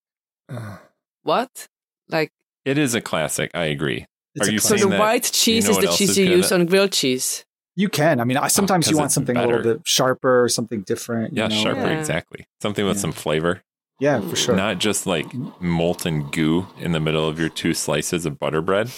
What? 1.24 1.66
Like 2.12 2.30
It 2.64 2.78
is 2.78 2.94
a 2.94 3.00
classic. 3.00 3.50
I 3.54 3.64
agree. 3.66 4.06
It's 4.34 4.48
Are 4.48 4.52
you 4.52 4.58
so 4.58 4.76
saying 4.76 4.82
the 4.82 4.88
that- 4.96 5.00
white 5.00 5.24
cheese 5.32 5.64
know 5.64 5.72
is 5.72 5.78
the 5.78 5.88
cheese 5.88 6.10
is 6.10 6.18
you 6.18 6.26
good? 6.28 6.36
use 6.36 6.52
on 6.52 6.66
grilled 6.66 6.92
cheese. 6.92 7.44
You 7.74 7.88
can. 7.88 8.20
I 8.20 8.24
mean, 8.24 8.36
I, 8.36 8.48
sometimes 8.48 8.88
you 8.90 8.96
want 8.96 9.06
it's 9.06 9.14
something 9.14 9.36
a 9.36 9.46
little 9.46 9.62
bit 9.62 9.80
sharper, 9.86 10.46
something 10.48 10.82
different. 10.82 11.34
you 11.34 11.42
Yeah, 11.42 11.48
know? 11.48 11.56
sharper, 11.62 11.80
Yeah. 11.90 11.98
exactly. 11.98 12.46
Something 12.60 12.84
with 12.86 12.96
Yeah. 12.96 13.00
some 13.02 13.12
flavor. 13.12 13.62
Yeah, 13.98 14.20
for 14.20 14.36
sure. 14.36 14.54
Not 14.56 14.78
just 14.78 15.06
like 15.06 15.26
molten 15.60 16.28
goo 16.30 16.66
in 16.78 16.92
the 16.92 17.00
middle 17.00 17.26
of 17.28 17.38
your 17.38 17.48
two 17.48 17.72
slices 17.72 18.26
of 18.26 18.38
butter 18.38 18.60
bread. 18.60 18.90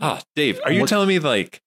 Ah, 0.00 0.22
Dave, 0.34 0.60
are 0.64 0.72
you 0.72 0.80
What- 0.82 0.88
telling 0.88 1.08
me 1.08 1.18
like, 1.18 1.60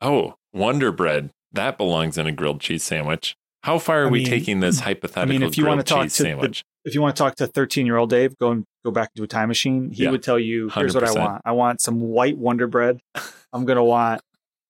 oh, 0.00 0.34
Wonder 0.52 0.90
Bread, 0.90 1.30
that 1.52 1.76
belongs 1.78 2.16
in 2.18 2.26
a 2.26 2.32
grilled 2.32 2.60
cheese 2.60 2.82
sandwich? 2.82 3.36
How 3.62 3.78
far 3.78 4.04
are 4.04 4.06
I 4.06 4.10
we 4.10 4.18
mean- 4.20 4.28
taking 4.28 4.60
this 4.60 4.80
hypothetical 4.88 5.48
if 5.48 5.56
you 5.58 5.64
wanna 5.64 5.76
grilled 5.82 5.86
talk 5.86 6.02
cheese 6.04 6.16
to 6.16 6.22
the- 6.22 6.28
sandwich? 6.30 6.64
If 6.84 6.94
you 6.94 7.00
want 7.02 7.14
to 7.16 7.22
talk 7.22 7.36
to 7.36 7.46
13 7.46 7.86
year 7.86 7.96
old 7.96 8.10
Dave, 8.10 8.36
go 8.38 8.50
and 8.50 8.64
go 8.84 8.90
back 8.90 9.10
into 9.14 9.22
a 9.24 9.28
time 9.28 9.48
machine. 9.48 9.90
He 9.90 10.04
Yeah. 10.04 10.10
would 10.10 10.22
tell 10.22 10.38
you, 10.38 10.68
here's 10.70 10.94
what 10.94 11.04
I 11.04 11.12
want. 11.12 11.42
I 11.44 11.52
want 11.52 11.80
some 11.80 12.00
white 12.00 12.36
Wonder 12.36 12.66
Bread. 12.66 13.00
I'm 13.52 13.64
gonna 13.64 13.84
want, 13.84 14.20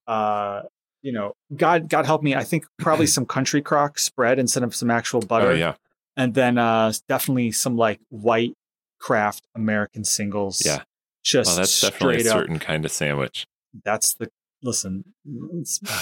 uh, 0.06 0.62
you 1.02 1.12
know, 1.12 1.32
God, 1.56 1.88
God 1.88 2.04
help 2.06 2.22
me. 2.22 2.34
I 2.34 2.44
think 2.44 2.66
probably 2.78 3.06
some 3.06 3.26
country 3.26 3.62
crock 3.62 3.98
spread 3.98 4.38
instead 4.38 4.62
of 4.62 4.74
some 4.74 4.90
actual 4.90 5.20
butter. 5.20 5.48
Oh 5.48 5.54
yeah, 5.54 5.74
and 6.16 6.34
then 6.34 6.58
uh, 6.58 6.92
definitely 7.08 7.52
some 7.52 7.76
like 7.76 8.00
white 8.10 8.52
Kraft 9.00 9.42
American 9.54 10.04
singles. 10.04 10.62
Yeah. 10.64 10.82
just 11.24 11.48
well, 11.48 11.56
that's 11.56 11.80
definitely 11.80 12.16
a 12.16 12.20
straight 12.20 12.30
up. 12.32 12.38
certain 12.40 12.58
kind 12.58 12.84
of 12.84 12.92
sandwich. 12.92 13.46
That's 13.84 14.14
the 14.14 14.28
listen. 14.62 15.04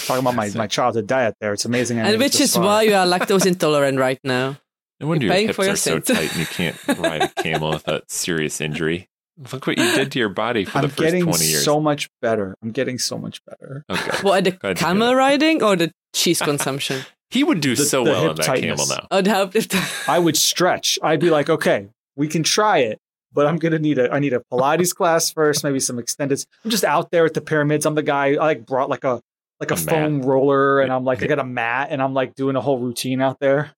talking 0.05 0.19
about 0.23 0.35
my 0.35 0.49
my 0.55 0.67
childhood 0.67 1.07
diet 1.07 1.35
there. 1.39 1.53
It's 1.53 1.65
amazing. 1.65 1.99
I 1.99 2.09
And 2.09 2.19
which 2.19 2.39
is 2.41 2.55
far. 2.55 2.63
why 2.63 2.81
you 2.83 2.93
are 2.95 3.05
lactose 3.05 3.45
intolerant 3.45 3.97
right 3.97 4.19
now. 4.23 4.57
No 5.01 5.07
wonder 5.07 5.25
You're 5.25 5.35
your 5.35 5.47
hips 5.47 5.55
for 5.55 5.63
your 5.65 5.73
are 5.73 5.77
so 5.77 5.99
tight 5.99 6.29
and 6.31 6.39
you 6.39 6.45
can't 6.45 6.77
ride 6.99 7.23
a 7.23 7.27
camel 7.43 7.71
without 7.71 8.09
serious 8.11 8.61
injury. 8.61 9.09
Look 9.51 9.65
what 9.65 9.77
you 9.77 9.91
did 9.95 10.11
to 10.11 10.19
your 10.19 10.29
body 10.29 10.63
for 10.65 10.77
I'm 10.77 10.83
the 10.83 10.89
first 10.89 10.99
getting 10.99 11.23
20 11.23 11.45
years. 11.45 11.63
so 11.65 11.79
much 11.79 12.09
better. 12.21 12.55
I'm 12.61 12.71
getting 12.71 12.99
so 12.99 13.17
much 13.17 13.43
better. 13.45 13.83
okay. 13.89 14.17
What, 14.21 14.43
the 14.43 14.51
Glad 14.51 14.77
to 14.77 14.83
hear 14.85 14.93
camel 14.93 15.15
riding 15.15 15.63
or 15.63 15.75
the 15.75 15.91
cheese 16.13 16.41
consumption? 16.41 17.01
He 17.31 17.45
would 17.45 17.61
do 17.61 17.77
The- 17.77 17.85
so 17.85 18.03
the 18.03 18.11
well 18.11 18.29
on 18.31 18.35
that 18.35 18.45
tightness. 18.45 18.89
camel 18.89 19.01
now. 19.01 19.07
I'd 19.17 19.25
help 19.25 19.55
if 19.55 20.09
I 20.09 20.19
would 20.19 20.35
stretch. 20.35 20.99
I'd 21.01 21.21
be 21.21 21.29
like, 21.29 21.49
okay, 21.49 21.87
we 22.17 22.27
can 22.27 22.43
try 22.43 22.79
it, 22.79 22.99
but 23.31 23.47
I'm 23.47 23.55
gonna 23.57 23.79
need 23.79 23.97
a 23.99 24.11
I 24.13 24.19
need 24.19 24.33
a 24.33 24.41
Pilates 24.51 24.93
class 24.93 25.31
first, 25.31 25.63
maybe 25.63 25.79
some 25.79 25.97
extended. 25.97 26.43
I'm 26.65 26.69
just 26.71 26.83
out 26.83 27.09
there 27.09 27.23
at 27.25 27.33
the 27.33 27.39
pyramids. 27.39 27.85
I'm 27.85 27.95
the 27.95 28.03
guy. 28.03 28.33
I 28.33 28.35
like 28.35 28.65
brought 28.65 28.89
like 28.89 29.05
a 29.05 29.21
like 29.61 29.71
a, 29.71 29.75
A 29.75 29.77
foam 29.77 30.21
roller, 30.23 30.81
and 30.81 30.91
I'm 30.91 31.05
like 31.05 31.23
I 31.23 31.27
got 31.27 31.39
a 31.39 31.45
mat, 31.45 31.87
and 31.91 32.01
I'm 32.01 32.13
like 32.13 32.35
doing 32.35 32.57
a 32.57 32.61
whole 32.61 32.77
routine 32.79 33.21
out 33.21 33.39
there. 33.39 33.71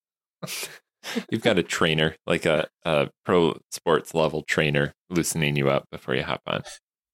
You've 1.30 1.42
got 1.44 1.58
a 1.58 1.64
trainer, 1.64 2.16
like 2.26 2.46
a, 2.46 2.68
a 2.86 3.10
pro 3.26 3.58
sports 3.72 4.14
level 4.14 4.44
trainer, 4.44 4.94
loosening 5.10 5.56
you 5.56 5.70
up 5.70 5.86
before 5.92 6.16
you 6.16 6.24
hop 6.24 6.42
on. 6.48 6.62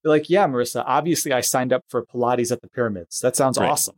They're 0.03 0.11
like, 0.13 0.29
yeah, 0.29 0.47
Marissa. 0.47 0.83
Obviously, 0.85 1.33
I 1.33 1.41
signed 1.41 1.73
up 1.73 1.83
for 1.89 2.05
Pilates 2.05 2.51
at 2.51 2.61
the 2.61 2.69
pyramids. 2.69 3.19
That 3.21 3.35
sounds 3.35 3.57
Right. 3.57 3.69
awesome. 3.69 3.95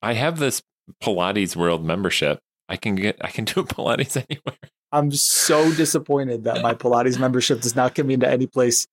I 0.00 0.14
have 0.14 0.38
this 0.38 0.62
Pilates 1.02 1.54
World 1.56 1.84
membership. 1.84 2.38
I 2.68 2.76
can 2.76 2.94
get, 2.94 3.16
I 3.20 3.28
can 3.28 3.44
do 3.44 3.54
Pilates 3.64 4.16
anywhere. 4.16 4.56
I'm 4.92 5.10
so 5.12 5.72
disappointed 5.72 6.44
that 6.44 6.62
my 6.62 6.74
Pilates 6.74 7.18
membership 7.18 7.60
does 7.60 7.74
not 7.76 7.94
get 7.94 8.06
me 8.06 8.14
into 8.14 8.28
any 8.28 8.46
place 8.46 8.86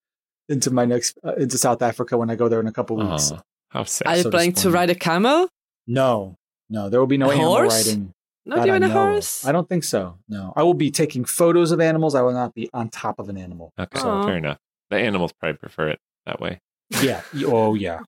into 0.48 0.70
my 0.70 0.84
next 0.84 1.16
uh, 1.24 1.34
into 1.34 1.56
South 1.58 1.80
Africa 1.82 2.16
when 2.18 2.28
I 2.30 2.34
go 2.34 2.48
there 2.48 2.58
in 2.60 2.66
a 2.66 2.72
couple 2.72 2.96
weeks. 2.96 3.30
Oh, 3.32 3.40
how 3.68 3.84
sad. 3.84 4.08
Are 4.08 4.16
you 4.16 4.22
so 4.24 4.30
planning 4.30 4.52
to 4.54 4.70
ride 4.70 4.90
a 4.90 4.94
camel? 4.94 5.48
No, 5.86 6.36
no, 6.68 6.88
there 6.88 6.98
will 7.00 7.06
be 7.06 7.18
no 7.18 7.30
A 7.30 7.34
animal 7.34 7.52
horse? 7.54 7.86
riding. 7.86 8.12
Not 8.46 8.56
that 8.60 8.68
even 8.68 8.82
I 8.82 8.86
a 8.86 8.88
know 8.88 9.02
of. 9.02 9.08
horse? 9.12 9.44
I 9.46 9.52
don't 9.52 9.68
think 9.68 9.84
so. 9.84 10.18
No, 10.28 10.52
I 10.56 10.62
will 10.62 10.74
be 10.74 10.90
taking 10.90 11.24
photos 11.24 11.70
of 11.72 11.80
animals. 11.80 12.14
I 12.14 12.22
will 12.22 12.32
not 12.32 12.54
be 12.54 12.68
on 12.72 12.88
top 12.88 13.18
of 13.18 13.28
an 13.28 13.36
animal. 13.36 13.72
okay, 13.78 14.00
Aw. 14.00 14.26
fair 14.26 14.36
enough. 14.38 14.58
The 14.90 14.96
animals 14.96 15.32
probably 15.32 15.58
prefer 15.58 15.88
it 15.88 15.98
that 16.26 16.40
way. 16.40 16.60
Yeah. 17.02 17.22
Oh 17.44 17.74
yeah. 17.74 18.00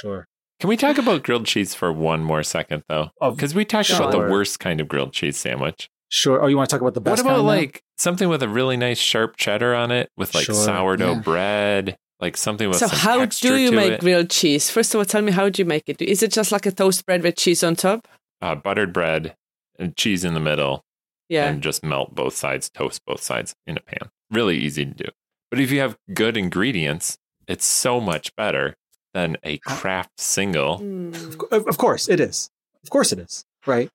Sure. 0.00 0.26
Can 0.60 0.68
we 0.68 0.76
talk 0.76 0.98
about 0.98 1.22
grilled 1.22 1.46
cheese 1.46 1.74
for 1.74 1.92
one 1.92 2.22
more 2.22 2.42
second, 2.42 2.82
though? 2.88 3.10
Oh, 3.20 3.30
Because 3.30 3.54
we 3.54 3.64
talked 3.64 3.90
about 3.90 4.10
the 4.10 4.18
worst 4.18 4.58
kind 4.60 4.80
of 4.80 4.88
grilled 4.88 5.12
cheese 5.12 5.36
sandwich. 5.36 5.88
sure. 6.10 6.42
Oh, 6.42 6.46
you 6.48 6.56
want 6.56 6.68
to 6.68 6.74
talk 6.74 6.80
about 6.80 6.94
the 6.94 7.00
best? 7.00 7.12
What 7.12 7.20
about 7.20 7.36
kind 7.36 7.46
now? 7.46 7.52
like 7.52 7.82
something 7.96 8.28
with 8.28 8.42
a 8.42 8.48
really 8.48 8.76
nice 8.76 8.98
sharp 8.98 9.36
cheddar 9.36 9.74
on 9.74 9.90
it, 9.92 10.10
with 10.16 10.34
like 10.34 10.44
Sure, 10.46 10.54
sourdough 10.56 11.12
yeah. 11.14 11.20
bread, 11.20 11.96
like 12.20 12.36
something 12.36 12.68
with 12.68 12.78
So 12.78 12.88
some 12.88 12.98
how 12.98 13.18
texture 13.18 13.48
do 13.50 13.56
you 13.56 13.70
make 13.72 13.92
it. 13.92 14.00
grilled 14.00 14.30
cheese? 14.30 14.68
First 14.68 14.94
of 14.94 14.98
all, 14.98 15.04
tell 15.04 15.22
me 15.22 15.30
how 15.32 15.48
do 15.48 15.62
you 15.62 15.66
make 15.66 15.84
it? 15.86 16.02
Is 16.02 16.22
it 16.24 16.32
just 16.32 16.50
like 16.52 16.66
a 16.66 16.72
toast 16.72 17.06
bread 17.06 17.22
with 17.22 17.36
cheese 17.36 17.62
on 17.62 17.76
top? 17.76 18.06
uh, 18.42 18.54
buttered 18.56 18.92
bread 18.92 19.34
and 19.78 19.96
cheese 19.96 20.24
in 20.24 20.34
the 20.34 20.40
middle, 20.40 20.84
Yeah. 21.28 21.48
and 21.48 21.62
just 21.62 21.84
melt 21.84 22.14
both 22.14 22.34
sides, 22.34 22.68
toast 22.70 23.02
both 23.06 23.22
sides 23.22 23.54
in 23.66 23.76
a 23.76 23.80
pan. 23.80 24.10
Really 24.30 24.58
easy 24.58 24.84
to 24.84 24.92
do. 24.92 25.04
But 25.50 25.60
if 25.60 25.70
you 25.70 25.80
have 25.80 25.96
good 26.12 26.36
ingredients, 26.36 27.16
it's 27.46 27.64
so 27.64 28.00
much 28.00 28.34
better 28.36 28.76
than 29.14 29.36
a 29.42 29.58
Kraft 29.58 30.20
single. 30.20 30.80
Mm. 30.80 31.50
Of 31.50 31.66
of 31.66 31.78
course 31.78 32.08
it 32.08 32.20
is. 32.20 32.50
Of 32.82 32.90
course 32.90 33.12
it 33.12 33.18
is. 33.18 33.44
Right. 33.66 33.88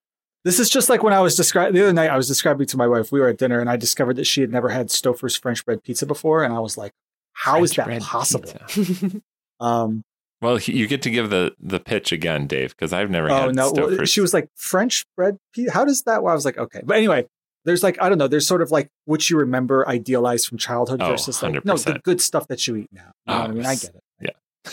This 0.44 0.60
is 0.60 0.70
just 0.70 0.90
like 0.90 1.04
when 1.04 1.14
I 1.14 1.20
was 1.22 1.36
describing 1.38 1.74
the 1.76 1.84
other 1.84 1.94
night. 1.94 2.10
I 2.10 2.18
was 2.18 2.28
describing 2.28 2.66
to 2.68 2.78
my 2.78 2.88
wife. 2.88 3.12
We 3.12 3.20
were 3.22 3.30
at 3.30 3.38
dinner, 3.38 3.60
and 3.60 3.70
I 3.70 3.78
discovered 3.78 4.16
that 4.18 4.26
she 4.26 4.42
had 4.42 4.52
never 4.52 4.70
had 4.70 4.88
Stouffer's 4.88 5.36
French 5.38 5.64
bread 5.66 5.84
pizza 5.84 6.06
before, 6.06 6.44
and 6.44 6.52
I 6.54 6.60
was 6.60 6.78
like, 6.78 6.92
"How 7.34 7.64
is 7.64 7.74
French 7.76 8.02
that 8.04 8.10
possible?" 8.10 8.52
Um, 9.60 10.04
Well, 10.44 10.60
you 10.60 10.86
get 10.88 11.02
to 11.04 11.10
give 11.10 11.30
the 11.32 11.56
the 11.60 11.80
pitch 11.80 12.12
again, 12.12 12.46
Dave, 12.48 12.72
because 12.76 12.94
I've 12.94 13.10
never 13.10 13.30
had 13.30 13.48
oh 13.48 13.52
no, 13.52 13.72
well, 13.72 14.06
she 14.06 14.22
was 14.22 14.34
like 14.34 14.50
French 14.56 15.06
bread. 15.16 15.38
How 15.72 15.86
does 15.86 16.04
that? 16.04 16.22
Well, 16.22 16.32
I 16.32 16.36
was 16.36 16.46
like, 16.46 16.58
okay, 16.58 16.82
but 16.84 16.98
anyway, 16.98 17.28
there's 17.66 17.82
like 17.82 18.00
I 18.02 18.10
don't 18.10 18.18
know. 18.18 18.28
There's 18.28 18.46
sort 18.48 18.62
of 18.62 18.70
like 18.70 18.90
what 19.06 19.30
you 19.30 19.38
remember 19.38 19.88
idealized 19.88 20.48
from 20.48 20.58
childhood 20.58 21.02
Oh, 21.02 21.10
versus 21.12 21.42
like 21.42 21.64
no 21.66 21.78
the 21.78 22.00
good 22.04 22.20
stuff 22.22 22.48
that 22.50 22.68
you 22.68 22.76
eat 22.76 22.90
now. 22.92 23.12
You 23.26 23.34
know 23.34 23.40
Oh, 23.40 23.44
I 23.44 23.48
mean? 23.48 23.66
I 23.66 23.76
get 23.76 23.96
it. 23.96 24.04
yeah. 24.20 24.72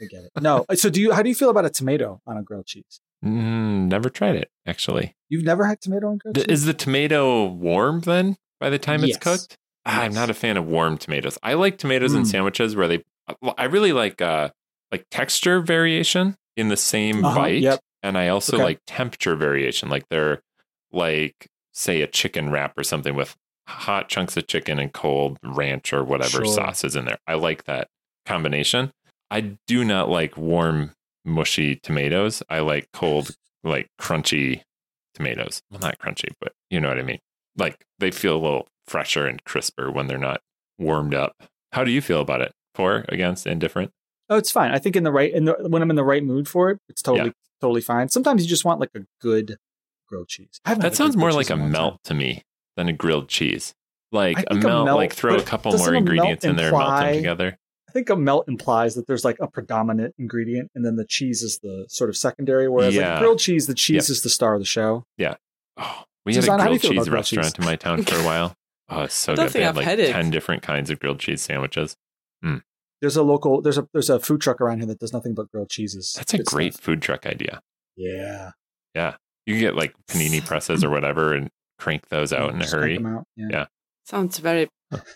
I 0.00 0.04
get 0.06 0.24
it. 0.24 0.30
No, 0.40 0.64
so 0.74 0.90
do 0.90 1.00
you? 1.00 1.12
How 1.12 1.22
do 1.22 1.28
you 1.28 1.34
feel 1.36 1.50
about 1.50 1.64
a 1.64 1.70
tomato 1.70 2.20
on 2.26 2.36
a 2.36 2.42
grilled 2.42 2.66
cheese? 2.66 3.00
Mm, 3.24 3.86
never 3.88 4.10
tried 4.10 4.34
it 4.34 4.50
actually. 4.66 5.14
You've 5.28 5.44
never 5.44 5.64
had 5.64 5.80
tomato 5.80 6.08
on 6.08 6.18
grilled 6.18 6.34
Th- 6.34 6.46
cheese? 6.48 6.58
Is 6.60 6.64
the 6.64 6.74
tomato 6.74 7.46
warm 7.46 8.00
then 8.00 8.36
by 8.58 8.68
the 8.70 8.78
time 8.80 9.04
it's 9.04 9.16
cooked? 9.16 9.56
Ah, 9.86 10.00
I'm 10.02 10.12
not 10.14 10.30
a 10.30 10.34
fan 10.34 10.56
of 10.56 10.66
warm 10.66 10.98
tomatoes. 10.98 11.38
I 11.44 11.54
like 11.54 11.78
tomatoes 11.78 12.14
in 12.14 12.22
Mm. 12.22 12.26
sandwiches 12.26 12.74
where 12.74 12.88
they. 12.88 13.04
I 13.56 13.64
really 13.64 13.92
like 13.92 14.20
uh 14.20 14.50
like 14.92 15.04
texture 15.10 15.60
variation 15.60 16.36
in 16.56 16.68
the 16.68 16.76
same 16.76 17.24
Uh-huh, 17.24 17.34
bite, 17.36 17.62
yep. 17.62 17.80
and 18.02 18.16
I 18.18 18.28
also 18.28 18.56
Okay. 18.56 18.64
like 18.64 18.78
temperature 18.86 19.34
variation. 19.34 19.88
Like 19.88 20.04
they're 20.10 20.40
like 20.92 21.46
say 21.72 22.02
a 22.02 22.06
chicken 22.06 22.50
wrap 22.50 22.76
or 22.76 22.84
something 22.84 23.14
with 23.14 23.34
hot 23.66 24.08
chunks 24.08 24.36
of 24.36 24.46
chicken 24.46 24.78
and 24.78 24.92
cold 24.92 25.38
ranch 25.42 25.92
or 25.92 26.04
whatever 26.04 26.44
Sure. 26.44 26.46
sauce 26.46 26.84
is 26.84 26.94
in 26.94 27.06
there. 27.06 27.18
I 27.26 27.34
like 27.34 27.64
that 27.64 27.88
combination. 28.26 28.90
I 29.30 29.56
do 29.66 29.82
not 29.84 30.10
like 30.10 30.36
warm 30.36 30.92
mushy 31.24 31.76
tomatoes. 31.76 32.42
I 32.50 32.58
like 32.60 32.88
cold 32.92 33.30
like 33.64 33.86
crunchy 34.00 34.62
tomatoes. 35.14 35.62
Well, 35.70 35.80
not 35.80 35.98
crunchy, 35.98 36.32
but 36.40 36.52
you 36.68 36.80
know 36.80 36.88
what 36.88 36.98
I 36.98 37.02
mean. 37.02 37.20
Like 37.56 37.84
they 37.98 38.10
feel 38.10 38.36
a 38.36 38.42
little 38.42 38.68
fresher 38.86 39.26
and 39.26 39.42
crisper 39.44 39.90
when 39.90 40.06
they're 40.08 40.18
not 40.18 40.42
warmed 40.78 41.14
up. 41.14 41.32
How 41.72 41.84
do 41.84 41.90
you 41.90 42.02
feel 42.02 42.20
about 42.20 42.42
it? 42.42 42.52
For, 42.74 43.04
against, 43.08 43.46
indifferent? 43.46 43.90
Oh, 44.32 44.36
it's 44.38 44.50
fine. 44.50 44.70
I 44.72 44.78
think 44.78 44.96
in 44.96 45.04
the 45.04 45.12
right 45.12 45.32
in 45.32 45.44
the, 45.44 45.52
when 45.68 45.82
I'm 45.82 45.90
in 45.90 45.96
the 45.96 46.04
right 46.04 46.24
mood 46.24 46.48
for 46.48 46.70
it, 46.70 46.78
it's 46.88 47.02
totally 47.02 47.32
totally 47.60 47.80
fine. 47.82 48.08
Sometimes 48.08 48.42
you 48.42 48.48
just 48.48 48.64
want 48.64 48.80
like 48.80 48.90
a 48.94 49.00
good 49.20 49.56
grilled 50.08 50.28
cheese. 50.28 50.60
I 50.64 50.74
That 50.74 50.96
sounds 50.96 51.16
more 51.16 51.32
like 51.32 51.50
a 51.50 51.56
melt 51.56 51.94
time. 51.94 51.98
to 52.04 52.14
me 52.14 52.42
than 52.76 52.88
a 52.88 52.92
grilled 52.92 53.28
cheese. 53.28 53.74
Like 54.10 54.38
I 54.38 54.40
a 54.40 54.44
think 54.54 54.64
a 54.64 54.68
melt, 54.68 54.84
melt, 54.86 54.96
like 54.98 55.12
throw 55.12 55.36
a 55.36 55.42
couple 55.42 55.76
more 55.76 55.94
ingredients 55.94 56.44
in 56.44 56.56
there, 56.56 56.68
and 56.68 56.76
melt 56.78 57.00
them 57.02 57.14
together. 57.14 57.58
I 57.88 57.92
think 57.92 58.08
a 58.08 58.16
melt 58.16 58.48
implies 58.48 58.94
that 58.94 59.06
there's 59.06 59.24
like 59.24 59.36
a 59.40 59.46
predominant 59.48 60.14
ingredient, 60.18 60.70
and 60.74 60.84
then 60.84 60.96
the 60.96 61.04
cheese 61.04 61.42
is 61.42 61.58
the 61.62 61.84
sort 61.88 62.08
of 62.08 62.16
secondary. 62.16 62.68
Whereas 62.68 62.94
Yeah. 62.94 63.10
like 63.12 63.18
grilled 63.20 63.38
cheese, 63.38 63.66
the 63.66 63.74
cheese 63.74 64.08
is 64.08 64.22
the 64.22 64.30
star 64.30 64.54
of 64.54 64.60
the 64.60 64.66
show. 64.66 65.04
Oh, 65.78 66.04
we 66.24 66.32
Zuzana, 66.34 66.60
had 66.60 66.72
a 66.72 66.78
grilled 66.78 66.80
cheese 66.82 67.10
restaurant 67.10 67.46
cheese? 67.48 67.58
in 67.58 67.64
my 67.64 67.76
town 67.76 68.02
for 68.02 68.16
a 68.16 68.24
while. 68.24 68.54
Oh, 68.88 69.02
it's 69.04 69.14
so 69.14 69.34
good. 69.34 69.48
They 69.50 69.60
had 69.62 69.70
I've 69.70 69.76
like 69.76 69.86
had 69.86 70.00
it. 70.00 70.12
10 70.12 70.30
different 70.30 70.62
kinds 70.62 70.90
of 70.90 71.00
grilled 71.00 71.18
cheese 71.18 71.40
sandwiches. 71.40 71.96
Hmm. 72.42 72.58
There's 73.02 73.16
a 73.16 73.22
local 73.22 73.60
there's 73.60 73.76
a 73.76 73.86
there's 73.92 74.08
a 74.08 74.18
food 74.18 74.40
truck 74.40 74.60
around 74.62 74.78
here 74.78 74.86
that 74.86 74.98
does 75.00 75.12
nothing 75.12 75.34
but 75.34 75.50
grilled 75.52 75.68
cheeses. 75.68 76.14
That's 76.16 76.32
a 76.32 76.38
Good 76.38 76.46
great 76.46 76.72
stuff. 76.74 76.84
food 76.84 77.02
truck 77.02 77.26
idea. 77.26 77.60
Yeah, 77.96 78.52
Yeah. 78.94 79.16
You 79.44 79.54
can 79.54 79.60
get 79.60 79.74
like 79.76 79.94
panini 80.08 80.42
presses 80.46 80.82
or 80.82 80.88
whatever 80.90 81.34
and 81.34 81.50
crank 81.78 82.08
those 82.08 82.32
out 82.32 82.54
in 82.54 82.62
a 82.62 82.66
hurry. 82.66 82.94
them 82.96 83.06
out. 83.06 83.24
Yeah. 83.36 83.46
Yeah. 83.50 83.66
Sounds 84.06 84.38
very 84.38 84.68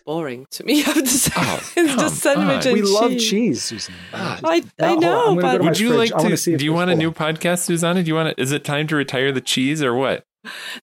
boring 0.04 0.46
to 0.50 0.64
me. 0.64 0.80
I 0.82 0.86
have 0.86 0.94
to 0.96 1.06
say, 1.06 1.32
Oh, 1.36 1.56
it's 1.76 1.90
come 1.94 1.98
just 2.00 2.16
sandwich 2.22 2.66
on. 2.66 2.72
and 2.72 2.72
We 2.72 2.82
love 2.82 3.10
cheese. 3.12 3.30
cheese, 3.30 3.62
Susan. 3.62 3.94
Ah. 4.12 4.40
I, 4.44 4.62
I 4.80 4.86
hold 4.88 5.04
on, 5.04 5.10
know, 5.10 5.20
I'm 5.30 5.36
gonna 5.36 5.40
go 5.42 5.58
but 5.58 5.62
Would 5.62 5.78
you 5.78 5.88
fridge. 5.94 6.10
like 6.12 6.22
wanna 6.22 6.36
see 6.36 6.56
Do 6.56 6.64
you 6.64 6.72
it's 6.72 6.76
want 6.76 6.90
a 6.90 6.94
new 6.96 7.12
podcast, 7.12 7.70
Zuzana? 7.70 8.02
Do 8.02 8.08
you 8.08 8.14
want? 8.14 8.36
To, 8.36 8.42
is 8.42 8.50
it 8.52 8.64
time 8.64 8.86
to 8.88 8.96
retire 8.96 9.30
the 9.32 9.40
cheese 9.40 9.82
or 9.82 9.94
what? 9.94 10.24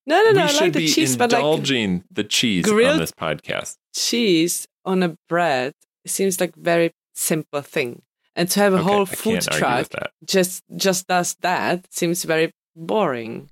no, 0.06 0.22
no, 0.22 0.30
no. 0.30 0.32
we 0.32 0.40
I 0.40 0.46
should 0.46 0.60
like 0.62 0.72
the 0.74 0.78
be 0.80 0.88
cheese, 0.88 1.16
but 1.16 1.32
like 1.32 1.38
indulging 1.40 2.04
the 2.10 2.24
cheese 2.24 2.66
on 2.70 2.76
this 2.98 3.12
podcast. 3.12 3.76
cheese 3.94 4.66
on 4.86 5.02
a 5.02 5.16
bread 5.28 5.72
seems 6.06 6.40
like 6.40 6.54
very 6.56 6.92
simple 7.14 7.60
thing, 7.62 8.02
and 8.36 8.48
to 8.50 8.60
have 8.60 8.72
a 8.74 8.76
Okay, 8.76 8.84
whole 8.84 9.06
food 9.06 9.40
can't 9.46 9.62
argue 9.62 9.78
with 9.78 9.90
truck 9.90 10.10
just 10.24 10.62
just 10.76 11.06
does 11.06 11.34
that 11.40 11.86
seems 11.92 12.24
very 12.24 12.50
boring. 12.76 13.50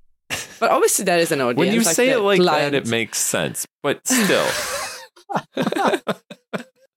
But 0.61 0.70
obviously 0.70 1.05
there 1.05 1.18
is 1.18 1.32
an 1.32 1.40
audience. 1.40 1.59
when 1.59 1.72
you 1.74 1.80
like 1.82 1.94
say 1.94 2.11
it 2.11 2.20
like 2.20 2.40
client. 2.40 2.72
that, 2.72 2.82
it 2.86 2.88
makes 2.88 3.18
sense. 3.18 3.66
But 3.82 4.07
still, 4.07 4.46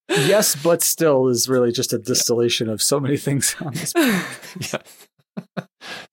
yes, 0.10 0.56
but 0.56 0.82
still 0.82 1.28
is 1.28 1.50
really 1.50 1.72
just 1.72 1.94
a 1.94 1.98
distillation 1.98 2.70
of 2.70 2.82
so 2.82 3.00
many 3.00 3.18
things 3.18 3.56
on 3.62 3.74
this. 3.74 3.94
yeah. 3.98 4.82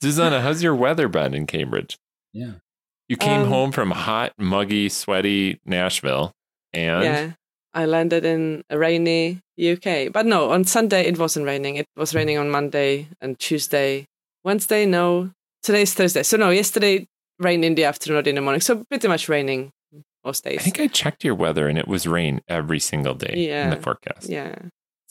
Zuzana, 0.03 0.41
how's 0.43 0.63
your 0.63 0.75
weather 0.75 1.09
been 1.09 1.35
in 1.35 1.47
Cambridge? 1.47 1.99
Yeah. 2.33 2.55
You 3.09 3.17
came 3.17 3.43
Um, 3.43 3.49
home 3.49 3.73
from 3.73 3.91
hot, 3.91 4.33
muggy, 4.39 4.89
sweaty 4.89 5.61
Nashville, 5.67 6.33
and 6.73 7.05
yeah. 7.05 7.31
I 7.75 7.87
landed 7.87 8.25
in 8.25 8.65
a 8.71 8.79
rainy 8.79 9.41
UK. 9.61 10.13
But 10.13 10.27
no, 10.27 10.51
on 10.51 10.65
Sunday 10.65 11.07
it 11.07 11.19
wasn't 11.19 11.47
raining. 11.47 11.77
It 11.77 11.87
was 11.97 12.15
raining 12.15 12.39
on 12.39 12.51
Monday 12.51 13.09
and 13.21 13.39
Tuesday. 13.39 14.07
Wednesday, 14.45 14.87
no. 14.87 15.31
Today's 15.63 15.95
Thursday. 15.95 16.23
So 16.23 16.37
no, 16.37 16.51
yesterday 16.51 17.07
rained 17.39 17.65
in 17.65 17.75
the 17.75 17.85
afternoon 17.85 18.17
not 18.17 18.27
in 18.27 18.35
the 18.35 18.41
morning. 18.41 18.61
So 18.61 18.85
pretty 18.85 19.09
much 19.09 19.29
raining 19.29 19.73
most 20.25 20.45
days. 20.45 20.59
I 20.59 20.63
think 20.63 20.81
I 20.81 20.87
checked 20.87 21.25
your 21.25 21.35
weather, 21.35 21.69
and 21.69 21.79
it 21.79 21.89
was 21.89 22.07
rain 22.07 22.41
every 22.49 22.81
single 22.81 23.15
day 23.15 23.35
yeah. 23.37 23.65
in 23.65 23.71
the 23.71 23.77
forecast. 23.77 24.29
yeah. 24.29 24.57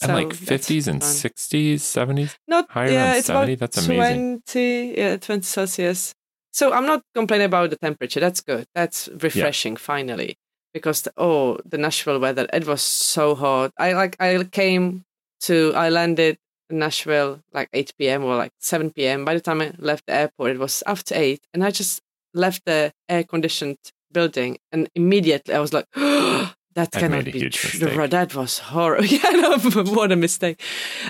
And 0.01 0.09
So 0.09 0.13
like 0.15 0.29
50s 0.29 0.87
and 0.87 1.01
fun. 1.01 1.11
60s, 1.11 1.75
70s. 1.75 2.35
Not 2.47 2.71
higher 2.71 2.89
yeah, 2.89 3.15
it's 3.15 3.27
70, 3.27 3.53
about 3.53 3.59
that's 3.71 3.85
amazing. 3.85 4.41
20, 4.47 4.97
yeah, 4.97 5.17
20 5.17 5.43
Celsius. 5.43 6.15
So 6.51 6.73
I'm 6.73 6.87
not 6.87 7.03
complaining 7.13 7.45
about 7.45 7.69
the 7.69 7.75
temperature. 7.75 8.19
That's 8.19 8.41
good. 8.41 8.65
That's 8.73 9.09
refreshing 9.19 9.77
finally. 9.77 10.37
Because 10.73 11.01
the, 11.01 11.13
oh, 11.17 11.57
the 11.65 11.77
Nashville 11.77 12.19
weather, 12.19 12.47
it 12.53 12.65
was 12.65 12.81
so 12.81 13.35
hot. 13.35 13.71
I 13.77 13.93
like 13.93 14.15
I 14.19 14.43
came 14.45 15.03
to 15.41 15.73
I 15.75 15.89
landed 15.89 16.37
in 16.69 16.79
Nashville 16.79 17.41
like 17.53 17.69
8 17.73 17.93
p.m. 17.97 18.23
or 18.23 18.35
like 18.37 18.53
7 18.59 18.91
p.m. 18.91 19.25
By 19.25 19.33
the 19.33 19.41
time 19.41 19.61
I 19.61 19.73
left 19.77 20.05
the 20.07 20.13
airport, 20.13 20.51
it 20.51 20.59
was 20.59 20.83
after 20.87 21.15
8 21.15 21.41
and 21.53 21.63
I 21.63 21.71
just 21.71 22.01
left 22.33 22.65
the 22.65 22.93
air 23.09 23.23
conditioned 23.23 23.77
building 24.11 24.57
and 24.71 24.89
immediately 24.95 25.53
I 25.53 25.59
was 25.59 25.73
like 25.73 25.87
that 26.75 26.89
I've 26.93 27.01
cannot 27.01 27.25
be 27.25 27.49
true. 27.49 28.07
That 28.07 28.35
was 28.35 28.59
horrible. 28.59 29.05
Yeah, 29.11 29.29
no, 29.31 29.57
what 29.57 30.11
a 30.11 30.15
mistake. 30.15 30.61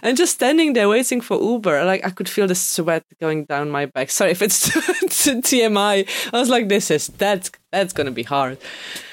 And 0.02 0.18
just 0.18 0.34
standing 0.34 0.74
there 0.74 0.90
waiting 0.90 1.22
for 1.22 1.42
Uber, 1.42 1.86
like 1.86 2.06
I 2.06 2.10
could 2.10 2.28
feel 2.28 2.48
the 2.48 2.56
sweat 2.56 3.04
going 3.20 3.46
down 3.46 3.70
my 3.70 3.86
back. 3.86 4.10
Sorry 4.18 4.32
if 4.32 4.42
it's 4.42 4.70
TMI. 4.70 6.08
I 6.34 6.40
was 6.40 6.50
like, 6.50 6.70
this 6.70 6.90
is 6.92 7.08
that's 7.08 7.52
that's 7.72 7.94
gonna 7.94 8.12
be 8.12 8.24
hard. 8.24 8.58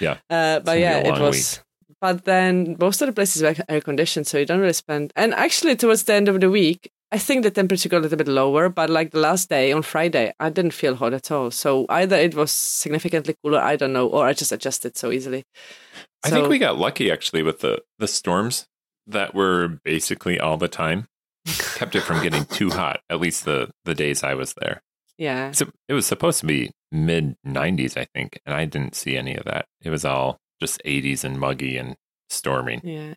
Yeah. 0.00 0.18
Uh, 0.30 0.60
but 0.60 0.78
yeah, 0.78 0.98
it 0.98 1.20
was. 1.20 1.60
But 2.00 2.24
then 2.24 2.76
most 2.80 3.02
of 3.02 3.06
the 3.06 3.12
places 3.12 3.42
were 3.42 3.56
air 3.68 3.80
conditioned, 3.80 4.26
so 4.28 4.38
you 4.38 4.46
don't 4.46 4.60
really 4.60 4.72
spend. 4.72 5.12
And 5.16 5.34
actually, 5.34 5.74
towards 5.74 6.04
the 6.04 6.14
end 6.14 6.28
of 6.28 6.40
the 6.40 6.48
week, 6.48 6.92
I 7.10 7.18
think 7.18 7.42
the 7.42 7.50
temperature 7.50 7.88
got 7.88 7.98
a 7.98 8.00
little 8.00 8.18
bit 8.18 8.28
lower. 8.28 8.68
But 8.68 8.88
like 8.88 9.10
the 9.10 9.18
last 9.18 9.48
day 9.48 9.72
on 9.72 9.82
Friday, 9.82 10.32
I 10.38 10.50
didn't 10.50 10.74
feel 10.74 10.94
hot 10.94 11.12
at 11.12 11.30
all. 11.32 11.50
So 11.50 11.86
either 11.88 12.16
it 12.16 12.34
was 12.36 12.52
significantly 12.52 13.34
cooler, 13.42 13.60
I 13.60 13.74
don't 13.76 13.92
know, 13.92 14.06
or 14.06 14.26
I 14.26 14.32
just 14.32 14.52
adjusted 14.52 14.96
so 14.96 15.10
easily. 15.10 15.44
I 16.24 16.30
think 16.30 16.48
we 16.48 16.58
got 16.58 16.78
lucky 16.78 17.10
actually 17.10 17.42
with 17.42 17.60
the, 17.60 17.82
the 17.98 18.08
storms 18.08 18.66
that 19.06 19.34
were 19.34 19.78
basically 19.84 20.38
all 20.40 20.56
the 20.56 20.68
time. 20.68 21.06
Kept 21.76 21.94
it 21.94 22.02
from 22.02 22.22
getting 22.22 22.44
too 22.44 22.70
hot, 22.80 23.00
at 23.08 23.20
least 23.20 23.44
the, 23.44 23.70
the 23.84 23.94
days 23.94 24.22
I 24.22 24.34
was 24.34 24.54
there. 24.60 24.82
Yeah. 25.16 25.52
So 25.52 25.66
it 25.88 25.94
was 25.94 26.06
supposed 26.06 26.40
to 26.40 26.46
be 26.46 26.70
mid 26.92 27.36
90s, 27.46 27.96
I 27.96 28.06
think, 28.14 28.40
and 28.44 28.54
I 28.54 28.64
didn't 28.66 28.94
see 28.94 29.16
any 29.16 29.34
of 29.36 29.44
that. 29.44 29.66
It 29.82 29.90
was 29.90 30.04
all 30.04 30.38
just 30.60 30.82
80s 30.84 31.24
and 31.24 31.38
muggy 31.38 31.76
and 31.76 31.94
storming. 32.28 32.80
Yeah. 32.84 33.14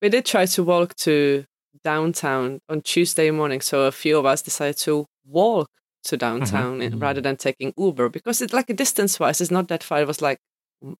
We 0.00 0.08
did 0.08 0.24
try 0.26 0.46
to 0.46 0.62
walk 0.62 0.94
to 0.96 1.44
downtown 1.82 2.60
on 2.68 2.82
Tuesday 2.82 3.30
morning. 3.30 3.60
So 3.60 3.82
a 3.82 3.92
few 3.92 4.18
of 4.18 4.26
us 4.26 4.42
decided 4.42 4.76
to 4.78 5.06
walk 5.26 5.68
to 6.04 6.16
downtown 6.16 6.80
Mhm. 6.80 7.00
rather 7.00 7.20
than 7.22 7.36
taking 7.36 7.72
Uber 7.78 8.10
because 8.10 8.42
it's 8.42 8.52
like 8.52 8.68
a 8.70 8.74
distance 8.74 9.18
wise, 9.18 9.40
it's 9.40 9.50
not 9.50 9.68
that 9.68 9.82
far. 9.82 10.02
It 10.02 10.06
was 10.06 10.20
like 10.22 10.38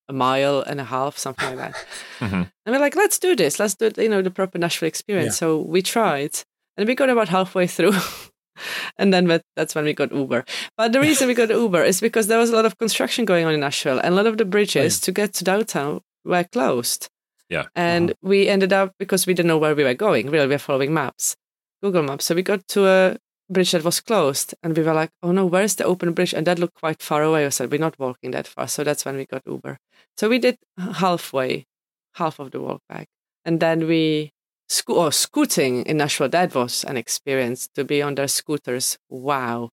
a 0.08 0.12
mile 0.12 0.60
and 0.60 0.80
a 0.80 0.84
half, 0.84 1.16
something 1.18 1.48
like 1.56 1.58
that. 1.72 1.86
Mhm. 2.20 2.50
And 2.64 2.74
we're 2.74 2.78
like, 2.80 2.96
let's 2.96 3.18
do 3.18 3.34
this. 3.36 3.58
Let's 3.58 3.74
do 3.74 3.86
it, 3.86 3.98
you 3.98 4.08
know, 4.08 4.22
the 4.22 4.30
proper 4.30 4.58
Nashville 4.58 4.86
experience. 4.88 5.36
So 5.36 5.58
we 5.60 5.82
tried 5.82 6.32
and 6.76 6.86
we 6.88 6.94
got 6.94 7.10
about 7.10 7.28
halfway 7.28 7.66
through. 7.66 7.92
and 8.98 9.12
then 9.12 9.26
that- 9.26 9.42
that's 9.56 9.74
when 9.74 9.84
we 9.84 9.92
got 9.92 10.12
Uber. 10.12 10.44
But 10.76 10.92
the 10.92 11.00
reason 11.00 11.28
we 11.28 11.34
got 11.34 11.50
Uber 11.64 11.82
is 11.82 12.00
because 12.00 12.26
there 12.28 12.38
was 12.38 12.50
a 12.50 12.56
lot 12.56 12.64
of 12.66 12.78
construction 12.78 13.24
going 13.24 13.44
on 13.46 13.54
in 13.54 13.60
Nashville 13.60 13.98
and 13.98 14.14
a 14.14 14.16
lot 14.16 14.26
of 14.26 14.38
the 14.38 14.44
bridges 14.44 15.00
to 15.00 15.12
get 15.12 15.34
to 15.34 15.44
downtown 15.44 16.00
were 16.24 16.44
closed. 16.44 17.08
Yeah. 17.50 17.66
And 17.74 18.14
we 18.22 18.48
ended 18.48 18.72
up, 18.72 18.92
because 18.98 19.26
we 19.26 19.34
didn't 19.34 19.48
know 19.48 19.58
where 19.58 19.74
we 19.74 19.84
were 19.84 19.94
going, 19.94 20.30
really, 20.30 20.46
we 20.46 20.54
were 20.54 20.58
following 20.58 20.94
maps, 20.94 21.36
Google 21.82 22.02
Maps. 22.02 22.24
So 22.24 22.34
we 22.34 22.42
got 22.42 22.66
to 22.68 22.86
a 22.86 23.16
bridge 23.50 23.72
that 23.72 23.84
was 23.84 24.00
closed 24.00 24.54
and 24.62 24.76
we 24.76 24.82
were 24.82 24.94
like, 24.94 25.10
oh 25.22 25.32
no, 25.32 25.46
where's 25.46 25.74
the 25.76 25.84
open 25.84 26.12
bridge? 26.12 26.32
And 26.32 26.46
that 26.46 26.58
looked 26.58 26.80
quite 26.80 27.02
far 27.02 27.22
away. 27.22 27.46
I 27.46 27.50
said, 27.50 27.70
we're 27.70 27.80
not 27.80 27.98
walking 27.98 28.30
that 28.32 28.46
far. 28.46 28.68
So 28.68 28.84
that's 28.84 29.04
when 29.04 29.16
we 29.16 29.26
got 29.26 29.42
Uber. 29.46 29.78
So 30.16 30.28
we 30.28 30.38
did 30.38 30.58
halfway, 30.78 31.66
half 32.14 32.38
of 32.38 32.50
the 32.50 32.60
walk 32.60 32.82
back. 32.88 33.08
And 33.44 33.60
then 33.60 33.86
we, 33.86 34.32
sco- 34.68 35.06
oh, 35.06 35.10
scooting 35.10 35.84
in 35.84 35.98
Nashville, 35.98 36.28
that 36.30 36.54
was 36.54 36.84
an 36.84 36.96
experience 36.96 37.68
to 37.74 37.84
be 37.84 38.00
on 38.00 38.14
their 38.14 38.28
scooters. 38.28 38.98
Wow. 39.08 39.70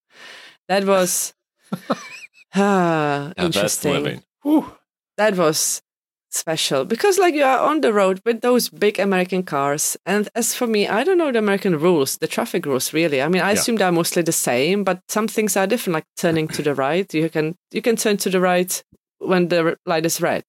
That 0.68 0.86
was 0.86 1.34
ah, 2.56 3.32
interesting 3.38 3.94
living. 3.94 4.24
That 5.18 5.38
was 5.38 5.82
special 6.34 6.86
because 6.86 7.18
like 7.20 7.34
you 7.34 7.44
are 7.44 7.60
on 7.60 7.82
the 7.82 7.92
road 7.94 8.22
with 8.26 8.42
those 8.42 8.70
big 8.70 9.00
american 9.00 9.44
cars 9.44 9.98
and 10.06 10.30
as 10.36 10.54
for 10.56 10.66
me 10.68 10.88
i 10.88 11.04
don't 11.04 11.18
know 11.18 11.32
the 11.32 11.40
american 11.40 11.78
rules 11.78 12.18
the 12.18 12.28
traffic 12.28 12.66
rules 12.66 12.94
really 12.94 13.22
i 13.22 13.28
mean 13.28 13.42
i 13.42 13.52
Yeah. 13.52 13.60
assume 13.60 13.76
they're 13.78 13.92
mostly 13.92 14.22
the 14.22 14.32
same 14.32 14.84
but 14.84 15.02
some 15.10 15.28
things 15.28 15.58
are 15.58 15.68
different 15.68 15.94
like 15.96 16.06
turning 16.18 16.48
to 16.50 16.62
the 16.62 16.74
right 16.74 17.14
you 17.14 17.30
can 17.30 17.56
you 17.72 17.82
can 17.82 17.96
turn 17.96 18.18
to 18.18 18.30
the 18.30 18.40
right 18.40 18.84
when 19.20 19.50
the 19.50 19.78
light 19.86 20.06
is 20.06 20.22
red 20.22 20.44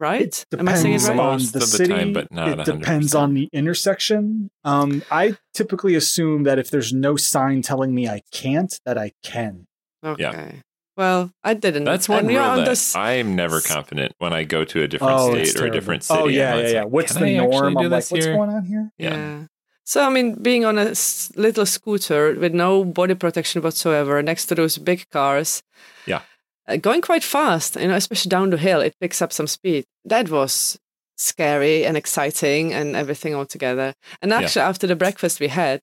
right 0.00 0.44
It 0.52 0.58
am 0.60 0.68
i 0.68 0.74
saying 0.74 0.94
it 0.94 0.98
depends 1.00 1.08
right 1.08 1.18
on 1.18 1.38
the 1.38 1.44
of 1.44 1.52
the 1.52 1.60
city. 1.66 1.92
time, 1.94 2.12
but 2.12 2.30
not 2.32 2.48
it 2.48 2.64
depends 2.64 3.12
100%. 3.14 3.20
on 3.20 3.34
the 3.34 3.48
intersection. 3.52 4.50
Um, 4.64 5.02
I 5.10 5.36
typically 5.54 5.94
assume 5.94 6.42
that 6.42 6.58
if 6.58 6.70
there's 6.70 6.92
no 6.92 7.16
sign 7.16 7.62
telling 7.62 7.94
me 7.94 8.08
I 8.08 8.22
can't, 8.32 8.72
that 8.84 8.98
I 8.98 9.12
can. 9.22 9.66
okay 10.04 10.60
well 10.96 11.30
i 11.42 11.54
didn't 11.54 11.84
That's 11.84 12.08
one 12.08 12.26
rule 12.26 12.56
that 12.56 12.66
this 12.66 12.94
I'm 12.96 13.34
never 13.36 13.60
confident 13.60 14.12
when 14.18 14.32
I 14.32 14.44
go 14.44 14.64
to 14.64 14.82
a 14.82 14.88
different 14.88 15.18
Oh, 15.20 15.32
state 15.32 15.60
or 15.60 15.66
a 15.66 15.70
different 15.70 16.02
city. 16.04 16.20
Oh 16.20 16.26
yeah, 16.28 16.56
yeah, 16.56 16.68
yeah. 16.68 16.82
like, 16.82 16.92
What's 16.92 17.14
the 17.14 17.24
I 17.24 17.44
actually 17.44 17.48
norm? 17.48 17.74
do 17.74 17.80
I'm 17.84 17.90
like, 17.90 17.98
this 18.00 18.10
what's 18.10 18.24
here?" 18.26 18.36
going 18.36 18.50
on 18.50 18.64
here? 18.64 18.90
Yeah. 18.98 19.10
Yeah. 19.16 19.46
So 19.84 20.04
I 20.06 20.10
mean, 20.10 20.28
being 20.42 20.64
on 20.64 20.78
a 20.78 20.92
little 21.36 21.66
scooter 21.66 22.34
with 22.38 22.54
no 22.54 22.84
body 22.84 23.14
protection 23.14 23.62
whatsoever, 23.62 24.22
next 24.22 24.46
to 24.46 24.54
those 24.54 24.78
big 24.78 25.08
cars, 25.10 25.62
Yeah. 26.06 26.22
uh, 26.68 26.76
going 26.76 27.00
quite 27.00 27.24
fast, 27.24 27.76
you 27.76 27.88
know, 27.88 27.96
especially 27.96 28.28
down 28.30 28.50
the 28.50 28.58
hill, 28.58 28.80
it 28.80 28.94
picks 29.00 29.20
up 29.22 29.32
some 29.32 29.46
speed. 29.48 29.84
That 30.04 30.28
was 30.30 30.78
scary 31.16 31.84
and 31.86 31.96
exciting 31.96 32.72
and 32.72 32.94
everything 32.96 33.34
all 33.34 33.46
together. 33.46 33.94
And 34.20 34.30
Yeah. 34.30 34.38
actually, 34.40 34.62
after 34.62 34.86
the 34.86 34.96
breakfast 34.96 35.40
we 35.40 35.48
had, 35.48 35.80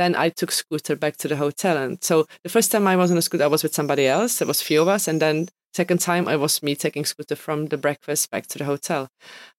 then 0.00 0.16
I 0.16 0.30
took 0.30 0.50
scooter 0.50 0.96
back 0.96 1.16
to 1.18 1.28
the 1.28 1.36
hotel. 1.36 1.76
And 1.76 2.02
so 2.02 2.26
the 2.42 2.48
first 2.48 2.72
time 2.72 2.86
I 2.86 2.96
was 2.96 3.10
on 3.10 3.18
a 3.18 3.22
scooter, 3.22 3.44
I 3.44 3.48
was 3.48 3.62
with 3.62 3.74
somebody 3.74 4.06
else. 4.06 4.38
There 4.38 4.48
was 4.48 4.62
few 4.62 4.80
of 4.82 4.88
us, 4.88 5.06
and 5.08 5.20
then 5.20 5.48
second 5.74 6.00
time 6.00 6.26
I 6.26 6.36
was 6.36 6.62
me 6.62 6.74
taking 6.74 7.04
scooter 7.04 7.36
from 7.36 7.66
the 7.66 7.76
breakfast 7.76 8.30
back 8.30 8.46
to 8.48 8.58
the 8.58 8.64
hotel. 8.64 9.08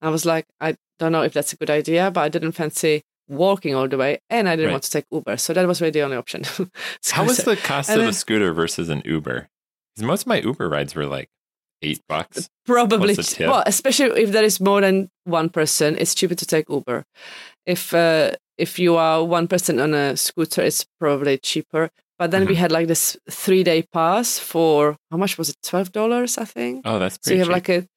I 0.01 0.09
was 0.09 0.25
like, 0.25 0.45
I 0.59 0.75
don't 0.99 1.11
know 1.13 1.21
if 1.23 1.33
that's 1.33 1.53
a 1.53 1.57
good 1.57 1.69
idea, 1.69 2.11
but 2.11 2.21
I 2.21 2.29
didn't 2.29 2.53
fancy 2.53 3.03
walking 3.29 3.73
all 3.75 3.87
the 3.87 3.97
way, 3.97 4.19
and 4.29 4.49
I 4.49 4.55
didn't 4.55 4.67
Right. 4.67 4.73
want 4.73 4.83
to 4.83 4.91
take 4.91 5.05
Uber, 5.11 5.37
so 5.37 5.53
that 5.53 5.65
was 5.67 5.79
really 5.79 5.91
the 5.91 6.01
only 6.01 6.17
option. 6.17 6.43
How 7.11 7.23
was 7.23 7.37
the 7.37 7.55
cost 7.55 7.89
and 7.89 8.01
of 8.01 8.07
a 8.09 8.13
scooter 8.13 8.51
versus 8.53 8.89
an 8.89 9.01
Uber? 9.05 9.47
Because 9.95 10.05
most 10.07 10.21
of 10.23 10.27
my 10.27 10.39
Uber 10.41 10.67
rides 10.67 10.95
were 10.95 11.05
like 11.05 11.29
eight 11.81 12.01
bucks. 12.09 12.49
Probably, 12.65 13.15
What's 13.15 13.29
the 13.29 13.35
tip? 13.35 13.47
well, 13.49 13.63
especially 13.65 14.21
if 14.23 14.31
there 14.33 14.43
is 14.43 14.59
more 14.59 14.81
than 14.81 15.09
one 15.23 15.49
person, 15.49 15.95
it's 15.97 16.13
cheaper 16.13 16.35
to 16.35 16.45
take 16.45 16.69
Uber. 16.69 17.05
If 17.65 17.93
uh, 17.93 18.31
if 18.61 18.79
you 18.79 18.95
are 18.95 19.23
one 19.37 19.47
person 19.47 19.79
on 19.79 19.93
a 19.93 20.15
scooter, 20.15 20.61
it's 20.69 20.85
probably 20.99 21.37
cheaper. 21.37 21.89
But 22.19 22.29
then 22.31 22.45
we 22.45 22.53
Mhm. 22.53 22.61
had 22.63 22.71
like 22.71 22.87
this 22.87 23.17
three 23.29 23.63
day 23.63 23.81
pass 23.97 24.37
for 24.51 24.77
how 25.11 25.17
much 25.17 25.37
was 25.39 25.49
it? 25.49 25.57
Twelve 25.63 25.91
dollars, 25.91 26.37
I 26.37 26.45
think. 26.45 26.81
Oh, 26.85 26.99
that's 26.99 27.15
so 27.15 27.19
pretty 27.23 27.35
you 27.35 27.39
have 27.43 27.47
cheap. 27.47 27.53
like 27.59 27.69
a 27.69 27.87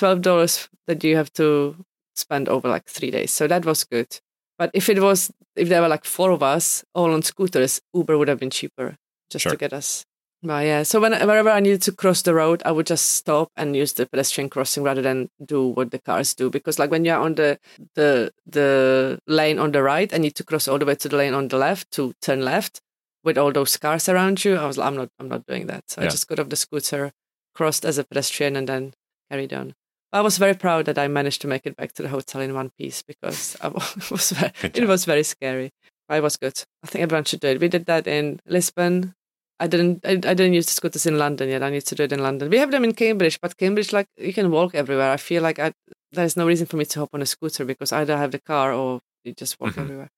twelve 0.00 0.20
dollars 0.22 0.68
that 0.88 1.04
you 1.04 1.16
have 1.16 1.30
to 1.34 1.76
spend 2.14 2.48
over 2.48 2.68
like 2.68 2.86
three 2.96 3.10
days. 3.10 3.30
So 3.38 3.46
that 3.46 3.64
was 3.66 3.84
good. 3.84 4.10
But 4.58 4.70
if 4.72 4.88
it 4.88 4.98
was 5.00 5.30
if 5.56 5.68
there 5.68 5.82
were 5.82 5.88
like 5.96 6.04
four 6.06 6.30
of 6.30 6.42
us 6.42 6.84
all 6.94 7.12
on 7.12 7.22
scooters, 7.22 7.80
Uber 7.94 8.16
would 8.18 8.28
have 8.28 8.40
been 8.40 8.50
cheaper 8.60 8.96
just 9.30 9.42
Sure. 9.42 9.52
to 9.52 9.58
get 9.58 9.72
us. 9.72 10.04
But 10.42 10.66
yeah, 10.66 10.82
so 10.82 11.00
when, 11.00 11.12
whenever 11.12 11.50
I 11.50 11.60
needed 11.60 11.82
to 11.82 11.92
cross 11.92 12.22
the 12.22 12.34
road, 12.34 12.62
I 12.64 12.70
would 12.70 12.86
just 12.86 13.14
stop 13.14 13.50
and 13.56 13.74
use 13.74 13.94
the 13.94 14.06
pedestrian 14.06 14.50
crossing 14.50 14.82
rather 14.82 15.02
than 15.02 15.30
do 15.44 15.68
what 15.68 15.90
the 15.90 15.98
cars 15.98 16.34
do. 16.34 16.50
Because 16.50 16.78
like 16.78 16.90
when 16.90 17.04
you're 17.04 17.18
on 17.18 17.34
the 17.34 17.58
the 17.94 18.32
the 18.46 19.18
lane 19.26 19.58
on 19.58 19.72
the 19.72 19.82
right 19.82 20.12
and 20.12 20.22
need 20.22 20.34
to 20.36 20.44
cross 20.44 20.68
all 20.68 20.78
the 20.78 20.84
way 20.86 20.94
to 20.94 21.08
the 21.08 21.16
lane 21.16 21.34
on 21.34 21.48
the 21.48 21.56
left 21.56 21.90
to 21.92 22.12
turn 22.20 22.44
left 22.44 22.80
with 23.24 23.38
all 23.38 23.50
those 23.50 23.76
cars 23.76 24.08
around 24.08 24.44
you, 24.44 24.56
I 24.56 24.66
was 24.66 24.78
like, 24.78 24.86
I'm 24.86 24.96
not 24.96 25.08
I'm 25.18 25.28
not 25.28 25.46
doing 25.46 25.66
that. 25.66 25.90
So 25.90 26.02
I 26.02 26.04
just 26.06 26.28
got 26.28 26.38
off 26.38 26.50
the 26.50 26.56
scooter, 26.56 27.12
crossed 27.54 27.84
as 27.84 27.98
a 27.98 28.04
pedestrian, 28.04 28.56
and 28.56 28.68
then 28.68 28.94
carried 29.30 29.52
on. 29.52 29.74
I 30.12 30.20
was 30.20 30.38
very 30.38 30.54
proud 30.54 30.84
that 30.86 30.98
I 30.98 31.08
managed 31.08 31.42
to 31.42 31.48
make 31.48 31.66
it 31.66 31.76
back 31.76 31.92
to 31.94 32.02
the 32.02 32.08
hotel 32.08 32.40
in 32.40 32.54
one 32.54 32.70
piece 32.78 33.02
because 33.02 33.56
I 33.62 33.68
was 33.68 34.30
very, 34.30 34.52
it 34.62 34.86
was 34.86 35.04
very 35.04 35.24
scary. 35.24 35.72
But 36.08 36.14
i 36.14 36.20
was 36.20 36.36
good. 36.36 36.62
I 36.84 36.86
think 36.86 37.02
everyone 37.02 37.24
should 37.24 37.40
do 37.40 37.48
it. 37.48 37.60
We 37.60 37.66
did 37.66 37.86
that 37.86 38.06
in 38.06 38.38
Lisbon, 38.46 39.15
I 39.58 39.66
didn't 39.66 40.04
I, 40.04 40.12
I 40.12 40.34
didn't 40.34 40.54
use 40.54 40.66
the 40.66 40.72
scooters 40.72 41.06
in 41.06 41.18
London 41.18 41.48
yet. 41.48 41.62
I 41.62 41.70
need 41.70 41.86
to 41.86 41.94
do 41.94 42.02
it 42.04 42.12
in 42.12 42.22
London. 42.22 42.50
We 42.50 42.58
have 42.58 42.70
them 42.70 42.84
in 42.84 42.92
Cambridge, 42.94 43.40
but 43.40 43.56
Cambridge 43.56 43.92
like 43.92 44.06
you 44.16 44.32
can 44.32 44.50
walk 44.50 44.74
everywhere. 44.74 45.10
I 45.12 45.16
feel 45.16 45.42
like 45.42 45.58
I 45.58 45.72
there's 46.12 46.36
no 46.36 46.46
reason 46.46 46.66
for 46.66 46.76
me 46.76 46.84
to 46.86 47.00
hop 47.00 47.10
on 47.14 47.22
a 47.22 47.26
scooter 47.26 47.64
because 47.64 47.92
either 47.92 48.14
I 48.14 48.18
have 48.20 48.32
the 48.32 48.38
car 48.40 48.72
or 48.72 49.00
you 49.24 49.32
just 49.32 49.58
walk 49.60 49.74
Mhm. 49.74 49.82
everywhere. 49.82 50.10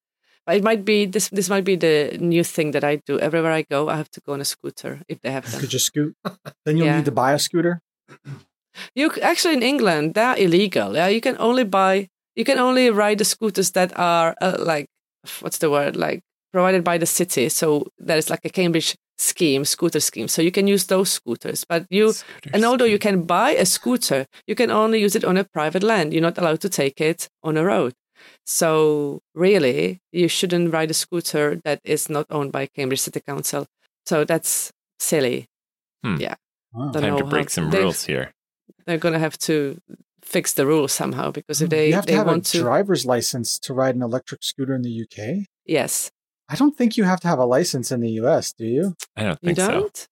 But 0.46 0.56
it 0.56 0.64
might 0.64 0.84
be 0.84 1.06
this 1.06 1.28
this 1.28 1.48
might 1.48 1.64
be 1.64 1.76
the 1.76 2.16
new 2.20 2.42
thing 2.44 2.72
that 2.72 2.82
I 2.84 2.96
do. 3.06 3.18
Everywhere 3.20 3.52
I 3.52 3.62
go, 3.62 3.88
I 3.88 3.96
have 3.96 4.10
to 4.12 4.20
go 4.20 4.32
on 4.32 4.40
a 4.40 4.44
scooter 4.44 5.02
if 5.08 5.20
they 5.20 5.30
have 5.30 5.50
them. 5.50 5.60
Could 5.60 5.70
just 5.70 5.86
scoot? 5.86 6.14
Then 6.64 6.76
you'll 6.76 6.86
Yeah. 6.86 6.96
need 6.96 7.04
to 7.04 7.12
buy 7.22 7.32
a 7.32 7.38
scooter. 7.38 7.80
You 8.94 9.10
actually 9.22 9.54
in 9.54 9.62
England 9.62 10.14
they're 10.14 10.36
illegal. 10.36 10.94
Yeah, 10.94 11.08
you 11.08 11.20
can 11.20 11.36
only 11.38 11.64
buy 11.64 12.08
you 12.36 12.44
can 12.44 12.58
only 12.58 12.90
ride 12.90 13.18
the 13.18 13.24
scooters 13.24 13.70
that 13.72 13.92
are 13.98 14.34
uh, 14.40 14.56
like 14.58 14.86
what's 15.40 15.58
the 15.58 15.70
word 15.70 15.96
like 15.96 16.20
provided 16.52 16.84
by 16.84 16.98
the 16.98 17.06
city. 17.06 17.48
So 17.48 17.86
there's 17.98 18.30
like 18.30 18.44
a 18.44 18.48
Cambridge 18.50 18.96
scheme, 19.18 19.64
scooter 19.64 20.00
scheme. 20.00 20.28
So 20.28 20.40
you 20.42 20.50
can 20.52 20.66
use 20.68 20.86
those 20.86 21.10
scooters, 21.10 21.64
but 21.68 21.86
you 21.90 22.14
and 22.52 22.64
although 22.64 22.84
you 22.86 22.98
can 22.98 23.22
buy 23.24 23.50
a 23.50 23.66
scooter, 23.66 24.26
you 24.46 24.54
can 24.54 24.70
only 24.70 25.00
use 25.00 25.16
it 25.16 25.24
on 25.24 25.36
a 25.36 25.44
private 25.44 25.82
land. 25.82 26.12
You're 26.12 26.22
not 26.22 26.38
allowed 26.38 26.60
to 26.60 26.68
take 26.68 27.00
it 27.00 27.28
on 27.42 27.56
a 27.56 27.64
road. 27.64 27.94
So 28.46 29.20
really, 29.34 30.00
you 30.12 30.28
shouldn't 30.28 30.72
ride 30.72 30.90
a 30.90 30.94
scooter 30.94 31.60
that 31.64 31.80
is 31.84 32.08
not 32.08 32.26
owned 32.30 32.52
by 32.52 32.66
Cambridge 32.66 33.00
City 33.00 33.20
Council. 33.20 33.66
So 34.06 34.24
that's 34.24 34.72
silly. 34.98 35.46
Oh. 36.04 36.16
Don't 36.16 36.92
Time 37.02 37.16
to 37.18 37.24
break 37.24 37.50
some 37.50 37.70
they- 37.70 37.80
rules 37.82 38.04
here. 38.04 38.32
They're 38.86 38.98
gonna 38.98 39.18
have 39.18 39.36
to 39.40 39.80
fix 40.22 40.52
the 40.54 40.66
rules 40.66 40.92
somehow 40.92 41.30
because 41.30 41.60
if 41.62 41.70
they 41.70 41.86
Hmm. 41.86 41.88
you 41.88 41.94
have 41.94 42.06
to 42.06 42.12
they 42.12 42.16
have 42.16 42.26
a 42.26 42.30
want 42.30 42.46
to, 42.46 42.58
driver's 42.60 43.04
license 43.06 43.58
to 43.60 43.74
ride 43.74 43.94
an 43.94 44.02
electric 44.02 44.42
scooter 44.42 44.74
in 44.74 44.82
the 44.82 44.90
UK. 44.90 45.46
yes, 45.66 46.10
I 46.48 46.54
don't 46.56 46.76
think 46.76 46.96
you 46.96 47.04
have 47.04 47.20
to 47.20 47.28
have 47.28 47.38
a 47.38 47.44
license 47.44 47.92
in 47.92 48.00
the 48.00 48.10
US, 48.22 48.52
do 48.52 48.64
you? 48.66 48.94
I 49.16 49.24
don't 49.24 49.40
think 49.40 49.58
so. 49.58 49.70
don't. 49.70 50.08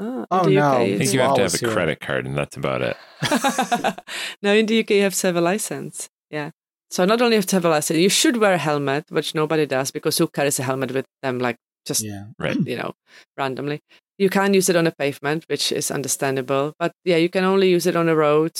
Oh, 0.00 0.26
Oh, 0.30 0.42
no. 0.42 0.60
UK, 0.72 0.76
I 0.78 0.82
you 0.84 0.98
think 0.98 1.12
you 1.12 1.20
have 1.20 1.34
to 1.36 1.42
have 1.42 1.54
a 1.54 1.58
here. 1.58 1.70
credit 1.70 2.00
card, 2.00 2.26
and 2.26 2.36
that's 2.36 2.56
about 2.56 2.82
it. 2.82 2.96
no, 4.42 4.52
in 4.54 4.66
the 4.66 4.80
UK, 4.80 4.90
you 4.90 5.02
have 5.02 5.14
to 5.14 5.26
have 5.28 5.36
a 5.36 5.40
license. 5.40 6.08
Yeah. 6.30 6.50
So 6.90 7.04
not 7.04 7.20
only 7.20 7.36
have 7.36 7.46
to 7.46 7.56
have 7.56 7.64
a 7.64 7.68
license, 7.70 7.98
you 7.98 8.08
should 8.08 8.36
wear 8.36 8.54
a 8.54 8.58
helmet, 8.58 9.06
which 9.10 9.34
nobody 9.34 9.66
does 9.66 9.90
because 9.90 10.16
who 10.18 10.28
carries 10.28 10.58
a 10.58 10.62
helmet 10.62 10.92
with 10.92 11.06
them, 11.22 11.38
like 11.38 11.56
just 11.86 12.02
Yeah. 12.04 12.26
Right. 12.38 12.56
you 12.66 12.76
know, 12.76 12.92
randomly. 13.36 13.80
You 14.18 14.28
can 14.30 14.54
use 14.54 14.68
it 14.68 14.76
on 14.76 14.86
a 14.86 14.92
pavement, 14.92 15.44
which 15.48 15.70
is 15.72 15.90
understandable, 15.90 16.74
but 16.78 16.92
yeah, 17.04 17.16
you 17.16 17.28
can 17.28 17.44
only 17.44 17.70
use 17.70 17.86
it 17.86 17.94
on 17.96 18.08
a 18.08 18.14
road, 18.16 18.52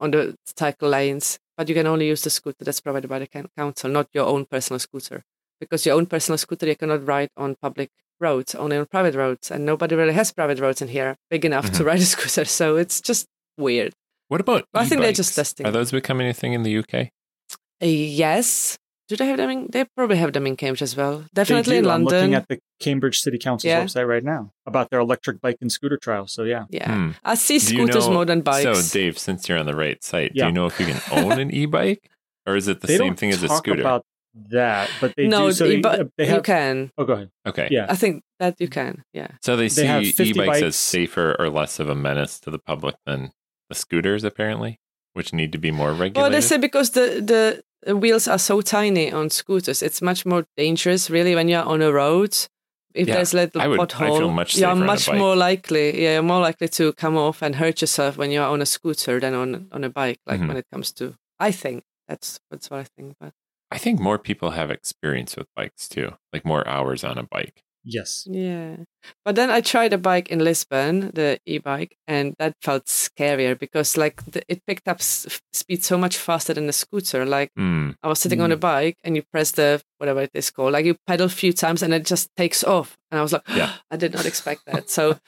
on 0.00 0.10
the 0.12 0.34
cycle 0.56 0.88
lanes. 0.88 1.38
But 1.56 1.68
you 1.68 1.74
can 1.74 1.86
only 1.86 2.08
use 2.08 2.22
the 2.22 2.30
scooter 2.30 2.64
that's 2.64 2.80
provided 2.80 3.08
by 3.08 3.20
the 3.20 3.28
council, 3.56 3.88
not 3.90 4.08
your 4.12 4.26
own 4.26 4.44
personal 4.44 4.80
scooter, 4.80 5.22
because 5.64 5.84
your 5.86 5.96
own 5.96 6.06
personal 6.06 6.38
scooter 6.38 6.66
you 6.66 6.76
cannot 6.76 7.06
ride 7.06 7.28
on 7.36 7.56
public 7.60 7.90
roads, 8.20 8.54
only 8.54 8.76
on 8.76 8.86
private 8.86 9.14
roads, 9.14 9.50
and 9.50 9.64
nobody 9.66 9.94
really 9.96 10.12
has 10.14 10.32
private 10.32 10.60
roads 10.60 10.80
in 10.82 10.88
here 10.88 11.16
big 11.30 11.44
enough 11.44 11.70
to 11.72 11.82
Mhm. 11.82 11.86
ride 11.86 11.98
a 12.00 12.04
scooter. 12.14 12.44
So 12.44 12.76
it's 12.76 13.00
just 13.00 13.26
weird. 13.58 13.92
What 14.28 14.40
about? 14.40 14.64
I 14.74 14.86
think 14.86 15.00
they're 15.02 15.12
just 15.12 15.34
testing. 15.34 15.66
Are 15.66 15.72
those 15.72 15.90
becoming 15.90 16.28
a 16.28 16.32
thing 16.32 16.52
in 16.54 16.62
the 16.62 16.70
UK? 16.78 17.10
Uh, 17.82 17.86
yes. 17.86 18.78
Do 19.08 19.16
they 19.16 19.26
have 19.26 19.36
them 19.36 19.50
in? 19.50 19.66
They 19.70 19.84
probably 19.96 20.16
have 20.16 20.32
them 20.32 20.46
in 20.46 20.56
Cambridge 20.56 20.80
as 20.80 20.96
well. 20.96 21.24
Definitely 21.34 21.76
in 21.76 21.84
do. 21.84 21.90
I'm 21.90 22.04
looking 22.04 22.32
at 22.34 22.48
the 22.48 22.58
Cambridge 22.80 23.20
City 23.20 23.36
Council's 23.36 23.68
Yeah. 23.68 23.84
website 23.84 24.08
right 24.08 24.24
now 24.24 24.50
about 24.64 24.88
their 24.88 24.98
electric 25.00 25.42
bike 25.42 25.58
and 25.60 25.70
scooter 25.70 25.98
trials. 25.98 26.32
So 26.32 26.44
yeah. 26.44 26.64
yeah. 26.70 26.90
Hmm. 26.94 27.10
I 27.22 27.34
see 27.34 27.58
Do 27.58 27.76
you 27.76 27.82
scooters 27.86 28.06
know- 28.08 28.14
more 28.14 28.24
than 28.24 28.40
bikes. 28.40 28.62
So, 28.90 28.98
Dave, 28.98 29.18
since 29.18 29.46
you're 29.46 29.58
on 29.58 29.66
the 29.66 29.76
right 29.76 30.02
site, 30.02 30.32
do 30.32 30.46
you 30.46 30.52
know 30.52 30.66
if 30.66 30.80
you 30.80 30.86
can 30.86 31.00
own 31.12 31.38
an 31.38 31.50
e-bike, 31.54 32.08
or 32.46 32.56
is 32.56 32.66
it 32.66 32.80
the 32.80 32.86
they 32.86 32.96
same 32.96 33.14
thing 33.14 33.30
as 33.30 33.42
a 33.42 33.48
scooter? 33.50 33.82
about 33.82 34.06
that, 34.50 34.90
but 35.00 35.14
they 35.16 35.26
no, 35.26 35.46
do. 35.48 35.52
So 35.52 35.64
the- 35.68 35.74
they, 35.76 35.80
but 35.80 36.10
they 36.18 36.32
you 36.34 36.42
can. 36.42 36.90
Oh, 36.98 37.04
go 37.04 37.12
ahead. 37.14 37.30
okay. 37.46 37.68
Yeah. 37.70 37.86
I 37.88 37.96
think 37.96 38.22
that 38.40 38.56
you 38.60 38.68
can. 38.68 39.04
Yeah. 39.12 39.28
So 39.42 39.56
they 39.56 39.68
see 39.68 39.86
have 39.86 40.02
50 40.06 40.30
e-bikes 40.30 40.62
as 40.62 40.76
safer 40.76 41.36
or 41.38 41.48
less 41.50 41.78
of 41.80 41.88
a 41.88 41.94
menace 41.94 42.40
to 42.40 42.50
the 42.50 42.58
public 42.58 42.96
than 43.06 43.32
the 43.68 43.74
scooters, 43.74 44.24
apparently, 44.24 44.80
which 45.12 45.32
need 45.32 45.52
to 45.52 45.58
be 45.58 45.70
more 45.70 45.90
regulated. 45.92 46.16
Well, 46.16 46.30
they 46.30 46.40
say 46.40 46.58
because 46.58 46.90
the 46.90 47.62
the 47.86 47.96
wheels 47.96 48.26
are 48.28 48.38
so 48.38 48.60
tiny 48.62 49.12
on 49.12 49.28
scooters, 49.30 49.82
it's 49.82 50.00
much 50.02 50.24
more 50.26 50.46
dangerous, 50.56 51.10
really, 51.10 51.34
when 51.34 51.48
you're 51.48 51.62
on 51.62 51.82
a 51.82 51.92
road. 51.92 52.36
If 52.94 53.08
Yeah, 53.08 53.14
there's 53.16 53.34
a 53.34 53.36
little 53.38 53.60
I 53.60 53.66
would- 53.66 53.80
pothole, 53.80 54.32
much 54.32 54.54
you're 54.56 54.68
safer 54.68 54.70
on 54.70 54.82
a 54.82 54.86
much 54.86 55.10
more 55.12 55.34
likely. 55.36 56.02
Yeah, 56.02 56.12
you're 56.14 56.22
more 56.22 56.40
likely 56.40 56.68
to 56.68 56.92
come 56.92 57.16
off 57.16 57.42
and 57.42 57.56
hurt 57.56 57.80
yourself 57.80 58.16
when 58.16 58.30
you're 58.30 58.46
on 58.46 58.62
a 58.62 58.66
scooter 58.66 59.18
than 59.20 59.34
on 59.34 59.68
on 59.72 59.84
a 59.84 59.90
bike. 59.90 60.20
Like 60.26 60.40
Mhm. 60.40 60.48
when 60.48 60.56
it 60.56 60.66
comes 60.72 60.92
to, 60.92 61.14
I 61.40 61.50
think 61.50 61.82
that's 62.08 62.38
that's 62.50 62.70
what 62.70 62.80
I 62.80 62.84
think. 62.96 63.16
But 63.20 63.32
I 63.74 63.78
think 63.78 64.00
more 64.00 64.18
people 64.18 64.50
have 64.52 64.70
experience 64.70 65.36
with 65.36 65.48
bikes 65.56 65.88
too, 65.88 66.12
like 66.32 66.44
more 66.44 66.66
hours 66.66 67.02
on 67.04 67.18
a 67.18 67.24
bike. 67.24 67.62
Yes. 67.86 68.26
Yeah. 68.30 68.76
But 69.26 69.34
then 69.36 69.50
I 69.50 69.60
tried 69.60 69.92
a 69.92 69.98
bike 69.98 70.30
in 70.30 70.38
Lisbon, 70.38 71.10
the 71.12 71.38
e-bike, 71.44 71.96
and 72.08 72.34
that 72.38 72.54
felt 72.62 72.86
scarier 72.86 73.58
because 73.58 73.98
like 73.98 74.24
the, 74.24 74.40
it 74.48 74.64
picked 74.66 74.88
up 74.88 75.00
s- 75.00 75.40
speed 75.52 75.84
so 75.84 75.98
much 75.98 76.16
faster 76.16 76.54
than 76.54 76.66
a 76.68 76.72
scooter. 76.72 77.26
Like 77.26 77.50
Hmm. 77.56 77.90
I 78.02 78.08
was 78.08 78.20
sitting 78.20 78.40
on 78.40 78.52
a 78.52 78.56
bike 78.56 78.96
and 79.04 79.16
you 79.16 79.22
press 79.32 79.50
the 79.50 79.82
whatever 79.98 80.22
it 80.22 80.30
is 80.32 80.50
called, 80.50 80.72
like 80.72 80.86
you 80.86 80.96
pedal 81.06 81.26
a 81.26 81.40
few 81.42 81.52
times 81.52 81.82
and 81.82 81.92
it 81.92 82.06
just 82.06 82.30
takes 82.36 82.64
off. 82.64 82.96
And 83.10 83.18
I 83.18 83.22
was 83.22 83.32
like, 83.34 83.46
Yeah. 83.54 83.72
I 83.90 83.96
did 83.96 84.14
not 84.14 84.24
expect 84.24 84.62
that. 84.66 84.88
So 84.88 85.18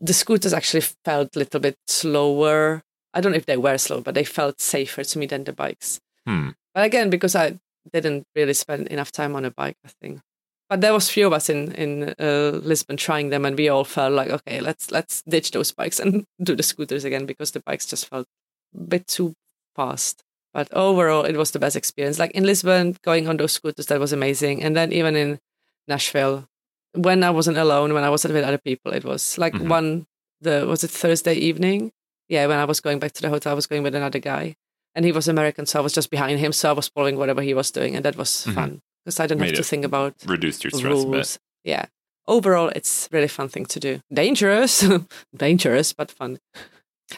the 0.00 0.14
scooters 0.14 0.54
actually 0.54 0.84
felt 1.04 1.36
a 1.36 1.38
little 1.38 1.60
bit 1.60 1.76
slower. 1.86 2.82
I 3.12 3.20
don't 3.20 3.32
know 3.32 3.38
if 3.38 3.46
they 3.46 3.56
were 3.58 3.76
slow, 3.78 4.00
but 4.00 4.14
they 4.14 4.24
felt 4.24 4.60
safer 4.62 5.04
to 5.04 5.18
me 5.18 5.26
than 5.26 5.44
the 5.44 5.52
bikes. 5.52 6.00
Hmm. 6.26 6.50
But 6.74 6.84
again, 6.84 7.10
because 7.10 7.34
I 7.36 7.58
didn't 7.92 8.24
really 8.34 8.54
spend 8.54 8.88
enough 8.88 9.12
time 9.12 9.34
on 9.36 9.44
a 9.44 9.50
bike, 9.50 9.76
I 9.84 9.90
think. 10.00 10.20
But 10.68 10.80
there 10.80 10.92
was 10.92 11.08
few 11.08 11.26
of 11.28 11.32
us 11.32 11.48
in 11.48 11.72
in 11.72 12.14
uh, 12.18 12.58
Lisbon 12.62 12.96
trying 12.96 13.30
them, 13.30 13.44
and 13.44 13.56
we 13.56 13.68
all 13.68 13.84
felt 13.84 14.12
like, 14.12 14.30
okay, 14.30 14.60
let's 14.60 14.90
let's 14.90 15.22
ditch 15.22 15.52
those 15.52 15.70
bikes 15.72 16.00
and 16.00 16.24
do 16.42 16.56
the 16.56 16.62
scooters 16.64 17.04
again 17.04 17.26
because 17.26 17.52
the 17.52 17.60
bikes 17.60 17.86
just 17.86 18.08
felt 18.08 18.26
a 18.74 18.80
bit 18.80 19.06
too 19.06 19.34
fast. 19.76 20.22
But 20.52 20.72
overall, 20.72 21.24
it 21.24 21.36
was 21.36 21.50
the 21.52 21.58
best 21.60 21.76
experience. 21.76 22.18
Like 22.18 22.32
in 22.32 22.44
Lisbon, 22.44 22.96
going 23.04 23.28
on 23.28 23.36
those 23.36 23.52
scooters, 23.52 23.86
that 23.86 24.00
was 24.00 24.12
amazing. 24.12 24.62
And 24.64 24.74
then 24.74 24.90
even 24.92 25.14
in 25.14 25.38
Nashville, 25.86 26.46
when 26.94 27.22
I 27.22 27.30
wasn't 27.30 27.58
alone, 27.58 27.92
when 27.94 28.04
I 28.04 28.10
wasn't 28.10 28.34
with 28.34 28.42
other 28.44 28.58
people, 28.58 28.92
it 28.92 29.04
was 29.04 29.38
like 29.38 29.52
Mhm. 29.54 29.68
one 29.68 30.06
the 30.40 30.66
was 30.66 30.82
it 30.82 30.90
Thursday 30.90 31.34
evening? 31.34 31.92
Yeah, 32.28 32.46
when 32.48 32.58
I 32.58 32.64
was 32.64 32.80
going 32.80 32.98
back 32.98 33.12
to 33.12 33.22
the 33.22 33.28
hotel, 33.28 33.52
I 33.52 33.54
was 33.54 33.66
going 33.68 33.82
with 33.84 33.94
another 33.94 34.18
guy, 34.18 34.56
and 34.96 35.04
he 35.04 35.12
was 35.12 35.28
American, 35.28 35.66
so 35.66 35.78
I 35.78 35.82
was 35.82 35.92
just 35.92 36.10
behind 36.10 36.40
him, 36.40 36.52
so 36.52 36.70
I 36.70 36.72
was 36.72 36.88
following 36.88 37.16
whatever 37.18 37.42
he 37.42 37.54
was 37.54 37.70
doing, 37.70 37.94
and 37.94 38.04
that 38.04 38.16
was 38.16 38.30
Mhm. 38.46 38.54
fun 38.54 38.80
because 39.04 39.20
I 39.20 39.26
didn't 39.28 39.42
Made 39.42 39.50
have 39.54 39.56
to 39.64 39.70
think 39.70 39.84
about 39.84 40.14
Reduced 40.26 40.64
your 40.64 40.70
stress 40.72 40.92
rules. 40.92 41.38
Yeah. 41.62 41.84
Overall, 42.26 42.70
it's 42.74 43.08
really 43.12 43.28
fun 43.28 43.48
thing 43.48 43.66
to 43.66 43.78
do. 43.78 44.00
Dangerous, 44.12 44.82
dangerous, 45.36 45.92
but 45.92 46.10
fun. 46.10 46.38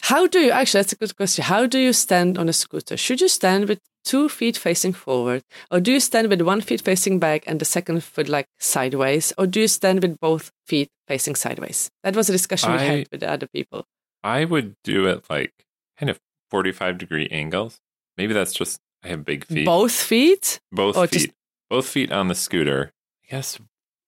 How 0.02 0.26
do 0.26 0.38
you 0.40 0.50
actually? 0.50 0.80
That's 0.82 0.92
a 0.92 0.96
good 0.96 1.16
question. 1.16 1.44
How 1.44 1.66
do 1.66 1.78
you 1.78 1.94
stand 1.94 2.36
on 2.36 2.48
a 2.48 2.52
scooter? 2.52 2.96
Should 2.98 3.22
you 3.22 3.28
stand 3.28 3.68
with 3.68 3.80
two 4.04 4.28
feet 4.28 4.56
facing 4.58 4.92
forward, 4.92 5.42
or 5.70 5.80
do 5.80 5.90
you 5.92 6.00
stand 6.00 6.28
with 6.28 6.42
one 6.42 6.60
feet 6.60 6.82
facing 6.82 7.18
back 7.18 7.44
and 7.46 7.58
the 7.58 7.64
second 7.64 8.04
foot 8.04 8.28
like 8.28 8.46
sideways, 8.58 9.32
or 9.38 9.46
do 9.46 9.60
you 9.60 9.68
stand 9.68 10.02
with 10.02 10.20
both 10.20 10.50
feet 10.66 10.90
facing 11.06 11.36
sideways? 11.36 11.90
That 12.04 12.16
was 12.16 12.28
a 12.28 12.32
discussion 12.32 12.72
we 12.72 12.78
had 12.78 13.08
with 13.10 13.20
the 13.20 13.30
other 13.30 13.46
people. 13.48 13.86
I 14.22 14.44
would 14.44 14.74
do 14.84 15.06
it 15.06 15.24
like 15.30 15.54
kind 15.98 16.10
of 16.10 16.20
45 16.50 16.98
degree 16.98 17.28
angles. 17.30 17.78
Maybe 18.16 18.34
that's 18.34 18.52
just, 18.52 18.80
I 19.04 19.08
have 19.08 19.24
big 19.24 19.44
feet. 19.44 19.64
Both 19.66 19.92
feet? 19.92 20.60
Both 20.72 20.96
or 20.96 21.06
feet. 21.06 21.18
just- 21.20 21.34
Both 21.70 21.86
feet 21.86 22.10
on 22.12 22.28
the 22.28 22.34
scooter. 22.34 22.92
I 23.24 23.30
guess 23.32 23.58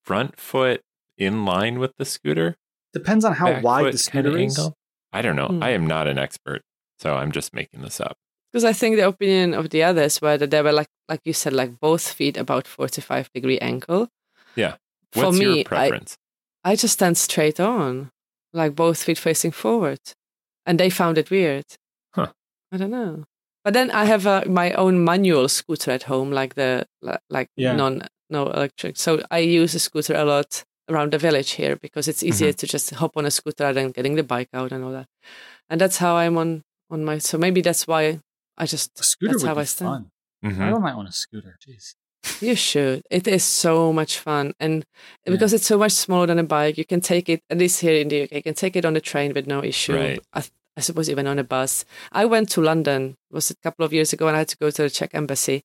front 0.03 0.39
foot 0.41 0.81
in 1.19 1.45
line 1.45 1.79
with 1.79 1.93
the 1.99 2.05
scooter. 2.05 2.57
Depends 2.95 3.25
on 3.25 3.35
how 3.35 3.47
back 3.53 3.63
wide 3.63 3.93
the 3.93 3.99
scooter 3.99 4.37
is. 4.37 4.59
angle. 4.59 4.75
I 5.13 5.23
don't 5.23 5.37
know. 5.37 5.49
Hmm. 5.49 5.63
I 5.63 5.71
am 5.71 5.87
not 5.87 6.07
an 6.07 6.19
expert, 6.19 6.63
so 6.99 7.15
I'm 7.17 7.31
just 7.33 7.53
making 7.55 7.83
this 7.83 8.01
up. 8.01 8.17
Because 8.51 8.65
I 8.65 8.73
think 8.73 8.97
the 8.97 9.07
opinion 9.07 9.55
of 9.55 9.71
the 9.71 9.83
others 9.85 10.21
were 10.21 10.37
that 10.39 10.51
they 10.51 10.63
were 10.63 10.73
like, 10.73 10.89
like 11.09 11.21
you 11.25 11.33
said, 11.33 11.53
like 11.53 11.79
both 11.79 12.09
feet 12.09 12.37
about 12.37 12.67
forty-five 12.67 13.31
degree 13.33 13.59
angle. 13.59 14.09
Yeah. 14.57 14.77
For 15.13 15.27
What's 15.27 15.39
me, 15.39 15.45
your 15.47 15.59
I, 15.59 15.63
preference? 15.65 16.17
I 16.65 16.75
just 16.77 16.95
stand 16.95 17.17
straight 17.19 17.61
on, 17.61 18.11
like 18.53 18.75
both 18.75 19.03
feet 19.05 19.19
facing 19.19 19.51
forward, 19.53 20.01
and 20.67 20.81
they 20.81 20.91
found 20.91 21.19
it 21.19 21.31
weird. 21.31 21.67
Huh. 22.15 22.33
I 22.73 22.77
don't 22.77 22.91
know. 22.91 23.25
But 23.65 23.75
then 23.75 23.91
I 23.91 24.05
have 24.07 24.27
uh, 24.27 24.45
my 24.47 24.73
own 24.73 25.05
manual 25.05 25.49
scooter 25.49 25.91
at 25.91 26.05
home, 26.05 26.31
like 26.31 26.55
the 26.55 26.87
like 27.29 27.49
Yeah. 27.57 27.77
non 27.77 28.03
no 28.31 28.47
electric. 28.47 28.97
So 28.97 29.23
I 29.31 29.39
use 29.39 29.75
a 29.75 29.79
scooter 29.79 30.15
a 30.15 30.25
lot 30.25 30.65
around 30.89 31.13
the 31.13 31.19
village 31.19 31.53
here 31.53 31.77
because 31.77 32.09
it's 32.09 32.23
easier 32.23 32.53
to 32.53 32.67
just 32.67 32.91
hop 32.95 33.13
on 33.17 33.27
a 33.27 33.31
scooter 33.31 33.73
than 33.73 33.91
getting 33.91 34.15
the 34.17 34.23
bike 34.23 34.49
out 34.55 34.73
and 34.73 34.83
all 34.85 34.93
that. 34.93 35.07
And 35.69 35.81
that's 35.81 35.99
how 35.99 36.17
I'm 36.17 36.37
on 36.39 36.63
on 36.91 37.05
my. 37.05 37.19
So 37.19 37.39
maybe 37.39 37.61
that's 37.61 37.87
why 37.87 38.21
I 38.57 38.67
just 38.67 38.99
A 38.99 39.03
scooter 39.05 39.33
That's 39.33 39.43
would 39.43 39.49
how 39.49 39.55
be 39.55 39.61
I 39.61 39.65
stand. 39.65 39.91
fun. 40.43 40.53
Mhm. 40.53 40.61
I 40.67 40.71
don't 40.71 40.83
might 40.83 40.97
want 40.97 41.09
a 41.09 41.13
scooter. 41.13 41.57
Jeez. 41.67 41.95
You 42.43 42.55
should. 42.55 43.03
It 43.11 43.27
is 43.29 43.45
so 43.45 43.93
much 43.93 44.19
fun, 44.19 44.53
and 44.61 44.85
Yeah. 45.27 45.33
because 45.33 45.53
it's 45.55 45.67
so 45.67 45.79
much 45.79 45.93
smaller 45.93 46.27
than 46.27 46.39
a 46.39 46.45
bike, 46.45 46.77
you 46.79 46.85
can 46.85 47.01
take 47.01 47.29
it. 47.29 47.41
At 47.51 47.59
least 47.59 47.81
here 47.81 47.95
in 48.01 48.09
the 48.09 48.23
UK, 48.25 48.37
you 48.37 48.43
can 48.43 48.55
take 48.55 48.77
it 48.77 48.85
on 48.85 48.93
the 48.95 49.01
train 49.01 49.33
with 49.35 49.47
no 49.47 49.63
issue. 49.65 49.95
Right. 49.97 50.21
I, 50.35 50.43
I 50.81 50.83
suppose 50.83 51.11
even 51.11 51.27
on 51.27 51.39
a 51.39 51.45
bus. 51.45 51.85
I 52.11 52.25
went 52.25 52.49
to 52.51 52.61
London. 52.63 53.17
it 53.31 53.35
Was 53.35 53.51
a 53.51 53.57
couple 53.57 53.85
of 53.85 53.93
years 53.93 54.13
ago, 54.15 54.27
and 54.29 54.37
I 54.37 54.41
had 54.41 54.49
to 54.49 54.57
go 54.57 54.71
to 54.71 54.83
the 54.83 54.91
Czech 54.91 55.11
embassy, 55.15 55.63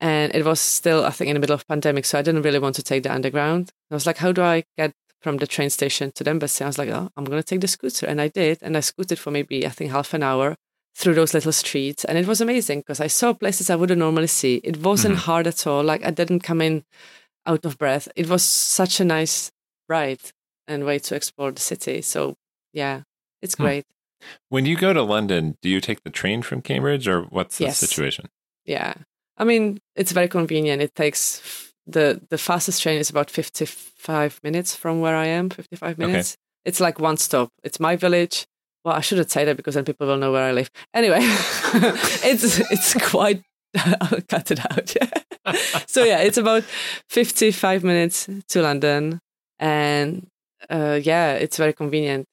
and 0.00 0.34
it 0.34 0.44
was 0.44 0.60
still 0.60 1.04
I 1.04 1.10
think 1.10 1.28
in 1.28 1.34
the 1.34 1.40
middle 1.40 1.54
of 1.54 1.68
pandemic, 1.68 2.04
so 2.06 2.18
I 2.18 2.22
didn't 2.22 2.42
really 2.42 2.58
want 2.58 2.76
to 2.76 2.82
take 2.82 3.02
the 3.02 3.12
underground. 3.12 3.70
I 3.90 3.94
was 3.94 4.06
like, 4.06 4.18
how 4.18 4.32
do 4.32 4.42
I 4.42 4.64
get 4.78 4.92
from 5.22 5.36
the 5.36 5.46
train 5.46 5.68
station 5.68 6.10
to 6.14 6.24
the 6.24 6.30
embassy. 6.30 6.64
I 6.64 6.66
was 6.66 6.78
like, 6.78 6.88
oh, 6.88 7.10
I'm 7.14 7.24
going 7.24 7.42
to 7.42 7.46
take 7.46 7.60
the 7.60 7.68
scooter. 7.68 8.06
And 8.06 8.22
I 8.22 8.28
did. 8.28 8.56
And 8.62 8.74
I 8.74 8.80
scooted 8.80 9.18
for 9.18 9.30
maybe, 9.30 9.66
I 9.66 9.68
think, 9.68 9.90
half 9.90 10.14
an 10.14 10.22
hour 10.22 10.56
through 10.96 11.12
those 11.14 11.34
little 11.34 11.52
streets. 11.52 12.06
And 12.06 12.16
it 12.16 12.26
was 12.26 12.40
amazing 12.40 12.80
because 12.80 13.00
I 13.00 13.06
saw 13.08 13.34
places 13.34 13.68
I 13.68 13.76
wouldn't 13.76 13.98
normally 13.98 14.28
see. 14.28 14.62
It 14.64 14.78
wasn't 14.78 15.16
Mhm. 15.16 15.26
hard 15.26 15.46
at 15.46 15.66
all. 15.66 15.84
Like 15.84 16.02
I 16.06 16.10
didn't 16.10 16.40
come 16.40 16.62
in 16.62 16.84
out 17.44 17.66
of 17.66 17.76
breath. 17.76 18.08
It 18.16 18.28
was 18.28 18.42
such 18.42 18.98
a 18.98 19.04
nice 19.04 19.50
ride 19.90 20.20
and 20.66 20.84
way 20.86 20.98
to 21.00 21.14
explore 21.14 21.52
the 21.52 21.60
city. 21.60 22.00
So, 22.00 22.36
yeah, 22.72 23.02
it's 23.42 23.56
Hmm. 23.56 23.62
great. 23.64 23.86
When 24.48 24.66
you 24.66 24.76
go 24.76 24.92
to 24.92 25.02
London, 25.02 25.56
do 25.62 25.68
you 25.68 25.80
take 25.80 26.02
the 26.02 26.10
train 26.10 26.42
from 26.42 26.62
Cambridge 26.62 27.08
or 27.08 27.22
what's 27.22 27.58
the 27.58 27.64
Yes. 27.64 27.78
situation? 27.78 28.28
Yeah. 28.64 28.94
I 29.36 29.44
mean, 29.44 29.78
it's 29.96 30.12
very 30.12 30.28
convenient. 30.28 30.82
It 30.82 30.94
takes 30.94 31.42
the 31.86 32.20
the 32.30 32.38
fastest 32.38 32.82
train 32.82 32.98
is 32.98 33.10
about 33.10 33.30
55 33.30 34.40
minutes 34.42 34.76
from 34.76 35.00
where 35.00 35.16
I 35.16 35.26
am, 35.26 35.50
55 35.50 35.98
Okay. 35.98 36.06
minutes. 36.06 36.36
It's 36.64 36.80
like 36.80 36.98
one 37.00 37.16
stop. 37.16 37.48
It's 37.64 37.80
my 37.80 37.96
village. 37.96 38.46
Well, 38.84 38.94
I 38.94 39.00
shouldn't 39.00 39.30
say 39.30 39.44
that 39.44 39.56
because 39.56 39.74
then 39.74 39.84
people 39.84 40.06
will 40.06 40.16
know 40.18 40.32
where 40.32 40.44
I 40.48 40.52
live. 40.52 40.70
Anyway, 40.94 41.18
it's 42.22 42.58
it's 42.70 42.94
quite 43.10 43.42
I'll 43.76 44.20
cut 44.28 44.50
it 44.50 44.60
out. 44.60 44.94
Yeah. 44.94 45.54
so 45.86 46.04
yeah, 46.04 46.18
it's 46.20 46.38
about 46.38 46.64
55 47.08 47.82
minutes 47.84 48.28
to 48.48 48.62
London 48.62 49.20
and 49.58 50.26
uh, 50.68 51.00
yeah, 51.02 51.32
it's 51.34 51.56
very 51.56 51.72
convenient 51.72 52.26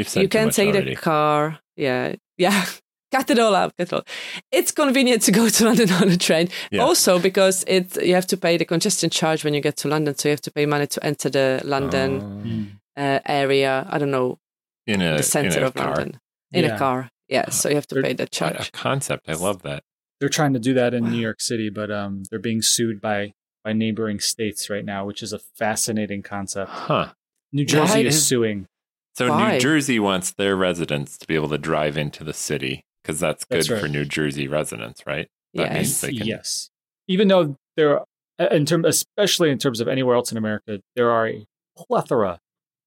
you 0.00 0.22
too 0.22 0.28
can 0.28 0.46
much 0.46 0.56
take 0.56 0.68
already. 0.74 0.94
the 0.94 1.00
car. 1.00 1.58
Yeah, 1.76 2.14
yeah. 2.38 2.64
Cut 3.12 3.28
it 3.30 3.38
all 3.40 3.54
out. 3.56 3.72
Cut 3.76 3.88
it 3.88 3.92
all. 3.92 4.04
It's 4.52 4.70
convenient 4.70 5.22
to 5.22 5.32
go 5.32 5.48
to 5.48 5.64
London 5.68 5.90
on 5.92 6.08
a 6.10 6.16
train. 6.16 6.48
Yeah. 6.70 6.82
Also 6.82 7.18
because 7.18 7.64
it 7.66 8.00
you 8.02 8.14
have 8.14 8.26
to 8.28 8.36
pay 8.36 8.56
the 8.56 8.64
congestion 8.64 9.10
charge 9.10 9.44
when 9.44 9.52
you 9.54 9.60
get 9.60 9.76
to 9.78 9.88
London, 9.88 10.14
so 10.16 10.28
you 10.28 10.30
have 10.32 10.40
to 10.42 10.52
pay 10.52 10.64
money 10.66 10.86
to 10.86 11.04
enter 11.04 11.28
the 11.28 11.60
London 11.64 12.20
Um, 12.20 12.80
uh, 12.96 13.18
area. 13.26 13.86
I 13.90 13.98
don't 13.98 14.10
know 14.12 14.38
in 14.86 15.02
a 15.02 15.16
the 15.16 15.22
center 15.22 15.58
in 15.58 15.64
a 15.64 15.66
of 15.66 15.74
car. 15.74 15.86
London 15.96 16.20
in 16.52 16.64
Yeah. 16.64 16.74
a 16.76 16.78
car. 16.78 17.10
Yeah, 17.28 17.50
so 17.50 17.68
you 17.68 17.74
have 17.76 17.86
to 17.88 17.94
They're- 17.94 18.02
pay 18.04 18.12
the 18.14 18.24
What 18.24 18.32
charge. 18.32 18.68
a 18.68 18.72
concept! 18.72 19.28
I 19.28 19.34
love 19.34 19.62
that. 19.62 19.82
They're 20.18 20.28
trying 20.28 20.52
to 20.52 20.58
do 20.60 20.74
that 20.74 20.94
in 20.94 21.10
New 21.10 21.20
York 21.20 21.40
City, 21.40 21.70
but 21.70 21.90
um, 21.90 22.22
they're 22.30 22.38
being 22.50 22.62
sued 22.62 23.00
by 23.00 23.32
by 23.64 23.72
neighboring 23.72 24.20
states 24.20 24.70
right 24.70 24.84
now, 24.84 25.04
which 25.04 25.22
is 25.22 25.32
a 25.32 25.38
fascinating 25.58 26.22
concept. 26.22 26.70
Huh? 26.70 27.12
New 27.52 27.64
Jersey 27.64 28.06
is 28.06 28.14
is- 28.16 28.26
suing. 28.26 28.66
So 29.14 29.28
Why? 29.28 29.54
New 29.54 29.60
Jersey 29.60 29.98
wants 29.98 30.32
their 30.32 30.56
residents 30.56 31.18
to 31.18 31.26
be 31.26 31.34
able 31.34 31.48
to 31.50 31.58
drive 31.58 31.96
into 31.96 32.24
the 32.24 32.32
city 32.32 32.82
because 33.02 33.18
that's 33.20 33.44
good 33.44 33.58
That's 33.58 33.70
right. 33.70 33.80
for 33.80 33.88
New 33.88 34.04
Jersey 34.04 34.46
residents, 34.48 35.02
right? 35.06 35.26
That 35.54 35.72
means 35.72 35.88
Yes. 35.88 36.00
they 36.00 36.12
can. 36.12 36.26
Yes, 36.26 36.70
even 37.08 37.28
though 37.28 37.56
there, 37.76 37.98
are, 37.98 38.04
in 38.52 38.64
term, 38.66 38.84
especially 38.84 39.50
in 39.50 39.58
terms 39.58 39.80
of 39.80 39.88
anywhere 39.88 40.14
else 40.14 40.30
in 40.30 40.38
America, 40.38 40.80
there 40.96 41.10
are 41.10 41.26
a 41.28 41.44
plethora 41.76 42.38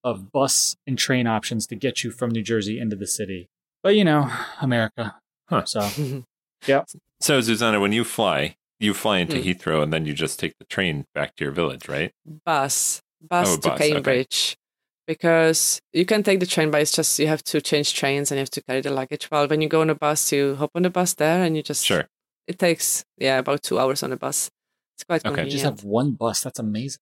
of 0.03 0.31
bus 0.31 0.75
and 0.87 0.97
train 0.97 1.27
options 1.27 1.67
to 1.67 1.75
get 1.75 2.03
you 2.03 2.11
from 2.11 2.29
New 2.31 2.41
Jersey 2.43 2.79
into 2.79 2.95
the 2.95 3.07
city. 3.07 3.47
But 3.83 3.95
you 3.95 4.03
know, 4.05 4.31
America. 4.61 5.15
Huh. 5.49 5.65
So 5.65 5.81
yeah. 6.67 6.83
So 7.19 7.39
Zuzana, 7.39 7.81
when 7.81 7.91
you 7.91 8.03
fly, 8.05 8.55
you 8.79 8.93
fly 8.93 9.19
into 9.19 9.37
Hmm. 9.37 9.47
Heathrow 9.47 9.83
and 9.83 9.91
then 9.93 10.05
you 10.05 10.13
just 10.13 10.39
take 10.39 10.53
the 10.57 10.65
train 10.65 11.05
back 11.13 11.35
to 11.35 11.43
your 11.43 11.53
village, 11.53 11.87
right? 11.89 12.11
bus 12.45 13.01
bus 13.29 13.47
Oh, 13.49 13.55
to 13.57 13.69
bus, 13.69 13.79
okay. 13.81 13.91
Cambridge 13.93 14.55
because 15.07 15.79
you 15.91 16.05
can 16.05 16.23
take 16.23 16.39
the 16.39 16.45
train, 16.45 16.71
but 16.71 16.81
it's 16.81 16.91
just 16.91 17.19
you 17.19 17.27
have 17.27 17.43
to 17.45 17.61
change 17.61 17.93
trains 17.93 18.31
and 18.31 18.37
you 18.37 18.41
have 18.41 18.49
to 18.51 18.61
carry 18.63 18.81
the 18.81 18.91
luggage. 18.91 19.29
Well, 19.31 19.47
when 19.47 19.61
you 19.61 19.67
go 19.69 19.81
on 19.81 19.89
a 19.89 19.95
bus, 19.95 20.31
you 20.31 20.55
hop 20.55 20.71
on 20.75 20.83
the 20.83 20.89
bus 20.89 21.13
there 21.15 21.43
and 21.43 21.55
you 21.57 21.63
just 21.63 21.85
Sure. 21.85 22.07
It 22.47 22.59
takes 22.59 23.03
yeah 23.17 23.39
about 23.39 23.63
two 23.63 23.79
hours 23.79 24.03
on 24.03 24.11
a 24.11 24.17
bus. 24.17 24.49
It's 24.95 25.03
quite 25.03 25.21
Okay. 25.25 25.29
convenient. 25.35 25.51
just 25.51 25.63
have 25.65 25.83
one 25.83 26.11
bus. 26.11 26.41
That's 26.41 26.59
amazing. 26.59 26.99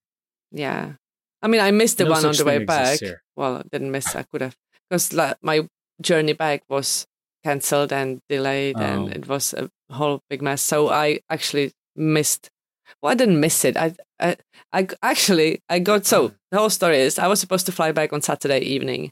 Yeah. 0.51 0.93
I 1.41 1.47
mean, 1.47 1.61
I 1.61 1.71
missed 1.71 1.97
the 1.97 2.03
No 2.05 2.11
one 2.11 2.25
on 2.25 2.35
the 2.35 2.45
way 2.45 2.63
back. 2.63 2.99
here. 2.99 3.21
Well, 3.35 3.57
I 3.57 3.63
didn't 3.71 3.91
miss. 3.91 4.15
I 4.15 4.23
could 4.23 4.41
have 4.41 4.55
because 4.89 5.11
like, 5.13 5.37
my 5.41 5.67
journey 6.01 6.33
back 6.33 6.63
was 6.69 7.05
cancelled 7.43 7.91
and 7.91 8.19
delayed, 8.29 8.75
Oh. 8.77 8.81
and 8.81 9.13
it 9.13 9.27
was 9.27 9.53
a 9.53 9.69
whole 9.91 10.21
big 10.29 10.41
mess. 10.43 10.61
So 10.61 10.89
I 10.89 11.19
actually 11.29 11.71
missed. 11.95 12.49
Well, 13.01 13.11
I 13.11 13.15
didn't 13.15 13.39
miss 13.39 13.65
it. 13.65 13.75
I, 13.77 13.95
I, 14.21 14.35
I 14.73 14.87
actually 15.01 15.59
I 15.69 15.79
got 15.79 16.05
so 16.05 16.31
the 16.51 16.57
whole 16.59 16.69
story 16.69 16.99
is 16.99 17.17
I 17.19 17.27
was 17.27 17.39
supposed 17.39 17.65
to 17.65 17.71
fly 17.71 17.91
back 17.91 18.13
on 18.13 18.21
Saturday 18.21 18.59
evening, 18.59 19.11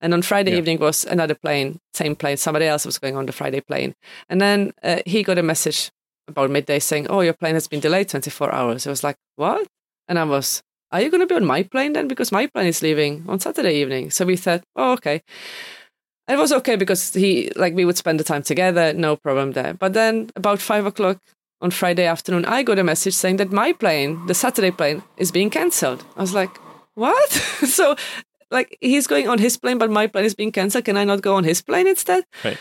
and 0.00 0.12
on 0.14 0.22
Friday 0.22 0.52
Yeah. 0.52 0.58
evening 0.58 0.78
was 0.80 1.04
another 1.04 1.34
plane, 1.34 1.78
same 1.94 2.16
plane. 2.16 2.36
Somebody 2.36 2.66
else 2.66 2.84
was 2.86 2.98
going 2.98 3.16
on 3.16 3.26
the 3.26 3.32
Friday 3.32 3.60
plane, 3.60 3.94
and 4.28 4.40
then 4.40 4.72
uh, 4.82 4.98
he 5.06 5.22
got 5.22 5.38
a 5.38 5.42
message 5.42 5.90
about 6.26 6.50
midday 6.50 6.78
saying, 6.78 7.06
"Oh, 7.08 7.20
your 7.20 7.34
plane 7.34 7.54
has 7.54 7.68
been 7.68 7.80
delayed 7.80 8.08
24 8.08 8.52
hours." 8.52 8.86
I 8.86 8.90
was 8.90 9.04
like, 9.04 9.16
"What?" 9.36 9.66
And 10.08 10.18
I 10.18 10.24
was, 10.24 10.62
"Are 10.92 11.00
you 11.00 11.10
going 11.10 11.20
to 11.22 11.26
be 11.26 11.36
on 11.36 11.44
my 11.46 11.62
plane 11.62 11.92
then? 11.92 12.08
Because 12.08 12.32
my 12.32 12.46
plane 12.46 12.66
is 12.68 12.82
leaving 12.82 13.24
on 13.28 13.40
Saturday 13.40 13.74
evening." 13.80 14.10
So 14.10 14.24
we 14.26 14.36
thought, 14.36 14.62
"Oh, 14.76 14.92
okay." 14.92 15.22
And 16.26 16.38
it 16.38 16.40
was 16.40 16.52
okay 16.52 16.76
because 16.76 17.14
he 17.14 17.50
like 17.56 17.74
we 17.74 17.84
would 17.84 17.96
spend 17.96 18.20
the 18.20 18.24
time 18.24 18.42
together, 18.42 18.92
no 18.92 19.16
problem 19.16 19.52
there. 19.52 19.74
But 19.74 19.94
then 19.94 20.30
about 20.36 20.60
five 20.60 20.84
o'clock 20.84 21.18
on 21.60 21.70
Friday 21.70 22.06
afternoon, 22.06 22.44
I 22.44 22.62
got 22.62 22.78
a 22.78 22.84
message 22.84 23.14
saying 23.14 23.36
that 23.38 23.50
my 23.52 23.72
plane, 23.72 24.24
the 24.26 24.34
Saturday 24.34 24.70
plane, 24.70 25.02
is 25.16 25.32
being 25.32 25.50
cancelled. 25.50 26.04
I 26.16 26.20
was 26.20 26.34
like, 26.34 26.56
"What?" 26.94 27.30
so. 27.66 27.96
Like 28.50 28.78
he's 28.80 29.06
going 29.06 29.28
on 29.28 29.38
his 29.38 29.58
plane, 29.58 29.76
but 29.76 29.90
my 29.90 30.06
plane 30.06 30.24
is 30.24 30.34
being 30.34 30.52
cancelled. 30.52 30.86
Can 30.86 30.96
I 30.96 31.04
not 31.04 31.20
go 31.20 31.34
on 31.34 31.44
his 31.44 31.60
plane 31.60 31.86
instead? 31.86 32.24
Right. 32.42 32.56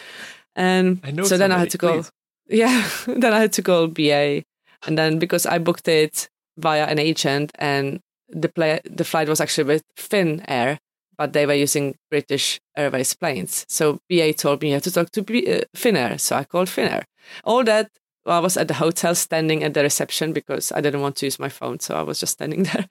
And 0.54 1.00
I 1.02 1.12
know 1.12 1.24
so 1.24 1.38
then 1.38 1.54
I 1.54 1.60
had 1.60 1.70
to 1.70 1.78
go. 1.78 1.94
please. 1.94 2.12
Yeah, 2.50 2.90
then 3.08 3.34
I 3.34 3.40
had 3.40 3.54
to 3.54 3.62
call 3.62 3.88
BA, 3.88 4.44
and 4.86 4.98
then 4.98 5.18
because 5.18 5.46
I 5.46 5.60
booked 5.60 5.88
it 5.88 6.28
via 6.58 6.86
an 6.88 7.00
agent, 7.00 7.54
and 7.56 8.02
the 8.28 8.50
play, 8.50 8.82
the 8.84 9.06
flight 9.06 9.30
was 9.30 9.40
actually 9.40 9.64
with 9.66 9.84
Finnair, 9.98 10.78
but 11.18 11.32
they 11.34 11.46
were 11.46 11.54
using 11.54 11.96
British 12.10 12.60
Airways 12.76 13.14
planes. 13.14 13.66
So 13.70 14.00
BA 14.10 14.34
told 14.34 14.62
me 14.62 14.70
you 14.70 14.74
have 14.76 14.84
to 14.84 14.92
talk 14.92 15.12
to 15.12 15.22
B, 15.22 15.46
uh, 15.48 15.62
Finnair, 15.76 16.20
so 16.20 16.36
I 16.36 16.44
called 16.44 16.68
Finnair. 16.68 17.04
All 17.44 17.64
that 17.64 17.90
well, 18.28 18.38
I 18.38 18.40
was 18.40 18.58
at 18.58 18.68
the 18.68 18.74
hotel 18.74 19.16
standing 19.16 19.64
at 19.64 19.74
the 19.74 19.82
reception 19.82 20.34
because 20.34 20.74
I 20.74 20.82
didn't 20.82 21.02
want 21.02 21.16
to 21.18 21.26
use 21.26 21.40
my 21.40 21.50
phone, 21.50 21.80
so 21.80 21.96
I 21.96 22.02
was 22.02 22.20
just 22.20 22.34
standing 22.34 22.64
there. 22.70 22.88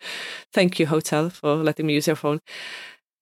Thank 0.52 0.80
you, 0.80 0.86
hotel, 0.86 1.28
for 1.28 1.56
letting 1.56 1.86
me 1.86 1.92
use 1.94 2.06
your 2.06 2.16
phone. 2.16 2.40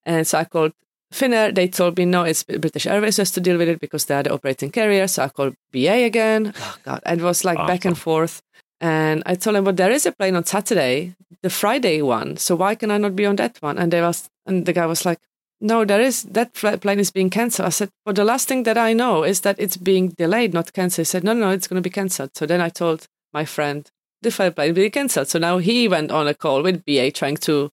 And 0.06 0.26
so 0.26 0.38
I 0.38 0.44
called 0.44 0.72
Finnair, 1.12 1.54
they 1.54 1.68
told 1.68 1.98
me 1.98 2.04
no, 2.04 2.22
it's 2.22 2.44
British 2.44 2.86
Airways 2.86 3.16
who 3.16 3.22
has 3.22 3.30
to 3.32 3.40
deal 3.40 3.58
with 3.58 3.68
it 3.68 3.80
because 3.80 4.04
they 4.04 4.14
are 4.14 4.22
the 4.22 4.32
operating 4.32 4.70
carrier. 4.70 5.08
So 5.08 5.24
I 5.24 5.28
called 5.28 5.54
BA 5.72 6.04
again. 6.04 6.52
Oh 6.56 6.76
God, 6.84 7.00
and 7.04 7.20
it 7.20 7.24
was 7.24 7.44
like 7.44 7.58
back 7.66 7.84
and 7.84 7.98
forth. 7.98 8.42
And 8.80 9.22
I 9.26 9.34
told 9.34 9.56
them, 9.56 9.64
but 9.64 9.76
there 9.76 9.90
is 9.90 10.06
a 10.06 10.12
plane 10.12 10.36
on 10.36 10.44
Saturday, 10.44 11.14
the 11.42 11.50
Friday 11.50 12.02
one. 12.02 12.36
So 12.36 12.54
why 12.54 12.74
can 12.74 12.90
I 12.90 12.98
not 12.98 13.16
be 13.16 13.26
on 13.26 13.36
that 13.36 13.56
one? 13.60 13.78
And 13.78 13.92
they 13.92 14.00
was, 14.00 14.28
and 14.46 14.66
the 14.66 14.72
guy 14.72 14.86
was 14.86 15.04
like, 15.04 15.20
no, 15.64 15.84
there 15.84 16.00
is 16.00 16.24
that 16.24 16.54
flight 16.54 16.82
plane 16.82 17.00
is 17.00 17.10
being 17.10 17.30
cancelled. 17.30 17.66
I 17.66 17.70
said, 17.70 17.88
well, 18.04 18.12
the 18.12 18.24
last 18.24 18.46
thing 18.46 18.64
that 18.64 18.76
I 18.76 18.92
know 18.92 19.24
is 19.24 19.40
that 19.40 19.56
it's 19.58 19.78
being 19.78 20.10
delayed, 20.10 20.52
not 20.52 20.74
cancelled. 20.74 21.06
He 21.06 21.10
said, 21.10 21.24
no, 21.24 21.32
no, 21.32 21.50
it's 21.50 21.66
going 21.66 21.82
to 21.82 21.88
be 21.88 21.90
cancelled. 22.00 22.30
So 22.36 22.44
then 22.44 22.60
I 22.60 22.68
told 22.68 23.06
my 23.32 23.46
friend, 23.46 23.90
the 24.20 24.30
flight 24.30 24.54
plane 24.54 24.68
will 24.68 24.82
be 24.82 24.90
cancelled. 24.90 25.28
So 25.28 25.38
now 25.38 25.56
he 25.58 25.88
went 25.88 26.10
on 26.10 26.28
a 26.28 26.34
call 26.34 26.62
with 26.62 26.84
BA 26.84 27.10
trying 27.12 27.38
to 27.38 27.70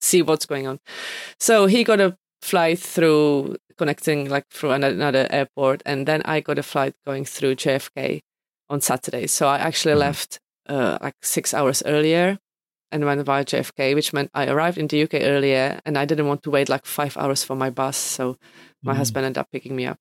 see 0.00 0.20
what's 0.20 0.46
going 0.46 0.66
on. 0.66 0.80
So 1.38 1.66
he 1.66 1.84
got 1.84 2.00
a 2.00 2.16
flight 2.42 2.80
through 2.80 3.56
connecting 3.78 4.28
like 4.28 4.48
through 4.50 4.72
another, 4.72 5.28
airport, 5.30 5.82
and 5.86 6.06
then 6.06 6.22
I 6.24 6.40
got 6.40 6.58
a 6.58 6.62
flight 6.64 6.94
going 7.06 7.24
through 7.24 7.54
JFK 7.54 8.20
on 8.68 8.80
Saturday. 8.80 9.28
So 9.28 9.46
I 9.46 9.58
actually 9.58 9.94
Mhm. 9.94 9.98
left 10.06 10.40
uh, 10.68 10.98
like 11.00 11.14
six 11.22 11.54
hours 11.54 11.82
earlier 11.86 12.38
and 12.92 13.04
went 13.04 13.24
via 13.26 13.44
JFK, 13.44 13.94
which 13.94 14.12
meant 14.12 14.30
I 14.34 14.46
arrived 14.46 14.78
in 14.78 14.86
the 14.86 15.02
UK 15.02 15.14
earlier, 15.22 15.80
and 15.84 15.96
I 15.98 16.04
didn't 16.04 16.26
want 16.28 16.42
to 16.44 16.50
wait 16.50 16.68
like 16.68 16.86
five 16.86 17.16
hours 17.16 17.42
for 17.42 17.56
my 17.56 17.70
bus. 17.70 17.96
So 17.96 18.36
my 18.82 18.92
Mm. 18.94 18.96
husband 18.98 19.26
ended 19.26 19.38
up 19.40 19.48
picking 19.50 19.74
me 19.74 19.86
up. 19.86 19.98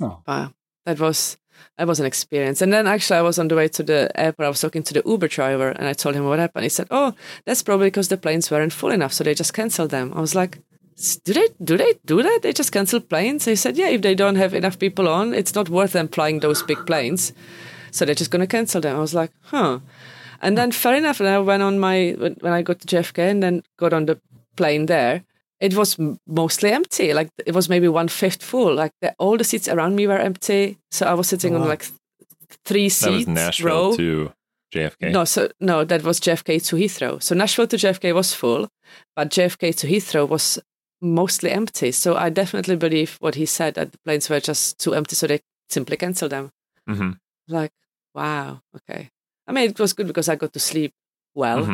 Oh. 0.00 0.22
But 0.26 0.52
that 0.86 1.00
was 1.00 1.36
that 1.76 1.86
was 1.86 2.00
an 2.00 2.06
experience. 2.06 2.62
And 2.62 2.72
then 2.72 2.86
actually, 2.86 3.18
I 3.18 3.22
was 3.22 3.38
on 3.38 3.48
the 3.48 3.54
way 3.56 3.68
to 3.68 3.82
the 3.82 4.08
airport. 4.14 4.46
I 4.46 4.48
was 4.48 4.60
talking 4.60 4.82
to 4.84 4.94
the 4.94 5.02
Uber 5.04 5.28
driver, 5.28 5.68
and 5.70 5.86
I 5.88 5.92
told 5.92 6.14
him 6.14 6.24
what 6.24 6.38
happened. 6.38 6.64
He 6.64 6.70
said, 6.70 6.86
"Oh, 6.90 7.12
that's 7.44 7.62
probably 7.62 7.88
because 7.88 8.08
the 8.08 8.16
planes 8.16 8.50
weren't 8.50 8.72
full 8.72 8.90
enough, 8.92 9.12
so 9.12 9.24
they 9.24 9.34
just 9.34 9.52
canceled 9.52 9.90
them." 9.90 10.12
I 10.16 10.20
was 10.20 10.34
like, 10.34 10.58
"Do 11.24 11.32
they 11.34 11.48
do 11.62 11.76
they 11.76 11.92
do 12.06 12.22
that? 12.22 12.40
They 12.42 12.52
just 12.54 12.72
cancel 12.72 13.00
planes?" 13.00 13.44
He 13.44 13.56
said, 13.56 13.76
"Yeah, 13.76 13.88
if 13.90 14.00
they 14.00 14.14
don't 14.14 14.36
have 14.36 14.54
enough 14.54 14.78
people 14.78 15.06
on, 15.08 15.34
it's 15.34 15.54
not 15.54 15.68
worth 15.68 15.92
them 15.92 16.08
flying 16.08 16.40
those 16.40 16.62
big 16.62 16.86
planes, 16.86 17.32
so 17.90 18.04
they're 18.04 18.14
just 18.22 18.30
going 18.30 18.46
to 18.48 18.56
cancel 18.56 18.80
them." 18.80 18.96
I 18.96 19.00
was 19.00 19.14
like, 19.14 19.32
"Huh." 19.52 19.80
And 20.40 20.56
then 20.56 20.72
fair 20.72 20.94
enough. 20.94 21.20
And 21.20 21.28
I 21.28 21.38
went 21.38 21.62
on 21.62 21.78
my 21.78 22.14
when 22.18 22.36
when 22.40 22.52
I 22.52 22.62
got 22.62 22.80
to 22.80 22.86
JFK 22.96 23.18
and 23.30 23.42
then 23.42 23.62
got 23.78 23.92
on 23.92 24.06
the 24.06 24.18
plane 24.56 24.86
there. 24.86 25.22
It 25.60 25.74
was 25.76 25.98
mostly 26.26 26.72
empty. 26.72 27.12
Like 27.12 27.28
it 27.46 27.54
was 27.54 27.68
maybe 27.68 27.86
one 27.88 28.08
fifth 28.08 28.42
full. 28.42 28.74
Like 28.74 28.92
the, 29.02 29.14
all 29.18 29.36
the 29.36 29.44
seats 29.44 29.68
around 29.68 29.94
me 29.96 30.06
were 30.06 30.18
empty. 30.18 30.78
So 30.90 31.06
I 31.06 31.12
was 31.14 31.28
sitting 31.28 31.54
Oh, 31.54 31.60
on 31.60 31.68
like 31.68 31.80
th- 31.82 31.92
three 32.64 32.88
That 32.88 32.94
seats 32.94 33.26
was 33.26 33.28
Nashville 33.28 33.90
row. 33.90 33.96
to 33.96 34.32
JFK. 34.74 35.12
No, 35.12 35.24
so 35.26 35.48
no, 35.60 35.84
that 35.84 36.02
was 36.02 36.18
JFK 36.20 36.64
to 36.68 36.76
Heathrow. 36.76 37.22
So 37.22 37.34
Nashville 37.34 37.66
to 37.66 37.76
JFK 37.76 38.14
was 38.14 38.32
full, 38.34 38.68
but 39.16 39.28
JFK 39.28 39.74
to 39.76 39.86
Heathrow 39.86 40.26
was 40.26 40.58
mostly 41.02 41.50
empty. 41.50 41.92
So 41.92 42.16
I 42.16 42.30
definitely 42.30 42.76
believe 42.76 43.16
what 43.20 43.34
he 43.34 43.44
said 43.46 43.74
that 43.74 43.92
the 43.92 43.98
planes 43.98 44.30
were 44.30 44.40
just 44.40 44.78
too 44.78 44.94
empty, 44.94 45.14
so 45.16 45.26
they 45.26 45.40
simply 45.68 45.96
cancelled 45.98 46.32
them. 46.32 46.50
hmm 46.88 47.10
Like, 47.48 47.72
wow, 48.14 48.62
okay. 48.76 49.10
I 49.50 49.52
mean, 49.52 49.70
it 49.70 49.78
was 49.80 49.92
good 49.92 50.06
because 50.06 50.28
I 50.28 50.36
got 50.36 50.52
to 50.52 50.60
sleep 50.60 50.92
well 51.34 51.64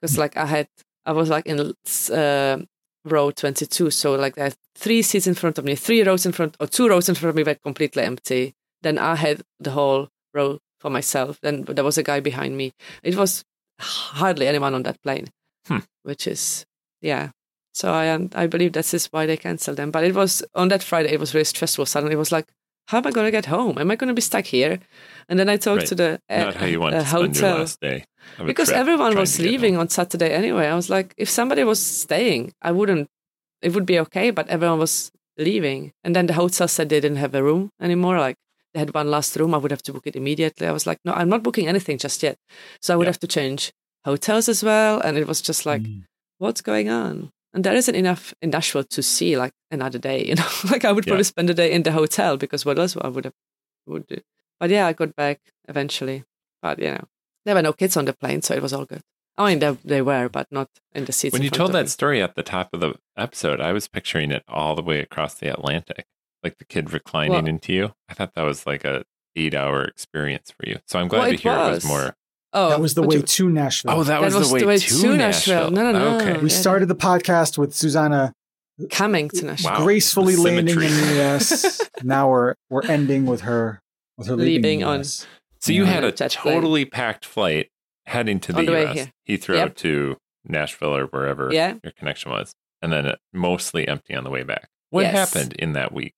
because 0.00 0.18
like 0.18 0.36
I 0.36 0.46
had 0.46 0.68
I 1.06 1.12
was 1.12 1.28
like 1.28 1.46
in 1.46 1.72
uh, 2.12 2.58
row 3.04 3.30
22. 3.30 3.90
So 3.90 4.14
like 4.14 4.34
there 4.36 4.46
are 4.46 4.52
three 4.76 5.02
seats 5.02 5.26
in 5.26 5.34
front 5.34 5.58
of 5.58 5.64
me, 5.64 5.74
three 5.74 6.02
rows 6.02 6.26
in 6.26 6.32
front, 6.32 6.56
or 6.60 6.66
two 6.66 6.88
rows 6.88 7.08
in 7.08 7.14
front 7.14 7.30
of 7.30 7.36
me 7.36 7.42
were 7.42 7.54
completely 7.54 8.02
empty. 8.02 8.54
Then 8.82 8.98
I 8.98 9.16
had 9.16 9.42
the 9.60 9.70
whole 9.70 10.08
row 10.34 10.58
for 10.80 10.90
myself. 10.90 11.40
Then 11.40 11.62
there 11.64 11.84
was 11.84 11.98
a 11.98 12.02
guy 12.02 12.20
behind 12.20 12.56
me. 12.56 12.72
It 13.02 13.16
was 13.16 13.44
hardly 13.80 14.46
anyone 14.46 14.74
on 14.74 14.82
that 14.84 15.02
plane, 15.02 15.28
Hmm. 15.66 15.78
which 16.02 16.26
is 16.26 16.64
yeah. 17.00 17.30
So 17.74 17.92
I 17.92 18.10
um, 18.10 18.28
I 18.34 18.46
believe 18.46 18.72
this 18.72 18.92
is 18.94 19.06
why 19.06 19.26
they 19.26 19.36
cancelled 19.36 19.78
them. 19.78 19.90
But 19.90 20.04
it 20.04 20.14
was 20.14 20.42
on 20.54 20.68
that 20.68 20.82
Friday. 20.82 21.12
It 21.12 21.20
was 21.20 21.34
really 21.34 21.44
stressful. 21.44 21.86
Suddenly 21.86 22.14
it 22.14 22.18
was 22.18 22.32
like, 22.32 22.48
how 22.88 22.98
am 22.98 23.06
I 23.06 23.10
going 23.10 23.26
to 23.26 23.30
get 23.30 23.46
home? 23.46 23.78
Am 23.78 23.90
I 23.90 23.96
going 23.96 24.08
to 24.08 24.14
be 24.14 24.20
stuck 24.22 24.44
here? 24.44 24.78
And 25.28 25.38
then 25.38 25.48
I 25.48 25.56
talked 25.56 25.78
Right. 25.78 25.88
to 25.88 25.94
the 25.94 26.20
uh, 26.28 26.38
Not 26.44 26.56
how 26.56 26.66
you 26.66 26.80
want 26.80 26.94
uh, 26.94 27.00
to 27.00 27.06
spend 27.06 27.36
your 27.36 27.44
hotel 27.46 27.58
last 27.60 27.80
day. 27.80 28.04
because 28.46 28.68
trip, 28.68 28.78
everyone 28.80 29.14
was 29.16 29.38
leaving 29.38 29.76
on 29.76 29.88
Saturday 29.88 30.30
anyway. 30.32 30.66
I 30.66 30.74
was 30.74 30.88
like, 30.90 31.14
if 31.16 31.28
somebody 31.30 31.64
was 31.64 31.80
staying, 31.80 32.52
I 32.62 32.72
wouldn't. 32.72 33.08
It 33.62 33.74
would 33.74 33.86
be 33.86 33.98
okay, 34.00 34.30
but 34.30 34.48
everyone 34.48 34.78
was 34.80 35.12
leaving, 35.38 35.92
and 36.04 36.14
then 36.16 36.26
the 36.26 36.34
hotel 36.34 36.68
said 36.68 36.88
they 36.88 37.00
didn't 37.00 37.18
have 37.18 37.34
a 37.34 37.42
room 37.42 37.70
anymore. 37.80 38.18
Like 38.18 38.36
they 38.74 38.80
had 38.80 38.92
one 38.94 39.08
last 39.10 39.36
room, 39.36 39.54
I 39.54 39.58
would 39.58 39.70
have 39.70 39.82
to 39.84 39.92
book 39.92 40.06
it 40.06 40.16
immediately. 40.16 40.66
I 40.66 40.72
was 40.72 40.86
like, 40.86 40.98
no, 41.04 41.12
I'm 41.12 41.28
not 41.28 41.42
booking 41.44 41.68
anything 41.68 41.96
just 41.98 42.22
yet. 42.22 42.36
So 42.80 42.92
I 42.92 42.96
would 42.96 43.04
Yeah. 43.06 43.10
have 43.14 43.20
to 43.20 43.28
change 43.28 43.72
hotels 44.04 44.48
as 44.48 44.64
well, 44.64 45.00
and 45.00 45.16
it 45.16 45.26
was 45.28 45.40
just 45.40 45.64
like, 45.64 45.82
Mm. 45.82 46.02
what's 46.38 46.60
going 46.60 46.88
on? 46.90 47.30
And 47.54 47.64
there 47.64 47.74
isn't 47.74 47.94
enough 47.94 48.32
in 48.40 48.50
Nashville 48.50 48.84
to 48.84 49.02
see 49.02 49.36
like 49.36 49.52
another 49.70 49.98
day, 49.98 50.24
you 50.24 50.34
know. 50.34 50.46
like 50.70 50.84
I 50.84 50.92
would 50.92 51.04
Yeah. 51.06 51.10
probably 51.10 51.24
spend 51.24 51.48
the 51.48 51.54
day 51.54 51.70
in 51.72 51.82
the 51.82 51.92
hotel 51.92 52.36
because 52.36 52.64
what 52.64 52.78
else 52.78 52.96
I 53.00 53.08
would 53.08 53.24
have 53.26 53.34
would 53.86 54.06
do. 54.06 54.18
But 54.58 54.70
yeah, 54.70 54.86
I 54.86 54.92
got 54.92 55.14
back 55.16 55.40
eventually. 55.68 56.24
But 56.62 56.78
you 56.78 56.92
know, 56.92 57.04
there 57.44 57.54
were 57.54 57.62
no 57.62 57.72
kids 57.72 57.96
on 57.96 58.04
the 58.06 58.12
plane, 58.12 58.42
so 58.42 58.54
it 58.54 58.62
was 58.62 58.72
all 58.72 58.84
good. 58.84 59.02
I 59.36 59.48
mean, 59.50 59.58
they, 59.60 59.70
they 59.84 60.02
were, 60.02 60.28
but 60.28 60.46
not 60.50 60.68
in 60.94 61.06
the 61.06 61.12
seats. 61.12 61.32
When 61.32 61.42
you 61.42 61.50
told 61.50 61.72
that 61.72 61.82
me. 61.84 61.88
story 61.88 62.22
at 62.22 62.34
the 62.36 62.42
top 62.42 62.68
of 62.72 62.80
the 62.80 62.94
episode, 63.16 63.60
I 63.60 63.72
was 63.72 63.88
picturing 63.88 64.30
it 64.30 64.44
all 64.46 64.74
the 64.76 64.82
way 64.82 65.00
across 65.00 65.34
the 65.34 65.48
Atlantic, 65.48 66.04
like 66.42 66.58
the 66.58 66.64
kid 66.66 66.92
reclining 66.92 67.32
Well- 67.32 67.46
into 67.46 67.72
you. 67.72 67.94
I 68.08 68.14
thought 68.14 68.34
that 68.34 68.42
was 68.42 68.66
like 68.66 68.84
a 68.84 69.04
eight 69.34 69.54
hour 69.54 69.84
experience 69.84 70.50
for 70.50 70.68
you. 70.68 70.78
So 70.86 70.98
I'm 70.98 71.08
glad 71.08 71.18
Well, 71.20 71.28
to 71.28 71.34
it 71.34 71.40
hear 71.40 71.52
it 71.52 71.56
was. 71.56 71.74
was 71.76 71.84
more. 71.86 72.16
Oh, 72.54 72.68
that 72.70 72.80
was 72.80 72.94
the 72.94 73.02
way 73.02 73.16
you- 73.16 73.22
to 73.22 73.48
Nashville. 73.50 73.92
Oh, 73.92 74.04
that, 74.04 74.20
That 74.20 74.22
was, 74.22 74.34
was 74.34 74.48
the 74.48 74.54
way, 74.54 74.60
the 74.60 74.66
way 74.66 74.78
to 74.78 74.86
to 75.00 75.16
Nashville. 75.16 75.16
Nashville. 75.16 75.70
No, 75.70 75.90
no, 75.92 75.98
no. 75.98 76.16
Okay. 76.18 76.38
we 76.40 76.50
yeah. 76.50 76.56
started 76.56 76.86
the 76.86 76.94
podcast 76.94 77.56
with 77.58 77.70
Zuzana 77.72 78.32
coming 78.90 79.28
to 79.30 79.44
Nashville. 79.46 79.70
Wow. 79.72 79.84
gracefully 79.84 80.34
the 80.34 80.42
landing 80.42 80.68
in 80.74 80.80
the 80.80 81.12
U.S. 81.16 81.80
now 82.02 82.28
we're 82.28 82.54
we're 82.70 82.84
ending 82.86 83.26
with 83.26 83.42
her 83.42 83.80
with 84.18 84.26
her 84.28 84.36
leaving, 84.36 84.54
Leaving 84.62 84.78
the 84.80 84.86
on- 84.86 85.00
US. 85.00 85.26
So 85.60 85.72
you 85.72 85.84
Yeah. 85.84 85.90
had 85.92 86.04
a 86.04 86.12
Jet 86.12 86.32
plane. 86.40 86.54
totally 86.56 86.84
packed 86.84 87.24
flight 87.24 87.68
heading 88.06 88.40
to 88.40 88.52
the, 88.52 88.58
On 88.58 88.66
the 88.66 88.72
way 88.72 88.84
US, 88.86 88.94
here. 88.96 89.12
Heathrow 89.38 89.54
Yep. 89.54 89.76
to 89.76 90.16
Nashville 90.46 90.96
or 90.96 91.06
wherever 91.06 91.50
Yeah. 91.52 91.74
your 91.84 91.92
connection 91.92 92.32
was, 92.32 92.52
and 92.82 92.92
then 92.92 93.14
mostly 93.32 93.86
empty 93.86 94.14
on 94.14 94.24
the 94.24 94.30
way 94.30 94.42
back. 94.42 94.68
What 94.90 95.02
Yes. 95.02 95.32
happened 95.32 95.52
in 95.54 95.72
that 95.74 95.92
week? 95.92 96.12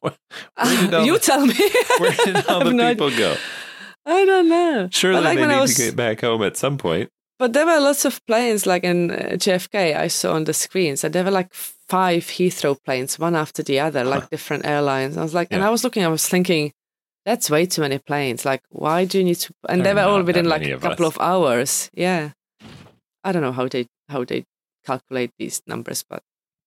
What, 0.00 0.16
where 0.62 0.76
did 0.82 0.94
all 0.94 1.06
you 1.06 1.14
the, 1.14 1.18
tell 1.18 1.44
me. 1.46 1.54
where 1.98 2.12
did 2.24 2.46
all 2.46 2.58
the 2.60 2.66
have 2.66 2.74
no 2.74 2.88
people 2.90 3.10
go? 3.10 3.36
I 4.06 4.24
don't 4.24 4.48
know. 4.48 4.88
Surely 4.90 5.16
But 5.18 5.24
like 5.24 5.38
they 5.38 5.46
need 5.46 5.54
I 5.54 5.60
was, 5.60 5.74
to 5.74 5.82
get 5.82 5.96
back 5.96 6.20
home 6.22 6.42
at 6.42 6.56
some 6.56 6.76
point. 6.78 7.08
But 7.38 7.52
there 7.52 7.66
were 7.66 7.80
lots 7.80 8.04
of 8.04 8.24
planes, 8.26 8.66
like 8.66 8.84
in 8.84 9.10
uh, 9.10 9.14
JFK, 9.34 9.96
I 9.96 10.08
saw 10.08 10.34
on 10.34 10.44
the 10.44 10.52
screens, 10.54 11.02
and 11.04 11.12
there 11.14 11.24
were 11.24 11.30
like 11.30 11.52
five 11.52 12.24
Heathrow 12.24 12.76
planes, 12.84 13.18
one 13.18 13.34
after 13.34 13.62
the 13.62 13.80
other, 13.80 14.04
like 14.04 14.22
Huh. 14.22 14.28
different 14.30 14.64
airlines. 14.66 15.16
I 15.16 15.22
was 15.22 15.34
like, 15.34 15.48
and 15.50 15.62
I 15.62 15.70
was 15.70 15.82
looking, 15.84 16.04
I 16.04 16.08
was 16.08 16.28
thinking, 16.28 16.72
that's 17.24 17.50
way 17.50 17.66
too 17.66 17.82
many 17.82 17.98
planes. 17.98 18.44
Like, 18.44 18.62
why 18.70 19.04
do 19.04 19.18
you 19.18 19.24
need 19.24 19.36
to? 19.36 19.52
And 19.68 19.84
There 19.84 19.94
they 19.94 20.00
were 20.02 20.06
all 20.08 20.22
within 20.22 20.48
like 20.48 20.62
a 20.62 20.72
of 20.74 20.80
couple 20.82 21.06
us. 21.06 21.16
of 21.16 21.20
hours. 21.20 21.90
Yeah, 21.94 22.30
I 23.24 23.32
don't 23.32 23.42
know 23.42 23.52
how 23.52 23.68
they 23.68 23.86
how 24.08 24.24
they 24.24 24.44
calculate 24.84 25.30
these 25.38 25.62
numbers, 25.66 26.04
but 26.08 26.22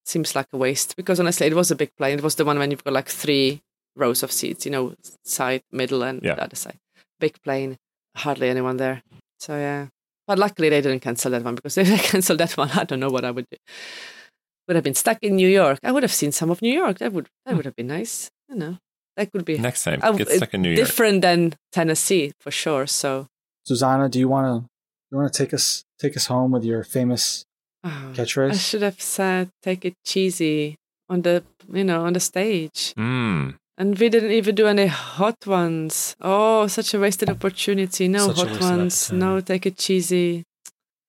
seems 0.06 0.36
like 0.36 0.48
a 0.54 0.58
waste 0.58 0.96
because 0.96 1.20
honestly, 1.20 1.48
it 1.48 1.56
was 1.56 1.72
a 1.72 1.76
big 1.76 1.92
plane. 1.98 2.18
It 2.20 2.24
was 2.24 2.36
the 2.36 2.46
one 2.46 2.60
when 2.60 2.72
you've 2.72 2.84
got 2.84 2.94
like 2.94 3.10
three 3.10 3.62
rows 3.96 4.24
of 4.24 4.32
seats, 4.32 4.66
you 4.66 4.72
know, 4.72 4.94
side, 5.24 5.64
middle, 5.72 6.04
and 6.04 6.22
Yeah. 6.24 6.36
the 6.36 6.44
other 6.44 6.56
side. 6.56 6.78
Big 7.20 7.42
plane, 7.44 7.78
hardly 8.16 8.50
anyone 8.50 8.78
there. 8.78 9.02
So 9.40 9.56
yeah. 9.56 9.88
But 10.28 10.40
luckily 10.40 10.70
they 10.70 10.82
didn't 10.82 11.02
cancel 11.02 11.32
that 11.32 11.44
one 11.44 11.56
because 11.56 11.78
if 11.82 11.88
they 11.88 11.98
canceled 11.98 12.40
that 12.40 12.58
one, 12.58 12.72
I 12.72 12.84
don't 12.84 13.00
know 13.00 13.10
what 13.10 13.26
I 13.26 13.32
would 13.32 13.46
do. 13.50 13.58
Would 14.68 14.76
have 14.76 14.84
been 14.84 14.96
stuck 14.96 15.20
in 15.22 15.36
New 15.36 15.48
York. 15.48 15.78
I 15.84 15.92
would 15.92 16.02
have 16.04 16.14
seen 16.14 16.32
some 16.32 16.50
of 16.50 16.62
New 16.62 16.74
York. 16.74 16.98
That 16.98 17.14
would 17.14 17.28
that 17.46 17.56
would 17.56 17.66
have 17.66 17.76
been 17.76 17.88
nice. 17.88 18.32
You 18.50 18.56
know, 18.56 18.78
that 19.16 19.32
could 19.32 19.46
be 19.46 19.58
Next 19.60 19.84
time, 19.84 20.00
Oh, 20.02 20.18
get 20.18 20.30
stuck 20.30 20.54
in 20.54 20.62
New 20.64 20.70
York. 20.72 20.88
different 20.88 21.22
than 21.22 21.54
Tennessee 21.72 22.32
for 22.40 22.52
sure. 22.52 22.88
So 22.88 23.28
Zuzana, 23.70 24.10
do 24.10 24.20
you 24.20 24.28
want 24.28 24.48
to 24.48 24.70
you 25.12 25.18
want 25.18 25.32
to 25.32 25.38
take 25.38 25.54
us 25.54 25.84
take 26.00 26.18
us 26.18 26.26
home 26.26 26.52
with 26.52 26.64
your 26.64 26.84
famous 26.84 27.46
oh, 27.84 28.14
I 28.18 28.54
should 28.54 28.82
have 28.82 29.00
said 29.00 29.50
take 29.62 29.86
it 29.86 29.94
cheesy 30.04 30.76
on 31.10 31.22
the 31.22 31.44
you 31.72 31.84
know 31.84 32.06
on 32.06 32.14
the 32.14 32.20
stage. 32.20 32.94
Mm. 32.98 33.56
And 33.78 33.98
we 34.00 34.08
didn't 34.10 34.32
even 34.32 34.56
do 34.56 34.68
any 34.68 34.88
hot 34.88 35.46
ones. 35.46 36.16
Oh, 36.22 36.68
such 36.68 36.94
a 36.94 37.00
wasted 37.00 37.30
opportunity. 37.30 38.08
No 38.08 38.28
Such 38.28 38.38
hot 38.38 38.48
wasted 38.48 38.62
ones. 38.62 39.12
No, 39.12 39.42
take 39.42 39.66
it 39.66 39.78
cheesy. 39.78 40.44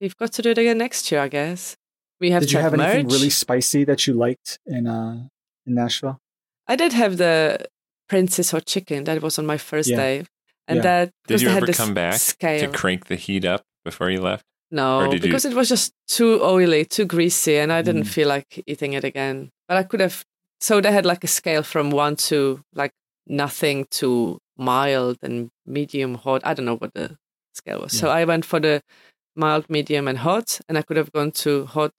We've 0.01 0.17
got 0.17 0.33
to 0.33 0.43
do 0.43 0.51
it 0.51 0.59
again 0.59 0.79
next 0.79 1.11
year, 1.13 1.21
I 1.21 1.29
guess. 1.29 1.77
We 2.21 2.31
have 2.33 2.43
Did 2.43 2.53
you 2.53 2.59
to 2.59 2.63
have 2.63 2.75
anything 2.75 3.09
really 3.09 3.31
spicy 3.31 3.85
that 3.85 4.07
you 4.07 4.15
liked 4.15 4.59
in 4.67 4.87
uh 4.87 5.29
in 5.67 5.75
Nashville? 5.75 6.19
I 6.67 6.75
did 6.77 6.93
have 6.93 7.19
the 7.19 7.67
Prince's 8.09 8.51
Hot 8.51 8.67
Chicken. 8.67 9.05
That 9.05 9.23
was 9.23 9.39
on 9.39 9.47
my 9.47 9.59
first 9.59 9.89
Yeah. 9.89 9.97
day. 9.97 10.25
And 10.69 10.77
Yeah. 10.79 10.83
that 10.83 11.05
Did 11.05 11.13
because 11.29 11.43
you 11.43 11.49
they 11.49 11.55
had 11.55 11.63
ever 11.63 11.67
this 11.67 11.77
come 11.77 11.95
back 11.95 12.15
scale. 12.15 12.61
to 12.61 12.69
crank 12.77 13.07
the 13.07 13.17
heat 13.17 13.45
up 13.45 13.63
before 13.85 14.11
you 14.11 14.21
left? 14.21 14.45
No, 14.73 15.03
Or 15.03 15.09
did 15.09 15.23
you- 15.23 15.29
because 15.29 15.45
it 15.45 15.55
was 15.55 15.69
just 15.69 15.93
too 16.09 16.43
oily, 16.43 16.85
too 16.85 17.05
greasy, 17.05 17.57
and 17.59 17.73
I 17.73 17.83
didn't 17.83 18.03
Mm. 18.05 18.09
feel 18.17 18.27
like 18.29 18.65
eating 18.67 18.95
it 18.95 19.05
again. 19.05 19.51
But 19.69 19.77
I 19.77 19.85
could 19.85 20.01
have. 20.01 20.25
So 20.61 20.81
they 20.81 20.93
had 20.93 21.07
like 21.07 21.25
a 21.25 21.29
scale 21.29 21.63
from 21.63 21.91
one 21.91 22.17
to 22.17 22.63
like 22.75 22.93
nothing 23.27 23.87
to 23.91 24.39
mild 24.57 25.19
and 25.23 25.51
medium 25.67 26.15
hot. 26.15 26.43
I 26.45 26.55
don't 26.55 26.65
know 26.67 26.77
what 26.77 26.95
the 26.95 27.19
scale 27.55 27.81
was. 27.83 27.93
So 27.93 28.09
I 28.09 28.25
went 28.25 28.45
for 28.45 28.61
the 28.61 28.83
mild, 29.35 29.69
medium, 29.69 30.09
and 30.09 30.19
hot, 30.19 30.61
and 30.69 30.79
I 30.79 30.83
could 30.83 30.97
have 30.97 31.13
gone 31.13 31.31
to 31.33 31.67
hot, 31.67 31.93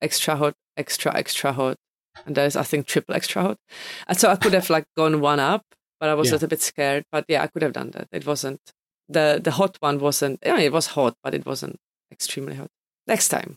extra 0.00 0.36
hot, 0.36 0.54
extra 0.76 1.14
extra 1.16 1.52
hot, 1.52 1.76
and 2.24 2.36
there's 2.36 2.56
I 2.56 2.62
think 2.62 2.86
triple 2.86 3.14
extra 3.14 3.42
hot. 3.42 3.58
And 4.06 4.18
so 4.18 4.30
I 4.30 4.36
could 4.36 4.52
have 4.54 4.70
like 4.70 4.84
gone 4.96 5.20
one 5.20 5.40
up, 5.40 5.62
but 6.00 6.08
I 6.08 6.14
was 6.14 6.28
Yeah. 6.28 6.32
a 6.32 6.34
little 6.36 6.48
bit 6.48 6.62
scared. 6.62 7.04
But 7.10 7.24
yeah, 7.28 7.42
I 7.42 7.48
could 7.48 7.62
have 7.62 7.72
done 7.72 7.90
that. 7.92 8.08
It 8.12 8.24
wasn't 8.26 8.60
the 9.08 9.40
the 9.42 9.52
hot 9.52 9.76
one 9.80 9.98
wasn't. 9.98 10.38
I 10.46 10.50
mean, 10.52 10.60
it 10.60 10.72
was 10.72 10.86
hot, 10.88 11.14
but 11.24 11.34
it 11.34 11.44
wasn't 11.44 11.76
extremely 12.12 12.54
hot. 12.54 12.70
Next 13.08 13.28
time, 13.28 13.56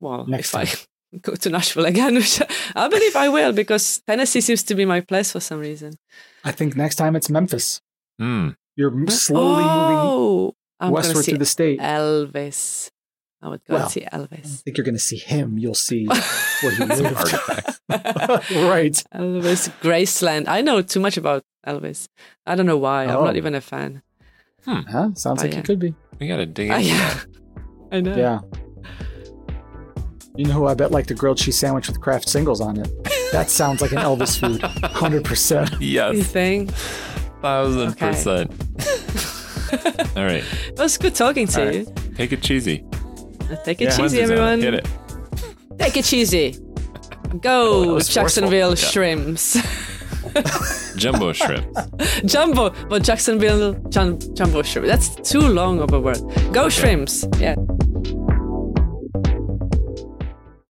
well, 0.00 0.26
Next 0.26 0.54
if 0.54 0.56
I 0.56 0.64
go 1.22 1.34
to 1.34 1.50
Nashville 1.50 1.86
again, 1.86 2.14
which 2.20 2.40
I 2.74 2.88
believe 2.88 3.16
I 3.16 3.28
will, 3.28 3.52
because 3.52 4.02
Tennessee 4.06 4.40
seems 4.40 4.62
to 4.64 4.74
be 4.74 4.84
my 4.84 5.00
place 5.00 5.32
for 5.32 5.40
some 5.40 5.58
reason. 5.60 5.94
I 6.44 6.52
think 6.52 6.76
next 6.76 6.96
time 6.96 7.16
it's 7.16 7.30
Memphis. 7.30 7.80
Mm. 8.20 8.56
You're 8.76 8.92
slowly 9.08 9.62
moving 9.64 9.96
oh, 9.98 10.54
I'm 10.80 10.88
gonna 10.88 10.94
westward 10.94 11.24
through 11.24 11.38
the 11.38 11.46
state. 11.46 11.80
Elvis. 11.80 12.90
I 13.42 13.48
would 13.48 13.60
go 13.64 13.74
Well, 13.74 13.82
and 13.84 13.92
see 13.92 14.00
Elvis. 14.12 14.32
I 14.60 14.62
think 14.64 14.76
you're 14.78 14.84
going 14.84 14.94
to 14.94 14.98
see 15.00 15.18
him. 15.18 15.58
You'll 15.58 15.74
see 15.74 16.06
where 16.62 16.70
he 16.72 16.76
Some 16.76 16.88
lived. 16.88 17.16
artifacts. 17.16 17.80
right. 18.50 19.04
Elvis 19.14 19.68
Graceland. 19.82 20.48
I 20.48 20.62
know 20.62 20.80
too 20.82 21.00
much 21.00 21.16
about 21.18 21.44
Elvis. 21.66 22.08
I 22.46 22.54
don't 22.54 22.66
know 22.66 22.78
why. 22.78 23.04
I'm 23.04 23.10
Oh. 23.16 23.24
not 23.24 23.36
even 23.36 23.54
a 23.54 23.60
fan. 23.60 24.02
Huh? 24.66 25.10
Sounds 25.14 25.26
Oh, 25.26 25.44
like 25.44 25.52
yeah. 25.52 25.58
you 25.58 25.62
could 25.62 25.78
be. 25.78 25.94
We 26.18 26.28
got 26.28 26.38
to 26.38 26.46
dig 26.46 26.70
into 26.70 26.82
yeah. 26.88 27.14
that. 27.14 27.26
I 27.92 28.00
know. 28.00 28.16
Yeah. 28.16 28.40
You 30.36 30.44
know 30.46 30.52
who 30.54 30.66
I 30.66 30.74
bet 30.74 30.90
liked 30.90 31.10
a 31.10 31.14
grilled 31.14 31.38
cheese 31.38 31.56
sandwich 31.56 31.88
with 31.88 32.00
Kraft 32.00 32.28
singles 32.28 32.60
on 32.60 32.78
it? 32.78 32.88
That 33.32 33.48
sounds 33.50 33.80
like 33.80 33.92
an 33.92 33.98
Elvis 33.98 34.38
food. 34.38 34.60
100%. 34.82 35.80
You 35.80 35.86
Yes, 35.88 36.26
think? 36.26 36.70
thousand 37.40 37.90
Okay. 37.92 38.08
percent. 38.10 38.50
All 40.16 40.24
right, 40.24 40.44
It 40.68 40.78
was 40.78 40.96
good 40.96 41.14
talking 41.14 41.46
to 41.48 41.60
All 41.60 41.66
right. 41.66 41.74
you. 41.76 41.94
take 42.16 42.32
it 42.32 42.42
cheesy. 42.42 42.84
Uh, 43.50 43.56
take 43.64 43.80
it 43.80 43.84
Yeah. 43.86 43.96
cheesy, 43.96 44.20
everyone. 44.20 44.60
Hit 44.60 44.74
it. 44.74 44.86
Take 45.78 45.96
it 45.96 46.04
cheesy. 46.04 46.56
Oh, 47.34 47.38
Go, 47.38 47.94
was 47.94 48.08
Jacksonville 48.08 48.70
forceful. 48.70 48.90
Shrimps. 48.92 49.56
Jumbo 50.96 51.32
shrimp. 51.32 51.66
Jumbo, 52.26 52.70
but 52.88 53.02
Jacksonville 53.02 53.74
jum- 53.88 54.18
Jumbo 54.34 54.62
Shrimp. 54.62 54.86
That's 54.86 55.14
too 55.28 55.40
long 55.40 55.80
of 55.80 55.92
a 55.92 56.00
word. 56.00 56.18
Go 56.52 56.68
Shrimps. 56.68 57.24
Yeah. 57.38 57.54